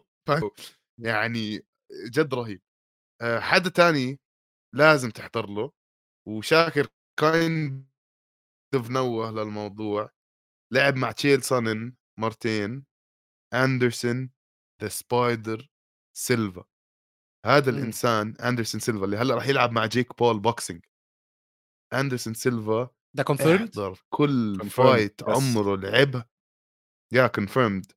يعني 0.99 1.65
جد 2.11 2.34
رهيب 2.34 2.61
آه، 3.22 3.40
حدا 3.40 3.69
تاني 3.69 4.19
لازم 4.76 5.10
تحضر 5.10 5.49
له 5.49 5.72
وشاكر 6.28 6.88
كايند 7.19 7.91
نوه 8.76 9.32
للموضوع 9.32 10.11
لعب 10.73 10.95
مع 10.95 11.11
تشيل 11.11 11.44
سونن 11.44 11.95
مرتين 12.19 12.86
اندرسون 13.53 14.30
the 14.82 14.88
spider 14.88 15.70
سيلفا 16.18 16.64
هذا 17.45 17.72
مم. 17.72 17.78
الإنسان 17.78 18.36
اندرسون 18.36 18.82
سيلفا 18.82 19.06
اللي 19.06 19.18
هلأ 19.18 19.36
راح 19.36 19.48
يلعب 19.48 19.72
مع 19.72 19.86
جيك 19.86 20.18
بول 20.18 20.40
boxing 20.40 20.86
اندرسون 21.94 22.34
سيلفا 22.34 22.90
ده 23.16 23.24
confirmed 23.24 23.62
احضر 23.62 23.99
كل 24.10 24.58
Confirmed. 24.62 24.66
fight 24.68 25.24
بس. 25.24 25.30
عمره 25.30 25.76
لعبها 25.76 26.30
يا 27.14 27.28
confirmed. 27.28 27.91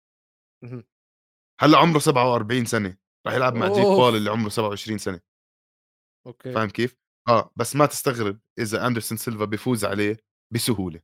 هلأ 1.60 1.78
عمره 1.78 1.98
47 1.98 2.64
سنة 2.64 2.96
راح 3.26 3.34
يلعب 3.34 3.54
مع 3.54 3.66
جيك 3.68 3.78
أوف. 3.84 3.98
بول 3.98 4.16
اللي 4.16 4.30
عمره 4.30 4.48
27 4.48 4.98
سنة 4.98 5.20
أوكي 6.26 6.52
فاهم 6.52 6.68
كيف؟ 6.70 6.96
آه 7.28 7.52
بس 7.56 7.76
ما 7.76 7.86
تستغرب 7.86 8.40
إذا 8.58 8.86
اندرسون 8.86 9.18
سيلفا 9.18 9.44
بيفوز 9.44 9.84
عليه 9.84 10.16
بسهولة 10.52 11.00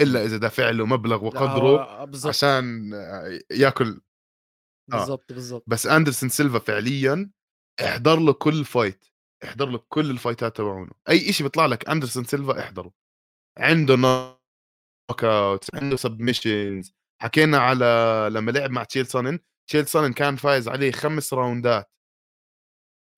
إلا 0.00 0.24
إذا 0.24 0.36
دافع 0.36 0.70
له 0.70 0.86
مبلغ 0.86 1.24
وقدره 1.24 2.04
بالظبط 2.04 2.28
عشان 2.34 2.94
آه، 2.94 3.40
ياكل 4.88 4.96
آه. 4.96 5.00
بالظبط 5.00 5.32
بالظبط 5.32 5.64
بس 5.66 5.86
أندرسون 5.86 6.28
سيلفا 6.28 6.58
فعليا 6.58 7.30
احضر 7.84 8.20
له 8.20 8.32
كل 8.32 8.64
fight 8.64 9.04
احضر 9.44 9.66
له 9.68 9.78
كل 9.88 10.10
ال 10.10 10.17
fightات 10.17 10.56
تبعونه. 10.56 10.92
أي 11.08 11.32
شيء 11.32 11.46
بيطلع 11.46 11.66
لك 11.66 11.88
أندرسون 11.88 12.24
سيلفا 12.24 12.60
احضره. 12.60 12.92
عنده 13.58 13.96
knockout 13.96 15.74
عنده 15.74 15.96
submissions 15.96 16.94
حكينا 17.22 17.58
على 17.58 17.84
لما 18.32 18.50
لعب 18.50 18.70
مع 18.70 18.84
تشيل 18.84 19.06
سونن 19.06 19.38
تشيل 19.68 19.86
سونن 19.88 20.12
كان 20.12 20.36
فايز 20.36 20.68
عليه 20.68 20.92
خمس 20.92 21.34
roundات. 21.34 21.90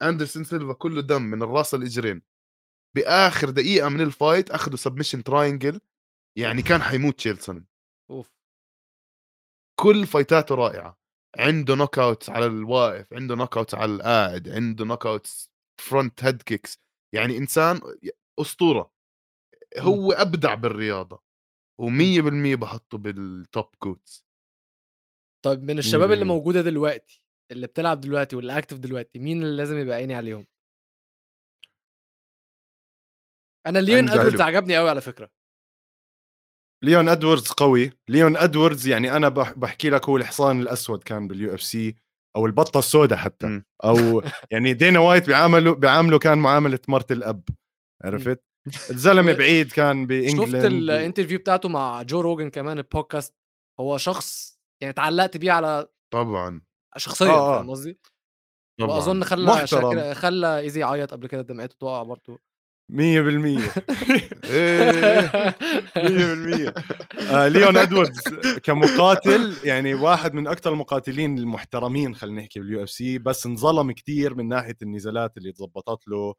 أندرسون 0.02 0.44
سيلفا 0.44 0.72
كله 0.72 1.00
دم 1.00 1.22
من 1.22 1.42
الراس 1.42 1.74
للإجرين. 1.74 2.22
بآخر 2.96 3.50
دقيقة 3.50 3.88
من 3.88 4.00
ال 4.00 4.09
fight 4.09 4.50
أخذوا 4.50 4.76
submission 4.76 5.24
triangle 5.24 5.80
يعني 6.38 6.62
كان 6.62 6.82
حيموت 6.82 7.14
تشيل 7.16 7.38
سونن. 7.38 7.64
أوف. 8.10 8.30
كل 9.80 10.06
fightاته 10.06 10.54
رائعة. 10.54 10.98
عنده 11.38 11.74
knockout 11.74 12.30
على 12.30 12.46
الواقف 12.46 13.12
عنده 13.12 13.34
knockout 13.34 13.74
على 13.74 13.94
القاعد 13.94 14.48
عنده 14.48 14.84
knockout 14.84 15.48
front 15.80 16.24
head 16.24 16.42
kicks 16.42 16.80
يعني 17.14 17.36
إنسان 17.36 17.80
أسطورة. 18.40 18.92
هو 19.78 20.12
أبدع 20.12 20.54
بالرياضة 20.54 21.22
و100% 21.82 22.58
بحطه 22.58 22.98
بال 22.98 23.29
top 23.29 23.74
GOATs 23.78 24.26
طيب 25.44 25.62
من 25.62 25.78
الشباب 25.78 26.12
اللي 26.12 26.24
100%. 26.24 26.28
موجودة 26.28 26.60
دلوقتي 26.60 27.22
اللي 27.50 27.66
بتلعب 27.66 28.00
دلوقتي 28.00 28.36
واللي 28.36 28.58
active 28.58 28.78
دلوقتي 28.78 29.18
مين 29.18 29.42
اللي 29.42 29.56
لازم 29.56 29.78
يبقى 29.78 29.96
عيني 29.96 30.14
عليهم؟ 30.14 30.46
أنا 33.66 33.78
ليون 33.78 34.08
ادوردز. 34.08 34.40
عجبني 34.40 34.76
قوي 34.76 34.90
على 34.90 35.00
فكرة. 35.00 35.30
ليون 36.86 37.08
إدوردز 37.08 37.48
قوي. 37.48 37.90
ليون 38.08 38.36
إدوردز 38.36 38.86
يعني 38.88 39.16
أنا 39.16 39.28
بح- 39.28 39.52
بحكي 39.52 39.90
لك 39.90 40.08
هو 40.08 40.16
الحصان 40.16 40.60
الأسود 40.60 41.02
كان 41.02 41.28
بال 41.28 41.54
UFC 41.54 41.94
أو 42.36 42.46
البطة 42.46 42.78
السوداء 42.78 43.18
حتى. 43.18 43.62
أو 43.84 44.22
يعني 44.52 44.72
دينا 44.74 44.98
وايت 44.98 45.26
بيعامله 45.26 45.74
بيعامله 45.74 46.18
كان 46.18 46.38
معاملة 46.38 46.78
مرت 46.88 47.12
الأب. 47.12 47.42
عرفت؟ 48.04 48.44
الزلمة 48.90 49.32
بعيد 49.38 49.72
كان 49.72 50.02
شفت 50.02 50.08
بإنجلند. 50.08 50.64
ال 50.64 50.72
interview 50.72 51.38
بتاعته 51.38 51.68
مع 51.68 52.02
جو 52.02 52.20
روجن 52.20 52.50
كمان 52.50 52.78
البودكاست 52.78 53.34
هو 53.80 53.98
شخص 53.98 54.58
يعني 54.82 54.90
اتعلقت 54.92 55.36
بيه 55.36 55.52
على 55.52 55.88
طبعا. 56.12 56.60
شخصيا 56.96 57.26
آه، 57.30 57.30
آه. 57.54 57.56
فاهم 57.58 57.70
قصدي؟ 57.70 57.98
وأظن 58.80 59.24
خلى. 59.24 59.66
شاكر 59.66 60.14
خلى 60.14 60.58
إيزي 60.58 60.80
يعيط 60.80 61.12
قبل 61.12 61.26
كده 61.26 61.42
دمعته 61.42 61.76
تقع 61.80 62.02
برضه. 62.02 62.38
100% 62.92 62.94
100% 62.94 62.96
إيه. 64.44 65.54
آه 67.30 67.48
ليون 67.48 67.76
ادواردز 67.76 68.20
كمقاتل 68.62 69.56
يعني 69.64 69.94
واحد 69.94 70.34
من 70.34 70.46
أكثر 70.46 70.72
المقاتلين 70.72 71.38
المحترمين 71.38 72.14
خلينا 72.14 72.40
نحكي 72.40 72.60
بال 72.60 72.82
UFC 72.82 73.18
بس 73.18 73.46
انظلم 73.46 73.92
كثير 73.92 74.34
من 74.34 74.48
ناحية 74.48 74.76
النزالات 74.82 75.36
اللي 75.36 75.52
تظبطت 75.52 76.08
له 76.08 76.34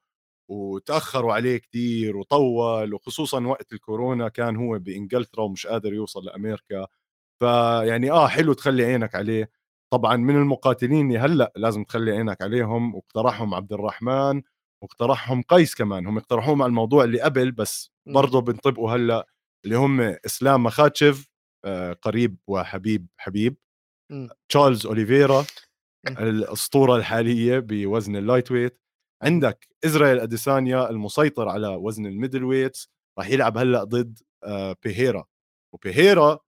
وتأخروا 0.50 1.34
عليه 1.34 1.58
كثير 1.58 2.18
وطول 2.18 2.94
وخصوصا 2.94 3.46
وقت 3.48 3.74
الكورونا 3.74 4.30
كان 4.30 4.56
هو 4.56 4.80
بإنجلترا 4.80 5.44
ومش 5.44 5.68
قادر 5.68 5.94
يوصل 5.94 6.26
لأمريكا. 6.26 6.88
فيعني 7.40 8.12
آه 8.12 8.28
حلو 8.28 8.54
تخلي 8.54 8.86
عينك 8.86 9.16
عليه. 9.16 9.50
طبعا 9.94 10.16
من 10.18 10.36
المقاتلين 10.36 11.18
هلأ 11.18 11.54
لازم 11.56 11.84
تخلي 11.84 12.12
عينك 12.12 12.42
عليهم 12.42 12.96
واقترحهم 12.96 13.54
عبد 13.56 13.74
الرحمن. 13.74 14.42
واقترحهم 14.84 15.42
قيس 15.42 15.76
كمان 15.76 16.08
هم 16.08 16.18
اقترحوهم 16.18 16.62
على 16.62 16.70
الموضوع 16.70 17.04
اللي 17.04 17.22
قبل 17.22 17.52
بس 17.52 17.92
مم. 18.06 18.14
برضه 18.14 18.42
بنطبقوا 18.42 18.92
هلأ 18.92 19.28
اللي 19.66 19.76
هم 19.78 20.02
إسلام 20.02 20.64
مخاتشف 20.64 21.30
قريب 22.02 22.38
وحبيب 22.48 23.08
حبيب 23.18 23.58
مم. 24.12 24.30
تشارلز 24.50 24.86
أوليفيرا 24.86 25.46
مم. 26.10 26.18
الأسطورة 26.18 26.96
الحالية 26.96 27.60
بوزن 27.60 28.16
ال 28.16 28.52
lightweight 28.52 28.80
عندك 29.24 29.68
إسرائيل 29.86 30.20
أديسانيا 30.20 30.90
المسيطر 30.90 31.50
على 31.50 31.68
وزن 31.68 32.06
ال 32.06 32.44
middleweights 32.44 32.90
راح 33.20 33.30
يلعب 33.30 33.58
هلأ 33.58 33.84
ضد 33.84 34.20
بيهيرا 34.84 35.26
وبيهيرا 35.74 36.40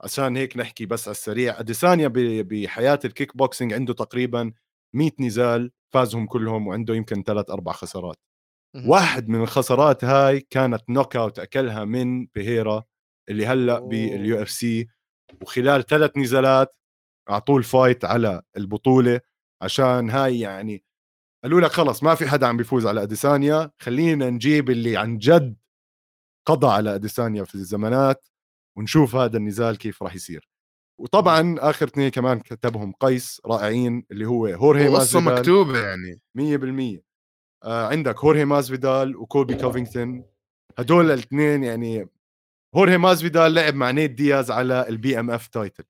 عشان 0.00 0.36
هيك 0.36 0.56
نحكي 0.56 0.86
بس 0.86 1.08
على 1.08 1.14
السريع 1.14 1.60
أديسانيا 1.60 2.08
بحياة 2.14 2.98
الكيك 3.04 3.36
بوكسينج 3.36 3.72
عنده 3.72 3.94
تقريبا 3.94 4.52
100 4.94 5.10
نزال 5.20 5.70
فازهم 5.94 6.26
كلهم 6.26 6.66
وعنده 6.66 6.94
يمكن 6.94 7.22
ثلاث 7.22 7.50
أربع 7.50 7.72
خسارات. 7.72 8.16
واحد 8.86 9.28
من 9.28 9.40
الخسارات 9.42 10.04
هاي 10.04 10.40
كانت 10.40 10.90
knockout 10.90 11.38
أكلها 11.38 11.84
من 11.84 12.26
بيهيرا 12.26 12.84
اللي 13.28 13.46
هلأ. 13.46 13.78
بال 13.78 14.42
UFC 14.42 14.88
وخلال 15.42 15.86
ثلاث 15.86 16.16
نزالات 16.18 16.76
أعطوه 17.30 17.58
ال 17.58 17.66
fight 17.66 18.04
على 18.04 18.42
البطولة 18.56 19.20
عشان 19.62 20.10
هاي 20.10 20.40
يعني 20.40 20.84
قالوا 21.44 21.60
لك 21.60 21.70
خلص 21.72 22.02
ما 22.02 22.14
في 22.14 22.28
حدا 22.28 22.46
عم 22.46 22.56
بيفوز 22.56 22.86
على 22.86 23.02
أديسانيا 23.02 23.70
خلينا 23.78 24.30
نجيب 24.30 24.70
اللي 24.70 24.96
عن 24.96 25.18
جد 25.18 25.56
قضى 26.46 26.66
على 26.66 26.94
أديسانيا 26.94 27.44
في 27.44 27.54
الزمانات 27.54 28.28
ونشوف 28.78 29.16
هذا 29.16 29.36
النزال 29.36 29.78
كيف 29.78 30.02
راح 30.02 30.14
يصير 30.14 30.48
وطبعا 31.00 31.56
آخر 31.58 31.86
اثنين 31.86 32.08
كمان 32.08 32.40
كتبهم 32.40 32.92
قيس 32.92 33.40
رائعين 33.46 34.06
اللي 34.10 34.26
هو 34.26 34.46
هورهي 34.46 34.88
مازفيدال. 34.88 35.34
مكتوبه 35.38 35.78
يعني. 35.78 36.20
100% 36.98 37.02
آه 37.64 37.86
عندك 37.86 38.18
هورهي 38.18 38.44
مازفيدال 38.44 39.16
وكوبي 39.16 39.54
كوفينغتون. 39.54 40.24
هدول 40.78 41.10
الاثنين 41.10 41.64
يعني 41.64 42.08
هورهي 42.76 42.98
مازفيدال 42.98 43.54
لعب 43.54 43.74
مع 43.74 43.90
نيت 43.90 44.10
دياز 44.10 44.50
على 44.50 44.88
ال 44.88 45.20
BMF 45.20 45.48
title 45.48 45.84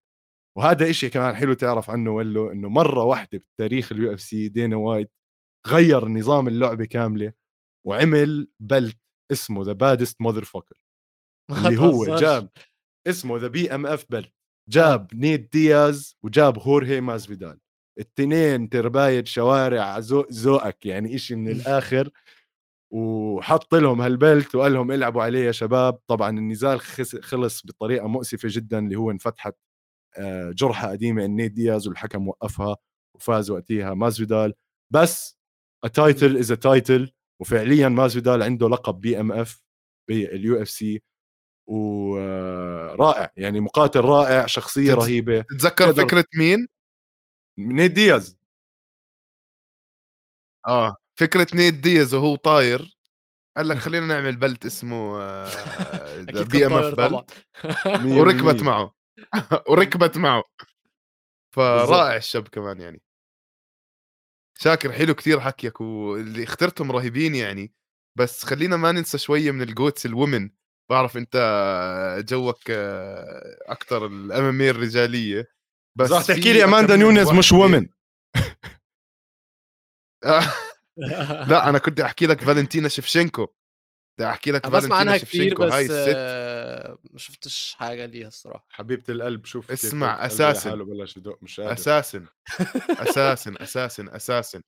وهذا 0.58 0.90
إشي 0.90 1.10
كمان 1.10 1.34
حلو 1.36 1.52
تعرف 1.54 1.90
عنه 1.90 2.10
ولو 2.10 2.52
إنه 2.52 2.68
مرة 2.68 3.02
واحدة 3.04 3.38
بتاريخ 3.38 3.92
ال 3.92 4.14
UFC 4.14 4.48
دينا 4.48 4.76
وايت 4.76 5.12
غير 5.66 6.08
نظام 6.08 6.48
اللعبة 6.48 6.84
كاملة 6.84 7.32
وعمل 7.86 8.48
belt 8.60 8.98
اسمه 9.32 9.64
the 9.64 9.72
baddest 9.72 10.20
motherfucker 10.20 10.76
اللي 11.50 11.80
هو. 11.80 12.16
جاب 12.16 12.48
اسمه 13.06 13.38
the 13.38 13.48
BMF 13.48 14.06
belt 14.10 14.32
جاب 14.68 15.14
نيت 15.14 15.52
دياز 15.52 16.16
وجاب 16.22 16.58
هورهي 16.58 17.00
مازفيدال 17.00 17.58
التنين 17.98 18.68
ترباية 18.68 19.24
شوارع 19.24 19.98
ذوق 19.98 20.32
ذوقك 20.32 20.86
يعني 20.86 21.14
إشي 21.14 21.34
من 21.34 21.48
الآخر. 21.48 22.10
وحط 22.92 23.74
لهم 23.74 24.00
هال 24.00 24.18
belt 24.18 24.54
وقال 24.54 24.72
لهم 24.72 24.92
إلعبوا 24.92 25.22
عليه 25.22 25.46
يا 25.46 25.52
شباب. 25.52 25.94
طبعا 26.06 26.30
النزال 26.38 26.80
خلص 27.22 27.66
بطريقة 27.66 28.08
مؤسفة 28.08 28.48
جدا 28.52 28.78
اللي 28.78 28.96
هو 28.96 29.10
انفتحت 29.10 29.54
آه، 30.18 30.50
جرحة 30.50 30.90
قديمة 30.90 31.22
عند 31.22 31.40
نيت 31.40 31.52
دياز 31.52 31.88
والحكم 31.88 32.28
وقفها 32.28 32.76
وفاز 33.16 33.50
وقتها 33.50 33.94
مازفيدال 33.94 34.54
بس 34.92 35.38
title 35.94 36.36
is 36.38 36.48
title 36.48 37.12
وفعليا 37.40 37.88
مازفيدال 37.88 38.42
عنده 38.42 38.68
لقب 38.68 39.00
BMF 39.00 39.62
بال 40.08 40.62
UFC 40.62 41.02
ورائع 41.68 43.32
يعني 43.36 43.60
مقاتل 43.60 44.00
رائع 44.00 44.46
شخصية 44.46 44.94
رهيبة 44.94 45.40
تتذكر 45.40 45.92
فكرة 45.94 46.24
مين؟ 46.38 46.68
نيت 47.58 47.90
دياز. 47.92 48.38
آه 50.66 50.96
فكرة 51.18 51.46
نيت 51.54 51.74
دياز 51.74 52.14
وهو 52.14 52.36
طاير 52.36 52.96
قال 53.56 53.68
لك 53.68 53.76
خلينا 53.86 54.06
نعمل 54.06 54.36
belt 54.36 54.66
اسمه 54.66 55.18
BMF 56.44 56.94
belt 56.94 57.30
وركبت. 58.18 58.62
معه 58.62 58.94
وركبت 59.68 60.16
معه. 60.18 60.42
فرائع 61.54 62.16
الشاب 62.16 62.48
كمان 62.48 62.80
يعني. 62.80 63.02
شاكر 64.58 64.92
حلو 64.92 65.14
كتير 65.14 65.40
حكيك 65.40 65.80
واللي 65.80 66.44
اخترتهم 66.44 66.92
رهيبين 66.92 67.34
يعني. 67.34 67.72
بس 68.16 68.44
خلينا 68.44 68.76
ما 68.76 68.92
ننسى 68.92 69.18
شوية 69.18 69.50
من 69.50 69.62
الجوتس 69.62 70.06
الومن 70.06 70.50
بعرف 70.90 71.16
أنت 71.16 71.36
جوك 72.28 72.70
أكثر 73.66 74.06
الام 74.06 74.44
ام 74.44 74.60
الرجالية 74.60 75.48
بس 75.98 76.12
رح 76.12 76.22
في 76.22 76.34
تحكي 76.34 76.52
لي 76.52 76.64
أماندا 76.64 76.96
نونيز 76.96 77.30
مش 77.30 77.52
ومن 77.52 77.88
آه، 80.24 80.52
لا 81.50 81.68
أنا 81.68 81.78
كنت 81.78 82.00
أحكي 82.00 82.26
لك 82.26 82.40
فالنتينا 82.40 82.88
شفشنكو 82.88 83.46
بدي 84.18 84.28
أحكي 84.28 84.50
لك 84.50 84.66
بسمع 84.70 84.96
عنها 84.96 85.16
كتير 85.16 85.26
شفشنكو 85.26 85.62
هاي 85.62 85.84
بس 85.84 85.90
الست. 85.90 86.14
آه، 86.16 86.98
ما 87.10 87.18
شفتش 87.18 87.74
حاجة 87.78 88.06
ليها 88.06 88.28
الصراحة. 88.28 88.66
حبيبة 88.68 89.04
القلب 89.08 89.44
شوف 89.44 89.70
اسمع،. 89.70 90.26
لحاله 90.26 90.84
بلش 90.84 91.16
يدق 91.16 91.38
مش 91.42 91.60
قادر. 91.60 91.72
أساسا 91.72 92.26
أساسا 92.90 93.54
أساسا 93.60 94.16
أساسا. 94.16 94.62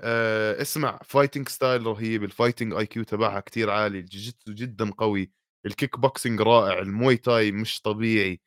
آه، 0.00 0.62
اسمع 0.62 0.98
fighting 1.04 1.48
style 1.48 1.86
رهيب. 1.86 2.24
ال 2.24 2.74
fighting 2.74 2.86
IQ 2.86 3.02
تبعها 3.04 3.40
كتير 3.40 3.70
عالي. 3.70 3.98
الجيجيتسو 3.98 4.52
جدا 4.52 4.90
قوي. 4.90 5.30
الكيك 5.66 5.98
بوكسينج 5.98 6.40
رائع. 6.40 6.78
ال 6.78 6.86
Muay 6.86 7.16
Thai 7.16 7.52
مش 7.52 7.80
طبيعي. 7.80 8.40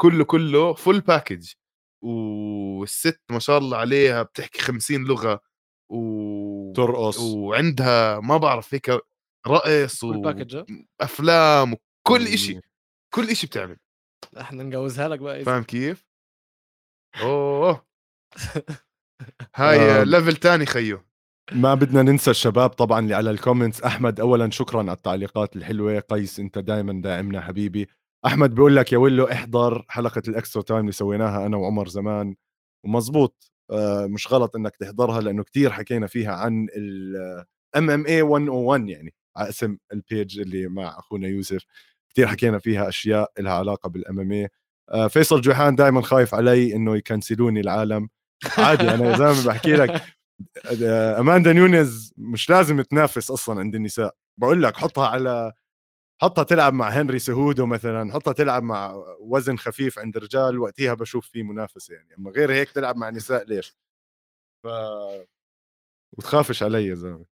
كله 0.00 0.24
كله 0.24 0.74
full 0.74 1.00
package 1.00 1.52
والست 2.04 3.20
ما 3.30 3.38
شاء 3.38 3.58
الله 3.58 3.76
عليها 3.78 4.22
بتحكي 4.22 4.58
50 4.62 5.04
لغة 5.04 5.40
و 5.92 6.72
ترقص. 6.72 7.18
وعندها 7.18 8.20
ما 8.20 8.36
بعرف 8.36 8.74
هيك 8.74 8.90
رقص؟ 9.48 10.04
وأفلام 10.04 11.72
وكل 11.72 12.26
إشي. 12.26 12.46
بالمية. 12.46 12.62
كل 13.14 13.30
إشي 13.30 13.46
بتعمل. 13.46 13.76
إحنا 14.40 14.62
نجوزها 14.62 15.08
لك 15.08 15.18
بقى. 15.18 15.44
فاهم 15.44 15.62
كيف؟ 15.62 16.04
أوه. 17.22 17.86
هاي. 19.54 20.04
level 20.04 20.36
تاني 20.36 20.66
خيو. 20.66 21.00
ما 21.52 21.74
بدنا 21.74 22.02
ننسى 22.02 22.30
الشباب 22.30 22.70
طبعا 22.70 23.00
اللي 23.00 23.14
على 23.14 23.30
ال 23.30 23.36
comments 23.36 23.82
أحمد 23.82 24.20
اولا 24.20 24.50
شكرا 24.50 24.80
على 24.80 24.92
التعليقات 24.92 25.56
الحلوة. 25.56 25.98
قيس 26.00 26.40
أنت 26.40 26.58
دائما 26.58 27.02
داعمنا 27.02 27.40
حبيبي. 27.40 27.88
أحمد 28.26 28.54
بيقول 28.54 28.76
لك 28.76 28.92
يا 28.92 28.98
ولو 28.98 29.24
احضر 29.24 29.84
حلقة 29.88 30.22
ال 30.28 30.34
Extra 30.34 30.62
Time 30.62 30.80
اللي 30.80 30.92
سويناها 30.92 31.46
أنا 31.46 31.56
وعمر 31.56 31.88
زمان. 31.88 32.34
ومزبوط 32.84 33.52
آه، 33.70 34.06
مش 34.06 34.32
غلط 34.32 34.56
إنك 34.56 34.76
تحضرها 34.76 35.20
لأنه 35.20 35.42
كتير 35.42 35.70
حكينا 35.70 36.06
فيها 36.06 36.32
عن 36.32 36.66
ال 36.76 37.90
MMA 37.90 38.22
101 38.22 38.88
يعني 38.88 39.14
على 39.36 39.48
اسم 39.48 39.76
ال 39.92 40.02
page 40.02 40.40
اللي 40.40 40.68
مع 40.68 40.98
أخونا 40.98 41.28
يوسف. 41.28 41.64
كتير 42.10 42.26
حكينا 42.26 42.58
فيها 42.58 42.88
أشياء 42.88 43.32
لها 43.38 43.52
علاقة 43.52 43.88
بال 43.88 44.20
MMA 44.20 44.48
فيصل 45.08 45.40
جوحان 45.40 45.74
دائما 45.76 46.02
خايف 46.02 46.34
علي 46.34 46.74
إنه 46.76 46.96
ي 46.96 47.02
cancel 47.02 47.41
وني 47.41 47.60
العالم. 47.60 48.08
عادي 48.58 48.90
أنا 48.90 49.10
يا 49.10 49.16
زلمه 49.16 49.46
بحكي 49.46 49.72
لك 49.76 50.02
أماندا 51.18 51.52
نونيز 51.52 52.14
مش 52.16 52.50
لازم 52.50 52.82
تنافس 52.82 53.30
أصلا 53.30 53.60
عند 53.60 53.74
النساء. 53.74 54.14
بقول 54.40 54.62
لك 54.62 54.76
حطها 54.76 55.06
على 55.06 55.52
حطها 56.22 56.44
تلعب 56.44 56.72
مع 56.72 56.88
هنري 56.88 57.18
سيهودو 57.18 57.66
مثلا 57.66 58.12
حطها 58.12 58.32
تلعب 58.32 58.62
مع 58.62 58.94
وزن 59.20 59.56
خفيف 59.56 59.98
عند 59.98 60.16
الرجال 60.16 60.58
وقتها 60.58 60.94
بشوف 60.94 61.28
في 61.28 61.42
منافسة 61.42 61.94
يعني. 61.94 62.14
أما 62.18 62.30
غير 62.30 62.52
هيك 62.52 62.70
تلعب 62.70 62.96
مع 62.96 63.10
نساء 63.10 63.44
ليش؟ 63.44 63.76
ف 64.64 64.68
وتخافش 66.18 66.62
علي 66.62 66.86
يا 66.86 66.94
زلمة. 66.94 67.24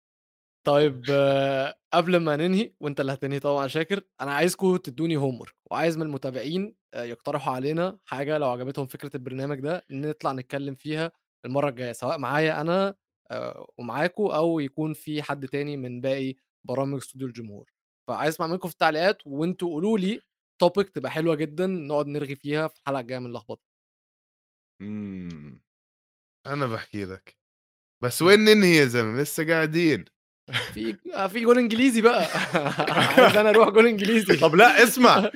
طيب 0.68 1.06
آه، 1.10 1.76
قبل 1.94 2.18
ما 2.18 2.36
ننهي 2.36 2.74
وأنت 2.80 3.00
اللي 3.00 3.14
هتنهي 3.14 3.40
طبعا 3.40 3.68
شاكر 3.68 4.02
أنا 4.22 4.34
عايزكم 4.34 4.78
تدوني 4.78 5.18
هومر 5.18 5.56
وعايز 5.72 5.98
من 5.98 6.04
المتابعين 6.04 6.76
آه، 6.94 7.04
يقترحوا 7.04 7.54
علينا 7.54 8.00
حاجة 8.06 8.38
لو 8.38 8.50
عجبتهم 8.50 8.88
فكرة 8.88 9.12
البرنامج 9.18 9.60
ده 9.60 9.86
نطلع 9.92 10.32
نتكلم 10.34 10.76
فيها 10.76 11.12
المرة 11.46 11.70
الجاية 11.70 11.92
سواء 11.94 12.18
معايا 12.20 12.62
أنا 12.62 12.96
آه، 13.32 13.68
ومعاكم 13.78 14.24
أو 14.26 14.60
يكون 14.60 14.94
في 14.94 15.22
حد 15.24 15.48
تاني 15.48 15.78
من 15.78 16.02
باقي 16.02 16.36
برامج 16.64 16.98
استوديو 16.98 17.28
الجمهور. 17.28 17.72
فعايز 18.08 18.34
أسمع 18.34 18.48
منكم 18.48 18.68
في 18.70 18.74
التعليقات 18.74 19.18
وأنتوا 19.28 19.70
قولوا 19.70 19.98
لي 19.98 20.22
توبيك 20.62 20.90
تبقى 20.90 21.12
حلوة 21.12 21.36
جدا 21.36 21.68
نقعد 21.68 22.08
نرغي 22.08 22.36
فيها 22.36 22.68
في 22.68 22.80
الحلقة 22.82 23.00
الجاية 23.02 23.20
من 23.20 23.34
لخبطه 23.34 23.62
مم. 24.82 25.62
أنا 26.48 26.68
بحكي 26.68 27.06
لك. 27.06 27.38
بس 28.04 28.22
وين 28.24 28.40
ننهي 28.40 28.78
يا 28.78 28.86
زلمه 28.86 29.22
لسه 29.22 29.48
قاعدين. 29.48 30.06
في 30.74 30.98
في 31.30 31.40
جول 31.40 31.58
انجليزي 31.58 32.02
بقى. 32.02 32.26
عايز 32.92 33.38
أنا 33.38 33.50
أروح 33.50 33.70
جول 33.70 33.88
انجليزي. 33.88 34.38
طب 34.38 34.56
لا 34.56 34.84
اسمع. 34.84 35.32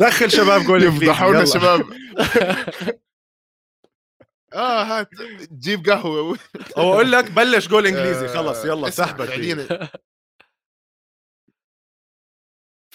دخل 0.00 0.30
شباب 0.30 0.62
جول 0.62 0.82
يفضحونا. 0.82 1.44
شباب. 1.44 1.92
آه 4.52 4.82
هات 4.82 5.10
جيب 5.52 5.90
قهوة. 5.90 6.38
أو 6.76 6.92
أقول 6.92 7.12
لك 7.12 7.30
بلش 7.30 7.68
جول 7.68 7.86
انجليزي. 7.86 8.26
آه، 8.26 8.34
خلص 8.34 8.64
يلا 8.64 8.90
سحبك 8.90 9.28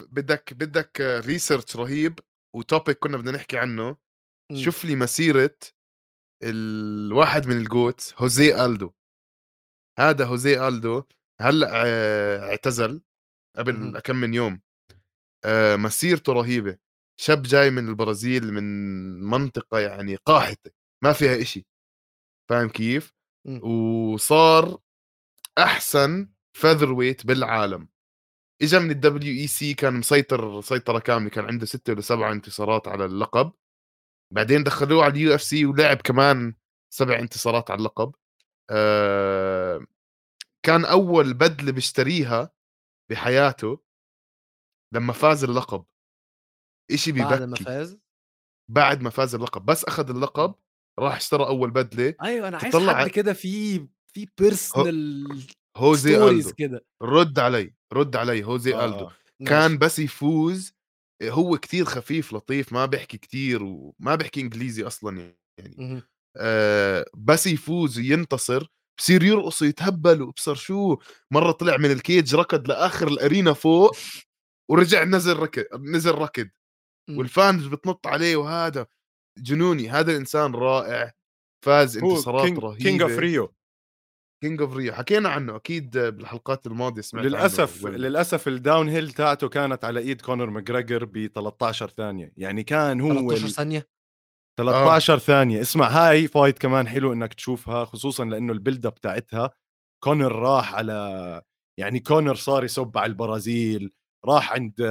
بدك 0.02 0.54
بدك 0.54 1.22
research 1.26 1.76
رهيب 1.76 2.20
و 2.56 2.63
topic 2.63 3.00
كنا 3.00 3.18
بدنا 3.18 3.32
نحكي 3.32 3.58
عنه. 3.58 3.98
شوف 4.54 4.86
لي 4.86 4.96
مسيرة 4.96 5.58
الواحد 6.44 7.48
من 7.48 7.58
ال 7.58 7.67
GOATs 7.67 8.14
هوزي 8.18 8.66
ألدو 8.66 8.92
هذا 10.00 10.26
هوزي 10.26 10.68
ألدو 10.68 11.04
هلا 11.42 11.70
اعتزل 12.50 13.02
قبل. 13.58 14.00
كم 14.00 14.16
من 14.16 14.34
يوم؟ 14.34 14.62
آه، 15.46 15.76
مسيرته 15.76 16.34
رهيبة. 16.34 16.78
شاب 17.20 17.42
جاي 17.42 17.70
من 17.70 17.90
البرازيل 17.90 18.54
من 18.54 18.64
منطقة 19.22 19.80
يعني 19.80 20.16
قاحلة 20.16 20.72
ما 21.04 21.14
فيها 21.14 21.42
إشي. 21.42 21.66
فاهم 22.50 22.70
كيف؟ 22.70 23.14
مم. 23.46 23.64
وصار 23.64 24.78
أحسن 25.58 26.30
featherweight 26.54 27.26
بالعالم. 27.26 27.90
اجى 28.62 28.80
من 28.80 28.92
ال 28.92 29.34
WEC 29.42 29.74
كان 29.74 29.94
مسيطر 29.94 30.62
سيطرة 30.62 31.00
كاملة 31.00 31.30
كان 31.30 31.46
عنده 31.46 31.66
ستة 31.66 31.94
ولا 31.94 32.02
سبعة 32.02 32.32
انتصارات 32.32 32.88
على 32.88 33.06
اللقب. 33.06 33.54
بعدين 34.34 34.64
دخلوه 34.64 35.04
على 35.04 35.14
اليو 35.14 35.36
إف 35.36 35.42
سي 35.44 35.66
ولعب 35.66 35.98
كمان 35.98 36.56
سبع 36.94 37.20
انتصارات 37.20 37.72
على 37.72 37.80
اللقب. 37.80 38.16
آه 38.70 39.86
كان 40.68 40.86
أول 40.86 41.34
بدلة 41.34 41.72
بيشتريها 41.72 42.52
بحياته 43.12 43.80
لما 44.94 45.14
فاز 45.14 45.44
اللقب. 45.44 45.86
إشي 46.92 47.12
بعد 47.12 47.42
ما 47.42 47.56
فاز؟ 47.56 48.00
بعد 48.72 49.02
ما 49.02 49.10
فاز 49.10 49.36
اللقب. 49.36 49.66
بس 49.66 49.86
أخذ 49.86 50.10
اللقب 50.10 50.56
راح 51.00 51.16
اشترى 51.16 51.48
أول 51.48 51.72
بدلة. 51.72 52.16
أيوه 52.22 52.48
أنا 52.48 52.58
عايز 52.58 52.74
تطلع 52.74 52.98
حد 52.98 53.08
كده 53.08 53.34
في 53.34 53.80
في 54.14 54.28
بيرسونال 54.38 55.48
هوزي 55.78 56.30
ألدو. 56.30 56.52
كده. 56.52 56.86
رد 57.02 57.40
علي 57.40 57.74
رد 57.94 58.16
علي 58.16 58.44
هوزي 58.44 58.76
آه، 58.76 58.86
الدو. 58.86 59.10
كان 59.46 59.78
بس 59.78 60.00
يفوز. 60.00 60.74
هو 61.24 61.58
كتير 61.58 61.86
خفيف 61.86 62.34
لطيف 62.34 62.74
ما 62.74 62.86
بيحكي 62.86 63.18
كتير 63.18 63.64
وما 63.64 64.16
بيحكي 64.16 64.42
إنجليزي 64.42 64.88
أصلا 64.88 65.36
يعني. 65.60 66.04
آه 66.38 67.06
بس 67.18 67.48
يفوز 67.48 67.98
وينتصر. 67.98 68.68
بصير 68.98 69.24
يرقص 69.24 69.62
ويتهبل 69.62 70.22
وابصر 70.22 70.56
شو 70.56 70.98
مرة 71.32 71.52
طلع 71.52 71.78
من 71.78 71.92
ال 71.92 72.00
cage 72.00 72.36
ركض 72.36 72.68
لآخر 72.68 73.08
ال 73.08 73.15
arena 73.15 73.54
فوق 73.54 73.96
ورجع 74.72 75.04
نزل 75.04 75.38
ركض 75.38 75.64
نزل 75.82 76.12
ركض 76.16 76.50
مم. 77.10 77.18
وال 77.18 77.34
fans 77.34 77.68
بتنط 77.68 78.08
عليه 78.08 78.36
وهذا 78.36 78.88
جنوني 79.38 79.90
هذا 79.90 80.12
الانسان 80.12 80.56
رائع 80.56 81.12
فاز 81.66 81.98
انتصارات 81.98 82.46
king 82.46 82.60
رهيبة 82.60 82.84
king 82.84 83.02
of 83.02 83.12
Rio 83.18 83.54
king 84.44 84.62
of 84.62 84.76
Rio 84.76 84.94
حكينا 84.94 85.30
عنه 85.30 85.56
أكيد 85.56 85.98
بالحلقات 85.98 86.68
الماضية 86.68 87.02
سمعت 87.02 87.26
عنه 87.26 87.30
للأسف 87.38 87.84
وين. 87.84 87.94
للأسف 87.96 88.48
ال 88.48 88.90
downhill 88.90 89.12
تاعته 89.12 89.50
كانت 89.50 89.86
على 89.86 90.00
إيد 90.00 90.22
كونر 90.22 90.50
ماجريجر 90.50 91.06
ب 91.06 91.28
13 91.36 91.90
ثانية 91.98 92.34
يعني 92.38 92.64
كان 92.64 93.02
هو 93.02 93.14
13 93.14 93.46
ال- 93.46 93.52
ثانية 93.52 93.88
13 94.58 95.18
ثانية. 95.20 95.62
اسمع 95.62 95.88
هاي 95.88 96.28
fight 96.28 96.60
كمان 96.60 96.88
حلو 96.88 97.14
إنك 97.14 97.34
تشوفها 97.34 97.86
خصوصا 97.86 98.26
لإنه 98.26 98.54
ال 98.54 98.59
build 98.59 98.86
up 98.86 98.96
تاعتها 98.96 99.52
كونر 100.04 100.32
راح 100.32 100.76
على 100.76 101.42
يعني 101.80 102.00
كونر 102.00 102.36
صار 102.36 102.64
يسب 102.66 102.98
على 102.98 103.10
البرازيل 103.10 103.92
راح 104.26 104.54
عند 104.54 104.82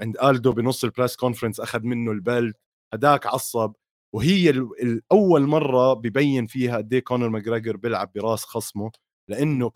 عند 0.00 0.16
ألدو 0.22 0.52
بنص 0.52 0.84
ال 0.84 0.89
press 0.89 1.16
conference 1.16 1.60
أخذ 1.60 1.82
منه 1.82 2.12
ال 2.12 2.20
belt 2.20 2.54
هداك 2.94 3.26
عصب. 3.26 3.72
وهي 4.14 4.50
ال- 4.50 4.70
الأول 4.82 5.42
مرة 5.42 5.94
ببين 5.94 6.46
فيها 6.46 6.76
قد 6.76 6.92
إيه 6.92 7.00
كونر 7.04 7.28
ماجريجر 7.28 7.76
بيلعب 7.76 8.12
براس 8.14 8.44
خصمه 8.44 8.90
لإنه 9.30 9.72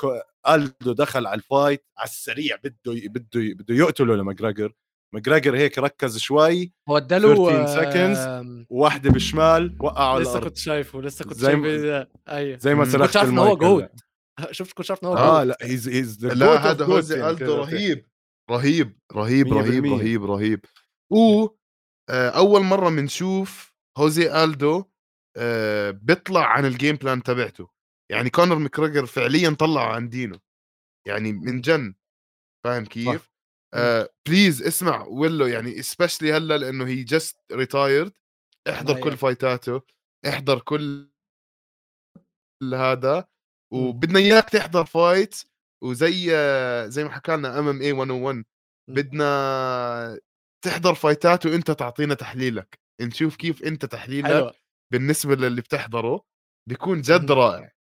ألدو 0.48 0.92
دخل 0.92 1.26
على 1.26 1.34
ال 1.38 1.46
fight 1.46 1.84
على 1.98 2.06
السريع 2.08 2.56
بده 2.56 2.74
بده 2.86 3.28
بده 3.54 3.74
يقتله 3.74 4.16
لماجريجر. 4.16 4.72
ماجريجر 5.14 5.56
هيك 5.56 5.78
ركز 5.78 6.18
شوي. 6.18 6.72
هو 6.88 6.96
اداله 6.96 7.34
13 7.34 7.82
seconds. 7.92 8.18
آم، 8.18 8.66
واحدة 8.70 9.10
بالشمال 9.10 9.76
وقعه 9.80 10.14
على 10.14 10.22
لسه 10.22 10.40
كنت 10.40 10.56
شايفه 10.56 11.02
لسه 11.02 11.24
كنت 11.24 11.34
زي 11.38 11.46
شايف 11.46 11.58
ما- 11.58 11.66
إيه 11.68 11.80
ده 11.80 12.10
أيوه. 12.28 12.58
زي 12.58 12.74
ما. 12.74 12.84
سرقت 12.84 13.04
كنتش 13.06 13.16
عارف 13.16 13.30
هو. 13.30 13.56
good 13.56 13.88
شفت 14.50 14.72
كنت 14.76 14.90
عارف 14.90 15.02
إن 15.02 15.08
هو 15.08 15.16
آه 15.16 15.38
good 15.38 15.46
لا 15.48 15.58
he's 15.62 15.88
he's 15.88 16.26
لا 16.26 16.70
هذا 16.70 16.84
هوزي 16.84 17.30
الدو 17.30 17.54
رهيب 17.56 18.06
رهيب 18.50 18.98
رهيب 19.12 19.52
رهيب. 19.52 19.84
رهيب 19.86 20.24
رهيب. 20.24 20.64
و 21.12 21.46
آه، 22.10 22.28
أول 22.30 22.60
مرة 22.62 22.88
بنشوف 22.90 23.74
هوزي 23.98 24.44
ألدو 24.44 24.84
آه، 25.36 25.90
بيطلع 25.90 26.46
عن 26.46 26.64
ال 26.66 26.72
game 26.72 26.96
plan 26.96 27.22
تبعته. 27.22 27.68
يعني 28.10 28.30
كونر 28.30 28.58
مكريجر 28.58 29.06
فعليا 29.06 29.50
طلع 29.50 29.94
عن 29.94 30.08
دينه. 30.08 30.38
يعني 31.08 31.32
من 31.32 31.60
جن. 31.60 31.94
فاهم 32.64 32.84
كيف؟ 32.84 33.33
آه 33.74 34.08
please 34.28 34.62
اسمع 34.62 35.06
ويلو 35.06 35.46
يعني 35.46 35.82
especially 35.82 36.32
هلأ 36.32 36.58
لأنه 36.58 36.86
he 36.86 37.02
just 37.02 37.38
retired 37.52 38.12
احضر. 38.68 39.00
كل 39.00 39.16
fight 39.16 39.64
اته 39.64 39.82
احضر 40.28 40.60
كل 40.60 41.10
هذا 42.74 43.28
مم. 43.72 43.86
وبدنا 43.86 44.18
إياك 44.18 44.50
تحضر 44.50 44.84
fight 44.84 45.34
وزي 45.84 46.30
زي 46.88 47.04
ما 47.04 47.10
حكى 47.10 47.36
لنا 47.36 47.58
MMA 47.58 47.92
101 47.92 48.44
بدنا 48.90 50.20
تحضر 50.64 50.94
fight 50.94 51.38
ات 51.38 51.46
وإنت 51.46 51.70
تعطينا 51.70 52.14
تحليلك 52.14 52.78
نشوف 53.00 53.36
كيف 53.36 53.62
إنت 53.62 53.84
تحليلك 53.84 54.26
حلوة 54.26 54.54
بالنسبة 54.92 55.34
للي 55.34 55.60
بتحضره 55.60 56.24
بيكون 56.68 57.00
جد 57.00 57.30
مهم. 57.32 57.38
رائع 57.38 57.72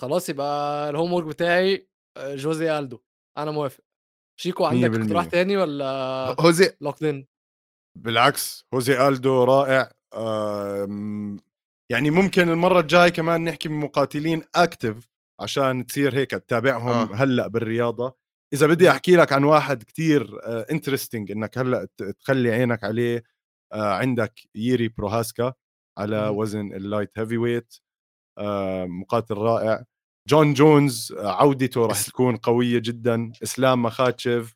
خلاص 0.00 0.28
يبقى 0.28 0.90
ال 0.90 1.12
homework 1.12 1.26
بتاعي 1.26 1.88
آه، 2.16 2.34
جوزي 2.34 2.78
الدو 2.78 2.98
أنا 3.38 3.50
موافق 3.50 3.84
شيكو 4.40 4.64
عندك 4.64 5.00
اقتراح. 5.00 5.24
تاني 5.24 5.56
ولا 5.56 5.86
هوزي 6.40 6.72
locked 6.80 7.04
in 7.04 7.24
بالعكس 7.98 8.66
هوزي 8.74 9.08
ألدو 9.08 9.44
رائع 9.44 9.92
يعني 11.90 12.10
ممكن 12.10 12.48
المرة 12.48 12.80
الجاي 12.80 13.10
كمان 13.10 13.44
نحكي 13.44 13.68
بمقاتلين 13.68 14.42
active 14.54 15.08
عشان 15.40 15.86
تصير 15.86 16.14
هيك 16.14 16.30
تتابعهم 16.30 16.88
آه. 16.88 17.14
هلأ 17.14 17.46
بالرياضة 17.46 18.16
إذا 18.52 18.66
بدي 18.66 18.90
أحكي 18.90 19.16
لك 19.16 19.32
عن 19.32 19.44
واحد 19.44 19.82
كتير 19.82 20.38
interesting 20.44 21.30
إنك 21.30 21.58
هلأ 21.58 21.88
تخلي 22.20 22.50
عينك 22.52 22.84
عليه 22.84 23.24
آه، 23.72 23.94
عندك 23.94 24.40
ييري 24.54 24.88
بروهاسكا 24.88 25.54
على. 25.98 26.28
وزن 26.28 26.72
ال 26.72 27.18
light 27.18 27.36
heavyweight 27.36 27.74
آه، 28.38 28.84
مقاتل 28.84 29.34
رائع 29.34 29.84
جون 30.28 30.54
جونز 30.54 31.12
آه، 31.12 31.32
عودته 31.40 31.86
راح 31.86 32.02
تكون 32.02 32.36
قوية 32.36 32.78
جدا. 32.78 33.32
إسلام 33.42 33.82
مخاتشف 33.82 34.54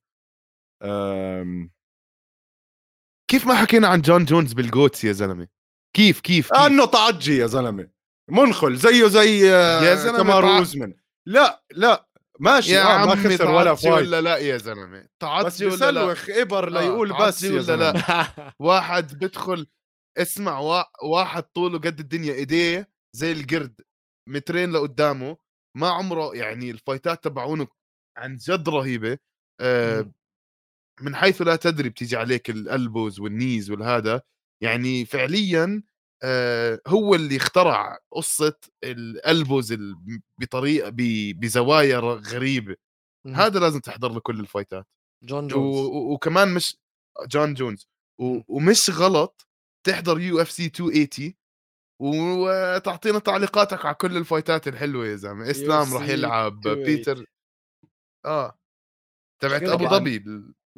كيف 3.30 3.46
ما 3.46 3.54
حكينا 3.54 3.88
عن 3.88 4.00
جون 4.00 4.24
جونز 4.24 4.52
بال 4.52 4.67
GOATs 4.67 5.04
يا 5.04 5.12
زلمة؟ 5.12 5.48
كيف 5.96 6.20
كيف, 6.20 6.20
كيف؟ 6.20 6.52
أنه 6.52 6.86
تعجي 6.86 7.36
يا 7.36 7.46
زلمة. 7.46 7.90
منخل 8.30 8.76
زيه 8.76 9.06
زي 9.08 9.54
آه، 9.54 9.80
يا 9.82 10.12
كمارو 10.16 10.42
عثمان. 10.42 10.94
لا 11.28 11.64
لا 11.72 12.08
ماشي. 12.40 12.72
يا 12.72 13.02
آه 13.02 13.06
ما 13.06 13.14
خسر 13.16 13.50
ولا 13.50 13.74
فايت. 13.74 13.92
ولا 13.94 14.20
لا 14.20 14.36
يا 14.36 14.56
زلمة؟ 14.56 15.00
بس 15.00 15.08
تعطي 15.20 15.66
ولا 15.66 15.90
لا؟ 15.92 16.04
بسلوخ 16.06 16.30
ابر 16.38 16.70
ليقول 16.70 17.12
آه، 17.12 17.26
بس 17.26 17.42
يا 17.42 17.50
ولا 17.50 17.60
لا؟ 17.76 17.92
زلمه 17.92 18.52
واحد 18.68 19.14
بدخل 19.18 19.66
اسمع 20.18 20.58
وا... 20.58 20.82
واحد 21.08 21.42
طوله 21.42 21.78
قد 21.78 22.00
الدنيا 22.00 22.34
إيديه 22.34 22.88
زي 23.16 23.32
القرد 23.32 23.80
مترين 24.28 24.72
لقدامه. 24.72 25.36
ما 25.76 25.88
عمره 25.90 26.36
يعني 26.36 26.70
الفايتات 26.70 27.24
تبعونه 27.24 27.66
عن 28.16 28.36
جد 28.36 28.68
رهيبة 28.68 29.18
آه. 29.60 30.12
من 31.00 31.16
حيث 31.16 31.42
لا 31.42 31.56
تدري 31.56 31.88
بتيجي 31.88 32.16
عليك 32.16 32.50
الالبوز 32.50 33.20
والنيز 33.20 33.70
والهذا 33.70 34.22
يعني 34.62 35.04
فعليا 35.04 35.82
آه 36.22 36.80
هو 36.86 37.14
اللي 37.14 37.36
اخترع 37.36 37.98
قصة 38.12 38.56
ال 38.84 38.97
elbows 38.97 39.72
ال- 39.72 40.20
بطريقه 40.40 40.92
بزوايا 41.40 41.98
غريبة 41.98 42.76
مم. 43.26 43.34
هذا 43.34 43.60
لازم 43.60 43.80
تحضر 43.80 44.12
له 44.12 44.20
كل 44.20 44.40
ال 44.40 44.47
fight 44.47 44.80
ات 44.80 44.86
جون. 45.24 45.48
جونز. 45.48 45.76
وكمان 45.94 46.54
مش 46.54 46.76
جون 47.26 47.54
جونز. 47.54 47.88
ومش 48.48 48.90
غلط 48.90 49.48
تحضر 49.86 50.20
UFC 50.20 50.62
280 50.62 51.34
وتعطينا 52.04 53.18
تعليقاتك 53.18 53.86
على 53.86 53.94
كل 53.94 54.16
ال 54.16 54.24
fight 54.24 54.61
ات 54.61 54.68
الحلوة 54.68 55.06
يا 55.06 55.16
زلمة 55.16 55.50
إسلام 55.50 55.94
راح 55.94 56.08
يلعب 56.08 56.52
280. 56.56 56.84
بيتر 56.84 57.24
آه 58.26 58.58
تبعت 59.42 59.62
أبو. 59.62 59.88
ظبي 59.88 60.24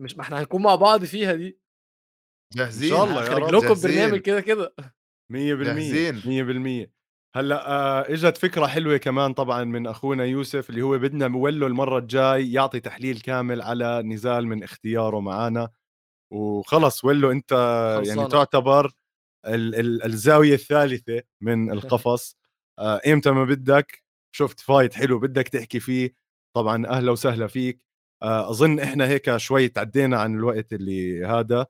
مش 0.01 0.17
ما 0.17 0.23
إحنا 0.23 0.41
هنكون 0.41 0.63
مع 0.63 0.75
بعض 0.75 1.05
فيها 1.05 1.33
دي 1.35 1.59
جاهزين 2.55 2.93
إن 2.93 2.97
شاء 2.97 3.05
الله 3.05 3.25
يا 3.25 3.35
رب 3.35 3.55
لكم. 3.55 3.75
برنامج 3.83 4.19
كده 4.21 4.41
كده 4.41 4.75
100% 5.33 5.37
جاهزين. 5.37 6.87
100% 6.87 6.91
هلأ 7.37 7.69
آه 7.71 8.13
إجت 8.13 8.37
فكرة 8.37 8.67
حلوة 8.67 8.97
كمان 8.97 9.33
طبعا 9.35 9.65
من 9.65 9.87
أخونا 9.87 10.25
يوسف 10.25 10.71
اللي 10.71 10.83
هو 10.83 10.99
بدنا 10.99 11.29
مولو 11.29 11.67
المرة 11.67 11.99
الجاي 11.99 12.53
يعطي 12.53 12.81
تحليل 12.81 13.21
كامل 13.21 13.63
على 13.63 14.03
نزال 14.03 14.47
من 14.47 14.63
اختياره 14.63 15.21
معنا 15.21 15.69
وخلص 16.33 17.05
ولو 17.05 17.31
أنت 17.31 17.53
يعني 18.07 18.21
خلصانة. 18.21 18.29
تعتبر 18.29 18.93
ال 19.47 19.75
ال 19.75 20.05
الزاوية 20.05 20.55
الثالثة 20.55 21.23
من 21.41 21.71
القفص. 21.73 22.37
آه 22.79 23.01
ايمتى 23.07 23.31
ما 23.31 23.45
بدك 23.45 24.03
شفت 24.33 24.61
فايت 24.61 24.95
حلو 24.95 25.19
بدك 25.19 25.49
تحكي 25.49 25.81
فيه 25.81 26.15
طبعا 26.57 26.87
أهلا 26.87 27.11
وسهلا 27.13 27.47
فيك. 27.47 27.83
آه 28.23 28.51
أظن 28.51 28.81
إحنا 28.81 29.09
هيك 29.09 29.37
شوي 29.37 29.69
تعدينا 29.69 30.21
عن 30.21 30.35
الوقت 30.35 30.73
اللي 30.73 31.25
هذا. 31.25 31.67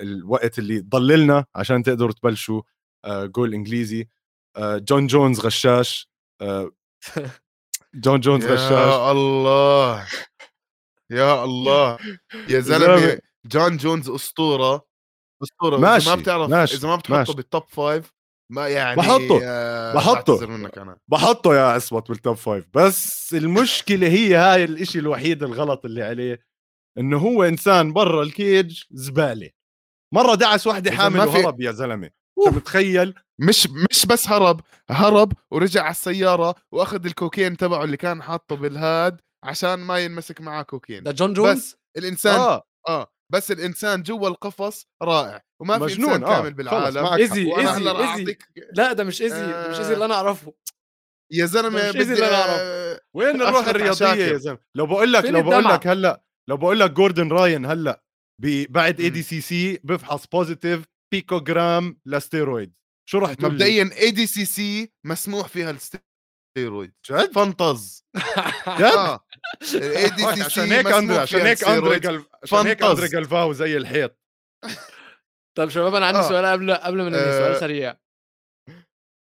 الوقت 0.00 0.58
اللي 0.58 0.80
ضللنا 0.80 1.44
عشان 1.54 1.82
تقدروا 1.82 2.12
تبلشوا 2.12 2.62
آه، 3.04 3.26
جول 3.26 3.54
إنجليزي. 3.54 4.08
آه، 4.56 4.78
جون 4.78 5.06
جونز 5.06 5.40
غشاش. 5.40 6.08
آه، 6.40 6.70
جون 7.94 8.20
جونز 8.20 8.46
غشاش. 8.52 8.70
يا 8.70 9.12
الله. 9.12 10.06
يا 11.10 11.44
الله. 11.44 11.98
يا. 12.48 12.60
زلمة. 12.60 13.18
جون 13.46 13.76
جونز 13.76 14.10
أسطورة. 14.10 14.86
اسطوره 15.42 15.76
إذا 15.76 15.82
ماشي، 15.82 16.08
ما 16.08 16.14
بتعرف 16.14 16.50
ماشي، 16.50 16.76
إذا 16.76 16.88
ما 16.88 16.96
بتحطه 16.96 17.16
ماشي. 17.18 17.32
بال 17.32 17.44
top 17.44 17.62
five 17.68 18.12
ما 18.52 18.68
يعني 18.68 18.96
بحطه، 18.96 19.40
آه، 19.42 19.94
بحطه. 19.94 20.46
منك 20.46 20.78
أنا. 20.78 20.96
بحطه 21.08 21.54
يا 21.54 21.62
عصمت 21.62 22.08
بال 22.08 22.19
top 22.19 22.36
five 22.36 22.64
بس 22.74 23.34
المشكلة 23.34 24.08
هي 24.08 24.34
هاي 24.34 24.64
الإشي 24.64 24.98
الوحيد 24.98 25.42
الغلط 25.42 25.84
اللي 25.84 26.02
عليه 26.02 26.46
إنه 26.98 27.18
هو 27.18 27.44
إنسان 27.44 27.92
برا 27.92 28.22
ال 28.22 28.34
cage 28.34 28.82
زبالة. 28.90 29.50
مرة 30.14 30.34
دعس 30.34 30.66
وحدة 30.66 30.90
حامل 30.90 31.20
وهرب 31.20 31.60
يا 31.60 31.72
زلمة. 31.72 32.10
أنت 32.46 32.56
متخيل؟ 32.56 33.14
مش 33.40 33.68
مش 33.90 34.06
بس 34.06 34.28
هرب 34.28 34.60
هرب 34.90 35.32
ورجع 35.50 35.82
على 35.82 35.90
السيارة 35.90 36.54
وأخذ 36.72 37.06
الكوكين 37.06 37.56
تبعه 37.56 37.84
اللي 37.84 37.96
كان 37.96 38.22
حاطه 38.22 38.56
بالهاد 38.56 39.20
عشان 39.44 39.74
ما 39.74 39.98
ينمسك 39.98 40.40
معاه 40.40 40.62
كوكين. 40.62 41.02
ده 41.02 41.10
جون 41.12 41.32
جونز؟ 41.34 41.58
بس 41.58 41.76
الإنسان 41.98 42.40
آه. 42.40 42.62
آه. 42.88 43.06
بس 43.32 43.50
الإنسان 43.50 44.02
جوا 44.02 44.28
القفص 44.28 44.86
رائع 45.02 45.42
وما 45.62 45.78
في 45.78 45.84
مجنون، 45.84 46.10
انسان 46.10 46.24
آه، 46.24 46.36
كامل 46.36 46.54
بالعالم 46.54 47.06
easy 47.06 47.56
easy 47.58 47.90
easy 47.90 48.36
لا 48.72 48.92
ده 48.92 49.04
مش 49.04 49.22
easy 49.22 49.40
ده 49.40 49.68
مش 49.70 49.78
easy 49.78 49.90
آه. 49.90 49.94
اللي 49.94 50.04
أنا 50.04 50.14
أعرفه 50.14 50.54
يا 51.32 51.46
زلمة 51.46 51.88
مش 51.88 51.96
بدي 51.96 52.02
اللي 52.12 52.28
أنا 52.28 52.34
أعرفه. 52.40 52.60
آه، 52.60 53.00
وين 53.14 53.42
الروح 53.42 53.68
الرياضية 53.68 54.06
عشاكر. 54.06 54.32
يا 54.32 54.38
زلمة 54.38 54.58
لو 54.74 54.86
بقول 54.86 55.12
لك 55.12 55.24
لو 55.24 55.42
بقول؟ 55.42 55.64
لك 55.64 55.86
هلا 55.86 56.24
لو 56.48 56.56
بقول 56.56 56.80
لك 56.80 56.90
جوردن 56.90 57.28
راين 57.32 57.66
هلا 57.66 58.02
ب- 58.42 58.72
بعد 58.72 59.00
اي. 59.00 59.10
دي 59.10 59.22
سي 59.22 59.40
سي 59.40 59.80
بفحص 59.84 60.26
بوزيتيف 60.26 60.84
بيكوجرام 61.14 62.00
لستيرويد 62.06 62.74
شو 63.08 63.18
راح 63.18 63.34
تقول؟ 63.34 63.52
مبدئيا 63.52 63.90
اي 64.00 64.10
دي 64.10 64.26
سي 64.26 64.44
سي 64.44 64.92
مسموح 65.06 65.48
فيها 65.48 65.70
الستيرويد 65.70 66.05
جد؟ 66.58 67.32
فنطز 67.34 68.04
جد؟ 68.68 68.82
آه 68.82 69.20
الاي 69.74 70.08
دي 70.08 70.22
سي 70.34 70.42
عشان 70.42 70.72
هيك 70.72 70.86
اندري 70.86 71.18
عشان 71.18 71.40
هيك 71.40 71.64
أندري 71.64 71.94
عشان 72.42 72.66
هيك 72.66 72.78
فانتز. 72.80 72.84
أندري 73.04 73.16
قلباو 73.18 73.52
زي 73.52 73.76
الحيط 73.76 74.18
طب 75.58 75.68
شباب 75.68 75.94
أنا 75.94 76.06
عندي 76.06 76.18
آه. 76.18 76.28
سؤال 76.28 76.46
قبل 76.46 76.74
قبل 76.74 76.96
ما 77.02 77.08
ننهي 77.08 77.20
آه. 77.20 77.38
سؤال 77.38 77.60
سريع 77.60 77.96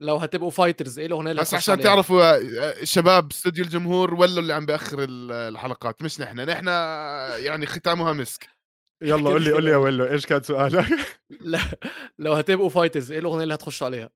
لو 0.02 0.16
هتبقوا 0.18 0.50
فايترز 0.52 1.00
إيه 1.00 1.06
الأغنية 1.06 1.32
اللي 1.32 1.42
بس 1.42 1.54
هتخش 1.54 1.70
عشان؟ 1.70 1.84
تعرفوا 1.84 2.24
آه، 2.38 2.84
شباب 2.84 3.32
استوديو 3.32 3.64
الجمهور 3.64 4.14
ولا 4.14 4.40
اللي 4.40 4.54
عم 4.54 4.66
بيأخر 4.66 5.04
ال- 5.04 5.32
الحلقات 5.32 6.02
مش 6.02 6.20
نحن 6.22 6.40
نحن 6.40 6.68
يعني 7.46 7.66
ختامها 7.66 8.14
مسك 8.14 8.50
يلا 9.04 9.30
قول 9.30 9.44
لي 9.44 9.52
قول 9.52 9.64
لي 9.64 9.72
يا 9.72 9.78
ولو 9.78 10.06
إيش 10.06 10.26
كان 10.26 10.44
سؤالك؟ 10.44 10.86
لا 11.42 11.60
لو 12.20 12.34
هتبقوا 12.34 12.70
fighters 12.70 13.12
إيه 13.12 13.20
الأغنية 13.20 13.44
اللي 13.44 13.54
هتخشوا 13.54 13.88
عليها؟ 13.88 14.10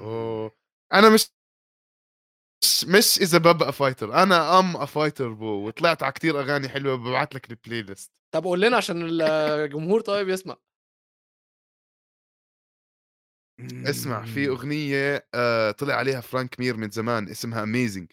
أوه. 0.00 0.61
أنا 0.92 1.08
مش 1.14 1.26
مش, 2.64 2.84
مش 2.84 3.18
اذا 3.20 3.38
ببقى 3.38 3.72
fighter 3.72 4.22
أنا 4.22 4.58
I'm 4.58 4.76
a 4.76 4.84
fighter 4.84 5.32
بو 5.32 5.66
وطلعت 5.66 6.02
على 6.02 6.12
كتير 6.12 6.40
أغاني 6.40 6.68
حلوة 6.68 6.94
ببعث 6.96 7.34
لك 7.36 7.50
ال 7.50 7.82
playlist 7.82 8.12
طب 8.34 8.44
قول 8.44 8.60
لنا 8.60 8.76
عشان 8.76 9.02
الجمهور 9.20 10.00
طيب 10.00 10.28
يسمع. 10.28 10.56
اسمع 13.60 14.24
في 14.24 14.48
أغنية 14.48 15.28
آه 15.34 15.70
طلع 15.70 15.94
عليها 15.94 16.20
فرانك 16.20 16.60
مير 16.60 16.76
من 16.76 16.90
زمان 16.90 17.28
اسمها 17.28 17.64
amazing. 17.64 18.06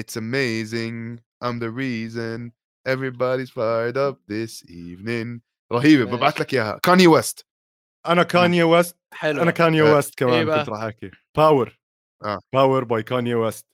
It's 0.00 0.16
amazing. 0.16 1.20
I'm 1.44 1.58
the 1.58 1.70
reason 1.70 2.52
everybody's 2.88 3.50
fired 3.50 3.96
up 3.96 4.16
this 4.28 4.62
evening. 4.70 5.40
رهيبة. 5.72 6.04
ببعث 6.16 6.40
لك 6.40 6.54
إياها. 6.54 6.78
كاني 6.82 7.06
ويست 7.06 7.46
أنا 8.06 8.22
كانيا 8.22 8.64
ويست 8.64 8.96
حلو. 9.14 9.42
أنا 9.42 9.50
كانيا 9.50 9.82
آه، 9.82 9.94
ويست 9.94 10.18
كمان 10.18 10.48
إيه؟ 10.48 10.58
كنت 10.58 10.68
راح 10.68 10.82
أحكي. 10.82 11.10
power 11.36 11.78
آه. 12.24 12.38
power 12.54 12.84
by 12.84 13.02
كانيا 13.02 13.36
ويست 13.36 13.66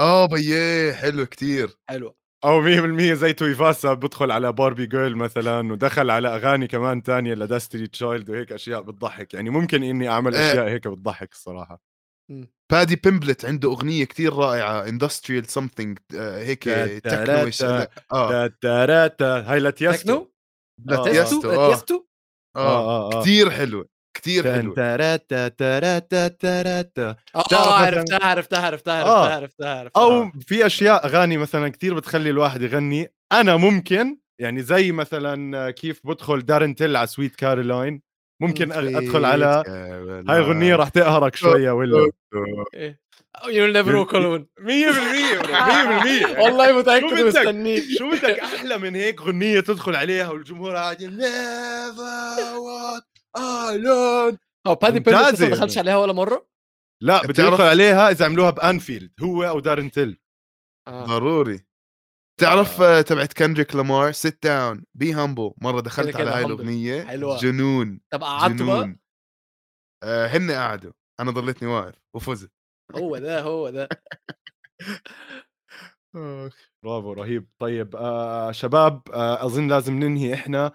آه 0.00 0.26
بييه 0.26 0.92
حلو 0.92 1.26
كتير. 1.26 1.76
حلو. 1.88 2.16
أو 2.44 2.62
100% 2.62 3.12
زي 3.12 3.32
تويفاسا 3.32 3.92
بدخل 3.94 4.30
على 4.30 4.52
Barbie 4.52 4.86
Girl 4.86 5.16
مثلا 5.16 5.72
ودخل 5.72 6.10
على 6.10 6.28
أغاني 6.28 6.66
كمان 6.66 7.02
تانية 7.02 7.34
ل 7.34 7.39
Destiny's 7.39 7.86
Child 7.86 8.30
وهيك 8.30 8.52
أشياء 8.52 8.80
بتضحك. 8.82 9.34
يعني 9.34 9.50
ممكن 9.50 9.82
إني 9.82 10.08
أعمل 10.08 10.34
إيه. 10.34 10.52
أشياء 10.52 10.68
هيك 10.68 10.88
بتضحك 10.88 11.32
الصراحة. 11.32 11.82
بادي 12.72 12.96
بيمبلت 12.96 13.44
عنده 13.44 13.68
أغنية 13.68 14.04
كتير 14.04 14.32
رائعة 14.32 14.88
industrial 14.88 15.46
something 15.46 15.98
هيك 16.14 16.64
تا- 18.58 19.08
تا- 19.08 19.52
هاي 19.52 19.60
لاتيستو 19.60 20.02
تكنو؟ 20.02 20.14
آه، 20.16 20.84
لا 20.84 20.93
تيستو 20.93 21.40
تيستو 21.40 21.50
آه. 21.50 23.10
تيستو 23.10 23.20
كتير 23.22 23.50
حلوة. 23.50 23.88
كتير 24.22 24.44
تن- 24.44 24.52
حلوة. 24.54 24.74
تارا- 24.74 25.16
تا- 25.16 25.48
تارا- 25.48 25.98
تا- 25.98 26.28
تارا- 26.28 26.82
تا. 26.82 27.16
آه 27.36 27.44
آه، 27.52 27.74
عرفتها 27.74 28.26
عرفتها 28.26 28.58
عرفتها 28.66 29.02
آه. 29.02 29.24
عرفتها 29.24 29.36
عرفتها 29.36 29.78
عرفتها 29.80 30.02
أو 30.02 30.30
في 30.46 30.66
أشياء 30.66 31.06
أغاني 31.06 31.36
مثلا 31.36 31.68
كثير 31.68 31.94
بتخلي 31.94 32.30
الواحد 32.30 32.62
يغني. 32.62 33.12
أنا 33.32 33.56
ممكن 33.56 34.18
يعني 34.40 34.62
زي 34.62 34.92
مثلا 34.92 35.70
كيف 35.70 36.00
بدخل 36.04 36.40
دارن 36.40 36.74
تيل 36.74 36.96
على 36.96 37.06
Sweet 37.06 37.36
Caroline 37.36 38.02
ممكن 38.42 38.72
أدخل 38.72 39.24
على 39.24 39.62
هاي 39.68 40.20
الاغنيه 40.38 40.76
راح 40.76 40.88
تقهرك 40.88 41.36
شوية 41.36 41.70
ولا؟ 41.70 42.10
you 43.48 43.66
never 43.66 43.96
walk 43.96 44.14
alone 44.14 44.46
100% 44.60 45.38
100% 45.42 46.38
والله 46.40 46.78
متأكد؟ 46.78 47.04
مستنيك. 47.04 47.82
شو 47.98 48.10
بدك؟ 48.10 48.38
أحلى 48.38 48.78
من 48.78 48.94
هيك 48.94 49.22
غنيه 49.22 49.60
تدخل 49.60 49.96
عليها 49.96 50.30
والجمهور 50.30 50.74
قاعد 50.76 50.98
never 50.98 52.42
walk 52.66 53.11
alone 53.38 54.36
أو 54.66 54.74
بادي 54.74 55.00
بيرس 55.00 55.18
ممتازة 55.18 55.48
ما 55.48 55.54
دخلش. 55.56 55.78
عليها 55.78 55.96
ولا 55.96 56.12
مرة؟ 56.12 56.48
لا 57.02 57.18
بده 57.22 57.28
بتعرف- 57.28 57.52
يدخل 57.52 57.64
عليها؟ 57.64 58.10
إذا 58.10 58.24
عملوها 58.24 58.50
بأنفيلد 58.50 59.12
هو 59.22 59.44
أو 59.44 59.60
دارن 59.60 59.90
تيل. 59.90 60.18
آه. 60.88 61.04
ضروري. 61.06 61.66
تعرف 62.40 62.80
آه. 62.80 63.00
تبعت 63.00 63.32
كندريك 63.32 63.74
لامار؟ 63.76 64.12
sit 64.12 64.42
down 64.42 64.84
be 64.94 65.12
humble 65.12 65.52
مرة 65.62 65.80
دخلت 65.80 66.16
على 66.16 66.30
هاي. 66.30 66.44
الأغنية. 66.44 67.04
حلوة. 67.04 67.36
جنون. 67.38 68.00
طب 68.12 68.22
قعدتوا 68.24 68.66
بقى؟ 68.66 68.96
آه 70.04 70.26
هن 70.26 70.50
قعدوا. 70.50 70.92
أنا 71.20 71.30
ضليتني 71.30 71.68
واقف 71.68 71.94
وفزت. 72.14 72.52
هو 72.96 73.18
ده 73.18 73.42
هو 73.42 73.70
ده. 73.70 73.88
برافو 76.84 77.12
رهيب. 77.12 77.48
طيب 77.58 77.96
آه 77.96 78.52
شباب 78.52 79.02
آه 79.14 79.44
أظن 79.46 79.68
لازم 79.68 79.98
ننهي 79.98 80.34
إحنا. 80.34 80.66
آه 80.66 80.72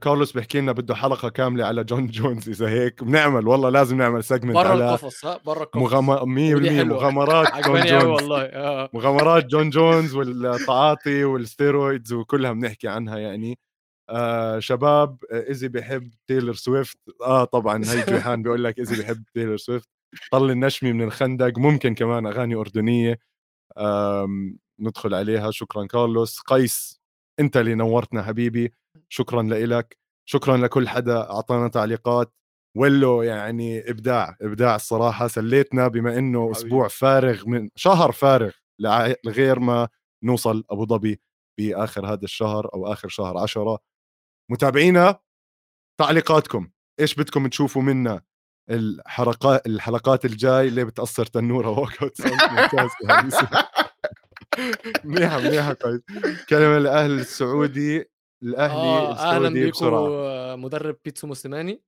كارلوس 0.00 0.32
بيحكي 0.32 0.60
لنا 0.60 0.72
بده 0.72 0.94
حلقة 0.94 1.28
كاملة 1.28 1.64
على 1.64 1.84
جون 1.84 2.06
جونز. 2.06 2.48
إذا 2.48 2.68
هيك 2.68 3.04
بنعمل 3.04 3.48
والله 3.48 3.68
لازم 3.68 3.98
نعمل 3.98 4.24
segment 4.24 4.56
على 4.56 4.74
القفص 4.84 5.24
ها 5.24 5.40
بره 5.46 5.62
القفص. 5.62 5.82
مغام... 5.82 6.16
100% 6.52 6.54
ودي 6.54 6.70
حلوة. 6.70 6.96
مغامرات 6.98 7.64
جون 7.66 7.80
جونز. 7.86 8.04
والله 8.04 8.42
آه. 8.42 8.90
مغامرات 8.92 9.46
جون 9.46 9.70
جونز 9.70 10.14
والتعاطي 10.14 11.24
وال 11.24 11.42
steroids 11.42 12.12
وكلها 12.12 12.52
بنحكي 12.52 12.88
عنها 12.88 13.18
يعني. 13.18 13.58
آه 14.10 14.58
شباب 14.58 15.16
آه 15.32 15.48
ايزي 15.48 15.68
بيحب 15.68 16.10
تايلور 16.26 16.54
سويفت؟ 16.54 16.98
آه 17.22 17.44
طبعا 17.44 17.84
هي 17.84 18.04
جيهان 18.08 18.42
بيقول 18.42 18.64
لك 18.64 18.78
ايزي 18.78 18.96
بيحب 18.96 19.24
تايلور 19.34 19.56
سويفت. 19.56 19.88
طل 20.32 20.50
النشمي 20.50 20.92
من 20.92 21.02
الخندق 21.02 21.58
ممكن 21.58 21.94
كمان 21.94 22.26
أغاني 22.26 22.54
أردنية. 22.54 23.18
ندخل 24.80 25.14
عليها. 25.14 25.50
شكرا 25.50 25.86
كارلوس. 25.86 26.40
قيس 26.40 27.00
أنت 27.40 27.56
اللي 27.56 27.74
نورتنا 27.74 28.22
حبيبي. 28.22 28.72
شكرا 29.08 29.42
لك 29.42 29.98
شكرا 30.28 30.56
لكل 30.56 30.88
حدا 30.88 31.30
أعطانا 31.30 31.68
تعليقات. 31.68 32.32
ولو 32.76 33.22
يعني 33.22 33.90
إبداع 33.90 34.36
إبداع 34.42 34.76
الصراحة 34.76 35.28
سليتنا 35.28 35.88
بما 35.88 36.18
إنه. 36.18 36.50
أسبوع 36.50 36.88
فارغ 36.88 37.48
من 37.48 37.68
شهر 37.76 38.12
فارغ 38.12 38.52
لغير 39.24 39.60
ما 39.60 39.88
نوصل 40.24 40.64
أبو 40.70 40.86
ظبي 40.86 41.20
بآخر 41.58 42.06
هذا 42.12 42.24
الشهر 42.24 42.70
أو 42.74 42.92
آخر 42.92 43.08
شهر 43.08 43.38
عشرة. 43.38 43.78
متابعينا 44.50 45.18
تعليقاتكم. 46.00 46.70
إيش 47.00 47.14
بدكم 47.14 47.46
تشوفوا 47.48 47.82
منا؟ 47.82 48.22
الحلقات 48.70 49.66
الحلقات 49.66 50.24
الجاي. 50.24 50.68
اللي 50.68 50.84
بتأثر 50.84 51.26
تنورة 51.26 51.68
walk 51.68 52.02
out 52.02 52.20
ممتاز. 52.26 52.90
منيحه 55.04 55.40
منيحه 55.40 55.76
كلمة 56.48 56.78
لأهل 56.78 57.10
السعودي. 57.10 58.04
الأهلي 58.44 58.74
آه 58.80 59.14
أهلا 59.14 59.48
بيكم 59.48 59.86
آه، 59.86 60.56
مدرب 60.56 60.96
بيتسو 61.04 61.26
موسيماني. 61.26 61.82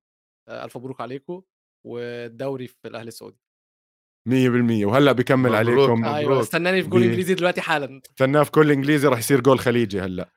آه، 0.49 0.65
ألف 0.65 0.77
مبروك 0.77 1.01
عليكم 1.01 1.43
والدوري 1.87 2.66
في 2.66 2.89
الأهلي 2.89 3.09
السعودي. 3.09 3.39
100% 4.28 4.85
وهلأ 4.87 5.12
بكمل 5.12 5.39
مبروك. 5.51 5.57
عليكم 5.57 6.05
آه. 6.05 6.16
أيوه 6.16 6.28
مبروك. 6.31 6.43
استناني 6.43 6.83
في 6.83 6.89
جول 6.89 7.01
بي- 7.01 7.07
إنجليزي 7.07 7.35
دلوقتي 7.35 7.61
حالا. 7.61 8.01
استناه 8.11 8.43
في 8.43 8.51
كل 8.51 8.70
إنجليزي 8.70 9.09
راح 9.09 9.19
يصير 9.19 9.41
جول 9.41 9.59
خليجي 9.59 10.01
هلأ. 10.01 10.28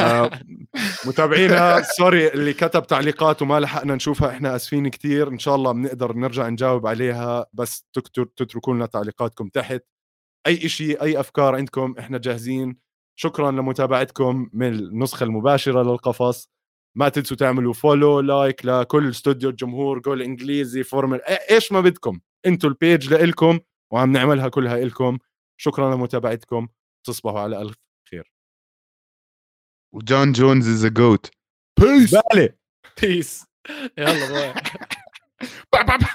آه، 0.00 0.30
متابعينا 1.06 1.82
sorry 1.82 2.28
اللي 2.28 2.52
كتب 2.52 2.86
تعليقات 2.86 3.42
وما 3.42 3.60
لحقنا 3.60 3.94
نشوفها 3.94 4.28
إحنا 4.30 4.56
آسفين 4.56 4.88
كتير. 4.88 5.28
إن 5.28 5.38
شاء 5.38 5.54
الله 5.54 5.72
بنقدر 5.72 6.12
نرجع 6.12 6.48
نجاوب 6.48 6.86
عليها. 6.86 7.46
بس 7.52 7.84
تكتر 7.92 8.24
تتركوا 8.24 8.74
لنا 8.74 8.86
تعليقاتكم 8.86 9.48
تحت. 9.48 9.82
أي 10.46 10.68
شيء 10.68 11.02
أي 11.02 11.20
أفكار 11.20 11.54
عندكم 11.54 11.94
إحنا 11.98 12.18
جاهزين. 12.18 12.76
شكرا 13.20 13.50
لمتابعتكم 13.50 14.50
من 14.52 14.74
النسخة 14.74 15.24
المباشرة 15.24 15.82
للقفص. 15.82 16.48
ما 16.94 17.08
تنسوا 17.08 17.36
تعملوا 17.36 17.72
follow 17.72 18.20
like 18.20 18.66
لكل 18.66 19.10
استوديو 19.10 19.50
الجمهور 19.50 19.98
جول 19.98 20.22
إنجليزي 20.22 20.82
فورمل 20.82 21.20
إيه- 21.20 21.50
إيش 21.52 21.72
ما 21.72 21.80
بدكم. 21.80 22.20
أنتوا 22.46 22.70
البيج 22.70 23.14
لإلكم 23.14 23.60
وعم 23.92 24.12
نعملها 24.12 24.48
كلها 24.48 24.78
إلكم. 24.78 25.18
شكرا 25.60 25.94
لمتابعتكم. 25.94 26.68
تصبحوا 27.06 27.40
على 27.40 27.62
ألف 27.62 27.76
خير. 28.10 28.32
وجون 29.94 30.32
جونز 30.32 30.68
از 30.68 30.84
ا 30.84 30.88
جوت 30.88 31.30
بيس 31.80 32.14
بالي 32.14 32.54
بيس 33.02 33.44
يلا 33.98 34.28
باي. 34.28 34.52
با- 35.72 35.82
با- 35.82 35.96
با. 35.96 36.08